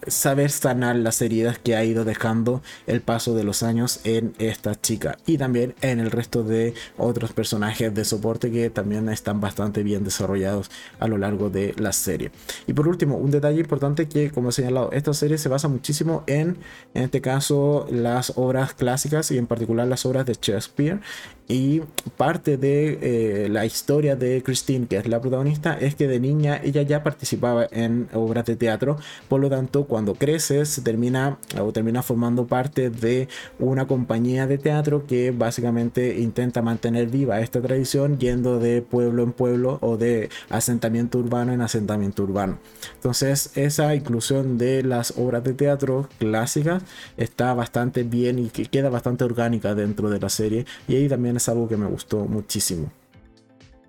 saber 0.06 0.52
sanar 0.52 0.96
las 0.96 1.22
heridas 1.22 1.58
que 1.60 1.76
ha 1.76 1.84
ido 1.84 2.06
dejando 2.06 2.62
el 2.86 3.02
paso 3.02 3.34
de 3.34 3.44
los 3.44 3.64
años 3.64 4.00
en 4.04 4.34
esta 4.38 4.80
chica 4.80 5.18
y 5.26 5.38
también 5.38 5.74
en 5.82 6.00
el 6.00 6.12
resto 6.12 6.44
de 6.44 6.74
otros 6.98 7.34
personajes 7.34 7.94
de 7.94 8.06
soporte 8.06 8.52
que 8.52 8.70
también 8.70 9.10
están 9.10 9.42
bastante 9.42 9.84
bien 9.84 10.04
desarrollados 10.04 10.70
a 11.00 11.08
lo 11.08 11.18
largo 11.18 11.50
de 11.50 11.74
la 11.78 11.94
serie. 11.94 12.32
Y 12.68 12.74
por 12.74 12.88
último, 12.88 13.18
un 13.18 13.32
detalle 13.32 13.60
importante 13.60 14.08
que 14.08 14.32
como 14.32 14.50
he 14.50 14.52
señalado, 14.52 14.92
esta 14.92 15.14
serie 15.14 15.38
se 15.38 15.50
basa 15.50 15.68
muchísimo 15.68 16.24
en, 16.28 16.58
en 16.94 17.04
este 17.04 17.22
caso, 17.22 17.88
las 17.90 18.34
obras 18.36 18.74
clásicas 18.74 19.32
y 19.32 19.38
en 19.38 19.48
particular 19.48 19.88
las 19.88 20.06
obras 20.06 20.26
de 20.26 20.34
Shakespeare 20.34 21.00
y 21.48 21.82
parte 22.18 22.58
de 22.58 23.00
eh, 23.46 23.50
la 23.50 23.66
historia 23.66 24.16
de 24.16 24.44
Christine, 24.44 24.88
que 24.88 24.98
es 24.98 25.08
la 25.08 25.22
protagonista, 25.22 25.78
es 25.80 25.96
que 25.96 26.08
de 26.08 26.20
niña 26.20 26.60
ella 26.62 26.82
ya 26.82 27.04
participaba 27.04 27.68
en 27.72 28.10
obras 28.14 28.46
de 28.46 28.58
teatro, 28.58 28.98
por 29.30 29.40
lo 29.40 29.50
tanto 29.50 29.87
cuando 29.88 30.16
crece 30.16 30.66
se 30.66 30.82
termina 30.82 31.38
o 31.60 31.72
termina 31.72 32.04
formando 32.04 32.46
parte 32.46 32.90
de 32.90 33.28
una 33.60 33.88
compañía 33.88 34.48
de 34.48 34.58
teatro 34.58 35.06
que 35.06 35.32
básicamente 35.32 36.20
intenta 36.20 36.62
mantener 36.62 37.08
viva 37.08 37.40
esta 37.42 37.62
tradición 37.62 38.18
yendo 38.20 38.60
de 38.60 38.82
pueblo 38.82 39.24
en 39.24 39.32
pueblo 39.32 39.80
o 39.82 39.98
de 39.98 40.30
asentamiento 40.50 41.20
urbano 41.20 41.54
en 41.54 41.62
asentamiento 41.62 42.24
urbano. 42.24 42.60
Entonces 42.96 43.52
esa 43.56 43.96
inclusión 43.96 44.58
de 44.58 44.84
las 44.84 45.14
obras 45.18 45.44
de 45.44 45.54
teatro 45.54 46.10
clásicas 46.20 46.84
está 47.18 47.54
bastante 47.54 48.04
bien 48.04 48.40
y 48.40 48.50
queda 48.50 48.90
bastante 48.90 49.24
orgánica 49.24 49.76
dentro 49.76 50.10
de 50.10 50.20
la 50.20 50.30
serie 50.30 50.66
y 50.88 50.96
ahí 50.96 51.08
también 51.08 51.38
es 51.38 51.50
algo 51.50 51.68
que 51.68 51.78
me 51.78 51.88
gustó 51.88 52.26
muchísimo. 52.26 52.92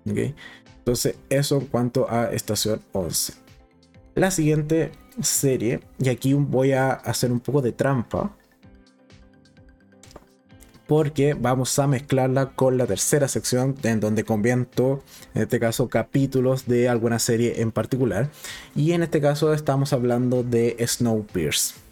Entonces, 0.05 1.15
eso 1.29 1.57
en 1.57 1.65
cuanto 1.67 2.09
a 2.09 2.31
Estación 2.31 2.81
11. 2.93 3.33
La 4.15 4.31
siguiente 4.31 4.91
serie, 5.21 5.81
y 5.99 6.09
aquí 6.09 6.33
voy 6.33 6.73
a 6.73 6.91
hacer 6.91 7.31
un 7.31 7.39
poco 7.39 7.61
de 7.61 7.71
trampa, 7.71 8.35
porque 10.87 11.35
vamos 11.35 11.77
a 11.77 11.85
mezclarla 11.85 12.47
con 12.55 12.77
la 12.79 12.87
tercera 12.87 13.27
sección 13.27 13.75
en 13.83 13.99
donde 13.99 14.23
conviento, 14.23 15.03
en 15.35 15.43
este 15.43 15.59
caso, 15.59 15.87
capítulos 15.87 16.65
de 16.65 16.89
alguna 16.89 17.19
serie 17.19 17.61
en 17.61 17.71
particular. 17.71 18.31
Y 18.75 18.93
en 18.93 19.03
este 19.03 19.21
caso 19.21 19.53
estamos 19.53 19.93
hablando 19.93 20.41
de 20.41 20.75
Snowpiercer 20.87 21.89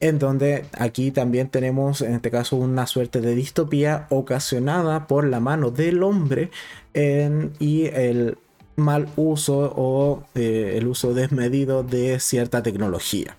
en 0.00 0.18
donde 0.18 0.66
aquí 0.78 1.10
también 1.10 1.48
tenemos 1.48 2.02
en 2.02 2.14
este 2.14 2.30
caso 2.30 2.56
una 2.56 2.86
suerte 2.86 3.20
de 3.20 3.34
distopía 3.34 4.06
ocasionada 4.10 5.06
por 5.06 5.26
la 5.26 5.40
mano 5.40 5.70
del 5.70 6.02
hombre 6.02 6.50
y 6.94 7.86
el 7.86 8.36
mal 8.76 9.08
uso 9.16 9.72
o 9.76 10.22
eh, 10.34 10.74
el 10.76 10.86
uso 10.86 11.14
desmedido 11.14 11.82
de 11.82 12.20
cierta 12.20 12.62
tecnología. 12.62 13.36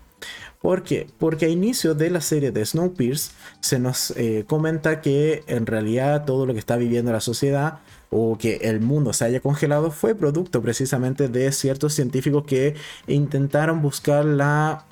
¿Por 0.60 0.82
qué? 0.82 1.06
Porque 1.18 1.46
a 1.46 1.48
inicio 1.48 1.94
de 1.94 2.10
la 2.10 2.20
serie 2.20 2.50
de 2.50 2.66
Snowpiercer 2.66 3.32
se 3.60 3.78
nos 3.78 4.10
eh, 4.16 4.44
comenta 4.48 5.00
que 5.00 5.44
en 5.46 5.66
realidad 5.66 6.24
todo 6.24 6.46
lo 6.46 6.52
que 6.52 6.58
está 6.58 6.76
viviendo 6.76 7.12
la 7.12 7.20
sociedad 7.20 7.78
o 8.10 8.36
que 8.38 8.56
el 8.62 8.80
mundo 8.80 9.12
se 9.12 9.24
haya 9.24 9.40
congelado 9.40 9.92
fue 9.92 10.16
producto 10.16 10.60
precisamente 10.60 11.28
de 11.28 11.52
ciertos 11.52 11.94
científicos 11.94 12.44
que 12.44 12.74
intentaron 13.06 13.82
buscar 13.82 14.24
la 14.24 14.84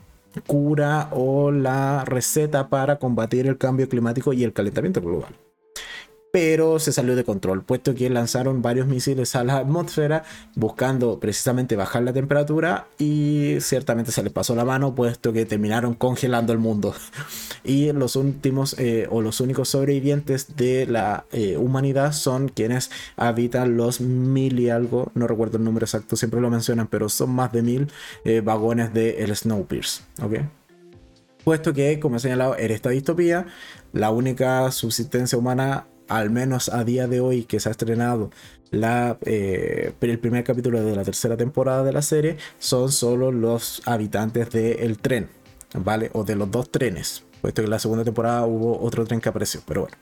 cura 0.47 1.09
o 1.13 1.51
la 1.51 2.05
receta 2.05 2.69
para 2.69 2.99
combatir 2.99 3.47
el 3.47 3.59
cambio 3.59 3.89
climático 3.89 4.33
y 4.33 4.45
el 4.45 4.53
calentamiento 4.53 5.01
global 5.01 5.46
pero 6.33 6.79
se 6.79 6.93
salió 6.93 7.17
de 7.17 7.25
control, 7.25 7.63
puesto 7.63 7.95
que 7.95 8.11
lanzaron 8.11 8.61
varios 8.61 8.87
misiles 8.87 9.35
a 9.37 9.45
la 9.45 9.57
atmósfera 9.57 10.25
buscando 10.55 11.19
precisamente 11.19 11.77
bajar 11.77 12.03
la 12.03 12.13
temperatura 12.13 12.89
y 12.99 13.57
ciertamente 13.61 14.13
se 14.13 14.23
les 14.23 14.33
pasó 14.33 14.55
la 14.55 14.65
mano, 14.65 14.95
puesto 14.95 15.33
que 15.33 15.47
terminaron 15.47 15.95
congelando 15.95 16.53
el 16.53 16.59
mundo. 16.59 16.95
y 17.65 17.93
los 17.93 18.17
últimos 18.17 18.77
eh, 18.79 19.07
o 19.11 19.23
los 19.23 19.41
únicos 19.41 19.71
sobrevivientes 19.71 20.57
de 20.57 20.87
la 20.87 21.25
eh, 21.33 21.57
humanidad 21.57 22.13
son 22.13 22.49
quienes 22.49 22.91
habitan 23.17 23.77
los 23.77 24.01
mil 24.01 24.61
y 24.61 24.71
algo, 24.71 25.11
no 25.15 25.27
recuerdo 25.27 25.59
el 25.59 25.65
número 25.65 25.85
exacto, 25.85 26.17
siempre 26.17 26.41
lo 26.41 26.51
mencionan, 26.51 26.87
pero 26.87 27.09
son 27.09 27.31
más 27.31 27.53
de 27.53 27.63
mil 27.63 27.91
eh, 28.25 28.41
vagones 28.41 28.93
de 28.93 29.23
el 29.25 29.35
Snowpiercer, 29.35 30.05
¿ok? 30.23 30.35
Puesto 31.45 31.73
que, 31.73 32.01
como 32.01 32.17
he 32.17 32.19
señalado, 32.19 32.59
en 32.59 32.73
esta 32.73 32.91
distopía, 32.91 33.47
la 33.93 34.11
única 34.11 34.71
subsistencia 34.73 35.39
humana 35.39 35.87
al 36.09 36.31
menos 36.31 36.69
a 36.69 36.85
día 36.85 37.07
de 37.07 37.21
hoy 37.21 37.45
que 37.45 37.61
se 37.61 37.69
ha 37.69 37.73
estrenado 37.73 38.31
la, 38.71 39.19
eh, 39.25 39.93
el 40.01 40.19
primer 40.19 40.45
capítulo 40.45 40.83
de 40.83 40.97
la 40.97 41.05
tercera 41.05 41.37
temporada 41.37 41.85
de 41.85 41.93
la 41.93 42.03
serie, 42.03 42.37
son 42.59 42.91
solo 42.93 43.33
los 43.33 43.83
habitantes 43.87 44.51
del 44.51 44.99
tren, 44.99 45.29
¿vale? 45.75 46.11
O 46.13 46.25
de 46.25 46.37
los 46.37 46.51
dos 46.51 46.71
trenes. 46.71 47.23
Puesto 47.41 47.63
que 47.63 47.67
en 47.67 47.71
la 47.71 47.79
segunda 47.79 48.03
temporada 48.03 48.45
hubo 48.47 48.81
otro 48.81 49.05
tren 49.05 49.21
que 49.21 49.29
apareció. 49.29 49.61
Pero 49.67 49.83
bueno, 49.83 49.97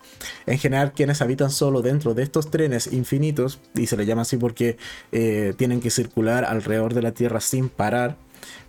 en 0.47 0.59
general, 0.59 0.93
quienes 0.93 1.21
habitan 1.21 1.51
solo 1.51 1.83
dentro 1.83 2.15
de 2.15 2.23
estos 2.23 2.51
trenes 2.51 2.93
infinitos, 2.93 3.61
y 3.75 3.87
se 3.87 3.97
le 3.97 4.07
llama 4.07 4.23
así 4.23 4.37
porque 4.37 4.79
eh, 5.13 5.53
tienen 5.57 5.81
que 5.81 5.91
circular 5.91 6.45
alrededor 6.45 6.95
de 6.95 7.03
la 7.03 7.13
Tierra 7.13 7.41
sin 7.41 7.69
parar, 7.69 8.17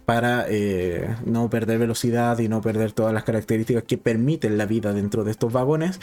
para 0.05 0.45
eh, 0.47 1.15
no 1.25 1.49
perder 1.49 1.79
velocidad 1.79 2.37
y 2.39 2.47
no 2.47 2.61
perder 2.61 2.91
todas 2.91 3.13
las 3.13 3.23
características 3.23 3.83
que 3.83 3.97
permiten 3.97 4.57
la 4.57 4.65
vida 4.65 4.93
dentro 4.93 5.23
de 5.23 5.31
estos 5.31 5.51
vagones. 5.51 5.99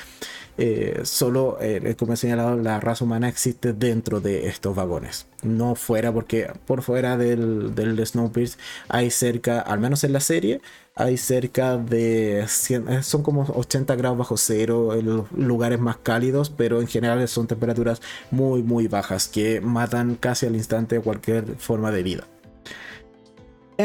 Eh, 0.59 1.01
solo, 1.05 1.57
eh, 1.61 1.95
como 1.99 2.13
he 2.13 2.17
señalado, 2.17 2.57
la 2.57 2.81
raza 2.81 3.05
humana 3.05 3.29
existe 3.29 3.73
dentro 3.73 4.21
de 4.21 4.49
estos 4.49 4.77
vagones, 4.77 5.27
no 5.43 5.75
fuera, 5.77 6.13
porque 6.13 6.51
por 6.67 6.83
fuera 6.83 7.17
del, 7.17 7.75
del 7.75 8.05
Snowpiercer 8.07 8.59
hay 8.89 9.11
cerca, 9.11 9.61
al 9.61 9.81
menos 9.81 10.05
en 10.05 10.13
la 10.13 10.21
serie, 10.21 10.61
hay 10.95 11.17
cerca 11.17 11.79
de 11.79 12.47
son 13.03 13.23
como 13.23 13.45
80 13.45 13.97
grados 13.97 14.19
bajo 14.19 14.37
cero 14.37 14.95
en 14.95 15.07
los 15.07 15.33
lugares 15.33 15.81
más 15.81 15.97
cálidos, 15.97 16.51
pero 16.51 16.81
en 16.83 16.87
general 16.87 17.27
son 17.29 17.47
temperaturas 17.47 18.03
muy, 18.31 18.63
muy 18.63 18.89
bajas 18.89 19.29
que 19.29 19.61
matan 19.63 20.17
casi 20.17 20.47
al 20.47 20.57
instante 20.57 21.01
cualquier 21.01 21.57
forma 21.57 21.91
de 21.93 22.03
vida. 22.03 22.32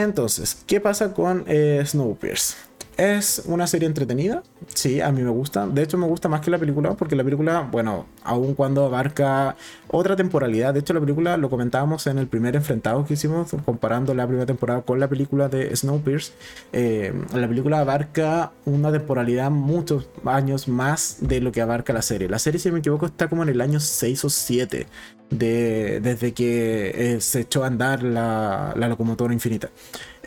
Entonces, 0.03 0.57
¿qué 0.65 0.79
pasa 0.79 1.13
con 1.13 1.43
eh? 1.47 2.57
Es 2.97 3.43
una 3.45 3.67
serie 3.67 3.87
entretenida, 3.87 4.41
sí, 4.73 5.01
a 5.01 5.11
mí 5.11 5.21
me 5.21 5.29
gusta. 5.29 5.67
De 5.67 5.83
hecho, 5.83 5.99
me 5.99 6.07
gusta 6.07 6.29
más 6.29 6.41
que 6.41 6.49
la 6.49 6.57
película, 6.57 6.95
porque 6.95 7.15
la 7.15 7.23
película, 7.23 7.61
bueno, 7.61 8.07
aun 8.23 8.55
cuando 8.55 8.85
abarca 8.85 9.55
otra 9.87 10.15
temporalidad, 10.15 10.73
de 10.73 10.79
hecho, 10.79 10.95
la 10.95 10.99
película 10.99 11.37
lo 11.37 11.47
comentábamos 11.47 12.07
en 12.07 12.17
el 12.17 12.25
primer 12.25 12.55
enfrentado 12.55 13.05
que 13.05 13.13
hicimos, 13.13 13.51
comparando 13.63 14.15
la 14.15 14.25
primera 14.25 14.47
temporada 14.47 14.81
con 14.81 14.99
la 14.99 15.07
película 15.07 15.47
de 15.47 15.75
Snowpiercer. 15.75 16.33
Eh, 16.73 17.13
la 17.35 17.47
película 17.47 17.81
abarca 17.81 18.51
una 18.65 18.91
temporalidad 18.91 19.51
muchos 19.51 20.09
años 20.25 20.67
más 20.67 21.17
de 21.21 21.39
lo 21.39 21.51
que 21.51 21.61
abarca 21.61 21.93
la 21.93 22.01
serie. 22.01 22.27
La 22.27 22.39
serie, 22.39 22.59
si 22.59 22.71
me 22.71 22.79
equivoco, 22.79 23.05
está 23.05 23.29
como 23.29 23.43
en 23.43 23.49
el 23.49 23.61
año 23.61 23.79
6 23.79 24.25
o 24.25 24.29
7 24.31 24.87
de, 25.29 25.99
desde 26.01 26.33
que 26.33 27.15
eh, 27.15 27.21
se 27.21 27.41
echó 27.41 27.63
a 27.63 27.67
andar 27.67 28.03
la, 28.03 28.73
locomotora 28.75 29.33
infinita. 29.33 29.69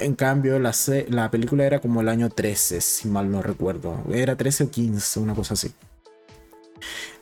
En 0.00 0.14
cambio, 0.14 0.58
la, 0.58 0.72
la 1.08 1.30
película 1.30 1.64
era 1.64 1.80
como 1.80 2.00
el 2.00 2.08
año 2.08 2.30
13, 2.30 2.80
si 2.80 3.08
mal 3.08 3.30
no 3.30 3.42
recuerdo. 3.42 4.02
Era 4.12 4.36
13 4.36 4.64
o 4.64 4.70
15, 4.70 5.20
una 5.20 5.34
cosa 5.34 5.54
así. 5.54 5.72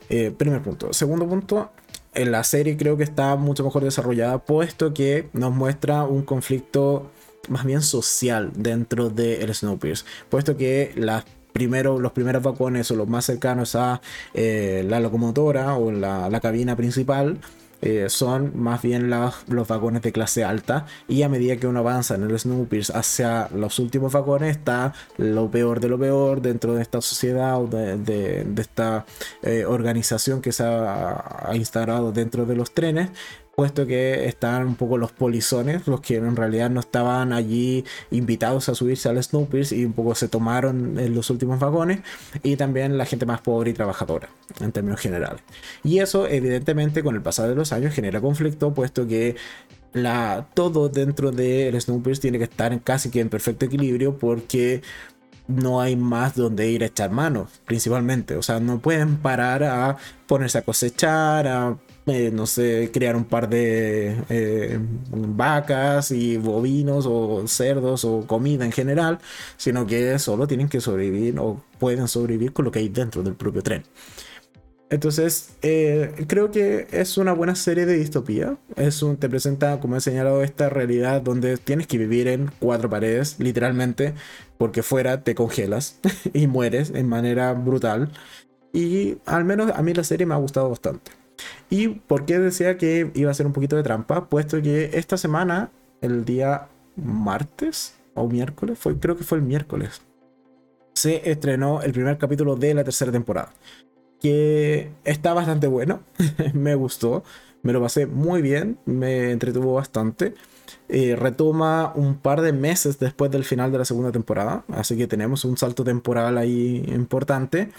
Eh, 0.09 0.31
primer 0.35 0.61
punto. 0.61 0.91
Segundo 0.93 1.27
punto, 1.27 1.71
en 2.13 2.31
la 2.31 2.43
serie 2.43 2.77
creo 2.77 2.97
que 2.97 3.03
está 3.03 3.35
mucho 3.35 3.63
mejor 3.63 3.83
desarrollada, 3.83 4.39
puesto 4.39 4.93
que 4.93 5.29
nos 5.33 5.53
muestra 5.53 6.03
un 6.03 6.23
conflicto 6.23 7.11
más 7.47 7.65
bien 7.65 7.81
social 7.81 8.51
dentro 8.55 9.09
de 9.09 9.41
el 9.41 9.53
Snowpiercer, 9.53 10.07
puesto 10.29 10.57
que 10.57 10.93
los 10.95 11.23
primeros 11.53 12.43
vagones 12.43 12.89
o 12.91 12.95
los 12.95 13.07
más 13.07 13.25
cercanos 13.25 13.75
a 13.75 14.01
eh, 14.33 14.85
la 14.87 14.99
locomotora 14.99 15.75
o 15.75 15.91
la, 15.91 16.29
la 16.29 16.39
cabina 16.39 16.75
principal 16.75 17.39
eh, 17.81 18.07
son 18.09 18.51
más 18.59 18.81
bien 18.81 19.09
los 19.09 19.67
vagones 19.67 20.01
de 20.01 20.11
clase 20.11 20.43
alta 20.43 20.85
y 21.07 21.23
a 21.23 21.29
medida 21.29 21.55
que 21.55 21.67
uno 21.67 21.79
avanza 21.79 22.15
en 22.15 22.23
el 22.23 22.37
Snoopers 22.37 22.89
hacia 22.89 23.49
los 23.55 23.79
últimos 23.79 24.11
vagones 24.11 24.57
está 24.57 24.93
lo 25.17 25.49
peor 25.49 25.79
de 25.79 25.87
lo 25.87 25.97
peor 25.97 26.41
dentro 26.41 26.75
de 26.75 26.81
esta 26.81 27.01
sociedad 27.01 27.61
o 27.61 27.67
de, 27.67 28.45
esta 28.57 29.05
eh, 29.43 29.65
organización 29.65 30.41
que 30.41 30.51
se 30.51 30.63
ha, 30.63 31.51
instalado 31.53 32.11
dentro 32.11 32.45
de 32.45 32.55
los 32.55 32.71
trenes 32.71 33.09
puesto 33.59 33.85
que 33.85 34.25
están 34.25 34.67
un 34.67 34.75
poco 34.75 34.97
los 34.97 35.11
polizones, 35.11 35.85
los 35.85 35.99
que 35.99 36.15
en 36.15 36.37
realidad 36.37 36.69
no 36.69 36.79
estaban 36.79 37.33
allí 37.33 37.83
invitados 38.09 38.69
a 38.69 38.73
subirse 38.73 39.09
al 39.09 39.21
Snoopers 39.21 39.73
y 39.73 39.83
un 39.83 39.91
poco 39.91 40.15
se 40.15 40.29
tomaron 40.29 40.97
en 40.97 41.13
los 41.13 41.29
últimos 41.29 41.59
vagones, 41.59 41.99
y 42.41 42.55
también 42.55 42.97
la 42.97 43.05
gente 43.05 43.25
más 43.25 43.41
pobre 43.41 43.71
y 43.71 43.73
trabajadora, 43.73 44.29
en 44.61 44.71
términos 44.71 45.01
generales. 45.01 45.41
Y 45.83 45.99
eso, 45.99 46.25
evidentemente, 46.25 47.03
con 47.03 47.15
el 47.15 47.21
pasar 47.21 47.49
de 47.49 47.55
los 47.55 47.73
años 47.73 47.93
genera 47.93 48.21
conflicto, 48.21 48.73
puesto 48.73 49.05
que 49.05 49.35
la, 49.91 50.47
todo 50.53 50.87
dentro 50.87 51.33
del 51.33 51.81
Snoopers 51.81 52.21
tiene 52.21 52.37
que 52.37 52.45
estar 52.45 52.81
casi 52.81 53.09
que 53.11 53.19
en 53.19 53.27
perfecto 53.27 53.65
equilibrio, 53.65 54.17
porque 54.17 54.81
no 55.47 55.81
hay 55.81 55.97
más 55.97 56.33
donde 56.33 56.71
ir 56.71 56.83
a 56.83 56.85
echar 56.85 57.11
manos, 57.11 57.59
principalmente. 57.65 58.37
O 58.37 58.41
sea, 58.41 58.61
no 58.61 58.79
pueden 58.79 59.17
parar 59.17 59.65
a 59.65 59.97
ponerse 60.27 60.59
a 60.59 60.61
cosechar, 60.61 61.45
a 61.45 61.77
eh, 62.09 62.31
no 62.31 62.45
sé, 62.45 62.89
crear 62.93 63.15
un 63.15 63.25
par 63.25 63.49
de 63.49 64.15
eh, 64.29 64.79
vacas 65.11 66.11
y 66.11 66.37
bovinos 66.37 67.05
o 67.07 67.47
cerdos 67.47 68.05
o 68.05 68.25
comida 68.27 68.65
en 68.65 68.71
general, 68.71 69.19
sino 69.57 69.85
que 69.87 70.17
solo 70.19 70.47
tienen 70.47 70.69
que 70.69 70.81
sobrevivir 70.81 71.39
o 71.39 71.61
pueden 71.79 72.07
sobrevivir 72.07 72.53
con 72.53 72.65
lo 72.65 72.71
que 72.71 72.79
hay 72.79 72.89
dentro 72.89 73.23
del 73.23 73.35
propio 73.35 73.61
tren. 73.63 73.83
Entonces, 74.89 75.51
eh, 75.61 76.25
creo 76.27 76.49
que 76.49 76.87
es 76.91 77.17
una 77.17 77.33
buena 77.33 77.55
serie 77.55 77.85
de 77.85 77.97
distopía. 77.97 78.57
Es 78.75 79.03
un, 79.03 79.17
te 79.17 79.29
presenta, 79.29 79.79
como 79.79 79.95
he 79.95 80.01
señalado, 80.01 80.41
esta 80.43 80.69
realidad 80.69 81.21
donde 81.21 81.57
tienes 81.57 81.85
que 81.85 81.99
vivir 81.99 82.27
en 82.27 82.49
cuatro 82.59 82.89
paredes, 82.89 83.35
literalmente, 83.39 84.15
porque 84.57 84.81
fuera 84.81 85.23
te 85.23 85.35
congelas 85.35 85.99
y 86.33 86.47
mueres 86.47 86.91
en 86.95 87.07
manera 87.07 87.53
brutal. 87.53 88.11
Y 88.73 89.17
al 89.25 89.45
menos 89.45 89.71
a 89.71 89.81
mí 89.83 89.93
la 89.93 90.03
serie 90.03 90.25
me 90.25 90.33
ha 90.33 90.37
gustado 90.37 90.69
bastante. 90.69 91.18
¿Y 91.69 91.87
por 91.89 92.25
qué 92.25 92.39
decía 92.39 92.77
que 92.77 93.11
iba 93.13 93.29
a 93.29 93.33
ser 93.33 93.45
un 93.45 93.53
poquito 93.53 93.75
de 93.75 93.83
trampa? 93.83 94.27
Puesto 94.27 94.61
que 94.61 94.91
esta 94.93 95.17
semana, 95.17 95.69
el 96.01 96.25
día 96.25 96.67
martes 96.95 97.95
o 98.15 98.27
miércoles, 98.27 98.77
fue, 98.79 98.97
creo 98.99 99.15
que 99.15 99.23
fue 99.23 99.37
el 99.37 99.43
miércoles, 99.43 100.01
se 100.93 101.29
estrenó 101.29 101.81
el 101.81 101.93
primer 101.93 102.17
capítulo 102.17 102.55
de 102.55 102.73
la 102.73 102.83
tercera 102.83 103.11
temporada. 103.11 103.53
Que 104.19 104.91
está 105.05 105.33
bastante 105.33 105.67
bueno, 105.67 106.01
me 106.53 106.75
gustó, 106.75 107.23
me 107.61 107.71
lo 107.71 107.81
pasé 107.81 108.05
muy 108.05 108.41
bien, 108.41 108.79
me 108.85 109.31
entretuvo 109.31 109.75
bastante. 109.75 110.33
Eh, 110.87 111.15
retoma 111.15 111.93
un 111.95 112.17
par 112.17 112.41
de 112.41 112.51
meses 112.51 112.97
después 112.99 113.29
del 113.29 113.43
final 113.43 113.71
de 113.71 113.77
la 113.77 113.85
segunda 113.85 114.11
temporada, 114.11 114.63
así 114.69 114.97
que 114.97 115.07
tenemos 115.07 115.45
un 115.45 115.57
salto 115.57 115.83
temporal 115.83 116.37
ahí 116.37 116.83
importante. 116.87 117.69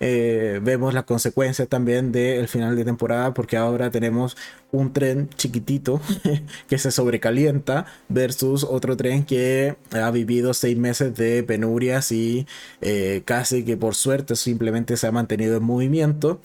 Eh, 0.00 0.60
vemos 0.62 0.94
las 0.94 1.04
consecuencias 1.04 1.68
también 1.68 2.12
del 2.12 2.48
final 2.48 2.76
de 2.76 2.84
temporada, 2.84 3.34
porque 3.34 3.56
ahora 3.56 3.90
tenemos 3.90 4.36
un 4.70 4.92
tren 4.92 5.28
chiquitito 5.36 6.00
que 6.68 6.78
se 6.78 6.90
sobrecalienta 6.90 7.86
versus 8.08 8.64
otro 8.64 8.96
tren 8.96 9.24
que 9.24 9.76
ha 9.92 10.10
vivido 10.10 10.52
seis 10.54 10.76
meses 10.76 11.14
de 11.14 11.42
penurias 11.42 12.12
y 12.12 12.46
eh, 12.80 13.22
casi 13.24 13.64
que 13.64 13.76
por 13.76 13.94
suerte 13.94 14.36
simplemente 14.36 14.96
se 14.96 15.06
ha 15.06 15.12
mantenido 15.12 15.56
en 15.56 15.62
movimiento 15.62 16.40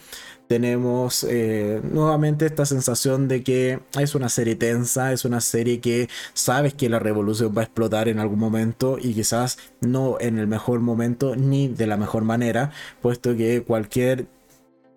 tenemos 0.54 1.26
eh, 1.28 1.82
nuevamente 1.84 2.45
esta 2.45 2.68
sensación 2.68 3.28
de 3.28 3.41
que 3.41 3.80
es 3.99 4.14
una 4.14 4.30
serie 4.30 4.56
tensa, 4.56 5.12
es 5.12 5.26
una 5.26 5.41
serie 5.41 5.80
que 5.80 6.10
sabes 6.36 6.76
que 6.76 6.89
la 6.89 6.99
revolución 6.99 7.56
va 7.58 7.62
a 7.62 7.64
explotar 7.64 8.08
en 8.08 8.20
algún 8.20 8.38
momento 8.38 8.99
y 9.01 9.16
quizás 9.16 9.58
no 9.82 10.18
en 10.20 10.38
el 10.38 10.45
mejor 10.45 10.80
momento 10.80 11.36
ni 11.36 11.70
de 11.70 11.88
la 11.88 11.97
mejor 11.97 12.24
manera, 12.24 12.70
puesto 13.01 13.36
que 13.36 13.64
cualquier 13.64 14.28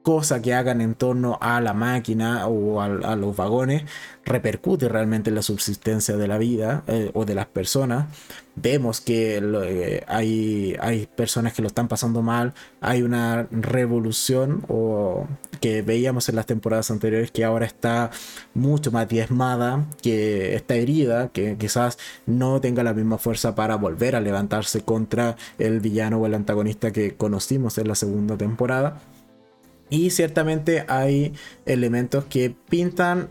cosa 0.07 0.41
que 0.41 0.55
hagan 0.55 0.81
en 0.81 0.95
torno 0.95 1.37
a 1.41 1.61
la 1.61 1.75
máquina 1.75 2.47
o 2.47 2.81
a, 2.81 3.17
los 3.17 3.35
vagones 3.35 3.83
repercute 4.25 4.89
realmente 4.89 5.31
en 5.31 5.35
la 5.35 5.43
subsistencia 5.43 6.17
de 6.17 6.29
la 6.29 6.39
vida 6.39 6.85
eh, 6.87 7.11
o 7.13 7.25
de 7.25 7.35
las 7.35 7.47
personas. 7.47 8.07
Vemos 8.55 9.01
que 9.01 9.39
eh, 9.43 10.05
hay, 10.07 10.77
hay 10.79 11.09
personas 11.09 11.55
que 11.55 11.63
lo 11.63 11.67
están 11.67 11.89
pasando 11.89 12.23
mal, 12.23 12.55
hay 12.81 13.03
una 13.03 13.49
revolución 13.51 14.65
o 14.69 15.27
que 15.61 15.83
veíamos 15.83 16.29
en 16.29 16.37
las 16.37 16.47
temporadas 16.47 16.93
anteriores 16.93 17.33
que 17.33 17.45
ahora 17.45 17.67
está 17.67 18.13
mucho 18.55 18.93
más 18.93 19.09
diezmada, 19.09 19.87
que 20.03 20.55
está 20.55 20.77
herida, 20.77 21.31
que 21.33 21.57
quizás 21.57 21.99
no 22.27 22.61
tenga 22.61 22.85
la 22.85 22.95
misma 22.95 23.19
fuerza 23.19 23.57
para 23.57 23.75
volver 23.75 24.15
a 24.15 24.21
levantarse 24.21 24.83
contra 24.83 25.35
el 25.59 25.81
villano 25.81 26.19
o 26.19 26.27
el 26.27 26.35
antagonista 26.35 26.93
que 26.93 27.17
conocimos 27.17 27.77
en 27.79 27.89
la 27.89 27.97
segunda 27.97 28.37
temporada. 28.37 29.01
Y 29.91 30.11
ciertamente 30.11 30.85
hay 30.89 31.33
elementos 31.65 32.25
que 32.25 32.55
pintan 32.69 33.29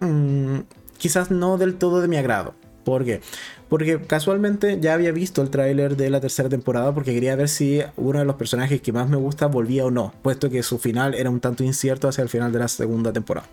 mm, 0.00 0.58
quizás 0.98 1.30
no 1.30 1.58
del 1.58 1.76
todo 1.76 2.00
de 2.00 2.08
mi 2.08 2.16
agrado. 2.16 2.54
¿Por 2.84 3.04
qué? 3.04 3.20
Porque 3.68 4.00
casualmente 4.00 4.78
ya 4.80 4.94
había 4.94 5.10
visto 5.10 5.42
el 5.42 5.50
tráiler 5.50 5.96
de 5.96 6.08
la 6.08 6.20
tercera 6.20 6.48
temporada 6.48 6.94
porque 6.94 7.12
quería 7.12 7.34
ver 7.34 7.48
si 7.48 7.80
uno 7.96 8.20
de 8.20 8.24
los 8.24 8.36
personajes 8.36 8.80
que 8.80 8.92
más 8.92 9.08
me 9.08 9.16
gusta 9.16 9.46
volvía 9.46 9.84
o 9.84 9.90
no, 9.90 10.14
puesto 10.22 10.50
que 10.50 10.62
su 10.62 10.78
final 10.78 11.14
era 11.14 11.28
un 11.28 11.40
tanto 11.40 11.64
incierto 11.64 12.06
hacia 12.06 12.22
el 12.22 12.28
final 12.28 12.52
de 12.52 12.60
la 12.60 12.68
segunda 12.68 13.12
temporada 13.12 13.48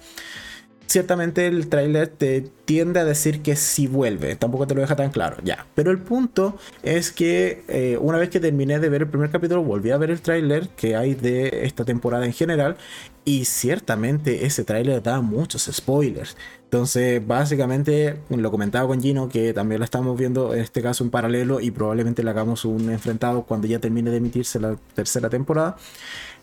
ciertamente 0.87 1.47
el 1.47 1.67
tráiler 1.69 2.07
te 2.07 2.41
tiende 2.65 2.99
a 2.99 3.05
decir 3.05 3.41
que 3.41 3.55
sí 3.55 3.87
vuelve, 3.87 4.35
tampoco 4.35 4.67
te 4.67 4.75
lo 4.75 4.81
deja 4.81 4.95
tan 4.95 5.11
claro, 5.11 5.37
ya. 5.43 5.65
Pero 5.75 5.91
el 5.91 5.99
punto 5.99 6.57
es 6.81 7.11
que 7.11 7.63
eh, 7.67 7.97
una 7.99 8.17
vez 8.17 8.29
que 8.29 8.39
terminé 8.39 8.79
de 8.79 8.89
ver 8.89 9.01
el 9.03 9.07
primer 9.09 9.29
capítulo, 9.29 9.63
volví 9.63 9.91
a 9.91 9.97
ver 9.97 10.11
el 10.11 10.21
tráiler 10.21 10.69
que 10.69 10.95
hay 10.95 11.15
de 11.15 11.65
esta 11.65 11.85
temporada 11.85 12.25
en 12.25 12.33
general 12.33 12.77
y 13.25 13.45
ciertamente 13.45 14.45
ese 14.45 14.63
tráiler 14.63 15.01
da 15.01 15.21
muchos 15.21 15.69
spoilers. 15.71 16.35
Entonces, 16.73 17.25
básicamente, 17.25 18.17
lo 18.29 18.49
comentaba 18.49 18.87
con 18.87 18.99
Gino, 18.99 19.29
que 19.29 19.53
también 19.53 19.77
lo 19.77 19.85
estamos 19.85 20.17
viendo 20.17 20.55
en 20.55 20.61
este 20.61 20.81
caso 20.81 21.03
en 21.03 21.11
paralelo 21.11 21.59
y 21.59 21.69
probablemente 21.69 22.23
le 22.23 22.31
hagamos 22.31 22.65
un 22.65 22.89
enfrentado 22.89 23.43
cuando 23.43 23.67
ya 23.67 23.77
termine 23.77 24.09
de 24.09 24.17
emitirse 24.17 24.59
la 24.59 24.75
tercera 24.95 25.29
temporada. 25.29 25.77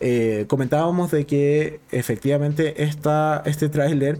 Eh, 0.00 0.46
comentábamos 0.48 1.10
de 1.10 1.26
que 1.26 1.80
efectivamente 1.90 2.82
esta, 2.82 3.42
este 3.44 3.68
tráiler 3.68 4.18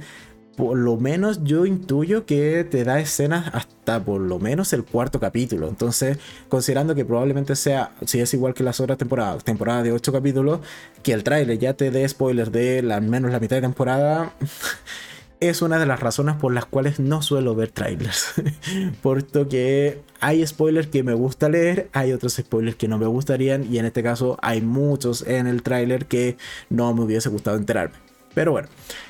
por 0.61 0.77
lo 0.77 0.99
menos 0.99 1.43
yo 1.43 1.65
intuyo 1.65 2.27
que 2.27 2.65
te 2.65 2.85
da 2.85 3.01
escenas 3.01 3.51
hasta 3.55 4.05
por 4.05 4.21
lo 4.21 4.39
menos 4.39 4.75
el 4.75 4.85
cuarto 4.85 5.19
capítulo. 5.19 5.69
Entonces, 5.69 6.19
considerando 6.51 6.95
que 6.95 7.07
probablemente 7.07 7.57
sea, 7.57 7.93
si 8.05 8.21
es 8.21 8.35
igual 8.35 8.53
que 8.53 8.63
las 8.63 8.79
otras 8.79 8.99
temporadas, 8.99 9.43
temporada 9.43 9.83
de 9.83 9.93
ocho 9.93 10.13
capítulos, 10.13 10.61
que 11.03 11.15
el 11.15 11.25
tráiler 11.25 11.59
ya 11.59 11.75
te 11.75 11.91
dé 11.91 12.07
spoilers 12.07 12.53
de 12.53 12.81
al 12.93 13.03
menos 13.03 13.33
la 13.33 13.41
mitad 13.41 13.57
de 13.57 13.63
temporada, 13.63 14.35
es 15.41 15.63
una 15.63 15.79
de 15.79 15.87
las 15.87 16.01
razones 16.01 16.37
por 16.37 16.53
las 16.53 16.67
cuales 16.67 17.01
no 17.01 17.23
suelo 17.23 17.55
ver 17.55 17.71
trailers. 17.71 18.35
Puesto 19.03 19.49
que 19.49 20.01
hay 20.21 20.47
spoilers 20.47 20.89
que 20.89 21.03
me 21.03 21.15
gusta 21.15 21.49
leer, 21.49 21.89
hay 21.93 22.13
otros 22.13 22.35
spoilers 22.35 22.77
que 22.77 22.89
no 22.89 22.99
me 22.99 23.07
gustarían 23.07 23.73
y 23.73 23.79
en 23.79 23.87
este 23.87 24.03
caso 24.03 24.39
hay 24.43 24.61
muchos 24.61 25.27
en 25.27 25.47
el 25.47 25.63
trailer 25.63 26.07
que 26.07 26.37
no 26.69 26.95
me 26.95 27.03
hubiese 27.05 27.31
gustado 27.31 27.57
enterarme. 27.57 28.10
Pero 28.35 28.53
bueno, 28.53 28.69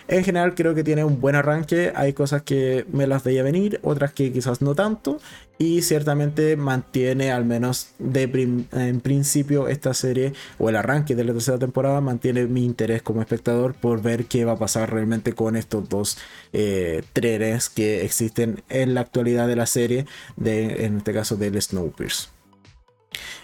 en 0.08 0.24
general 0.24 0.54
creo 0.54 0.74
que 0.74 0.82
tiene 0.82 1.04
un 1.04 1.20
buen 1.20 1.36
arranque. 1.36 1.92
Hay 1.94 2.14
cosas 2.14 2.42
que 2.42 2.86
me 2.92 3.06
las 3.06 3.22
veía 3.22 3.42
venir, 3.42 3.78
otras 3.82 4.12
que 4.12 4.32
quizás 4.32 4.62
no 4.62 4.74
tanto. 4.74 5.18
Y 5.58 5.82
ciertamente 5.82 6.56
mantiene, 6.56 7.30
al 7.32 7.44
menos 7.44 7.90
de 7.98 8.22
en 8.22 9.00
principio, 9.02 9.68
esta 9.68 9.92
serie 9.92 10.32
o 10.58 10.70
el 10.70 10.76
arranque 10.76 11.14
de 11.14 11.24
la 11.24 11.34
tercera 11.34 11.58
temporada, 11.58 12.00
mantiene 12.00 12.46
mi 12.46 12.64
interés 12.64 13.02
como 13.02 13.20
espectador 13.20 13.74
por 13.74 14.00
ver 14.00 14.24
qué 14.24 14.46
va 14.46 14.52
a 14.52 14.58
pasar 14.58 14.90
realmente 14.90 15.34
con 15.34 15.56
estos 15.56 15.86
dos 15.88 16.18
eh, 16.54 17.02
trenes 17.12 17.68
que 17.68 18.04
existen 18.06 18.62
en 18.70 18.94
la 18.94 19.02
actualidad 19.02 19.48
de 19.48 19.56
la 19.56 19.66
serie, 19.66 20.06
de, 20.36 20.86
en 20.86 20.96
este 20.96 21.12
caso 21.12 21.36
del 21.36 21.60
Snowpiercer. 21.60 22.39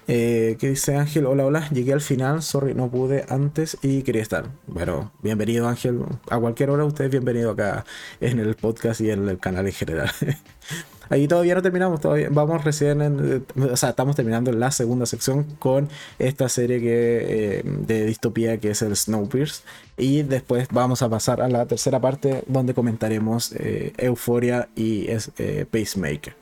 Eh, 0.08 0.56
¿Qué 0.60 0.70
dice 0.70 0.94
Ángel? 0.96 1.26
Hola, 1.26 1.44
hola, 1.44 1.68
llegué 1.70 1.92
al 1.92 2.00
final, 2.00 2.42
sorry, 2.42 2.74
no 2.74 2.88
pude 2.90 3.24
antes 3.28 3.76
y 3.82 4.02
quería 4.02 4.22
estar. 4.22 4.46
Bueno, 4.66 5.12
bienvenido 5.22 5.68
Ángel, 5.68 6.00
a 6.30 6.38
cualquier 6.38 6.70
hora 6.70 6.84
usted 6.84 7.06
es 7.06 7.10
bienvenido 7.10 7.50
acá 7.50 7.84
en 8.20 8.38
el 8.38 8.54
podcast 8.54 9.00
y 9.00 9.10
en 9.10 9.28
el 9.28 9.38
canal 9.38 9.66
en 9.66 9.72
general. 9.72 10.10
Ahí 11.08 11.28
todavía 11.28 11.54
no 11.54 11.62
terminamos, 11.62 12.00
todavía 12.00 12.28
vamos 12.30 12.64
recién 12.64 13.00
en, 13.00 13.46
o 13.56 13.76
sea, 13.76 13.90
estamos 13.90 14.16
terminando 14.16 14.50
la 14.52 14.72
segunda 14.72 15.06
sección 15.06 15.44
con 15.58 15.88
esta 16.18 16.48
serie 16.48 16.80
que, 16.80 17.58
eh, 17.58 17.62
de 17.64 18.06
distopía 18.06 18.58
que 18.58 18.70
es 18.70 18.82
el 18.82 18.96
Snowpiercer 18.96 19.64
y 19.96 20.22
después 20.22 20.66
vamos 20.72 21.02
a 21.02 21.08
pasar 21.08 21.40
a 21.40 21.48
la 21.48 21.66
tercera 21.66 22.00
parte 22.00 22.42
donde 22.48 22.74
comentaremos 22.74 23.52
eh, 23.52 23.92
Euforia 23.98 24.68
y 24.74 25.06
eh, 25.08 25.64
Pacemaker. 25.70 26.34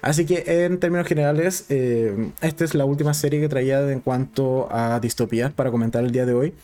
Así 0.00 0.26
que 0.26 0.64
en 0.64 0.78
términos 0.78 1.06
generales, 1.06 1.66
eh, 1.68 2.30
esta 2.40 2.64
es 2.64 2.74
la 2.74 2.84
última 2.84 3.14
serie 3.14 3.40
que 3.40 3.48
traía 3.48 3.80
en 3.90 4.00
cuanto 4.00 4.68
a 4.70 5.00
distopías 5.00 5.52
para 5.52 5.70
comentar 5.70 6.04
el 6.04 6.12
día 6.12 6.26
de 6.26 6.34
hoy. 6.34 6.54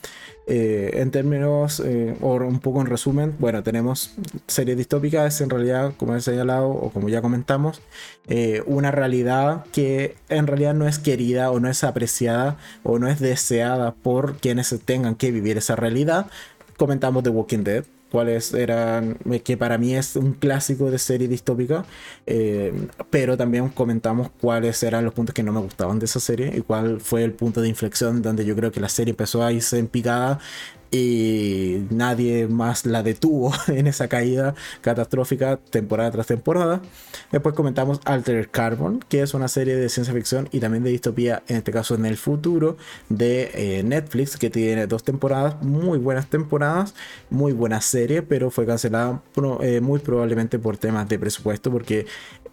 Eh, 0.47 0.91
en 1.01 1.11
términos, 1.11 1.81
eh, 1.81 2.17
o 2.21 2.35
un 2.35 2.61
poco 2.61 2.83
en 2.83 2.87
resumen, 2.87 3.35
bueno, 3.39 3.63
tenemos 3.63 4.15
series 4.47 4.77
distópicas, 4.77 5.41
en 5.41 5.49
realidad, 5.49 5.95
como 5.97 6.15
he 6.15 6.21
señalado, 6.21 6.69
o 6.69 6.91
como 6.91 7.09
ya 7.09 7.23
comentamos, 7.23 7.81
una 8.67 8.91
realidad 8.91 9.65
que 9.73 10.17
en 10.29 10.47
realidad 10.47 10.75
no 10.75 10.87
es 10.87 10.99
querida 10.99 11.51
o 11.51 11.61
no 11.61 11.69
es 11.69 11.85
apreciada 11.85 12.59
o 12.83 12.99
no 12.99 13.09
es 13.09 13.21
deseada 13.21 13.95
por 13.95 14.37
quienes 14.37 14.75
tengan 14.85 15.15
que 15.15 15.31
vivir 15.31 15.57
esa 15.57 15.77
realidad. 15.77 16.27
Comentamos 16.77 17.23
The 17.23 17.31
Walking 17.31 17.65
Dead, 17.65 17.85
cuáles 18.15 18.55
eran, 18.55 19.17
eh, 19.29 19.41
que 19.41 19.57
para 19.57 19.77
mí 19.77 19.93
es 19.97 20.15
un 20.15 20.35
clásico 20.35 20.89
de 20.89 21.01
serie 21.01 21.27
distópica, 21.27 21.85
eh, 22.27 22.73
pero 23.11 23.37
también 23.37 23.71
comentamos 23.71 24.31
cuáles 24.41 24.81
eran 24.85 25.05
los 25.05 25.13
puntos 25.13 25.35
que 25.35 25.43
no 25.43 25.51
me 25.53 25.59
gustaban 25.59 25.99
de 25.99 26.05
esa 26.05 26.21
serie 26.21 26.53
y 26.57 26.61
cuál 26.61 27.01
fue 27.01 27.25
el 27.25 27.33
punto 27.33 27.61
de 27.61 27.69
inflexión 27.69 28.23
donde 28.23 28.45
yo 28.45 28.55
creo 28.55 28.71
que 28.71 28.79
la 28.79 28.89
serie 28.89 29.11
empezó 29.11 29.43
a 29.43 29.51
irse 29.51 29.81
en 29.81 29.89
picada 29.89 30.39
y 30.95 31.89
nadie 31.91 32.47
más 32.47 32.87
la 32.87 33.03
detuvo 33.03 33.53
en 33.67 33.89
esa 33.89 34.07
caída 34.07 34.55
catastrófica 34.81 35.57
temporada 35.57 36.13
tras 36.13 36.29
temporada. 36.29 36.83
Después 37.33 37.57
comentamos 37.57 38.01
Alter 38.05 38.49
Carbon, 38.49 39.05
que 39.09 39.23
es 39.23 39.35
una 39.35 39.49
serie 39.49 39.75
de 39.75 39.89
ciencia 39.89 40.15
ficción 40.15 40.49
y 40.53 40.61
también 40.61 40.85
de 40.85 40.91
distopía, 40.91 41.43
en 41.49 41.57
este 41.57 41.73
caso 41.73 41.97
en 41.97 42.07
el 42.07 42.17
futuro, 42.17 42.77
de 43.09 43.51
eh, 43.55 43.83
Netflix, 43.83 44.37
que 44.37 44.51
tiene 44.51 44.87
dos 44.87 45.03
temporadas, 45.03 45.61
muy 45.63 45.99
buenas 45.99 46.29
temporadas, 46.29 46.95
muy 47.29 47.53
buena 47.53 47.81
serie, 47.81 48.23
pero 48.23 48.53
fue 48.53 48.65
cancelada 48.65 49.21
eh, 49.63 49.81
muy 49.81 49.99
probablemente 49.99 50.61
por 50.61 50.77
temas 50.77 51.09
de 51.09 51.19
presupuesto, 51.19 51.73
porque 51.73 52.07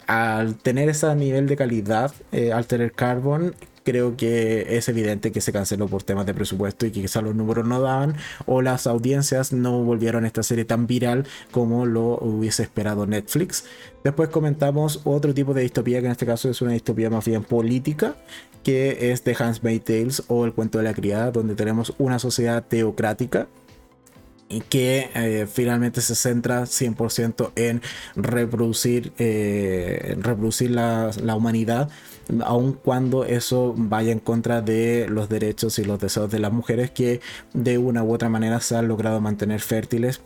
al 0.08 0.56
tener 0.56 0.89
ese 0.89 1.14
nivel 1.16 1.48
de 1.48 1.56
calidad, 1.56 2.12
eh, 2.32 2.52
Alter 2.52 2.92
Carbon 2.92 3.54
creo 3.84 4.16
que 4.16 4.78
es 4.78 4.90
evidente 4.90 5.32
que 5.32 5.42
se 5.42 5.52
canceló 5.52 5.88
por 5.88 6.04
temas 6.04 6.26
de 6.26 6.34
presupuesto 6.34 6.86
y 6.86 6.92
que 6.92 7.02
quizás 7.02 7.24
los 7.24 7.36
números 7.36 7.68
no 7.68 7.82
daban 7.82 8.16
o 8.46 8.62
las 8.62 8.88
audiencias 8.88 9.54
no 9.54 9.84
volvieron 9.84 10.24
a 10.24 10.28
esta 10.28 10.44
serie 10.44 10.66
tan 10.66 10.88
viral 10.88 11.26
como 11.52 11.86
lo 11.86 12.18
hubiese 12.18 12.64
esperado 12.64 13.06
Netflix. 13.08 13.66
Después 14.04 14.30
comentamos 14.30 15.02
otro 15.04 15.34
tipo 15.34 15.54
de 15.54 15.62
distopía 15.64 16.00
que 16.00 16.08
en 16.08 16.12
este 16.12 16.26
caso 16.26 16.50
es 16.50 16.62
una 16.62 16.72
distopía 16.72 17.10
más 17.10 17.26
bien 17.26 17.44
política 17.44 18.16
que 18.64 19.12
es 19.12 19.24
The 19.24 19.36
Handmaid's 19.38 19.86
Tales 19.86 20.24
o 20.28 20.46
El 20.46 20.54
cuento 20.54 20.78
de 20.78 20.84
la 20.84 20.94
criada 20.94 21.32
donde 21.32 21.56
tenemos 21.56 21.94
una 21.98 22.20
sociedad 22.20 22.64
teocrática 22.64 23.48
que 24.60 25.10
eh, 25.16 25.48
finalmente 25.52 26.02
se 26.02 26.16
centra 26.16 26.64
100% 26.64 27.52
en 27.56 27.82
reproducir, 28.16 29.14
eh, 29.18 30.16
reproducir 30.20 30.72
la, 30.72 31.12
la, 31.24 31.36
humanidad, 31.36 31.90
aun 32.45 32.74
cuando 32.74 33.26
eso 33.26 33.74
vaya 33.76 34.11
en 34.11 34.19
contra 34.19 34.61
de 34.61 35.07
los 35.09 35.30
derechos 35.30 35.80
y 35.80 35.84
los 35.84 35.99
deseos 35.99 36.32
de 36.32 36.39
las 36.39 36.51
mujeres 36.51 36.91
que 36.91 37.22
de 37.53 37.78
una 37.78 38.03
u 38.03 38.13
otra 38.13 38.30
manera 38.30 38.59
se 38.61 38.76
han 38.76 38.88
logrado 38.88 39.22
mantener 39.22 39.61
fértiles 39.61 40.22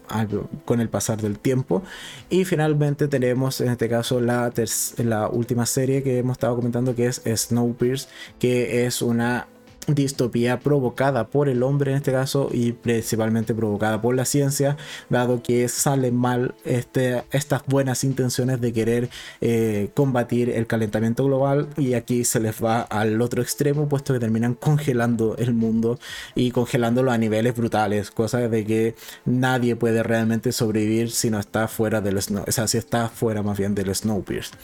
con 0.66 0.82
el 0.82 0.90
pasar 0.90 1.22
del 1.22 1.40
tiempo. 1.40 1.84
Y 2.30 2.46
finalmente 2.46 3.08
tenemos 3.08 3.62
en 3.62 3.70
este 3.70 3.90
caso 3.90 4.20
la, 4.22 4.52
la 4.98 5.30
última 5.30 5.66
serie 5.66 6.04
que 6.04 6.20
hemos 6.20 6.34
estado 6.34 6.56
comentando 6.56 6.96
que 6.96 7.08
es 7.08 7.22
Snowpiercer, 7.26 8.10
que 8.40 8.86
es 8.86 9.02
una 9.02 9.48
distopía 9.88 10.60
provocada 10.60 11.28
por 11.28 11.50
el 11.50 11.64
hombre 11.64 11.92
en 11.92 11.98
este 11.98 12.12
caso 12.12 12.50
y 12.52 12.72
principalmente 12.72 13.54
provocada 13.54 14.02
por 14.02 14.16
la 14.16 14.26
ciencia, 14.26 14.78
dado 15.10 15.44
que 15.44 15.68
salen 15.68 16.16
mal 16.16 16.56
este, 16.64 17.24
estas 17.32 17.64
buenas 17.66 18.04
intenciones 18.04 18.62
de 18.62 18.74
querer 18.74 19.10
eh, 19.42 19.90
combatir 19.94 20.50
el 20.50 20.68
calentamiento 20.68 21.26
global 21.26 21.68
y 21.78 21.94
aquí 21.94 22.24
se 22.24 22.40
les 22.40 22.64
va 22.64 22.82
al 22.82 23.22
otro 23.22 23.42
extremo 23.42 23.88
puesto 23.88 24.14
que 24.14 24.20
terminan 24.20 24.56
congelando 24.56 25.36
el 25.38 25.54
mundo 25.54 26.00
y 26.34 26.52
congelándolo 26.52 27.12
a 27.12 27.18
niveles 27.18 27.56
brutales, 27.56 28.12
cosa 28.12 28.40
de 28.40 28.66
que 28.66 28.96
nadie 29.26 29.76
puede 29.76 30.04
realmente 30.04 30.52
sobrevivir 30.52 31.12
si 31.12 31.30
no 31.30 31.40
está 31.40 31.68
fuera 31.68 32.02
del 32.02 32.22
snow, 32.22 32.44
o 32.48 32.52
sea, 32.52 32.68
si 32.68 32.78
está 32.78 33.10
fuera 33.10 33.44
más 33.44 33.58
bien 33.58 33.76
del 33.76 33.94
Snowpiercer. 33.94 34.60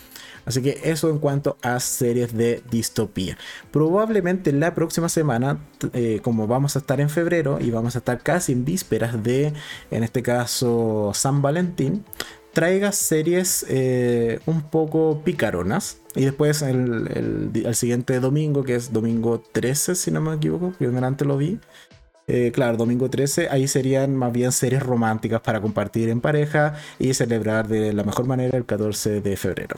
Así 0.46 0.62
que 0.62 0.80
eso 0.84 1.10
en 1.10 1.20
cuanto 1.20 1.58
a 1.62 1.80
series 1.80 2.36
de 2.36 2.64
distopía. 2.70 3.38
Probablemente 3.72 4.52
la 4.52 4.74
próxima 4.74 5.10
semana, 5.10 5.60
eh, 5.94 6.20
como 6.24 6.48
vamos 6.48 6.76
a 6.76 6.80
estar 6.80 7.00
en 7.02 7.10
febrero 7.10 7.60
y 7.60 7.72
vamos 7.72 7.96
a 7.96 8.00
estar 8.00 8.22
casi 8.22 8.54
en 8.54 8.66
vísperas 8.66 9.22
de, 9.24 9.54
en 9.92 10.04
este 10.04 10.24
caso, 10.24 11.12
San 11.14 11.42
Valentín, 11.42 12.06
traiga 12.54 12.92
series 12.92 13.66
eh, 13.70 14.40
un 14.46 14.64
poco 14.64 15.22
picaronas. 15.24 15.98
Y 16.16 16.26
después 16.26 16.62
el, 16.62 17.52
siguiente 17.74 18.20
domingo, 18.20 18.64
que 18.64 18.76
es 18.76 18.92
domingo 18.92 19.42
13, 19.52 19.96
si 19.96 20.12
no 20.12 20.20
me 20.20 20.36
equivoco, 20.36 20.74
que 20.78 20.86
antes 20.86 21.28
lo 21.28 21.38
vi, 21.38 21.60
eh, 22.28 22.52
claro, 22.54 22.78
domingo 22.78 23.10
13, 23.10 23.50
ahí 23.50 23.68
serían 23.68 24.16
más 24.16 24.32
bien 24.32 24.52
series 24.52 24.82
románticas 24.82 25.42
para 25.42 25.60
compartir 25.60 26.10
en 26.10 26.22
pareja 26.22 26.76
y 27.00 27.14
celebrar 27.14 27.68
de 27.68 27.94
la 27.94 28.04
mejor 28.04 28.26
manera 28.26 28.58
el 28.58 28.66
14 28.66 29.22
de 29.22 29.38
febrero. 29.38 29.78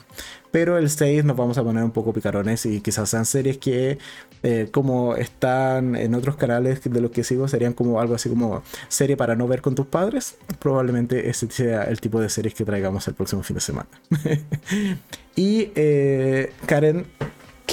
Pero 0.52 0.78
el 0.78 0.90
6 0.90 1.26
nos 1.26 1.36
vamos 1.36 1.58
a 1.58 1.64
poner 1.64 1.84
un 1.84 1.92
poco 1.92 2.14
picarones 2.14 2.66
y 2.68 2.82
quizás 2.82 3.10
sean 3.10 3.26
series 3.26 3.58
que, 3.58 3.98
eh, 4.44 4.68
como 4.72 5.16
están 5.16 5.96
en 5.96 6.14
otros 6.14 6.36
canales 6.36 6.84
de 6.84 7.02
los 7.02 7.10
que 7.10 7.24
sigo, 7.24 7.48
serían 7.48 7.74
como 7.74 8.00
algo 8.00 8.14
así 8.14 8.30
como 8.30 8.62
serie 8.88 9.18
para 9.18 9.36
no 9.36 9.48
ver 9.48 9.62
con 9.62 9.74
tus 9.74 9.88
padres. 9.88 10.36
Probablemente 10.60 11.30
ese 11.30 11.50
sea 11.50 11.86
el 11.86 12.00
tipo 12.00 12.22
de 12.22 12.30
series 12.30 12.54
que 12.54 12.66
traigamos 12.66 13.08
el 13.08 13.16
próximo 13.16 13.42
fin 13.42 13.56
de 13.56 13.62
semana. 13.62 13.90
y 15.36 15.72
eh, 15.76 16.54
Karen 16.68 17.08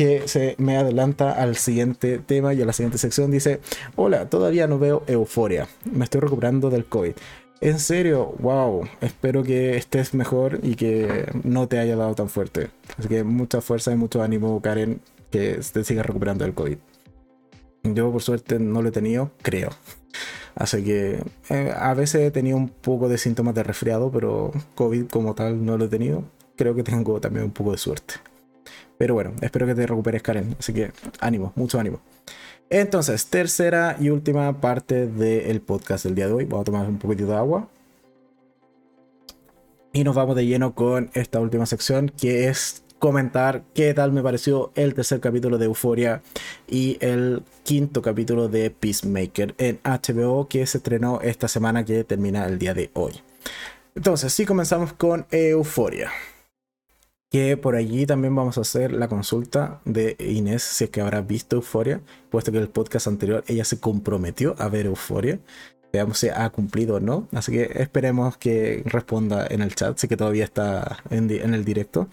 que 0.01 0.29
se 0.29 0.55
me 0.57 0.79
adelanta 0.79 1.31
al 1.31 1.57
siguiente 1.57 2.17
tema 2.17 2.55
y 2.55 2.63
a 2.63 2.65
la 2.65 2.73
siguiente 2.73 2.97
sección. 2.97 3.31
Dice, 3.31 3.61
hola, 3.97 4.31
todavía 4.31 4.67
no 4.67 4.79
veo 4.79 5.03
euforia, 5.07 5.69
me 5.85 6.05
estoy 6.05 6.23
recuperando 6.23 6.71
del 6.71 6.87
COVID. 6.87 7.13
En 7.61 7.79
serio, 7.79 8.35
wow, 8.39 8.89
espero 9.03 9.43
que 9.43 9.77
estés 9.77 10.15
mejor 10.15 10.61
y 10.63 10.77
que 10.77 11.31
no 11.45 11.69
te 11.69 11.79
haya 11.79 11.97
dado 11.97 12.15
tan 12.15 12.31
fuerte. 12.31 12.71
Así 12.97 13.09
que 13.09 13.25
mucha 13.25 13.61
fuerza 13.61 13.93
y 13.93 13.97
mucho 13.97 14.23
ánimo, 14.23 14.63
Karen, 14.63 15.03
que 15.31 15.61
te 15.71 15.85
sigas 15.85 16.07
recuperando 16.07 16.45
del 16.47 16.55
COVID. 16.55 16.79
Yo 17.83 18.11
por 18.11 18.23
suerte 18.23 18.59
no 18.59 18.81
lo 18.81 18.89
he 18.89 18.93
tenido, 18.93 19.33
creo. 19.43 19.69
Así 20.55 20.83
que 20.83 21.23
eh, 21.51 21.75
a 21.77 21.93
veces 21.93 22.23
he 22.23 22.31
tenido 22.31 22.57
un 22.57 22.71
poco 22.71 23.11
de 23.11 23.19
síntomas 23.19 23.55
de 23.55 23.65
resfriado, 23.65 24.11
pero 24.11 24.51
COVID 24.77 25.09
como 25.09 25.35
tal 25.35 25.63
no 25.63 25.77
lo 25.77 25.85
he 25.85 25.89
tenido. 25.89 26.25
Creo 26.57 26.75
que 26.75 26.85
tengo 26.85 27.21
también 27.21 27.45
un 27.45 27.53
poco 27.53 27.73
de 27.73 27.77
suerte. 27.77 28.15
Pero 29.01 29.15
bueno, 29.15 29.33
espero 29.41 29.67
que 29.67 29.75
te 29.75 29.87
recuperes, 29.87 30.21
Karen. 30.21 30.55
Así 30.59 30.75
que 30.75 30.93
ánimo, 31.21 31.55
mucho 31.57 31.81
ánimo. 31.81 32.01
Entonces, 32.69 33.29
tercera 33.29 33.97
y 33.99 34.11
última 34.11 34.61
parte 34.61 35.07
del 35.07 35.63
podcast 35.63 36.05
del 36.05 36.15
día 36.15 36.27
de 36.27 36.35
hoy. 36.35 36.45
Vamos 36.45 36.61
a 36.61 36.65
tomar 36.67 36.87
un 36.87 36.99
poquito 36.99 37.25
de 37.25 37.35
agua. 37.35 37.67
Y 39.95 40.05
nos 40.05 40.15
vamos 40.15 40.37
de 40.37 40.45
lleno 40.45 40.75
con 40.75 41.09
esta 41.15 41.41
última 41.41 41.65
sección 41.65 42.11
que 42.11 42.49
es 42.49 42.85
comentar 42.99 43.63
qué 43.73 43.95
tal 43.95 44.13
me 44.13 44.23
pareció 44.23 44.71
el 44.75 44.93
tercer 44.93 45.21
capítulo 45.21 45.57
de 45.57 45.65
Euforia 45.65 46.21
y 46.69 46.99
el 47.01 47.43
quinto 47.63 48.03
capítulo 48.03 48.49
de 48.49 48.71
Peacemaker 48.71 49.55
en 49.57 49.81
HBO 49.83 50.47
que 50.47 50.67
se 50.67 50.77
estrenó 50.77 51.23
esta 51.23 51.49
semana 51.49 51.87
que 51.87 52.05
termina 52.05 52.45
el 52.45 52.59
día 52.59 52.75
de 52.75 52.91
hoy. 52.93 53.15
Entonces, 53.95 54.31
sí 54.35 54.45
comenzamos 54.45 54.93
con 54.93 55.25
Euforia 55.31 56.11
que 57.31 57.57
por 57.57 57.77
allí 57.77 58.07
también 58.07 58.35
vamos 58.35 58.59
a 58.59 58.63
hacer 58.63 58.93
la 58.93 59.09
consulta 59.09 59.81
de 59.85 60.17
Inés 60.19 60.63
si 60.63 60.85
es 60.85 60.91
que 60.91 61.01
habrá 61.01 61.21
visto 61.23 61.57
Euforia, 61.57 62.03
puesto 62.29 62.51
que 62.53 62.59
el 62.59 62.69
podcast 62.69 63.07
anterior 63.07 63.45
ella 63.47 63.65
se 63.65 63.79
comprometió 63.79 64.57
a 64.59 64.69
ver 64.69 64.87
Euforia 64.87 65.39
veamos 65.93 66.19
si 66.19 66.29
ha 66.29 66.49
cumplido 66.51 66.97
o 66.97 67.01
no. 67.01 67.29
Así 67.33 67.53
que 67.53 67.71
esperemos 67.77 68.37
que 68.37 68.83
responda 68.87 69.47
en 69.49 69.63
el 69.63 69.75
chat, 69.75 69.99
si 69.99 70.09
que 70.09 70.17
todavía 70.17 70.45
está 70.45 70.99
en, 71.11 71.31
el 71.31 71.65
directo. 71.65 72.09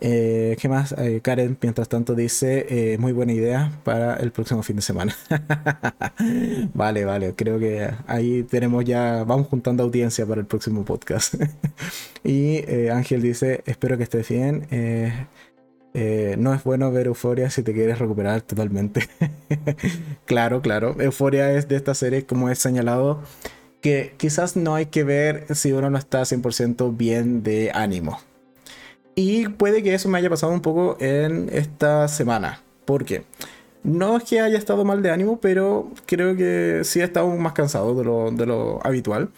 Eh, 0.00 0.56
¿Qué 0.60 0.68
más? 0.68 0.94
Eh, 0.98 1.20
Karen, 1.22 1.56
mientras 1.60 1.88
tanto, 1.88 2.14
dice, 2.14 2.66
eh, 2.68 2.98
muy 2.98 3.12
buena 3.12 3.32
idea 3.32 3.72
para 3.84 4.16
el 4.16 4.32
próximo 4.32 4.62
fin 4.62 4.76
de 4.76 4.82
semana. 4.82 5.14
vale, 6.74 7.04
vale, 7.04 7.34
creo 7.34 7.58
que 7.58 7.90
ahí 8.06 8.42
tenemos 8.44 8.84
ya, 8.84 9.24
vamos 9.24 9.48
juntando 9.48 9.82
audiencia 9.82 10.26
para 10.26 10.40
el 10.40 10.46
próximo 10.46 10.84
podcast. 10.84 11.34
y 12.24 12.64
Ángel 12.90 13.22
dice, 13.22 13.62
espero 13.66 13.96
que 13.96 14.04
estés 14.04 14.28
bien. 14.28 14.66
Eh, 15.96 16.34
no 16.38 16.52
es 16.52 16.64
bueno 16.64 16.90
ver 16.90 17.06
Euforia 17.06 17.50
si 17.50 17.62
te 17.62 17.72
quieres 17.72 18.00
recuperar 18.00 18.42
totalmente. 18.42 19.08
claro, 20.26 20.60
claro. 20.60 21.00
Euforia 21.00 21.52
es 21.52 21.68
de 21.68 21.76
esta 21.76 21.94
serie, 21.94 22.26
como 22.26 22.50
he 22.50 22.56
señalado, 22.56 23.22
que 23.80 24.14
quizás 24.16 24.56
no 24.56 24.74
hay 24.74 24.86
que 24.86 25.04
ver 25.04 25.46
si 25.54 25.72
uno 25.72 25.90
no 25.90 25.98
está 25.98 26.22
100% 26.22 26.96
bien 26.96 27.44
de 27.44 27.70
ánimo. 27.72 28.18
Y 29.14 29.48
puede 29.48 29.84
que 29.84 29.94
eso 29.94 30.08
me 30.08 30.18
haya 30.18 30.28
pasado 30.28 30.52
un 30.52 30.60
poco 30.60 30.96
en 30.98 31.48
esta 31.52 32.08
semana. 32.08 32.60
¿Por 32.84 33.04
qué? 33.04 33.24
No 33.84 34.16
es 34.16 34.24
que 34.24 34.40
haya 34.40 34.58
estado 34.58 34.84
mal 34.84 35.02
de 35.02 35.10
ánimo, 35.10 35.38
pero 35.38 35.90
creo 36.06 36.34
que 36.34 36.80
sí 36.84 37.00
he 37.00 37.04
estado 37.04 37.28
más 37.36 37.52
cansado 37.52 37.94
de 37.94 38.02
lo, 38.02 38.30
de 38.32 38.46
lo 38.46 38.84
habitual. 38.84 39.28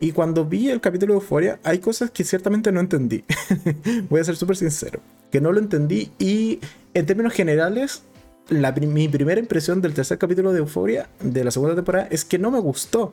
Y 0.00 0.12
cuando 0.12 0.44
vi 0.44 0.70
el 0.70 0.80
capítulo 0.80 1.14
de 1.14 1.20
Euforia, 1.20 1.58
hay 1.64 1.80
cosas 1.80 2.10
que 2.10 2.24
ciertamente 2.24 2.72
no 2.72 2.80
entendí. 2.80 3.24
Voy 4.08 4.20
a 4.20 4.24
ser 4.24 4.36
súper 4.36 4.56
sincero. 4.56 5.00
Que 5.30 5.40
no 5.40 5.52
lo 5.52 5.58
entendí 5.58 6.10
y 6.18 6.60
en 6.94 7.06
términos 7.06 7.32
generales, 7.32 8.02
mi 8.48 9.08
primera 9.08 9.40
impresión 9.40 9.82
del 9.82 9.92
tercer 9.92 10.18
capítulo 10.18 10.52
de 10.52 10.60
Euforia 10.60 11.08
de 11.20 11.44
la 11.44 11.50
segunda 11.50 11.74
temporada 11.74 12.08
es 12.10 12.24
que 12.24 12.38
no 12.38 12.50
me 12.50 12.60
gustó. 12.60 13.12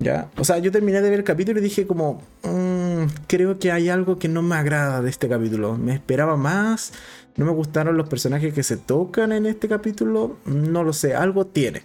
¿Ya? 0.00 0.28
O 0.38 0.44
sea, 0.44 0.58
yo 0.58 0.72
terminé 0.72 1.00
de 1.00 1.08
ver 1.08 1.20
el 1.20 1.24
capítulo 1.24 1.60
y 1.60 1.62
dije 1.62 1.86
como, 1.86 2.20
mm, 2.42 3.04
creo 3.28 3.58
que 3.58 3.70
hay 3.70 3.88
algo 3.88 4.18
que 4.18 4.28
no 4.28 4.42
me 4.42 4.56
agrada 4.56 5.00
de 5.02 5.10
este 5.10 5.28
capítulo. 5.28 5.78
Me 5.78 5.94
esperaba 5.94 6.36
más, 6.36 6.92
no 7.36 7.44
me 7.44 7.52
gustaron 7.52 7.96
los 7.96 8.08
personajes 8.08 8.54
que 8.54 8.62
se 8.62 8.76
tocan 8.76 9.32
en 9.32 9.46
este 9.46 9.66
capítulo. 9.66 10.36
No 10.44 10.84
lo 10.84 10.92
sé, 10.92 11.14
algo 11.14 11.46
tiene. 11.46 11.82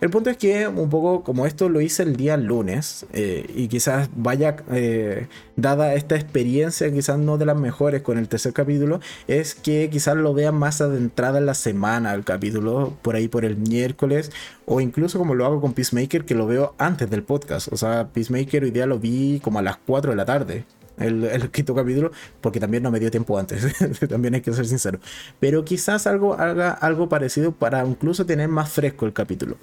El 0.00 0.10
punto 0.10 0.30
es 0.30 0.36
que 0.36 0.68
un 0.68 0.90
poco 0.90 1.24
como 1.24 1.44
esto 1.46 1.68
lo 1.68 1.80
hice 1.80 2.04
el 2.04 2.16
día 2.16 2.36
lunes 2.36 3.06
eh, 3.12 3.50
y 3.54 3.68
quizás 3.68 4.10
vaya 4.14 4.56
eh, 4.70 5.26
dada 5.56 5.94
esta 5.94 6.14
experiencia, 6.14 6.92
quizás 6.92 7.18
no 7.18 7.36
de 7.36 7.46
las 7.46 7.56
mejores 7.56 8.02
con 8.02 8.16
el 8.16 8.28
tercer 8.28 8.52
capítulo, 8.52 9.00
es 9.26 9.54
que 9.54 9.90
quizás 9.90 10.16
lo 10.16 10.34
vea 10.34 10.52
más 10.52 10.80
adentrada 10.80 11.38
en 11.38 11.46
la 11.46 11.54
semana 11.54 12.14
el 12.14 12.24
capítulo, 12.24 12.96
por 13.02 13.16
ahí 13.16 13.28
por 13.28 13.44
el 13.44 13.56
miércoles, 13.56 14.30
o 14.66 14.80
incluso 14.80 15.18
como 15.18 15.34
lo 15.34 15.46
hago 15.46 15.60
con 15.60 15.72
Peacemaker, 15.72 16.24
que 16.24 16.34
lo 16.34 16.46
veo 16.46 16.74
antes 16.78 17.10
del 17.10 17.24
podcast. 17.24 17.72
O 17.72 17.76
sea, 17.76 18.08
Peacemaker 18.12 18.64
hoy 18.64 18.70
día 18.70 18.86
lo 18.86 18.98
vi 19.00 19.40
como 19.40 19.58
a 19.58 19.62
las 19.62 19.78
4 19.78 20.12
de 20.12 20.16
la 20.16 20.24
tarde 20.24 20.64
el, 20.98 21.50
quinto 21.50 21.74
capítulo, 21.74 22.12
porque 22.40 22.60
también 22.60 22.82
no 22.82 22.90
me 22.90 23.00
dio 23.00 23.10
tiempo 23.10 23.38
antes, 23.38 23.66
también 24.08 24.34
hay 24.34 24.40
que 24.40 24.52
ser 24.52 24.66
sincero. 24.66 24.98
Pero 25.40 25.64
quizás 25.64 26.06
algo 26.06 26.34
haga 26.34 26.70
algo 26.72 27.08
parecido 27.08 27.52
para 27.52 27.84
incluso 27.84 28.26
tener 28.26 28.48
más 28.48 28.70
fresco 28.70 29.06
el 29.06 29.12
capítulo. 29.12 29.56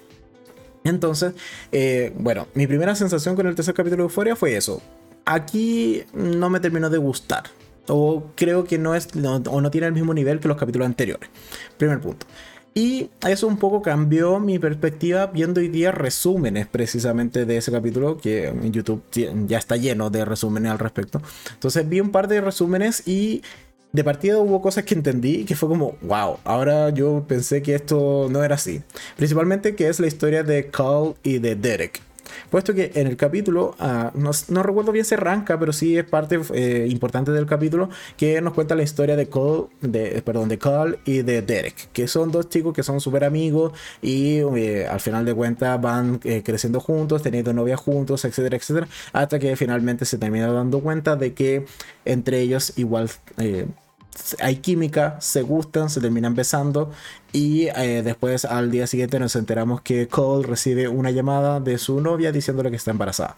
Entonces, 0.84 1.34
eh, 1.72 2.12
bueno, 2.16 2.48
mi 2.54 2.66
primera 2.66 2.94
sensación 2.94 3.36
con 3.36 3.46
el 3.46 3.54
tercer 3.54 3.74
capítulo 3.74 4.04
de 4.04 4.04
Euphoria 4.04 4.36
fue 4.36 4.56
eso. 4.56 4.80
Aquí 5.24 6.02
no 6.14 6.48
me 6.50 6.60
terminó 6.60 6.88
de 6.88 6.98
gustar. 6.98 7.44
O 7.86 8.30
creo 8.34 8.64
que 8.64 8.78
no 8.78 8.94
es, 8.94 9.08
o 9.14 9.60
no 9.60 9.70
tiene 9.70 9.88
el 9.88 9.92
mismo 9.92 10.14
nivel 10.14 10.40
que 10.40 10.48
los 10.48 10.56
capítulos 10.56 10.86
anteriores. 10.86 11.28
Primer 11.76 12.00
punto. 12.00 12.26
Y 12.74 13.10
eso 13.26 13.46
un 13.48 13.56
poco 13.56 13.82
cambió 13.82 14.38
mi 14.38 14.58
perspectiva 14.58 15.26
viendo 15.26 15.60
hoy 15.60 15.68
día 15.68 15.90
resúmenes 15.90 16.66
precisamente 16.68 17.44
de 17.44 17.56
ese 17.56 17.72
capítulo, 17.72 18.18
que 18.18 18.46
en 18.48 18.72
YouTube 18.72 19.02
ya 19.46 19.58
está 19.58 19.76
lleno 19.76 20.08
de 20.10 20.24
resúmenes 20.24 20.70
al 20.70 20.78
respecto. 20.78 21.20
Entonces 21.52 21.88
vi 21.88 22.00
un 22.00 22.10
par 22.10 22.28
de 22.28 22.40
resúmenes 22.40 23.06
y 23.06 23.42
de 23.92 24.04
partida 24.04 24.38
hubo 24.38 24.62
cosas 24.62 24.84
que 24.84 24.94
entendí 24.94 25.44
que 25.44 25.56
fue 25.56 25.68
como, 25.68 25.96
wow, 26.02 26.38
ahora 26.44 26.90
yo 26.90 27.24
pensé 27.26 27.60
que 27.60 27.74
esto 27.74 28.28
no 28.30 28.44
era 28.44 28.54
así. 28.54 28.82
Principalmente 29.16 29.74
que 29.74 29.88
es 29.88 29.98
la 29.98 30.06
historia 30.06 30.44
de 30.44 30.68
Carl 30.68 31.16
y 31.24 31.38
de 31.38 31.56
Derek. 31.56 32.00
Puesto 32.50 32.74
que 32.74 32.92
en 32.94 33.06
el 33.06 33.16
capítulo, 33.16 33.74
ah, 33.78 34.12
no, 34.14 34.62
recuerdo 34.62 34.92
bien 34.92 35.04
si 35.04 35.14
arranca, 35.14 35.58
pero 35.58 35.72
sí 35.72 35.96
es 35.96 36.04
parte 36.04 36.40
eh, 36.54 36.86
importante 36.88 37.32
del 37.32 37.46
capítulo, 37.46 37.90
que 38.16 38.40
nos 38.40 38.54
cuenta 38.54 38.74
la 38.74 38.82
historia 38.82 39.16
de 39.16 39.28
Cole, 39.28 39.68
de, 39.80 40.22
perdón, 40.22 40.48
de 40.48 40.58
Carl 40.58 40.98
y 41.04 41.22
de 41.22 41.42
Derek, 41.42 41.90
que 41.92 42.08
son 42.08 42.30
dos 42.30 42.48
chicos 42.48 42.74
que 42.74 42.82
son 42.82 43.00
súper 43.00 43.24
amigos 43.24 43.72
y 44.02 44.38
eh, 44.38 44.86
al 44.86 45.00
final 45.00 45.24
de 45.24 45.34
cuentas 45.34 45.80
van 45.80 46.20
eh, 46.24 46.42
creciendo 46.44 46.80
juntos, 46.80 47.22
teniendo 47.22 47.52
novia 47.52 47.76
juntos, 47.76 48.24
etcétera, 48.24 48.56
etcétera, 48.56 48.88
hasta 49.12 49.38
que 49.38 49.56
finalmente 49.56 50.04
se 50.04 50.18
termina 50.18 50.50
dando 50.52 50.80
cuenta 50.80 51.16
de 51.16 51.34
que 51.34 51.66
entre 52.04 52.40
ellos 52.40 52.72
igual 52.76 53.10
hay 54.40 54.56
química, 54.56 55.16
se 55.20 55.42
gustan, 55.42 55.90
se 55.90 56.00
terminan 56.00 56.34
besando 56.34 56.90
y 57.32 57.68
eh, 57.76 58.02
después 58.04 58.44
al 58.44 58.70
día 58.70 58.86
siguiente 58.86 59.18
nos 59.18 59.36
enteramos 59.36 59.80
que 59.80 60.08
Cole 60.08 60.46
recibe 60.46 60.88
una 60.88 61.10
llamada 61.10 61.60
de 61.60 61.78
su 61.78 62.00
novia 62.00 62.32
diciéndole 62.32 62.70
que 62.70 62.76
está 62.76 62.90
embarazada. 62.90 63.36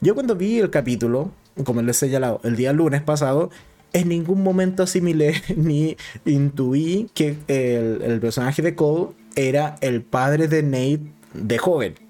Yo 0.00 0.14
cuando 0.14 0.34
vi 0.36 0.58
el 0.58 0.70
capítulo, 0.70 1.30
como 1.64 1.82
les 1.82 1.96
he 1.96 2.06
señalado, 2.06 2.40
el 2.44 2.56
día 2.56 2.72
lunes 2.72 3.02
pasado, 3.02 3.50
en 3.92 4.08
ningún 4.08 4.42
momento 4.42 4.82
asimilé 4.82 5.42
ni 5.56 5.96
intuí 6.24 7.10
que 7.14 7.36
el, 7.48 8.02
el 8.02 8.20
personaje 8.20 8.62
de 8.62 8.74
Cole 8.74 9.12
era 9.36 9.76
el 9.80 10.02
padre 10.02 10.48
de 10.48 10.62
Nate 10.62 11.00
de 11.34 11.58
joven. 11.58 12.05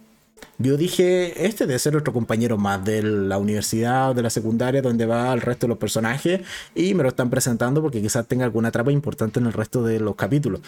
Yo 0.59 0.77
dije, 0.79 1.47
este 1.47 1.67
debe 1.67 1.79
ser 1.79 1.97
otro 1.97 2.13
compañero 2.15 2.57
más 2.57 2.83
de 2.85 3.03
la 3.03 3.37
universidad 3.37 4.11
o 4.11 4.15
de 4.15 4.23
la 4.23 4.31
secundaria 4.31 4.81
donde 4.81 5.05
va 5.05 5.33
el 5.35 5.43
resto 5.43 5.67
de 5.67 5.69
los 5.71 5.79
personajes 5.79 6.41
y 6.75 6.95
me 6.95 7.03
lo 7.03 7.11
están 7.11 7.29
presentando 7.29 7.83
porque 7.83 8.01
quizás 8.01 8.27
tenga 8.27 8.45
alguna 8.45 8.71
trama 8.71 8.91
importante 8.91 9.39
en 9.39 9.47
el 9.47 9.53
resto 9.53 9.83
de 9.83 10.01
los 10.01 10.17
capítulos. 10.17 10.61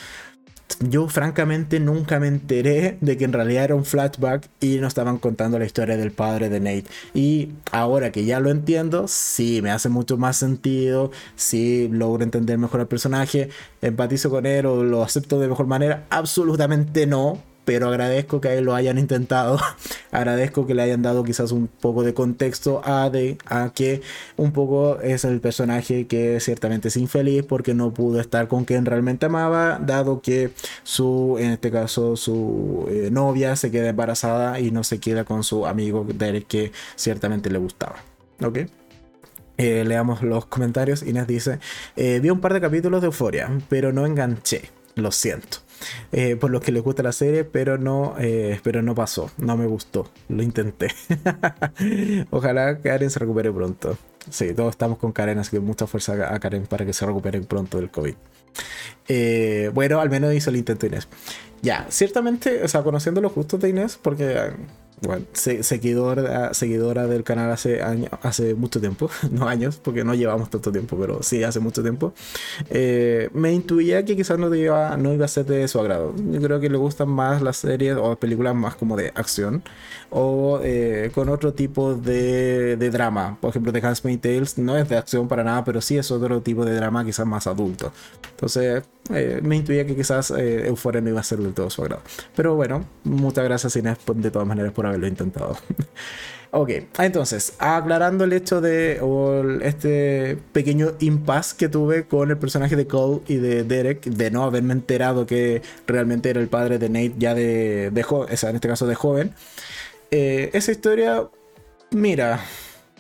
Yo 0.81 1.09
francamente 1.09 1.81
nunca 1.81 2.21
me 2.21 2.29
enteré 2.29 2.99
de 3.01 3.17
que 3.17 3.25
en 3.25 3.33
realidad 3.33 3.65
era 3.65 3.75
un 3.75 3.87
flashback 3.87 4.49
y 4.61 4.77
nos 4.77 4.89
estaban 4.89 5.19
contando 5.19 5.59
la 5.59 5.65
historia 5.65 5.97
del 5.97 6.13
padre 6.13 6.51
de 6.51 6.61
Nate. 6.61 6.85
Y 7.15 7.49
ahora 7.73 8.13
que 8.13 8.25
ya 8.27 8.39
lo 8.39 8.51
entiendo, 8.51 9.09
sí, 9.09 9.63
me 9.63 9.71
hace 9.71 9.89
mucho 9.89 10.19
más 10.19 10.37
sentido, 10.37 11.11
sí 11.35 11.89
logro 11.91 12.23
entender 12.23 12.59
mejor 12.59 12.81
al 12.81 12.87
personaje, 12.87 13.49
empatizo 13.81 14.29
con 14.29 14.45
él 14.45 14.67
o 14.67 14.85
lo 14.85 15.03
acepto 15.03 15.41
de 15.41 15.49
mejor 15.49 15.67
manera. 15.67 16.07
Absolutamente 16.11 17.07
no, 17.07 17.43
pero 17.69 17.89
agradezco 17.89 18.41
que 18.41 18.63
lo 18.63 18.75
hayan 18.75 18.97
intentado. 18.97 19.61
agradezco 20.11 20.67
que 20.67 20.75
le 20.75 20.81
hayan 20.81 21.03
dado 21.03 21.23
quizás 21.23 21.53
un 21.53 21.67
poco 21.67 22.03
de 22.03 22.15
contexto 22.15 22.81
a, 22.83 23.11
de, 23.11 23.37
a 23.45 23.73
que 23.75 24.01
un 24.39 24.53
poco 24.53 24.99
es 25.03 25.27
el 25.27 25.39
personaje 25.43 26.07
que 26.07 26.41
ciertamente 26.41 26.89
es 26.89 26.97
infeliz 26.97 27.45
porque 27.45 27.75
no 27.75 27.93
pudo 27.93 28.23
estar 28.23 28.49
con 28.49 28.65
quien 28.65 28.87
realmente 28.87 29.27
amaba, 29.27 29.79
dado 29.85 30.23
que 30.23 30.51
su, 30.83 31.37
en 31.39 31.51
este 31.51 31.71
caso, 31.71 32.17
su 32.17 32.87
eh, 32.91 33.11
novia 33.13 33.55
se 33.55 33.71
queda 33.71 33.91
embarazada 33.91 34.61
y 34.61 34.71
no 34.71 34.83
se 34.83 34.99
queda 34.99 35.25
con 35.25 35.45
su 35.45 35.67
amigo 35.67 36.07
Derek 36.09 36.47
que 36.47 36.73
ciertamente 36.97 37.51
le 37.51 37.59
gustaba. 37.59 37.97
¿Ok? 38.43 38.61
Eh, 39.59 39.85
leamos 39.87 40.23
los 40.23 40.47
comentarios. 40.47 41.03
Inés 41.03 41.27
dice: 41.27 41.59
eh, 41.97 42.19
Vi 42.23 42.31
un 42.31 42.41
par 42.41 42.55
de 42.55 42.63
capítulos 42.63 43.03
de 43.03 43.09
Euforia, 43.09 43.51
pero 43.69 43.93
no 43.93 44.07
enganché. 44.07 44.71
Lo 44.95 45.13
siento. 45.13 45.68
Eh, 46.13 46.37
por 46.37 46.51
los 46.51 46.63
que 46.63 46.73
les 46.73 46.83
gusta 46.83 47.03
la 47.03 47.13
serie, 47.13 47.45
pero 47.45 47.79
no, 47.79 48.15
eh, 48.19 48.59
pero 48.63 48.83
no 48.83 48.95
pasó, 48.95 49.31
no 49.39 49.57
me 49.57 49.67
gustó, 49.67 50.11
lo 50.29 50.43
intenté. 50.43 50.89
Ojalá 52.31 52.79
Karen 52.79 53.11
se 53.11 53.19
recupere 53.19 53.53
pronto. 53.53 53.97
Sí, 54.31 54.53
todos 54.55 54.71
estamos 54.71 54.99
con 54.99 55.13
Karen, 55.13 55.39
así 55.39 55.53
que 55.53 55.61
mucha 55.61 55.87
fuerza 55.87 56.35
a 56.35 56.39
Karen 56.39 56.67
para 56.67 56.85
que 56.85 56.93
se 56.93 57.07
recupere 57.07 57.41
pronto 57.43 57.79
del 57.79 57.91
COVID. 57.91 58.15
Eh, 59.09 59.71
bueno, 59.73 60.01
al 60.01 60.11
menos 60.11 60.35
hizo 60.35 60.51
el 60.51 60.57
intento 60.57 60.87
Inés. 60.87 61.09
Ya, 61.63 61.87
ciertamente, 61.89 62.63
o 62.63 62.69
sea, 62.69 62.83
conociendo 62.83 63.21
los 63.21 63.35
gustos 63.35 63.61
de 63.61 63.71
Inés, 63.71 63.99
porque 64.01 64.53
bueno, 65.03 65.25
seguidora, 65.33 66.53
seguidora 66.55 67.07
del 67.07 67.25
canal 67.25 67.51
hace, 67.51 67.83
años, 67.83 68.11
hace 68.23 68.55
mucho 68.55 68.81
tiempo, 68.81 69.11
no 69.31 69.49
años, 69.49 69.81
porque 69.83 70.05
no 70.05 70.15
llevamos 70.15 70.51
tanto 70.51 70.73
tiempo, 70.73 70.97
pero 70.99 71.23
sí 71.23 71.43
hace 71.45 71.61
mucho 71.61 71.83
tiempo, 71.83 72.13
eh, 72.71 73.29
me 73.33 73.53
intuía 73.53 74.05
que 74.05 74.17
quizás 74.17 74.39
no 74.39 74.53
iba, 74.55 74.97
no 74.97 75.13
iba 75.13 75.25
a 75.25 75.29
ser 75.29 75.47
de 75.47 75.69
su 75.69 75.79
agrado. 75.79 76.15
Yo 76.17 76.41
creo 76.41 76.61
que 76.61 76.69
le 76.69 76.79
gustan 76.79 77.09
más 77.09 77.43
las 77.43 77.59
series 77.59 77.97
o 77.97 78.17
películas 78.17 78.55
más 78.55 78.75
como 78.75 78.97
de 78.97 79.13
acción 79.15 79.63
o 80.11 80.61
eh, 80.63 81.11
con 81.15 81.29
otro 81.29 81.53
tipo 81.53 81.95
de, 81.95 82.77
drama. 82.91 83.37
Por 83.41 83.51
ejemplo, 83.51 83.73
The 83.73 83.87
Handmaid's 83.87 84.21
Tales 84.21 84.59
no 84.59 84.77
es 84.77 84.89
de 84.89 84.97
acción 84.97 85.29
para 85.29 85.45
nada, 85.45 85.65
pero 85.65 85.81
sí 85.81 85.99
es 85.99 86.11
otro 86.11 86.41
tipo 86.41 86.65
de 86.65 86.75
drama 86.75 87.05
quizás 87.05 87.27
más 87.27 87.47
adulto. 87.47 87.93
Entonces 88.31 88.85
eh, 89.13 89.41
me 89.43 89.57
intuía 89.57 89.87
que 89.87 89.95
quizás 89.95 90.31
Euphoria 90.31 91.01
no 91.01 91.11
iba 91.11 91.21
a 91.21 91.25
ser 91.25 91.39
del 91.39 91.53
todo 91.53 91.71
su 91.71 91.83
agrado. 91.83 92.03
Pero 92.35 92.55
bueno, 92.55 92.85
muchas 93.05 93.45
gracias 93.45 93.77
Inés 93.77 93.99
de 94.15 94.31
todas 94.31 94.49
maneras 94.49 94.73
por 94.73 94.87
haberlo 94.87 95.07
intentado. 95.07 95.57
ok, 96.51 96.71
entonces, 96.99 97.55
aclarando 97.59 98.25
el 98.25 98.33
hecho 98.33 98.61
de 98.61 99.01
este 99.63 100.39
pequeño 100.53 100.93
impasse 101.01 101.57
que 101.57 101.69
tuve 101.69 102.07
con 102.07 102.31
el 102.31 102.39
personaje 102.39 102.77
de 102.77 102.87
Cole 102.87 103.21
y 103.27 103.37
de 103.37 103.65
Derek, 103.65 104.05
de 104.05 104.31
no 104.31 104.45
haberme 104.45 104.73
enterado 104.73 105.27
que 105.27 105.63
realmente 105.87 106.31
era 106.31 106.41
el 106.41 106.49
padre 106.49 106.79
de 106.79 106.89
Nate 106.89 107.15
ya 107.19 107.35
de, 107.35 107.91
de 107.91 108.07
en 108.49 108.55
este 108.55 108.69
caso 108.69 108.87
de 108.87 108.95
joven, 108.95 109.35
eh, 110.11 110.51
esa 110.53 110.73
historia, 110.73 111.29
mira, 111.91 112.41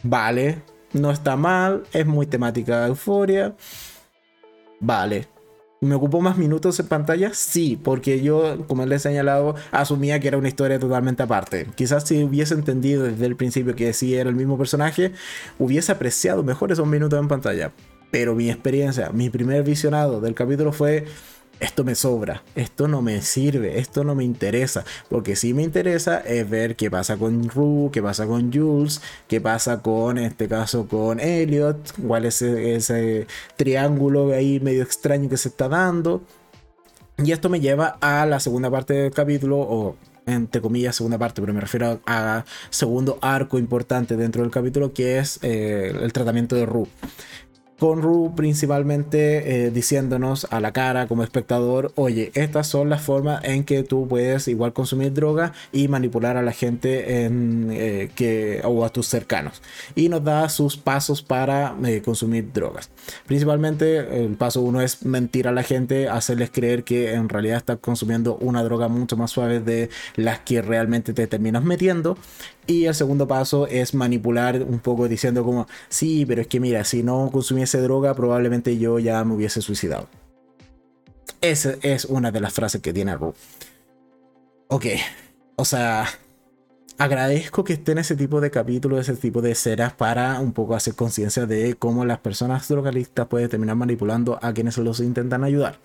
vale, 0.03 0.63
no 0.93 1.11
está 1.11 1.37
mal, 1.37 1.85
es 1.93 2.07
muy 2.07 2.27
temática 2.27 2.83
de 2.83 2.89
euforia, 2.89 3.55
vale, 4.81 5.29
¿Me 5.81 5.95
ocupó 5.95 6.21
más 6.21 6.37
minutos 6.37 6.81
en 6.81 6.89
pantalla? 6.89 7.33
Sí, 7.35 7.79
porque 7.81 8.21
yo, 8.21 8.65
como 8.67 8.85
les 8.85 9.07
he 9.07 9.11
señalado, 9.11 9.55
asumía 9.71 10.19
que 10.19 10.27
era 10.27 10.37
una 10.37 10.49
historia 10.49 10.81
totalmente 10.81 11.23
aparte. 11.23 11.69
Quizás 11.77 12.03
si 12.03 12.25
hubiese 12.25 12.55
entendido 12.55 13.05
desde 13.05 13.27
el 13.27 13.37
principio 13.37 13.77
que 13.77 13.93
sí 13.93 14.17
era 14.17 14.29
el 14.29 14.35
mismo 14.35 14.59
personaje, 14.59 15.13
hubiese 15.57 15.93
apreciado 15.93 16.43
mejor 16.43 16.73
esos 16.73 16.87
minutos 16.89 17.21
en 17.21 17.29
pantalla. 17.29 17.73
Pero 18.11 18.35
mi 18.35 18.51
experiencia, 18.51 19.11
mi 19.11 19.31
primer 19.31 19.63
visionado 19.63 20.21
del 20.21 20.35
capítulo 20.35 20.73
fue 20.73 21.05
esto 21.61 21.85
me 21.85 21.95
sobra, 21.95 22.43
esto 22.55 22.89
no 22.89 23.03
me 23.03 23.21
sirve, 23.23 23.79
esto 23.79 24.05
no 24.05 24.15
me 24.15 24.25
interesa, 24.25 24.85
porque 25.09 25.37
si 25.37 25.55
me 25.55 25.63
interesa 25.63 26.21
es 26.21 26.49
ver 26.49 26.77
qué 26.77 26.91
pasa 26.91 27.17
con 27.17 27.49
Rue, 27.49 27.91
qué 27.93 28.03
pasa 28.03 28.27
con 28.27 28.53
Jules, 28.53 29.01
qué 29.27 29.41
pasa 29.41 29.83
con, 29.83 30.19
en 30.19 30.25
este 30.25 30.49
caso, 30.49 30.87
con 30.87 31.21
Elliot, 31.21 31.95
cuál 32.07 32.27
es 32.27 32.43
ese, 32.43 33.27
triángulo 33.57 34.33
ahí 34.33 34.61
medio 34.61 34.83
extraño 34.83 35.29
que 35.29 35.37
se 35.37 35.49
está 35.49 35.69
dando. 35.69 36.23
Y 37.17 37.33
esto 37.33 37.49
me 37.49 37.59
lleva 37.59 37.99
a 38.01 38.25
la 38.27 38.39
segunda 38.39 38.71
parte 38.71 38.95
del 38.95 39.13
capítulo, 39.13 39.59
o 39.59 39.97
entre 40.27 40.61
comillas 40.61 40.95
segunda 40.95 41.19
parte, 41.19 41.41
pero 41.41 41.53
me 41.53 41.61
refiero 41.61 42.01
a, 42.07 42.45
segundo 42.71 43.19
arco 43.21 43.59
importante 43.59 44.17
dentro 44.17 44.43
del 44.43 44.53
capítulo, 44.53 44.93
que 44.93 45.19
es 45.19 45.41
eh, 45.43 45.93
el 46.01 46.13
tratamiento 46.13 46.55
de 46.55 46.67
Rue. 46.67 46.87
Con 47.79 48.03
Ru 48.03 48.33
principalmente 48.35 49.67
eh, 49.67 49.71
diciéndonos 49.71 50.49
a 50.51 50.61
la 50.61 50.73
cara 50.73 51.07
como 51.07 51.23
espectador, 51.23 51.93
oye, 51.95 52.33
estas 52.35 52.67
son 52.67 52.89
las 52.89 53.03
formas 53.03 53.45
en 53.45 53.65
que 53.65 53.85
tú 53.85 54.09
puedes 54.09 54.49
igual 54.49 54.73
consumir 54.73 55.13
droga 55.13 55.53
y 55.73 55.87
manipular 55.87 56.37
a 56.37 56.43
la 56.43 56.53
gente 56.53 57.25
en, 57.25 57.69
eh, 57.71 58.11
que, 58.17 58.61
o 58.65 58.85
a 58.85 58.91
tus 58.91 59.07
cercanos. 59.07 59.63
Y 59.95 60.09
nos 60.09 60.25
da 60.25 60.49
sus 60.49 60.77
pasos 60.77 61.23
para 61.23 61.77
eh, 61.85 62.03
consumir 62.05 62.53
drogas. 62.53 62.91
Principalmente 63.27 64.25
el 64.25 64.35
paso 64.35 64.61
uno 64.61 64.81
es 64.81 65.05
mentir 65.05 65.47
a 65.47 65.53
la 65.53 65.63
gente, 65.63 66.09
hacerles 66.09 66.51
creer 66.51 66.83
que 66.83 67.15
en 67.15 67.29
realidad 67.29 67.59
estás 67.59 67.79
consumiendo 67.79 68.37
una 68.41 68.63
droga 68.65 68.89
mucho 68.89 69.17
más 69.17 69.31
suave 69.31 69.61
de 69.61 69.89
las 70.17 70.41
que 70.41 70.63
realmente 70.63 71.13
te 71.13 71.27
terminas 71.29 71.63
metiendo. 71.63 72.19
Y 72.69 72.85
el 72.85 72.95
segundo 72.95 73.27
paso 73.27 73.67
es 73.67 73.95
manipular 73.95 74.63
un 74.63 74.79
poco 74.81 75.09
diciendo 75.09 75.43
como, 75.43 75.67
sí, 75.89 76.27
pero 76.27 76.43
es 76.43 76.49
que 76.49 76.61
mira, 76.61 76.85
si 76.85 77.03
no 77.03 77.31
consumiese 77.69 77.83
droga 77.83 78.15
probablemente 78.15 78.79
yo 78.79 78.99
ya 78.99 79.23
me 79.25 79.35
hubiese 79.35 79.61
suicidado. 79.61 80.09
Esa 81.41 81.75
es 81.83 82.07
una 82.07 82.31
de 82.31 82.41
las 82.41 82.53
frases 82.53 82.81
que 82.81 82.93
tiene 82.93 83.15
Ru. 83.15 83.35
Ok, 84.69 84.87
o 85.57 85.65
sea, 85.65 86.07
agradezco 86.99 87.65
que 87.65 87.75
esté 87.75 87.93
en 87.93 87.99
ese 87.99 88.17
tipo 88.17 88.41
de 88.41 88.51
capítulos, 88.51 89.01
ese 89.01 89.21
tipo 89.21 89.43
de 89.43 89.53
escenas 89.53 89.93
para 89.93 90.41
un 90.41 90.53
poco 90.53 90.75
hacer 90.75 90.95
conciencia 90.95 91.47
de 91.47 91.75
cómo 91.75 92.05
las 92.05 92.19
personas 92.19 92.67
drogadictas 92.69 93.27
pueden 93.27 93.49
terminar 93.49 93.77
manipulando 93.77 94.39
a 94.43 94.53
quienes 94.53 94.79
los 94.79 95.01
intentan 95.01 95.45
ayudar. 95.45 95.79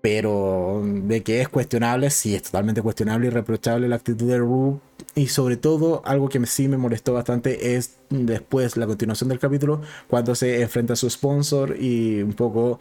Pero 0.00 0.82
de 0.84 1.22
que 1.22 1.40
es 1.42 1.48
cuestionable, 1.48 2.10
sí, 2.10 2.34
es 2.34 2.44
totalmente 2.44 2.82
cuestionable 2.82 3.26
y 3.26 3.30
reprochable 3.30 3.88
la 3.88 3.96
actitud 3.96 4.26
de 4.26 4.38
Ru 4.38 4.80
y 5.14 5.26
sobre 5.28 5.56
todo, 5.56 6.02
algo 6.04 6.28
que 6.28 6.44
sí 6.46 6.68
me 6.68 6.76
molestó 6.76 7.12
bastante 7.12 7.74
es 7.74 7.96
después 8.10 8.76
la 8.76 8.86
continuación 8.86 9.28
del 9.28 9.38
capítulo, 9.38 9.80
cuando 10.08 10.34
se 10.34 10.62
enfrenta 10.62 10.92
a 10.92 10.96
su 10.96 11.08
sponsor 11.10 11.76
y 11.78 12.22
un 12.22 12.32
poco 12.32 12.78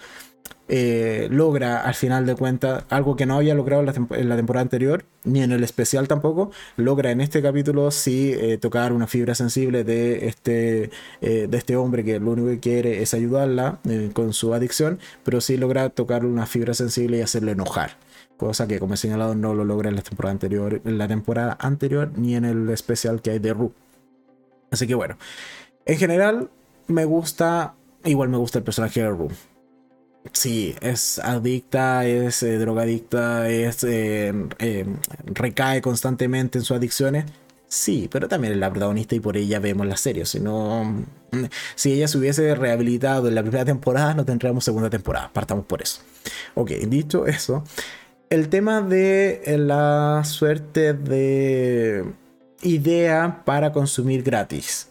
eh, 0.71 1.27
logra 1.31 1.81
al 1.81 1.95
final 1.95 2.27
de 2.27 2.35
cuentas 2.35 2.83
algo 2.89 3.15
que 3.15 3.25
no 3.25 3.37
había 3.37 3.55
logrado 3.55 3.81
en 3.81 4.29
la, 4.29 4.35
temporada 4.35 4.61
anterior, 4.61 5.03
ni 5.23 5.41
en 5.41 5.51
el 5.51 5.63
especial 5.63 6.07
tampoco, 6.07 6.51
logra 6.77 7.09
en 7.09 7.21
este 7.21 7.41
capítulo 7.41 7.89
sí 7.89 8.33
eh, 8.37 8.59
tocar 8.59 8.93
una 8.93 9.07
fibra 9.07 9.33
sensible 9.33 9.83
de 9.83 10.27
este, 10.27 10.91
eh, 11.21 11.47
de 11.49 11.57
este 11.57 11.75
hombre 11.75 12.03
que 12.03 12.19
lo 12.19 12.31
único 12.31 12.49
que 12.49 12.59
quiere 12.59 13.01
es 13.01 13.15
ayudarla 13.15 13.79
con 14.13 14.33
su 14.33 14.53
adicción, 14.53 14.99
pero 15.23 15.41
sí 15.41 15.57
logra 15.57 15.89
tocar 15.89 16.23
una 16.23 16.45
fibra 16.45 16.75
sensible 16.75 17.17
y 17.17 17.21
hacerle 17.21 17.53
enojar 17.53 17.97
cosa 18.37 18.67
que 18.67 18.79
como 18.79 18.93
he 18.93 18.97
señalado 18.97 19.35
no 19.35 19.53
lo 19.53 19.65
logra 19.65 19.89
en 19.89 19.95
la 19.95 20.01
temporada 20.01 20.31
anterior, 20.31 20.81
en 20.85 20.97
la 20.97 21.07
temporada 21.07 21.57
anterior 21.59 22.11
ni 22.15 22.35
en 22.35 22.45
el 22.45 22.69
especial 22.69 23.21
que 23.21 23.31
hay 23.31 23.39
de 23.39 23.53
Ru. 23.53 23.73
Así 24.71 24.87
que 24.87 24.95
bueno, 24.95 25.17
en 25.85 25.97
general 25.97 26.49
me 26.87 27.05
gusta, 27.05 27.73
igual 28.05 28.29
me 28.29 28.37
gusta 28.37 28.59
el 28.59 28.63
personaje 28.63 29.01
de 29.01 29.09
Ru. 29.09 29.29
Sí, 30.31 30.75
es 30.81 31.19
adicta, 31.19 32.05
es 32.05 32.43
eh, 32.43 32.57
drogadicta, 32.57 33.49
es 33.49 33.83
eh, 33.83 34.33
eh, 34.59 34.85
recae 35.25 35.81
constantemente 35.81 36.59
en 36.59 36.63
sus 36.63 36.77
adicciones. 36.77 37.25
Sí, 37.67 38.09
pero 38.11 38.27
también 38.27 38.53
es 38.53 38.59
la 38.59 38.71
protagonista 38.71 39.13
y 39.15 39.19
por 39.19 39.37
ella 39.37 39.59
vemos 39.59 39.85
la 39.85 39.95
serie. 39.95 40.25
Si 40.25 40.39
no, 40.39 41.05
si 41.75 41.93
ella 41.93 42.07
se 42.07 42.17
hubiese 42.17 42.55
rehabilitado 42.55 43.27
en 43.27 43.35
la 43.35 43.41
primera 43.43 43.63
temporada, 43.63 44.15
no 44.15 44.25
tendríamos 44.25 44.63
segunda 44.63 44.89
temporada. 44.89 45.29
Partamos 45.31 45.65
por 45.65 45.81
eso. 45.81 46.01
Ok, 46.55 46.71
dicho 46.71 47.27
eso, 47.27 47.63
el 48.29 48.49
tema 48.49 48.81
de 48.81 49.41
eh, 49.45 49.57
la 49.57 50.23
suerte 50.25 50.93
de 50.93 52.05
idea 52.61 53.41
para 53.45 53.71
consumir 53.71 54.23
gratis. 54.23 54.87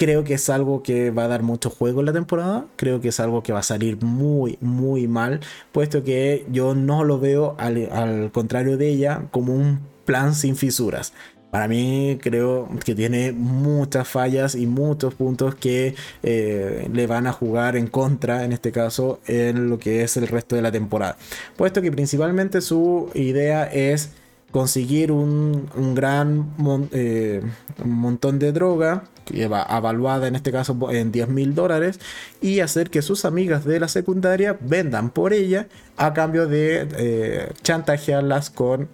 Creo 0.00 0.24
que 0.24 0.32
es 0.32 0.48
algo 0.48 0.82
que 0.82 1.10
va 1.10 1.24
a 1.24 1.28
dar 1.28 1.42
mucho 1.42 1.68
juego 1.68 2.00
en 2.00 2.06
la 2.06 2.14
temporada. 2.14 2.64
Creo 2.76 3.02
que 3.02 3.08
es 3.08 3.20
algo 3.20 3.42
que 3.42 3.52
va 3.52 3.58
a 3.58 3.62
salir 3.62 4.02
muy, 4.02 4.56
muy 4.62 5.06
mal. 5.06 5.40
Puesto 5.72 6.02
que 6.04 6.46
yo 6.50 6.74
no 6.74 7.04
lo 7.04 7.20
veo, 7.20 7.54
al, 7.58 7.86
al 7.92 8.32
contrario 8.32 8.78
de 8.78 8.88
ella, 8.88 9.24
como 9.30 9.52
un 9.52 9.80
plan 10.06 10.34
sin 10.34 10.56
fisuras. 10.56 11.12
Para 11.50 11.68
mí 11.68 12.16
creo 12.22 12.66
que 12.82 12.94
tiene 12.94 13.32
muchas 13.32 14.08
fallas 14.08 14.54
y 14.54 14.66
muchos 14.66 15.12
puntos 15.12 15.54
que 15.54 15.94
eh, 16.22 16.88
le 16.90 17.06
van 17.06 17.26
a 17.26 17.32
jugar 17.32 17.76
en 17.76 17.86
contra, 17.86 18.46
en 18.46 18.52
este 18.52 18.72
caso, 18.72 19.20
en 19.26 19.68
lo 19.68 19.78
que 19.78 20.02
es 20.02 20.16
el 20.16 20.28
resto 20.28 20.56
de 20.56 20.62
la 20.62 20.72
temporada. 20.72 21.18
Puesto 21.58 21.82
que 21.82 21.92
principalmente 21.92 22.62
su 22.62 23.10
idea 23.12 23.64
es 23.64 24.12
conseguir 24.50 25.12
un, 25.12 25.68
gran 25.94 26.54
eh, 26.92 27.42
montón 27.84 28.38
de 28.38 28.52
droga, 28.52 29.04
que 29.32 29.48
va 29.48 29.62
avaluada 29.62 30.28
en 30.28 30.36
este 30.36 30.52
caso 30.52 30.76
en 30.90 31.12
10 31.12 31.28
mil 31.28 31.54
dólares, 31.54 32.00
y 32.40 32.60
hacer 32.60 32.90
que 32.90 33.02
sus 33.02 33.24
amigas 33.24 33.64
de 33.64 33.80
la 33.80 33.88
secundaria 33.88 34.56
vendan 34.60 35.10
por 35.10 35.32
ella 35.32 35.68
a 35.96 36.12
cambio 36.12 36.46
de 36.46 36.88
eh, 36.96 37.52
chantajearlas 37.62 38.50
con 38.50 38.88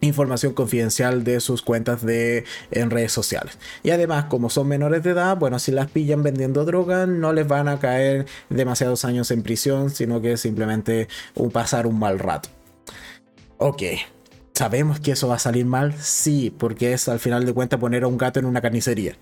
información 0.00 0.54
confidencial 0.54 1.24
de 1.24 1.40
sus 1.40 1.62
cuentas 1.62 2.04
de 2.04 2.44
en 2.70 2.90
redes 2.90 3.12
sociales. 3.12 3.58
Y 3.82 3.90
además, 3.90 4.26
como 4.26 4.50
son 4.50 4.68
menores 4.68 5.02
de 5.02 5.10
edad, 5.10 5.36
bueno, 5.36 5.58
si 5.58 5.72
las 5.72 5.90
pillan 5.90 6.22
vendiendo 6.22 6.64
droga, 6.64 7.06
no 7.06 7.32
les 7.32 7.46
van 7.46 7.68
a 7.68 7.78
caer 7.78 8.26
demasiados 8.48 9.04
años 9.04 9.30
en 9.30 9.42
prisión, 9.42 9.90
sino 9.90 10.20
que 10.20 10.36
simplemente 10.36 11.08
un 11.34 11.50
pasar 11.50 11.86
un 11.86 11.98
mal 11.98 12.18
rato. 12.18 12.48
Ok. 13.58 13.82
¿Sabemos 14.60 15.00
que 15.00 15.12
eso 15.12 15.26
va 15.26 15.36
a 15.36 15.38
salir 15.38 15.64
mal? 15.64 15.94
Sí, 15.98 16.54
porque 16.58 16.92
es 16.92 17.08
al 17.08 17.18
final 17.18 17.46
de 17.46 17.54
cuentas 17.54 17.80
poner 17.80 18.02
a 18.02 18.08
un 18.08 18.18
gato 18.18 18.40
en 18.40 18.44
una 18.44 18.60
carnicería. 18.60 19.16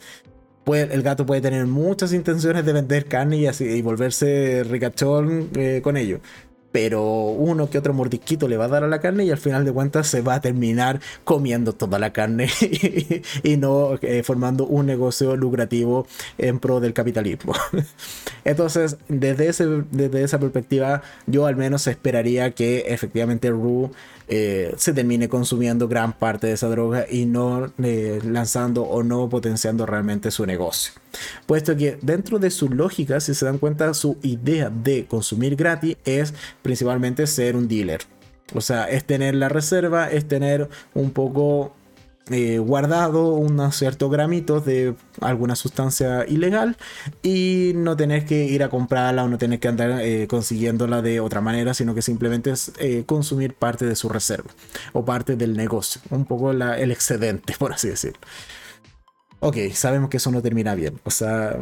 el 0.67 1.03
gato 1.03 1.27
puede 1.27 1.41
tener 1.41 1.65
muchas 1.67 2.13
intenciones 2.13 2.67
de 2.67 2.73
vender 2.73 3.05
carne 3.05 3.37
y, 3.37 3.47
así, 3.47 3.65
y 3.65 3.81
volverse 3.81 4.65
ricachón 4.65 5.49
eh, 5.55 5.81
con 5.81 5.97
ello 5.97 6.19
pero 6.73 7.03
uno 7.03 7.71
que 7.71 7.79
otro 7.79 7.95
mordisquito 7.95 8.47
le 8.47 8.57
va 8.57 8.67
a 8.67 8.69
dar 8.69 8.85
a 8.85 8.89
la 8.89 9.01
carne 9.01 9.25
y 9.25 9.31
al 9.31 9.39
final 9.39 9.65
de 9.65 9.73
cuentas 9.73 10.07
se 10.07 10.21
va 10.21 10.35
a 10.35 10.41
terminar 10.41 11.01
comiendo 11.25 11.73
toda 11.73 11.99
la 11.99 12.13
carne 12.13 12.49
y, 13.43 13.57
no 13.57 13.99
eh, 14.03 14.23
formando 14.23 14.67
un 14.67 14.87
negocio 14.87 15.35
lucrativo 15.37 16.07
en 16.37 16.59
pro 16.59 16.81
del 16.81 16.93
capitalismo. 16.93 17.55
Entonces, 18.45 18.99
desde, 19.09 19.49
ese, 19.49 19.67
desde 19.91 20.23
esa 20.23 20.39
perspectiva, 20.39 21.03
yo 21.27 21.47
al 21.47 21.57
menos 21.57 21.87
esperaría 21.87 22.51
que 22.51 22.85
efectivamente 22.89 23.51
Rue 23.51 23.91
eh, 24.29 24.75
se 24.77 24.93
termine 24.93 25.29
consumiendo 25.29 25.89
gran 25.89 26.13
parte 26.13 26.47
de 26.47 26.53
esa 26.53 26.69
droga 26.69 27.07
y 27.11 27.27
no 27.27 27.73
eh, 27.83 28.21
lanzando 28.25 28.83
o 28.83 29.03
no 29.03 29.29
potenciando 29.29 29.87
realmente 29.87 30.31
su 30.31 30.45
negocio. 30.47 30.93
Puesto 31.47 31.77
que 31.77 31.99
dentro 32.03 32.39
de 32.39 32.51
su 32.51 32.69
lógica, 32.69 33.21
si 33.21 33.35
se 33.35 33.47
dan 33.47 33.59
cuenta, 33.59 33.95
su 33.95 34.19
idea 34.23 34.71
de 34.71 35.07
consumir 35.07 35.57
gratis 35.57 35.97
es 36.05 36.35
principalmente 36.63 37.27
ser 37.27 37.57
un 37.57 37.69
dealer. 37.69 38.01
O 38.55 38.61
sea, 38.61 38.85
es 38.85 39.05
tener 39.05 39.35
la 39.35 39.49
reserva, 39.49 40.11
es 40.11 40.27
tener 40.27 40.69
un 40.95 41.11
poco 41.11 41.75
eh, 42.31 42.59
guardado 42.59 43.35
unos 43.35 43.77
ciertos 43.77 44.11
gramitos 44.11 44.65
de 44.65 44.95
alguna 45.21 45.57
sustancia 45.57 46.27
ilegal 46.27 46.77
y 47.23 47.73
no 47.75 47.97
tener 47.97 48.25
que 48.27 48.45
ir 48.45 48.63
a 48.63 48.69
comprarla 48.69 49.25
o 49.25 49.29
no 49.29 49.39
tener 49.39 49.61
que 49.61 49.69
andar 49.69 50.01
eh, 50.03 50.27
consiguiéndola 50.29 51.03
de 51.03 51.21
otra 51.21 51.41
manera, 51.41 51.75
sino 51.75 51.95
que 51.95 52.03
simplemente 52.03 52.51
es 52.51 52.73
eh, 52.79 53.05
consumir 53.07 53.55
parte 53.55 53.87
de 53.87 53.97
su 53.97 54.09
reserva 54.09 54.51
o 54.93 55.05
parte 55.05 55.37
del 55.37 55.57
negocio, 55.57 56.01
un 56.11 56.25
poco 56.25 56.51
el 56.51 56.91
excedente, 56.91 57.55
por 57.59 57.73
así 57.73 57.89
decirlo. 57.89 58.21
Ok, 59.41 59.57
sabemos 59.73 60.11
que 60.11 60.17
eso 60.17 60.33
no 60.33 60.43
termina 60.43 60.75
bien. 60.75 61.01
O 61.05 61.11
sea, 61.11 61.57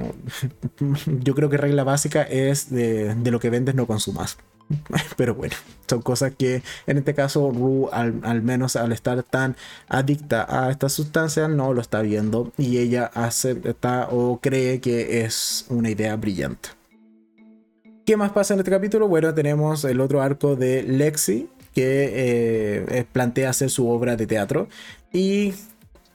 yo 1.06 1.34
creo 1.34 1.50
que 1.50 1.58
regla 1.58 1.84
básica 1.84 2.22
es 2.22 2.70
de, 2.70 3.14
de 3.14 3.30
lo 3.30 3.38
que 3.38 3.50
vendes 3.50 3.74
no 3.74 3.86
consumas. 3.86 4.38
Pero 5.16 5.34
bueno, 5.34 5.54
son 5.88 6.02
cosas 6.02 6.32
que 6.36 6.62
en 6.86 6.98
este 6.98 7.14
caso 7.14 7.50
Ru, 7.50 7.88
al, 7.92 8.42
menos 8.42 8.76
al 8.76 8.92
estar 8.92 9.22
tan 9.22 9.56
adicta 9.88 10.46
a 10.48 10.70
esta 10.70 10.88
sustancia, 10.88 11.48
no 11.48 11.72
lo 11.72 11.80
está 11.80 12.02
viendo 12.02 12.52
y 12.56 12.78
ella 12.78 13.10
acepta 13.14 14.08
o 14.10 14.40
cree 14.40 14.80
que 14.80 15.24
es 15.24 15.66
una 15.68 15.90
idea 15.90 16.16
brillante. 16.16 16.70
¿Qué 18.04 18.16
más 18.16 18.30
pasa 18.30 18.54
en 18.54 18.60
este 18.60 18.70
capítulo? 18.70 19.08
Bueno, 19.08 19.34
tenemos 19.34 19.84
el 19.84 20.00
otro 20.00 20.22
arco 20.22 20.54
de 20.54 20.82
Lexi 20.82 21.48
que 21.74 22.84
eh, 22.88 23.04
plantea 23.12 23.50
hacer 23.50 23.68
su 23.68 23.88
obra 23.88 24.16
de 24.16 24.26
teatro 24.26 24.68
y 25.12 25.54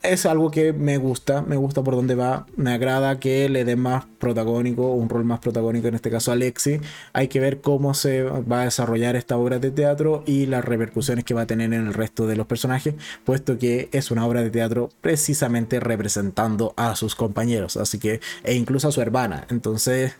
es 0.03 0.25
algo 0.25 0.49
que 0.49 0.73
me 0.73 0.97
gusta, 0.97 1.41
me 1.41 1.57
gusta 1.57 1.83
por 1.83 1.95
dónde 1.95 2.15
va, 2.15 2.47
me 2.55 2.73
agrada 2.73 3.19
que 3.19 3.47
le 3.49 3.65
dé 3.65 3.75
más 3.75 4.05
protagónico, 4.19 4.93
un 4.93 5.09
rol 5.09 5.25
más 5.25 5.39
protagónico, 5.39 5.87
en 5.87 5.95
este 5.95 6.09
caso 6.09 6.31
a 6.31 6.33
Alexi. 6.33 6.79
Hay 7.13 7.27
que 7.27 7.39
ver 7.39 7.61
cómo 7.61 7.93
se 7.93 8.23
va 8.23 8.61
a 8.61 8.65
desarrollar 8.65 9.15
esta 9.15 9.37
obra 9.37 9.59
de 9.59 9.71
teatro 9.71 10.23
y 10.25 10.47
las 10.47 10.65
repercusiones 10.65 11.23
que 11.23 11.33
va 11.33 11.41
a 11.41 11.45
tener 11.45 11.73
en 11.73 11.87
el 11.87 11.93
resto 11.93 12.25
de 12.25 12.35
los 12.35 12.47
personajes, 12.47 12.95
puesto 13.23 13.57
que 13.57 13.89
es 13.91 14.11
una 14.11 14.25
obra 14.25 14.41
de 14.41 14.49
teatro 14.49 14.89
precisamente 15.01 15.79
representando 15.79 16.73
a 16.77 16.95
sus 16.95 17.15
compañeros, 17.15 17.77
así 17.77 17.99
que, 17.99 18.21
e 18.43 18.55
incluso 18.55 18.87
a 18.87 18.91
su 18.91 19.01
hermana. 19.01 19.45
Entonces, 19.49 20.13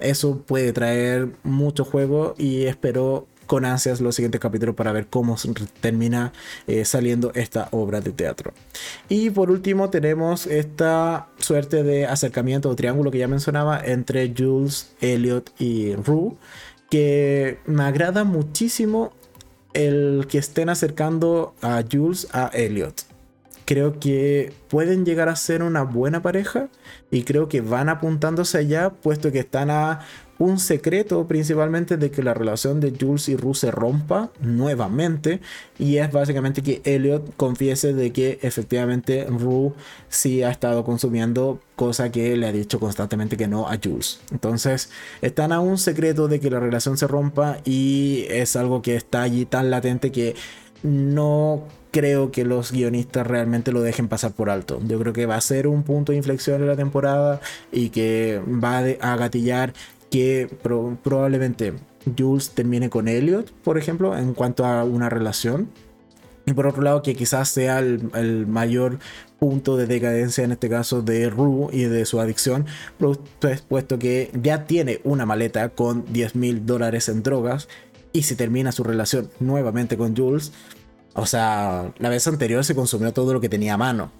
eso 0.00 0.42
puede 0.46 0.72
traer 0.72 1.28
mucho 1.44 1.84
juego 1.84 2.34
y 2.38 2.64
espero 2.64 3.26
con 3.48 3.64
ansias 3.64 4.00
los 4.00 4.14
siguientes 4.14 4.40
capítulos 4.40 4.76
para 4.76 4.92
ver 4.92 5.08
cómo 5.08 5.36
termina 5.80 6.32
eh, 6.68 6.84
saliendo 6.84 7.32
esta 7.34 7.66
obra 7.72 8.00
de 8.00 8.12
teatro. 8.12 8.52
Y 9.08 9.30
por 9.30 9.50
último 9.50 9.90
tenemos 9.90 10.46
esta 10.46 11.28
suerte 11.38 11.82
de 11.82 12.06
acercamiento 12.06 12.68
o 12.68 12.76
triángulo 12.76 13.10
que 13.10 13.18
ya 13.18 13.26
mencionaba 13.26 13.80
entre 13.84 14.32
Jules, 14.36 14.92
Elliot 15.00 15.50
y 15.58 15.96
Rue, 15.96 16.36
que 16.90 17.58
me 17.66 17.82
agrada 17.82 18.22
muchísimo 18.22 19.12
el 19.72 20.26
que 20.28 20.38
estén 20.38 20.68
acercando 20.68 21.54
a 21.62 21.82
Jules 21.90 22.28
a 22.32 22.50
Elliot 22.52 23.18
creo 23.68 24.00
que 24.00 24.54
pueden 24.68 25.04
llegar 25.04 25.28
a 25.28 25.36
ser 25.36 25.62
una 25.62 25.82
buena 25.82 26.22
pareja 26.22 26.70
y 27.10 27.24
creo 27.24 27.50
que 27.50 27.60
van 27.60 27.90
apuntándose 27.90 28.56
allá, 28.56 28.88
puesto 28.88 29.30
que 29.30 29.40
están 29.40 29.68
a 29.68 30.00
un 30.38 30.58
secreto 30.58 31.26
principalmente 31.26 31.96
de 31.96 32.10
que 32.10 32.22
la 32.22 32.34
relación 32.34 32.80
de 32.80 32.94
Jules 32.98 33.28
y 33.28 33.36
Rue 33.36 33.54
se 33.54 33.70
rompa 33.70 34.30
nuevamente 34.40 35.40
y 35.78 35.96
es 35.96 36.12
básicamente 36.12 36.62
que 36.62 36.80
Elliot 36.84 37.36
confiese 37.36 37.92
de 37.92 38.12
que 38.12 38.38
efectivamente 38.42 39.26
Rue 39.28 39.72
sí 40.08 40.42
ha 40.42 40.50
estado 40.50 40.84
consumiendo 40.84 41.60
cosa 41.74 42.10
que 42.10 42.36
le 42.36 42.46
ha 42.46 42.52
dicho 42.52 42.78
constantemente 42.78 43.36
que 43.36 43.48
no 43.48 43.68
a 43.68 43.78
Jules. 43.82 44.20
Entonces 44.30 44.90
están 45.22 45.52
a 45.52 45.60
un 45.60 45.78
secreto 45.78 46.28
de 46.28 46.38
que 46.40 46.50
la 46.50 46.60
relación 46.60 46.96
se 46.96 47.08
rompa 47.08 47.58
y 47.64 48.26
es 48.28 48.54
algo 48.54 48.80
que 48.80 48.94
está 48.94 49.22
allí 49.22 49.44
tan 49.44 49.70
latente 49.70 50.12
que 50.12 50.36
no 50.82 51.64
creo 51.90 52.30
que 52.30 52.44
los 52.44 52.70
guionistas 52.70 53.26
realmente 53.26 53.72
lo 53.72 53.80
dejen 53.80 54.08
pasar 54.08 54.32
por 54.32 54.50
alto. 54.50 54.80
Yo 54.86 54.98
creo 55.00 55.12
que 55.12 55.26
va 55.26 55.36
a 55.36 55.40
ser 55.40 55.66
un 55.66 55.82
punto 55.82 56.12
de 56.12 56.18
inflexión 56.18 56.60
en 56.60 56.68
la 56.68 56.76
temporada 56.76 57.40
y 57.72 57.88
que 57.90 58.40
va 58.46 58.78
a 58.78 59.16
gatillar 59.16 59.72
que 60.10 60.48
probablemente 61.02 61.74
Jules 62.16 62.50
termine 62.50 62.90
con 62.90 63.08
Elliot, 63.08 63.52
por 63.62 63.78
ejemplo, 63.78 64.16
en 64.16 64.34
cuanto 64.34 64.64
a 64.64 64.84
una 64.84 65.08
relación. 65.08 65.70
Y 66.46 66.54
por 66.54 66.66
otro 66.66 66.82
lado, 66.82 67.02
que 67.02 67.14
quizás 67.14 67.50
sea 67.50 67.78
el, 67.78 68.46
mayor 68.46 68.98
punto 69.38 69.76
de 69.76 69.86
decadencia 69.86 70.44
en 70.44 70.52
este 70.52 70.70
caso 70.70 71.02
de 71.02 71.28
Rue 71.28 71.68
y 71.72 71.82
de 71.82 72.06
su 72.06 72.20
adicción, 72.20 72.64
pues, 72.98 73.18
puesto 73.68 73.98
que 73.98 74.30
ya 74.40 74.64
tiene 74.64 75.00
una 75.04 75.26
maleta 75.26 75.68
con 75.68 76.10
10 76.10 76.36
mil 76.36 76.64
dólares 76.64 77.10
en 77.10 77.22
drogas 77.22 77.68
y 78.14 78.22
si 78.22 78.34
termina 78.34 78.72
su 78.72 78.82
relación 78.82 79.30
nuevamente 79.40 79.98
con 79.98 80.16
Jules, 80.16 80.52
o 81.14 81.26
sea, 81.26 81.92
la 81.98 82.08
vez 82.08 82.26
anterior 82.26 82.64
se 82.64 82.74
consumió 82.74 83.12
todo 83.12 83.34
lo 83.34 83.40
que 83.40 83.48
tenía 83.48 83.74
a 83.74 83.76
mano. 83.76 84.10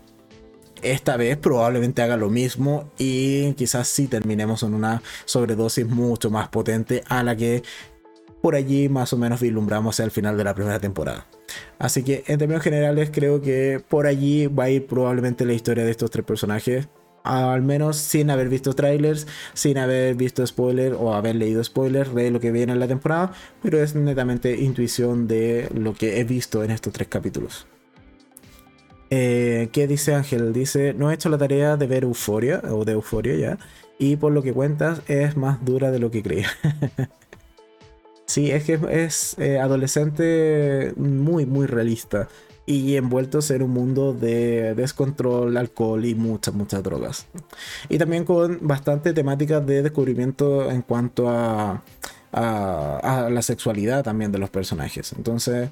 Esta 0.82 1.16
vez 1.16 1.36
probablemente 1.36 2.02
haga 2.02 2.16
lo 2.16 2.30
mismo 2.30 2.90
y 2.98 3.52
quizás 3.54 3.88
sí 3.88 4.06
terminemos 4.06 4.62
en 4.62 4.74
una 4.74 5.02
sobredosis 5.24 5.86
mucho 5.86 6.30
más 6.30 6.48
potente 6.48 7.02
a 7.08 7.22
la 7.22 7.36
que 7.36 7.62
por 8.42 8.54
allí 8.54 8.88
más 8.88 9.12
o 9.12 9.18
menos 9.18 9.40
vislumbramos 9.40 9.98
al 10.00 10.10
final 10.10 10.36
de 10.36 10.44
la 10.44 10.54
primera 10.54 10.78
temporada. 10.78 11.26
Así 11.78 12.02
que 12.02 12.24
en 12.26 12.38
términos 12.38 12.62
generales 12.62 13.10
creo 13.12 13.40
que 13.40 13.82
por 13.88 14.06
allí 14.06 14.46
va 14.46 14.64
a 14.64 14.70
ir 14.70 14.86
probablemente 14.86 15.44
la 15.44 15.54
historia 15.54 15.84
de 15.84 15.90
estos 15.90 16.10
tres 16.10 16.24
personajes 16.24 16.88
al 17.24 17.62
menos 17.62 17.96
sin 17.96 18.30
haber 18.30 18.48
visto 18.48 18.72
trailers, 18.72 19.26
sin 19.52 19.76
haber 19.76 20.14
visto 20.14 20.46
spoilers 20.46 20.96
o 20.98 21.14
haber 21.14 21.36
leído 21.36 21.62
spoilers 21.62 22.14
de 22.14 22.30
lo 22.30 22.40
que 22.40 22.52
viene 22.52 22.72
en 22.72 22.80
la 22.80 22.88
temporada, 22.88 23.32
pero 23.62 23.82
es 23.82 23.94
netamente 23.94 24.56
intuición 24.56 25.28
de 25.28 25.68
lo 25.74 25.94
que 25.94 26.20
he 26.20 26.24
visto 26.24 26.64
en 26.64 26.70
estos 26.70 26.92
tres 26.92 27.08
capítulos. 27.08 27.66
Eh, 29.10 29.68
¿Qué 29.72 29.86
dice 29.86 30.14
Ángel? 30.14 30.52
Dice, 30.52 30.94
no 30.94 31.10
he 31.10 31.14
hecho 31.14 31.28
la 31.28 31.38
tarea 31.38 31.76
de 31.76 31.86
ver 31.86 32.04
Euforia, 32.04 32.62
o 32.70 32.84
de 32.84 32.92
Euforia 32.92 33.36
ya, 33.36 33.58
y 33.98 34.16
por 34.16 34.32
lo 34.32 34.42
que 34.42 34.52
cuentas 34.52 35.02
es 35.08 35.36
más 35.36 35.64
dura 35.64 35.90
de 35.90 35.98
lo 35.98 36.10
que 36.10 36.22
creía. 36.22 36.48
sí, 38.26 38.50
es 38.50 38.64
que 38.64 38.78
es 38.90 39.36
eh, 39.38 39.58
adolescente 39.58 40.92
muy, 40.96 41.46
muy 41.46 41.66
realista 41.66 42.28
y 42.66 42.96
envueltos 42.96 43.50
en 43.50 43.62
un 43.62 43.70
mundo 43.70 44.12
de 44.12 44.74
descontrol, 44.74 45.56
alcohol 45.56 46.04
y 46.04 46.14
muchas, 46.14 46.52
muchas 46.52 46.82
drogas. 46.82 47.26
Y 47.88 47.96
también 47.96 48.24
con 48.24 48.58
bastante 48.60 49.14
temáticas 49.14 49.66
de 49.66 49.82
descubrimiento 49.82 50.70
en 50.70 50.82
cuanto 50.82 51.30
a, 51.30 51.82
a, 52.32 53.28
la 53.30 53.42
sexualidad 53.42 54.04
también 54.04 54.32
de 54.32 54.38
los 54.38 54.50
personajes. 54.50 55.14
Entonces 55.14 55.70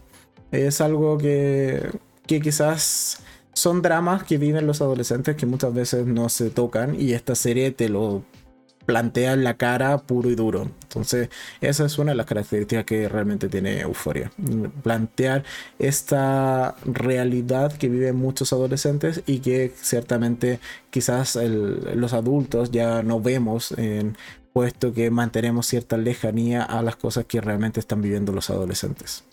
es 0.51 0.81
algo 0.81 1.19
que, 1.19 1.91
que 2.27 2.41
quizás 2.41 3.21
son 3.53 3.83
dramas 3.83 4.25
que 4.25 4.39
viven 4.39 4.67
los 4.67 4.81
adolescentes 4.81 5.37
que 5.37 5.47
muchas 5.47 5.73
veces 5.73 6.07
no 6.07 6.29
se 6.29 6.51
tocan 6.51 7.01
y 7.01 7.13
esta 7.13 7.35
serie 7.35 7.71
te 7.71 7.89
lo 7.89 8.23
plantea 8.85 9.33
en 9.33 9.45
la 9.45 9.55
cara 9.55 9.99
puro 9.99 10.31
y 10.31 10.35
duro. 10.37 10.71
Entonces, 10.85 11.29
esa 11.61 11.85
es 11.87 11.99
una 11.99 12.13
de 12.13 12.17
las 12.17 12.27
características 12.27 12.85
que 12.85 13.09
realmente 13.09 13.49
tiene 13.49 13.81
Euforia. 13.81 14.31
Plantear 14.83 15.45
esta 15.79 16.77
realidad 16.85 17.73
que 17.73 17.89
viven 17.89 18.17
muchos 18.17 18.53
adolescentes 18.53 19.23
y 19.27 19.41
que 19.41 19.73
ciertamente 19.75 20.61
quizás 20.91 21.37
los 21.37 22.13
adultos 22.13 22.71
ya 22.71 23.03
no 23.03 23.21
vemos 23.21 23.75
puesto 24.53 24.95
que 24.95 25.11
mantenemos 25.11 25.67
cierta 25.67 25.99
lejanía 25.99 26.63
a 26.63 26.81
las 26.81 26.97
cosas 26.97 27.27
que 27.27 27.43
realmente 27.43 27.81
están 27.81 28.01
viviendo 28.01 28.33
los 28.33 28.49
adolescentes. 28.49 29.25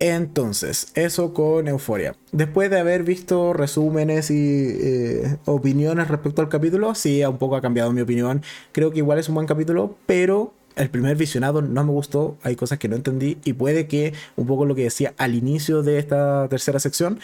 Entonces, 0.00 0.92
eso 0.94 1.34
con 1.34 1.66
Euforia. 1.66 2.14
Después 2.30 2.70
de 2.70 2.78
haber 2.78 3.02
visto 3.02 3.52
resúmenes 3.52 4.30
y 4.30 4.36
eh, 4.36 5.36
opiniones 5.44 6.06
respecto 6.08 6.40
al 6.40 6.48
capítulo, 6.48 6.94
sí, 6.94 7.24
un 7.24 7.38
poco 7.38 7.56
ha 7.56 7.60
cambiado 7.60 7.92
mi 7.92 8.00
opinión. 8.00 8.42
Creo 8.72 8.92
que 8.92 8.98
igual 8.98 9.18
es 9.18 9.28
un 9.28 9.34
buen 9.34 9.48
capítulo, 9.48 9.96
pero 10.06 10.54
el 10.76 10.90
primer 10.90 11.16
visionado 11.16 11.62
no 11.62 11.82
me 11.82 11.90
gustó, 11.90 12.36
hay 12.44 12.54
cosas 12.54 12.78
que 12.78 12.88
no 12.88 12.94
entendí 12.94 13.38
y 13.44 13.54
puede 13.54 13.88
que 13.88 14.12
un 14.36 14.46
poco 14.46 14.64
lo 14.64 14.76
que 14.76 14.84
decía 14.84 15.14
al 15.18 15.34
inicio 15.34 15.82
de 15.82 15.98
esta 15.98 16.48
tercera 16.48 16.78
sección, 16.78 17.18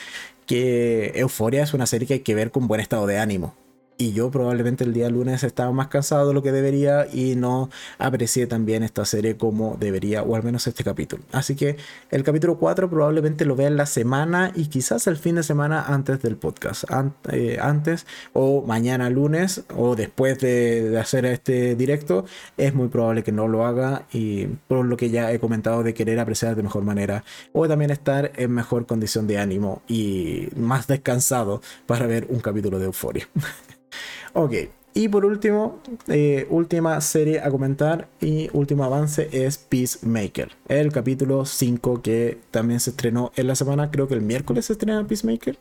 que 0.47 1.13
Euforia 1.15 1.63
es 1.63 1.75
una 1.75 1.87
serie 1.87 2.09
que 2.09 2.15
hay 2.15 2.21
que 2.21 2.35
ver 2.35 2.51
con 2.51 2.67
buen 2.67 2.81
estado 2.81 3.07
de 3.07 3.19
ánimo 3.19 3.55
y 3.97 4.13
yo 4.13 4.31
probablemente 4.31 4.85
el 4.85 4.93
día 4.93 5.09
lunes 5.09 5.45
estaba 5.45 5.71
más 5.73 5.89
cansado 5.89 6.29
de 6.29 6.35
lo 6.35 6.43
que 6.43 6.53
debería 6.53 7.07
y 7.13 7.37
no 7.37 7.71
aprecié 7.99 8.47
también 8.47 8.83
esta 8.83 9.05
serie 9.05 9.37
como 9.37 9.77
debería, 9.79 10.23
o 10.23 10.37
al 10.37 10.43
menos 10.43 10.67
este 10.67 10.85
capítulo. 10.85 11.23
Así 11.33 11.55
que 11.55 11.77
el 12.11 12.25
capítulo 12.25 12.59
4 12.59 12.91
probablemente 12.91 13.45
lo 13.45 13.57
vea 13.57 13.69
en 13.69 13.77
la 13.77 13.87
semana 13.87 14.53
y 14.55 14.67
quizás 14.67 15.07
el 15.07 15.17
fin 15.17 15.37
de 15.37 15.43
semana 15.43 15.85
antes 15.87 16.21
del 16.23 16.37
podcast. 16.37 16.85
Eh, 17.31 17.59
antes 17.61 18.07
o 18.33 18.63
mañana 18.67 19.11
lunes 19.11 19.63
o 19.77 19.95
después 19.97 20.39
de, 20.41 20.91
de, 20.91 20.99
hacer 20.99 21.25
este 21.27 21.77
directo, 21.77 22.25
es 22.57 22.75
muy 22.75 22.89
probable 22.89 23.23
que 23.23 23.33
no 23.33 23.49
lo 23.49 23.65
haga 23.65 24.07
y 24.13 24.47
por 24.47 24.85
lo 24.85 24.97
que 24.97 25.11
ya 25.11 25.33
he 25.33 25.39
comentado 25.39 25.83
de 25.83 25.95
querer 25.95 26.19
apreciar 26.19 26.57
de 26.57 26.63
mejor 26.63 26.83
manera 26.85 27.25
o 27.53 27.69
también 27.69 27.91
estar 27.91 28.33
en 28.37 28.53
mejor 28.53 28.87
condición 28.87 29.27
de 29.27 29.39
ánimo 29.39 29.83
y 29.89 30.49
más 30.57 30.87
descansado 30.87 31.63
para 31.87 32.07
ver 32.07 32.27
un 32.29 32.41
capítulo 32.41 32.79
de 32.79 32.87
euforia. 32.87 33.29
Ok, 34.33 34.55
y 34.97 35.09
por 35.09 35.25
último, 35.25 35.81
eh, 36.07 36.47
última 36.51 37.01
serie 37.01 37.41
a 37.41 37.51
comentar 37.51 38.07
y 38.21 38.49
último 38.53 38.85
avance 38.85 39.29
es 39.33 39.59
Peacemaker, 39.59 40.53
el 40.69 40.93
capítulo 40.93 41.45
5 41.45 42.01
que 42.01 42.39
también 42.53 42.79
se 42.79 42.91
estrenó 42.91 43.33
en 43.35 43.49
la 43.49 43.57
semana, 43.57 43.91
creo 43.91 44.07
que 44.07 44.15
el 44.15 44.21
miércoles 44.21 44.67
se 44.67 44.75
estrena 44.75 45.05
Peacemaker. 45.05 45.59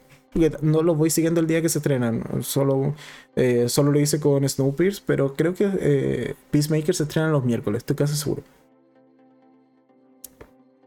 No 0.62 0.84
lo 0.84 0.94
voy 0.94 1.10
siguiendo 1.10 1.40
el 1.42 1.48
día 1.48 1.64
que 1.64 1.70
se 1.70 1.80
estrenan, 1.80 2.24
solo, 2.42 2.96
eh, 3.36 3.70
solo 3.70 3.92
lo 3.92 4.00
hice 4.00 4.20
con 4.20 4.48
Snowpiercer, 4.48 5.04
pero 5.08 5.34
creo 5.34 5.56
que 5.56 5.70
eh, 5.80 6.36
Peacemaker 6.52 6.94
se 6.94 7.04
estrena 7.04 7.30
los 7.30 7.44
miércoles, 7.44 7.80
estoy 7.80 7.96
casi 7.96 8.16
seguro. 8.16 8.44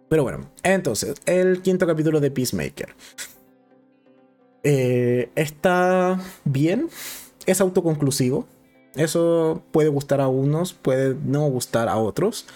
Pero 0.08 0.22
bueno, 0.22 0.48
entonces, 0.62 1.16
el 1.26 1.62
quinto 1.62 1.84
capítulo 1.84 2.20
de 2.20 2.30
Peacemaker. 2.30 2.94
está 4.62 6.20
bien, 6.44 6.88
es 7.46 7.60
autoconclusivo. 7.60 8.46
Eso 8.94 9.62
puede 9.72 9.88
gustar 9.88 10.20
a 10.20 10.28
unos, 10.28 10.72
puede 10.72 11.16
no 11.24 11.46
gustar 11.48 11.88
a 11.88 11.96
otros. 11.96 12.46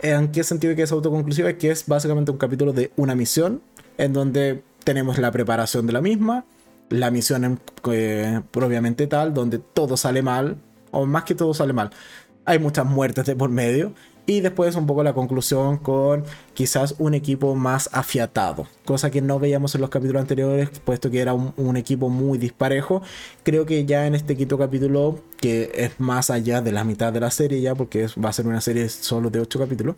¿En 0.00 0.30
qué 0.30 0.44
sentido 0.44 0.74
que 0.76 0.82
es 0.82 0.92
autoconclusivo? 0.92 1.48
Es 1.48 1.56
que 1.56 1.70
es 1.70 1.86
básicamente 1.86 2.30
un 2.30 2.38
capítulo 2.38 2.72
de 2.72 2.92
una 2.96 3.14
misión 3.14 3.60
en 3.96 4.12
donde 4.12 4.62
tenemos 4.84 5.18
la 5.18 5.32
preparación 5.32 5.86
de 5.86 5.92
la 5.92 6.00
misma, 6.00 6.44
la 6.88 7.10
misión 7.10 7.60
eh, 7.92 8.40
propiamente 8.50 9.06
tal, 9.06 9.34
donde 9.34 9.58
todo 9.58 9.96
sale 9.96 10.22
mal, 10.22 10.56
o 10.92 11.04
más 11.04 11.24
que 11.24 11.34
todo 11.34 11.52
sale 11.52 11.72
mal. 11.72 11.90
Hay 12.44 12.58
muchas 12.58 12.86
muertes 12.86 13.26
de 13.26 13.36
por 13.36 13.50
medio 13.50 13.92
y 14.28 14.42
después 14.42 14.76
un 14.76 14.86
poco 14.86 15.02
la 15.02 15.14
conclusión 15.14 15.78
con 15.78 16.22
quizás 16.52 16.94
un 16.98 17.14
equipo 17.14 17.54
más 17.54 17.88
afiatado, 17.94 18.66
cosa 18.84 19.10
que 19.10 19.22
no 19.22 19.38
veíamos 19.38 19.74
en 19.74 19.80
los 19.80 19.88
capítulos 19.88 20.20
anteriores, 20.20 20.68
puesto 20.84 21.10
que 21.10 21.20
era 21.20 21.32
un, 21.32 21.76
equipo 21.78 22.10
muy 22.10 22.36
disparejo. 22.36 23.00
Creo 23.42 23.64
que 23.64 23.86
ya 23.86 24.06
en 24.06 24.14
este 24.14 24.36
quinto 24.36 24.58
capítulo, 24.58 25.18
que 25.40 25.70
es 25.74 25.98
más 25.98 26.28
allá 26.28 26.60
de 26.60 26.72
la 26.72 26.84
mitad 26.84 27.10
de 27.10 27.20
la 27.20 27.30
serie 27.30 27.62
ya, 27.62 27.74
porque 27.74 28.06
va 28.22 28.28
a 28.28 28.32
ser 28.34 28.46
una 28.46 28.60
serie 28.60 28.90
solo 28.90 29.30
de 29.30 29.40
8 29.40 29.58
capítulos, 29.60 29.96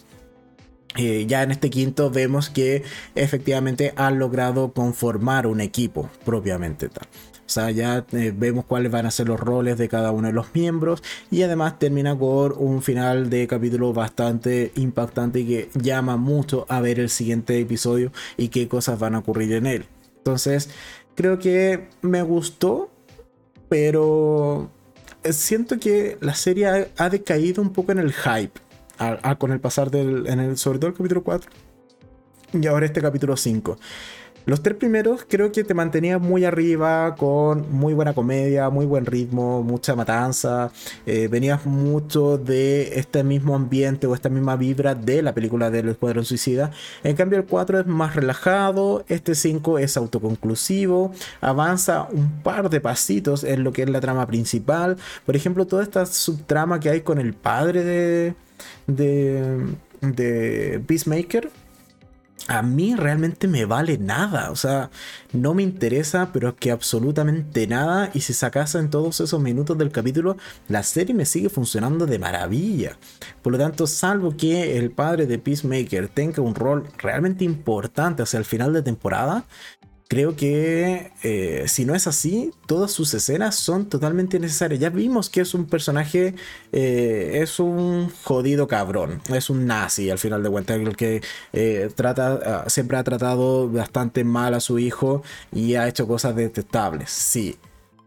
eh, 0.96 1.24
ya 1.26 1.42
en 1.42 1.50
este 1.50 1.68
quinto 1.68 2.10
vemos 2.10 2.50
que 2.50 2.84
efectivamente 3.16 3.92
han 3.96 4.20
logrado 4.20 4.72
conformar 4.72 5.48
un 5.48 5.60
equipo 5.60 6.08
propiamente 6.24 6.88
tal. 6.88 7.08
O 7.50 7.52
sea, 7.52 7.72
ya 7.72 8.06
eh, 8.12 8.32
vemos 8.32 8.64
cuáles 8.64 8.92
van 8.92 9.06
a 9.06 9.10
ser 9.10 9.26
los 9.26 9.40
roles 9.40 9.76
de 9.76 9.88
cada 9.88 10.12
uno 10.12 10.28
de 10.28 10.32
los 10.32 10.54
miembros 10.54 11.02
y 11.32 11.42
además 11.42 11.80
termina 11.80 12.16
con 12.16 12.54
un 12.56 12.80
final 12.80 13.28
de 13.28 13.48
capítulo 13.48 13.92
bastante 13.92 14.70
impactante 14.76 15.40
y 15.40 15.46
que 15.46 15.70
llama 15.74 16.16
mucho 16.16 16.64
a 16.68 16.80
ver 16.80 17.00
el 17.00 17.10
siguiente 17.10 17.58
episodio 17.58 18.12
y 18.36 18.50
qué 18.50 18.68
cosas 18.68 19.00
van 19.00 19.16
a 19.16 19.18
ocurrir 19.18 19.52
en 19.54 19.66
él. 19.66 19.84
Entonces, 20.18 20.70
creo 21.16 21.40
que 21.40 21.88
me 22.02 22.22
gustó, 22.22 22.88
pero 23.68 24.70
siento 25.28 25.80
que 25.80 26.18
la 26.20 26.36
serie 26.36 26.92
ha, 26.96 27.10
decaído 27.10 27.62
un 27.62 27.72
poco 27.72 27.90
en 27.90 27.98
el 27.98 28.12
hype 28.12 28.60
con 29.38 29.50
el 29.50 29.58
pasar 29.58 29.90
del, 29.90 30.28
en 30.28 30.38
el, 30.38 30.56
sobre 30.56 30.78
todo 30.78 30.90
el 30.90 30.96
capítulo 30.96 31.24
4 31.24 31.50
y 32.52 32.66
ahora 32.68 32.86
este 32.86 33.00
capítulo 33.00 33.36
5. 33.36 33.76
Los 34.46 34.62
tres 34.62 34.76
primeros 34.76 35.24
creo 35.28 35.52
que 35.52 35.64
te 35.64 35.74
mantenía 35.74 36.18
muy 36.18 36.44
arriba, 36.44 37.14
con 37.16 37.70
muy 37.70 37.92
buena 37.94 38.14
comedia, 38.14 38.70
muy 38.70 38.86
buen 38.86 39.04
ritmo, 39.04 39.62
mucha 39.62 39.94
matanza. 39.94 40.72
Eh, 41.06 41.28
venías 41.28 41.66
mucho 41.66 42.38
de 42.38 42.98
este 42.98 43.22
mismo 43.22 43.54
ambiente 43.54 44.06
o 44.06 44.14
esta 44.14 44.28
misma 44.28 44.56
vibra 44.56 44.94
de 44.94 45.22
la 45.22 45.34
película 45.34 45.70
del 45.70 45.90
Escuadrón 45.90 46.24
Suicida. 46.24 46.70
En 47.04 47.16
cambio, 47.16 47.38
el 47.38 47.44
4 47.44 47.80
es 47.80 47.86
más 47.86 48.16
relajado, 48.16 49.04
este 49.08 49.34
5 49.34 49.78
es 49.78 49.96
autoconclusivo, 49.96 51.12
avanza 51.40 52.08
un 52.10 52.42
par 52.42 52.70
de 52.70 52.80
pasitos 52.80 53.44
en 53.44 53.62
lo 53.62 53.72
que 53.72 53.82
es 53.82 53.90
la 53.90 54.00
trama 54.00 54.26
principal. 54.26 54.96
Por 55.26 55.36
ejemplo, 55.36 55.66
toda 55.66 55.82
esta 55.82 56.06
subtrama 56.06 56.80
que 56.80 56.88
hay 56.88 57.02
con 57.02 57.18
el 57.18 57.34
padre 57.34 57.84
de, 57.84 58.34
de, 58.86 59.66
de 60.00 60.80
Peacemaker 60.86 61.50
a 62.48 62.62
mí 62.62 62.94
realmente 62.96 63.48
me 63.48 63.64
vale 63.64 63.98
nada. 63.98 64.50
O 64.50 64.56
sea, 64.56 64.90
no 65.32 65.54
me 65.54 65.62
interesa, 65.62 66.30
pero 66.32 66.48
es 66.50 66.54
que 66.54 66.70
absolutamente 66.70 67.66
nada. 67.66 68.10
Y 68.14 68.20
si 68.20 68.32
sacas 68.32 68.74
en 68.74 68.90
todos 68.90 69.20
esos 69.20 69.40
minutos 69.40 69.78
del 69.78 69.92
capítulo, 69.92 70.36
la 70.68 70.82
serie 70.82 71.14
me 71.14 71.26
sigue 71.26 71.48
funcionando 71.48 72.06
de 72.06 72.18
maravilla. 72.18 72.96
Por 73.42 73.52
lo 73.52 73.58
tanto, 73.58 73.86
salvo 73.86 74.36
que 74.36 74.78
el 74.78 74.90
padre 74.90 75.26
de 75.26 75.38
Peacemaker 75.38 76.08
tenga 76.08 76.42
un 76.42 76.54
rol 76.54 76.88
realmente 76.98 77.44
importante 77.44 78.22
hacia 78.22 78.38
el 78.38 78.44
final 78.44 78.72
de 78.72 78.82
temporada, 78.82 79.44
creo 80.10 80.34
que 80.34 81.12
eh, 81.22 81.66
si 81.68 81.84
no 81.84 81.94
es 81.94 82.08
así, 82.08 82.52
todas 82.66 82.90
sus 82.90 83.14
escenas 83.14 83.54
son 83.54 83.88
totalmente 83.88 84.40
necesarias. 84.40 84.80
Ya 84.80 84.90
vimos 84.90 85.30
que 85.30 85.40
es 85.40 85.54
un 85.54 85.66
personaje, 85.66 86.34
eh, 86.72 87.38
es 87.40 87.60
un 87.60 88.10
jodido 88.24 88.66
cabrón, 88.66 89.22
es 89.32 89.50
un 89.50 89.66
nazi 89.66 90.10
al 90.10 90.18
final 90.18 90.42
de 90.42 90.50
cuentas, 90.50 90.80
el 90.80 90.96
que 90.96 91.22
eh, 91.52 91.90
trata, 91.94 92.40
ah, 92.44 92.64
siempre 92.68 92.96
ha 92.96 93.04
tratado 93.04 93.70
bastante 93.70 94.24
mal 94.24 94.54
a 94.54 94.60
su 94.60 94.80
hijo 94.80 95.22
y 95.52 95.76
ha 95.76 95.86
hecho 95.86 96.08
cosas 96.08 96.34
detestables, 96.34 97.08
sí. 97.10 97.56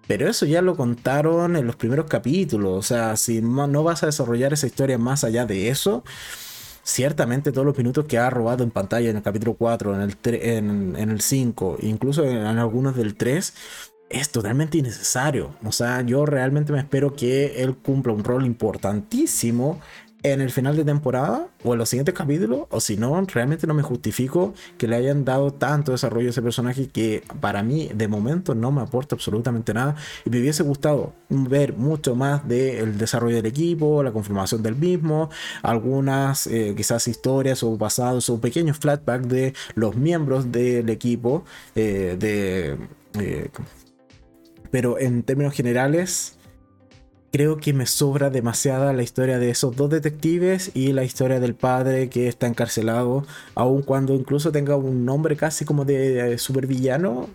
Pero 0.05 0.27
eso 0.29 0.45
ya 0.45 0.61
lo 0.61 0.75
contaron 0.75 1.55
en 1.55 1.65
los 1.65 1.77
primeros 1.77 2.07
capítulos, 2.07 2.77
o 2.77 2.81
sea, 2.81 3.15
si 3.15 3.41
no 3.41 3.81
vas 3.83 4.03
a 4.03 4.07
desarrollar 4.07 4.51
esa 4.51 4.67
historia 4.67 4.97
más 4.97 5.23
allá 5.23 5.45
de 5.45 5.69
eso, 5.69 6.03
ciertamente 6.83 7.51
todos 7.51 7.65
los 7.65 7.77
minutos 7.77 8.05
que 8.05 8.17
ha 8.17 8.29
robado 8.29 8.63
en 8.63 8.71
pantalla 8.71 9.09
en 9.09 9.17
el 9.17 9.23
capítulo 9.23 9.55
4, 9.55 9.95
en 9.95 10.01
el, 10.01 10.17
en, 10.23 10.95
en 10.97 11.09
el 11.09 11.21
5, 11.21 11.77
incluso 11.81 12.23
en, 12.25 12.37
algunos 12.45 12.95
del 12.95 13.15
3, 13.15 13.53
es 14.09 14.29
totalmente 14.29 14.77
innecesario. 14.77 15.55
O 15.63 15.71
sea, 15.71 16.01
yo 16.01 16.25
realmente 16.25 16.71
me 16.71 16.79
espero 16.79 17.15
que 17.15 17.63
él 17.63 17.75
cumpla 17.75 18.13
un 18.13 18.23
rol 18.23 18.45
importantísimo 18.45 19.79
en 20.23 20.39
el 20.39 20.51
final 20.51 20.77
de 20.77 20.85
temporada 20.85 21.47
o 21.63 21.73
en 21.73 21.79
los 21.79 21.89
siguientes 21.89 22.15
capítulos, 22.15 22.61
o 22.69 22.79
si 22.79 22.95
no, 22.97 23.21
realmente 23.25 23.67
no 23.67 23.73
me 23.73 23.83
justifico 23.83 24.53
que 24.77 24.87
le 24.87 24.95
hayan 24.95 25.25
dado 25.25 25.51
tanto 25.51 25.91
desarrollo 25.91 26.27
a 26.27 26.31
ese 26.31 26.41
personaje 26.41 26.87
que 26.87 27.23
para 27.41 27.61
mí 27.61 27.89
de 27.93 28.07
momento 28.07 28.55
no 28.55 28.71
me 28.71 28.81
aporta 28.81 29.15
absolutamente 29.15 29.73
nada. 29.73 29.95
Y 30.25 30.29
me 30.29 30.39
hubiese 30.39 30.63
gustado 30.63 31.13
ver 31.29 31.73
mucho 31.73 32.15
más 32.15 32.47
del 32.47 32.97
desarrollo 32.97 33.35
del 33.35 33.45
equipo, 33.45 34.01
la 34.01 34.11
conformación 34.11 34.63
del 34.63 34.75
mismo, 34.75 35.29
algunas 35.61 36.47
eh, 36.47 36.73
quizás 36.75 37.07
historias 37.07 37.61
o 37.63 37.77
pasados 37.77 38.29
o 38.29 38.39
pequeños 38.39 38.77
flashbacks 38.77 39.27
de 39.27 39.53
los 39.75 39.95
miembros 39.95 40.51
del 40.51 40.89
equipo, 40.89 41.43
eh, 41.75 42.15
de... 42.17 42.77
Eh, 43.21 43.49
pero 44.71 44.97
en 44.97 45.21
términos 45.21 45.53
generales 45.53 46.39
creo 47.33 47.57
que 47.57 47.73
me 47.73 47.87
sobra 47.87 48.29
demasiada 48.29 48.93
la 48.93 49.01
historia 49.01 49.39
de 49.39 49.49
esos 49.49 49.75
dos 49.75 49.89
detectives 49.89 50.69
y 50.75 50.93
la 50.93 51.03
historia 51.03 51.39
del 51.39 51.55
padre 51.55 52.07
que 52.07 52.27
está 52.27 52.45
encarcelado, 52.45 53.25
aun 53.55 53.81
cuando 53.81 54.13
incluso 54.13 54.51
tenga 54.51 54.75
un 54.75 55.03
nombre 55.03 55.35
casi 55.35 55.65
como 55.65 55.83
de, 55.83 56.37
supervillano, 56.37 57.27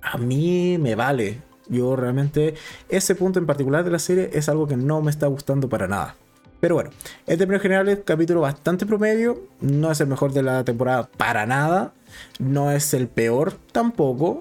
a 0.00 0.16
mí 0.16 0.78
me 0.78 0.94
vale. 0.94 1.42
Yo 1.68 1.96
realmente 1.96 2.54
ese 2.88 3.14
punto 3.14 3.38
en 3.38 3.46
particular 3.46 3.84
de 3.84 3.90
la 3.90 3.98
serie 3.98 4.30
es 4.32 4.48
algo 4.48 4.66
que 4.66 4.78
no 4.78 5.02
me 5.02 5.10
está 5.10 5.26
gustando 5.26 5.68
para 5.68 5.86
nada. 5.86 6.16
Pero 6.58 6.76
bueno, 6.76 6.90
en 7.26 7.36
términos 7.36 7.60
generales, 7.60 7.98
capítulo 8.06 8.40
bastante 8.40 8.86
promedio. 8.86 9.48
No 9.60 9.92
es 9.92 10.00
el 10.00 10.06
mejor 10.06 10.32
de 10.32 10.42
la 10.42 10.64
temporada 10.64 11.10
para 11.18 11.44
nada. 11.44 11.92
No 12.38 12.70
es 12.70 12.94
el 12.94 13.06
peor 13.06 13.52
tampoco. 13.72 14.40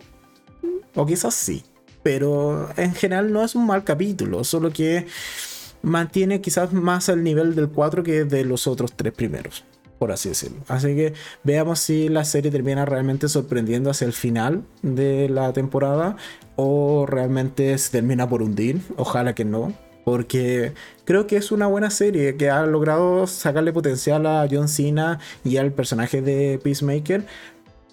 O 0.95 1.05
quizás 1.05 1.33
sí 1.33 1.65
pero 2.03 2.69
en 2.77 2.93
general 2.93 3.31
no 3.31 3.43
es 3.43 3.55
un 3.55 3.65
mal 3.65 3.83
capítulo, 3.83 4.43
solo 4.43 4.71
que 4.71 5.05
mantiene 5.81 6.41
quizás 6.41 6.73
más 6.73 7.09
el 7.09 7.23
nivel 7.23 7.55
del 7.55 7.69
4 7.69 8.03
que 8.03 8.23
de 8.23 8.45
los 8.45 8.67
otros 8.67 8.93
tres 8.93 9.13
primeros, 9.13 9.63
por 9.99 10.11
así 10.11 10.29
decirlo. 10.29 10.59
Así 10.67 10.95
que 10.95 11.13
veamos 11.43 11.79
si 11.79 12.09
la 12.09 12.25
serie 12.25 12.51
termina 12.51 12.85
realmente 12.85 13.27
sorprendiendo 13.27 13.89
hacia 13.89 14.05
el 14.05 14.13
final 14.13 14.63
de 14.81 15.29
la 15.29 15.53
temporada 15.53 16.17
o 16.55 17.05
realmente 17.07 17.77
se 17.77 17.91
termina 17.91 18.29
por 18.29 18.41
hundir, 18.41 18.81
ojalá 18.97 19.33
que 19.33 19.45
no. 19.45 19.73
Porque 20.03 20.73
creo 21.05 21.27
que 21.27 21.37
es 21.37 21.51
una 21.51 21.67
buena 21.67 21.91
serie 21.91 22.35
que 22.35 22.49
ha 22.49 22.65
logrado 22.65 23.27
sacarle 23.27 23.71
potencial 23.71 24.25
a 24.25 24.47
John 24.49 24.67
Cena 24.67 25.19
y 25.43 25.57
al 25.57 25.71
personaje 25.73 26.23
de 26.23 26.59
Peacemaker, 26.63 27.27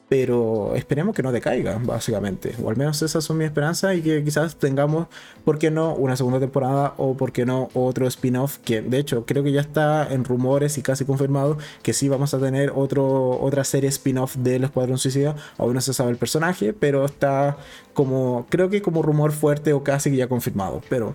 pero 0.09 0.74
esperemos 0.74 1.14
que 1.14 1.22
no 1.22 1.32
decaiga, 1.32 1.78
básicamente. 1.82 2.55
O 2.62 2.70
al 2.70 2.76
menos 2.76 3.02
esas 3.02 3.22
son 3.22 3.36
mis 3.36 3.47
esperanzas 3.47 3.94
y 3.94 4.02
que 4.02 4.24
quizás 4.24 4.56
tengamos, 4.56 5.09
¿por 5.44 5.59
qué 5.59 5.70
no?, 5.70 5.94
una 5.94 6.16
segunda 6.16 6.40
temporada 6.40 6.94
o, 6.97 7.14
¿por 7.14 7.32
qué 7.32 7.44
no?, 7.44 7.68
otro 7.74 8.06
spin-off, 8.06 8.59
que 8.59 8.80
de 8.80 8.98
hecho 8.98 9.26
creo 9.26 9.43
que 9.43 9.52
ya 9.52 9.60
está 9.60 10.10
en 10.10 10.24
rumores 10.24 10.78
y 10.78 10.82
casi 10.82 11.05
confirmado 11.05 11.59
que 11.82 11.93
sí 11.93 12.09
vamos 12.09 12.32
a 12.32 12.39
tener 12.39 12.72
otro, 12.74 13.39
otra 13.40 13.64
serie 13.64 13.89
spin-off 13.90 14.36
del 14.36 14.64
Escuadrón 14.64 14.98
Suicida. 14.98 15.36
Aún 15.59 15.74
no 15.74 15.80
se 15.82 15.93
sabe 15.93 16.10
el 16.10 16.16
personaje, 16.16 16.72
pero 16.72 17.05
está 17.05 17.59
como, 17.93 18.47
creo 18.48 18.70
que 18.70 18.80
como 18.80 19.02
rumor 19.02 19.32
fuerte 19.32 19.74
o 19.74 19.85
casi 19.85 20.14
ya 20.16 20.26
confirmado. 20.26 20.80
Pero 20.89 21.14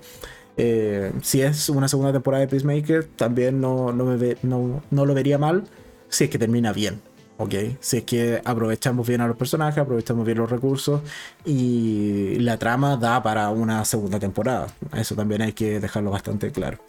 eh, 0.57 1.11
si 1.23 1.41
es 1.41 1.67
una 1.69 1.87
segunda 1.87 2.13
temporada 2.13 2.41
de 2.41 2.47
Peacemaker, 2.47 3.05
también 3.05 3.59
no, 3.59 3.91
no, 3.91 4.05
me 4.05 4.37
no, 4.43 4.83
no 4.91 5.05
lo 5.05 5.13
vería 5.15 5.39
mal 5.39 5.63
si 6.09 6.25
es 6.25 6.29
que 6.29 6.37
termina 6.37 6.73
bien 6.73 7.01
¿ok? 7.37 7.53
Si 7.79 7.97
es 7.97 8.03
que 8.03 8.41
aprovechamos 8.43 9.07
bien 9.07 9.21
a 9.21 9.27
los 9.27 9.37
personajes, 9.37 9.77
aprovechamos 9.77 10.25
bien 10.25 10.37
los 10.37 10.49
recursos 10.49 11.01
y 11.45 12.37
la 12.39 12.57
trama 12.57 12.97
da 12.97 13.21
para 13.21 13.49
una 13.49 13.85
segunda 13.85 14.19
temporada. 14.19 14.67
Eso 14.95 15.15
también 15.15 15.41
hay 15.41 15.53
que 15.53 15.79
dejarlo 15.79 16.11
bastante 16.11 16.51
claro. 16.51 16.79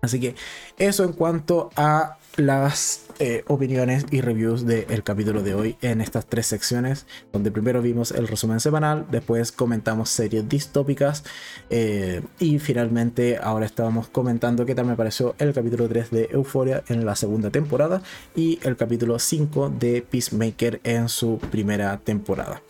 Así 0.00 0.20
que 0.20 0.34
eso 0.78 1.04
en 1.04 1.12
cuanto 1.12 1.70
a 1.76 2.17
las 2.38 3.04
eh, 3.18 3.42
opiniones 3.48 4.06
y 4.12 4.20
reviews 4.20 4.64
del 4.64 5.02
capítulo 5.02 5.42
de 5.42 5.54
hoy 5.54 5.76
en 5.82 6.00
estas 6.00 6.26
tres 6.26 6.46
secciones, 6.46 7.04
donde 7.32 7.50
primero 7.50 7.82
vimos 7.82 8.12
el 8.12 8.28
resumen 8.28 8.60
semanal, 8.60 9.06
después 9.10 9.50
comentamos 9.50 10.08
series 10.08 10.48
distópicas 10.48 11.24
eh, 11.68 12.22
y 12.38 12.60
finalmente 12.60 13.38
ahora 13.42 13.66
estábamos 13.66 14.06
comentando 14.06 14.64
qué 14.64 14.76
tal 14.76 14.86
me 14.86 14.94
pareció 14.94 15.34
el 15.38 15.52
capítulo 15.52 15.88
3 15.88 16.12
de 16.12 16.28
Euphoria 16.30 16.84
en 16.86 17.04
la 17.04 17.16
segunda 17.16 17.50
temporada 17.50 18.02
y 18.36 18.60
el 18.62 18.76
capítulo 18.76 19.18
5 19.18 19.70
de 19.70 20.02
Peacemaker 20.02 20.80
en 20.84 21.08
su 21.08 21.38
primera 21.50 21.98
temporada. 21.98 22.62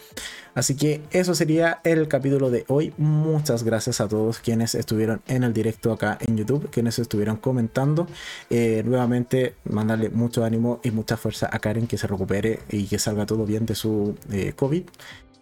Así 0.58 0.74
que 0.74 1.02
eso 1.12 1.36
sería 1.36 1.80
el 1.84 2.08
capítulo 2.08 2.50
de 2.50 2.64
hoy. 2.66 2.92
Muchas 2.98 3.62
gracias 3.62 4.00
a 4.00 4.08
todos 4.08 4.40
quienes 4.40 4.74
estuvieron 4.74 5.22
en 5.28 5.44
el 5.44 5.52
directo 5.52 5.92
acá 5.92 6.18
en 6.20 6.36
YouTube, 6.36 6.68
quienes 6.70 6.98
estuvieron 6.98 7.36
comentando. 7.36 8.08
Eh, 8.50 8.82
nuevamente, 8.84 9.54
mandarle 9.62 10.10
mucho 10.10 10.44
ánimo 10.44 10.80
y 10.82 10.90
mucha 10.90 11.16
fuerza 11.16 11.48
a 11.52 11.60
Karen 11.60 11.86
que 11.86 11.96
se 11.96 12.08
recupere 12.08 12.58
y 12.70 12.86
que 12.86 12.98
salga 12.98 13.24
todo 13.24 13.46
bien 13.46 13.66
de 13.66 13.76
su 13.76 14.16
eh, 14.32 14.52
COVID. 14.56 14.82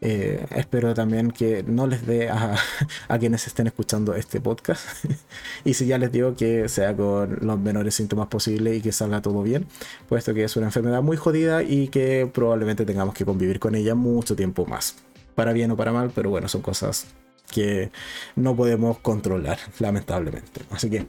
Eh, 0.03 0.45
espero 0.51 0.93
también 0.93 1.31
que 1.31 1.63
no 1.63 1.87
les 1.87 2.07
dé 2.07 2.29
a, 2.29 2.55
a, 3.09 3.19
quienes 3.19 3.47
estén 3.47 3.69
escuchando 3.69 4.15
este 4.15 4.43
podcast. 4.43 4.85
y 5.65 5.73
si 5.73 5.87
ya 5.87 5.97
les 5.97 6.13
digo 6.13 6.37
que 6.37 6.69
sea 6.69 6.95
con 6.95 7.39
los 7.41 7.59
menores 7.59 7.95
síntomas 7.95 8.27
posibles 8.27 8.77
y 8.77 8.83
que 8.83 8.93
salga 8.93 9.23
todo 9.23 9.43
bien, 9.43 9.67
puesto 10.11 10.35
que 10.35 10.45
es 10.45 10.57
una 10.59 10.67
enfermedad 10.67 11.01
muy 11.01 11.17
jodida 11.17 11.63
y 11.63 11.89
que 11.89 12.31
probablemente 12.31 12.85
tengamos 12.85 13.15
que 13.15 13.25
convivir 13.25 13.59
con 13.59 13.75
ella 13.75 13.95
mucho 13.95 14.37
tiempo 14.37 14.67
más 14.67 15.06
para 15.37 15.53
bien 15.53 15.71
o 15.71 15.77
para 15.77 15.93
mal, 15.93 16.11
pero 16.13 16.31
bueno, 16.31 16.49
son 16.49 16.63
cosas 16.63 17.07
que 17.51 17.93
no 18.35 18.57
podemos 18.57 18.99
controlar, 18.99 19.59
lamentablemente. 19.79 20.63
Así 20.71 20.91
que 20.91 21.07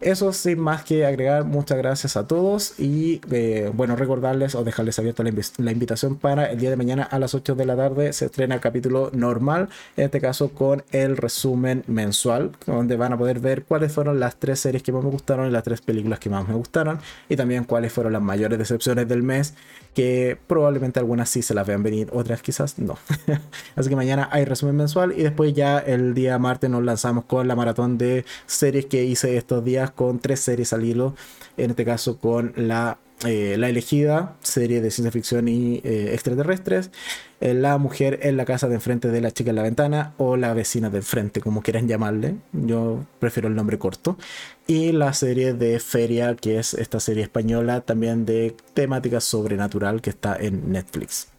eso 0.00 0.32
sin 0.32 0.58
más 0.58 0.84
que 0.84 1.06
agregar, 1.06 1.44
muchas 1.44 1.78
gracias 1.78 2.16
a 2.16 2.26
todos 2.26 2.78
y 2.78 3.20
eh, 3.30 3.70
bueno, 3.72 3.96
recordarles 3.96 4.54
o 4.54 4.64
dejarles 4.64 4.98
abierta 4.98 5.22
la, 5.22 5.72
invitación 5.72 6.16
para 6.16 6.50
el 6.50 6.58
día 6.58 6.70
de 6.70 6.76
mañana 6.76 7.02
a 7.04 7.18
las 7.18 7.34
8 7.34 7.54
de 7.54 7.64
la 7.64 7.76
tarde 7.76 8.12
se 8.12 8.26
estrena 8.26 8.54
el 8.54 8.60
capítulo 8.60 9.10
normal, 9.12 9.68
en 9.96 10.04
este 10.04 10.20
caso 10.20 10.50
con 10.50 10.84
el 10.92 11.16
resumen 11.16 11.84
mensual, 11.86 12.52
donde 12.66 12.96
van 12.96 13.12
a 13.12 13.18
poder 13.18 13.40
ver 13.40 13.64
cuáles 13.64 13.92
fueron 13.92 14.20
las 14.20 14.36
tres 14.36 14.60
series 14.60 14.82
que 14.82 14.92
más 14.92 15.02
me 15.02 15.10
gustaron 15.10 15.48
y 15.48 15.50
las 15.50 15.62
tres 15.62 15.80
películas 15.80 16.18
que 16.18 16.30
más 16.30 16.46
me 16.46 16.54
gustaron 16.54 16.98
y 17.28 17.36
también 17.36 17.64
cuáles 17.64 17.92
fueron 17.92 18.12
las 18.12 18.22
mayores 18.22 18.58
decepciones 18.58 19.08
del 19.08 19.22
mes, 19.22 19.54
que 19.94 20.36
probablemente 20.46 21.00
algunas 21.00 21.30
sí 21.30 21.42
se 21.42 21.54
las 21.54 21.66
vean 21.66 21.82
venir, 21.82 22.08
otras 22.12 22.42
quizás 22.42 22.78
no. 22.78 22.98
Así 23.76 23.88
que 23.88 23.96
mañana 23.96 24.28
hay 24.30 24.44
resumen 24.44 24.76
mensual 24.76 25.14
y 25.16 25.22
después 25.22 25.54
ya 25.54 25.78
el 25.78 26.14
día 26.14 26.38
martes 26.38 26.68
nos 26.68 26.82
lanzamos 26.82 27.24
con 27.24 27.48
la 27.48 27.56
maratón 27.56 27.96
de 27.96 28.24
series 28.46 28.86
que 28.86 29.04
hice 29.04 29.36
estos 29.36 29.64
días 29.64 29.90
con 29.96 30.20
tres 30.20 30.38
series 30.40 30.72
al 30.72 30.84
hilo, 30.84 31.16
en 31.56 31.70
este 31.70 31.84
caso 31.84 32.18
con 32.18 32.52
la, 32.54 32.98
eh, 33.24 33.56
la 33.58 33.68
elegida, 33.68 34.36
serie 34.42 34.80
de 34.80 34.90
ciencia 34.92 35.10
ficción 35.10 35.48
y 35.48 35.80
eh, 35.82 36.10
extraterrestres, 36.12 36.90
eh, 37.40 37.54
La 37.54 37.78
mujer 37.78 38.20
en 38.22 38.36
la 38.36 38.44
casa 38.44 38.68
de 38.68 38.76
enfrente 38.76 39.08
de 39.08 39.20
la 39.20 39.30
chica 39.30 39.50
en 39.50 39.56
la 39.56 39.62
ventana 39.62 40.14
o 40.18 40.36
La 40.36 40.54
vecina 40.54 40.90
de 40.90 40.98
enfrente, 40.98 41.40
como 41.40 41.62
quieran 41.62 41.88
llamarle, 41.88 42.36
yo 42.52 43.04
prefiero 43.18 43.48
el 43.48 43.56
nombre 43.56 43.78
corto, 43.78 44.16
y 44.66 44.92
la 44.92 45.12
serie 45.14 45.54
de 45.54 45.80
Feria, 45.80 46.36
que 46.36 46.58
es 46.58 46.74
esta 46.74 47.00
serie 47.00 47.24
española 47.24 47.80
también 47.80 48.26
de 48.26 48.54
temática 48.74 49.20
sobrenatural 49.20 50.00
que 50.02 50.10
está 50.10 50.36
en 50.36 50.70
Netflix. 50.70 51.35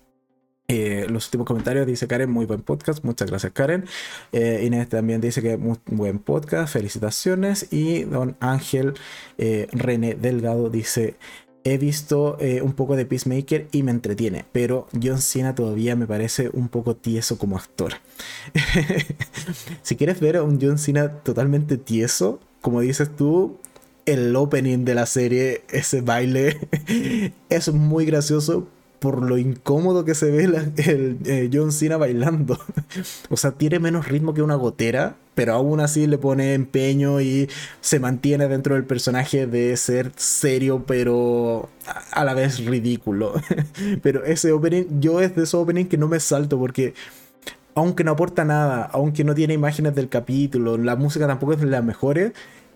Eh, 0.70 1.08
los 1.10 1.28
últimos 1.28 1.48
comentarios 1.48 1.88
dice 1.88 2.08
Karen, 2.08 2.30
muy 2.30 2.46
buen 2.46 2.62
podcast, 2.62 3.02
muchas 3.06 3.30
gracias 3.30 3.54
Karen. 3.54 3.86
Eh, 4.34 4.64
Inés 4.66 4.90
también 4.90 5.22
dice 5.22 5.42
que 5.42 5.56
muy 5.56 5.78
buen 5.86 6.20
podcast, 6.20 6.74
felicitaciones. 6.74 7.72
Y 7.72 8.04
don 8.04 8.36
Ángel 8.42 8.96
eh, 9.38 9.70
René 9.72 10.16
Delgado 10.16 10.70
dice, 10.70 11.16
he 11.64 11.78
visto 11.78 12.38
un 12.62 12.74
poco 12.74 12.98
de 12.98 13.06
Peacemaker 13.06 13.70
y 13.72 13.84
me 13.84 13.92
entretiene, 13.92 14.44
pero 14.52 14.90
John 15.02 15.22
Cena 15.22 15.56
todavía 15.56 15.96
me 15.96 16.06
parece 16.06 16.50
un 16.52 16.68
poco 16.68 16.98
tieso 16.98 17.38
como 17.38 17.56
actor. 17.56 17.94
si 19.84 19.96
quieres 19.96 20.20
ver 20.20 20.36
a 20.36 20.44
un 20.44 20.60
John 20.62 20.78
Cena 20.78 21.14
totalmente 21.24 21.78
tieso, 21.78 22.42
como 22.60 22.82
dices 22.82 23.16
tú, 23.16 23.58
el 24.06 24.36
opening 24.36 24.84
de 24.84 24.96
la 24.96 25.06
serie, 25.06 25.64
ese 25.70 26.02
baile, 26.02 26.60
es 27.50 27.72
muy 27.74 28.06
gracioso, 28.06 28.68
por 29.00 29.22
lo 29.22 29.38
incómodo 29.38 30.06
que 30.06 30.16
se 30.16 30.32
ve 30.32 30.44
el 30.46 31.18
eh, 31.26 31.50
John 31.52 31.72
Cena 31.72 31.98
bailando. 31.98 32.60
o 33.30 33.38
sea, 33.38 33.52
tiene 33.52 33.80
menos 33.80 34.08
ritmo 34.08 34.34
que 34.34 34.42
una 34.42 34.56
gotera, 34.56 35.16
pero 35.36 35.54
aún 35.54 35.80
así 35.80 36.08
le 36.08 36.18
pone 36.18 36.54
empeño 36.54 37.22
y 37.22 37.50
se 37.80 38.00
mantiene 38.00 38.48
dentro 38.48 38.76
del 38.76 38.86
personaje 38.86 39.46
de 39.46 39.78
ser 39.78 40.12
serio, 40.16 40.84
pero 40.88 41.70
a 42.12 42.24
la 42.24 42.34
vez 42.34 42.66
ridículo. 42.66 43.34
pero 44.02 44.26
ese 44.26 44.52
opening, 44.52 45.00
yo 45.00 45.22
es 45.22 45.36
de 45.36 45.44
ese 45.44 45.56
opening 45.58 45.86
que 45.86 45.98
no 45.98 46.08
me 46.08 46.20
salto 46.20 46.58
porque 46.58 46.94
aunque 47.76 48.04
no 48.04 48.12
aporta 48.12 48.44
nada, 48.44 48.90
aunque 48.92 49.24
no 49.24 49.36
tiene 49.36 49.54
imágenes 49.54 49.94
del 49.94 50.10
capítulo, 50.10 50.80
la 50.80 50.96
música 50.96 51.28
tampoco 51.28 51.54
es 51.54 51.60
de 51.60 51.68
las 51.68 51.84
mejores, 51.84 52.32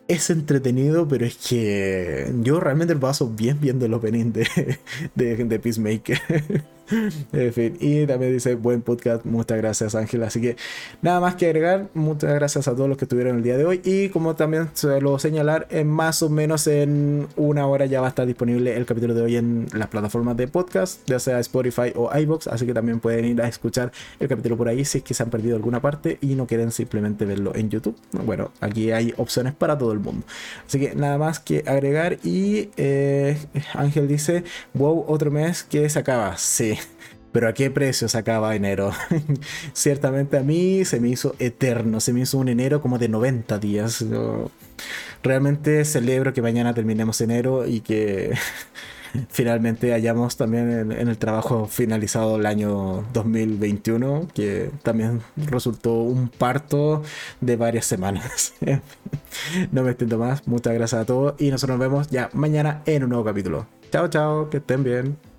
es 0.08 0.30
entretenido, 0.30 1.08
pero 1.08 1.26
es 1.26 1.38
que 1.38 2.32
yo 2.42 2.60
realmente 2.60 2.96
paso 2.96 3.30
bien 3.30 3.60
viendo 3.62 3.86
el 3.86 3.94
opening 3.94 4.32
de, 4.32 4.80
de, 5.16 5.36
de 5.46 5.60
Peacemaker. 5.60 6.20
en 7.32 7.54
fin, 7.54 7.78
y 7.80 8.06
también 8.06 8.34
dice 8.34 8.56
buen 8.56 8.82
podcast, 8.82 9.26
muchas 9.26 9.58
gracias 9.58 9.96
Ángel. 9.96 10.24
Así 10.24 10.42
que 10.42 10.56
nada 11.02 11.20
más 11.20 11.36
que 11.36 11.46
agregar, 11.46 11.88
muchas 11.94 12.34
gracias 12.34 12.68
a 12.68 12.76
todos 12.76 12.90
los 12.90 12.98
que 12.98 13.06
estuvieron 13.06 13.38
el 13.38 13.44
día 13.44 13.58
de 13.58 13.66
hoy. 13.66 13.82
Y 13.84 14.10
como 14.10 14.36
también 14.36 14.70
suelo 14.74 15.18
señalar, 15.20 15.68
en 15.70 15.88
más 15.88 16.22
o 16.22 16.30
menos 16.30 16.68
en 16.68 17.28
una 17.36 17.68
hora 17.68 17.86
ya 17.86 18.02
va 18.02 18.08
a 18.08 18.10
estar 18.10 18.26
disponible 18.26 18.76
el 18.76 18.86
capítulo 18.86 19.14
de 19.14 19.22
hoy 19.22 19.38
en 19.38 19.68
las 19.74 19.88
plataformas 19.88 20.38
de 20.38 20.48
podcast, 20.48 21.02
ya 21.08 21.20
sea 21.20 21.40
Spotify 21.40 21.94
o 21.96 22.16
iBox. 22.16 22.48
Así 22.48 22.66
que 22.66 22.74
también 22.74 23.00
pueden 23.00 23.26
ir 23.26 23.42
a 23.42 23.48
escuchar 23.48 23.92
el 24.20 24.28
capítulo 24.28 24.58
por 24.58 24.68
ahí 24.68 24.84
si 24.86 25.00
es 25.00 25.04
que 25.04 25.14
se 25.14 25.24
han 25.24 25.30
perdido 25.30 25.56
alguna 25.56 25.82
parte 25.82 26.18
y 26.22 26.36
no 26.36 26.48
quieren 26.48 26.72
simplemente 26.72 27.26
verlo 27.26 27.56
en 27.56 27.70
YouTube. 27.70 27.96
Bueno, 28.12 28.52
aquí 28.60 28.92
hay 28.92 29.14
opciones 29.18 29.54
para 29.54 29.78
todo 29.78 29.94
el 29.94 30.00
mundo. 30.00 30.26
Así 30.68 30.80
que 30.80 30.96
nada 30.96 31.18
más 31.18 31.40
que 31.40 31.64
agregar. 31.66 32.18
Y 32.24 32.70
eh, 32.78 33.38
Ángel 33.74 34.08
dice: 34.08 34.44
Wow, 34.74 35.06
otro 35.08 35.32
mes 35.32 35.64
que 35.64 35.90
se 35.90 36.00
acaba. 36.00 36.38
Sí. 36.38 36.78
Pero 37.32 37.48
a 37.48 37.54
qué 37.54 37.72
precio 37.72 38.10
se 38.10 38.18
acaba 38.18 38.56
enero. 38.56 38.92
Ciertamente 39.74 40.38
a 40.38 40.44
mí 40.44 40.84
se 40.84 41.00
me 41.00 41.10
hizo 41.10 41.36
eterno, 41.40 42.00
se 42.02 42.12
me 42.12 42.22
hizo 42.22 42.38
un 42.38 42.50
enero 42.50 42.82
como 42.82 42.98
de 42.98 43.08
90 43.08 43.58
días. 43.58 44.06
realmente 45.24 45.86
celebro 45.86 46.34
que 46.34 46.42
mañana 46.42 46.74
terminemos 46.74 47.22
enero 47.22 47.66
y 47.68 47.80
que 47.80 48.34
finalmente 49.30 49.94
hayamos 49.94 50.38
también 50.38 50.92
en, 50.92 51.08
el 51.08 51.18
trabajo 51.18 51.68
finalizado 51.68 52.38
el 52.38 52.46
año 52.46 53.06
2021, 53.14 54.28
que 54.34 54.72
también 54.84 55.22
resultó 55.38 55.94
un 55.94 56.30
parto 56.30 57.04
de 57.40 57.56
varias 57.56 57.86
semanas. 57.86 58.54
no 59.72 59.84
me 59.84 59.92
extiendo 59.92 60.18
más, 60.18 60.48
muchas 60.48 60.74
gracias 60.74 61.02
a 61.02 61.06
todos 61.06 61.36
y 61.40 61.50
nosotros 61.50 61.78
nos 61.78 61.90
vemos 61.90 62.08
ya 62.10 62.30
mañana 62.34 62.82
en 62.86 63.04
un 63.04 63.10
nuevo 63.10 63.24
capítulo. 63.24 63.68
Chao, 63.92 64.08
chao, 64.08 64.50
que 64.50 64.58
estén 64.58 64.84
bien. 64.84 65.31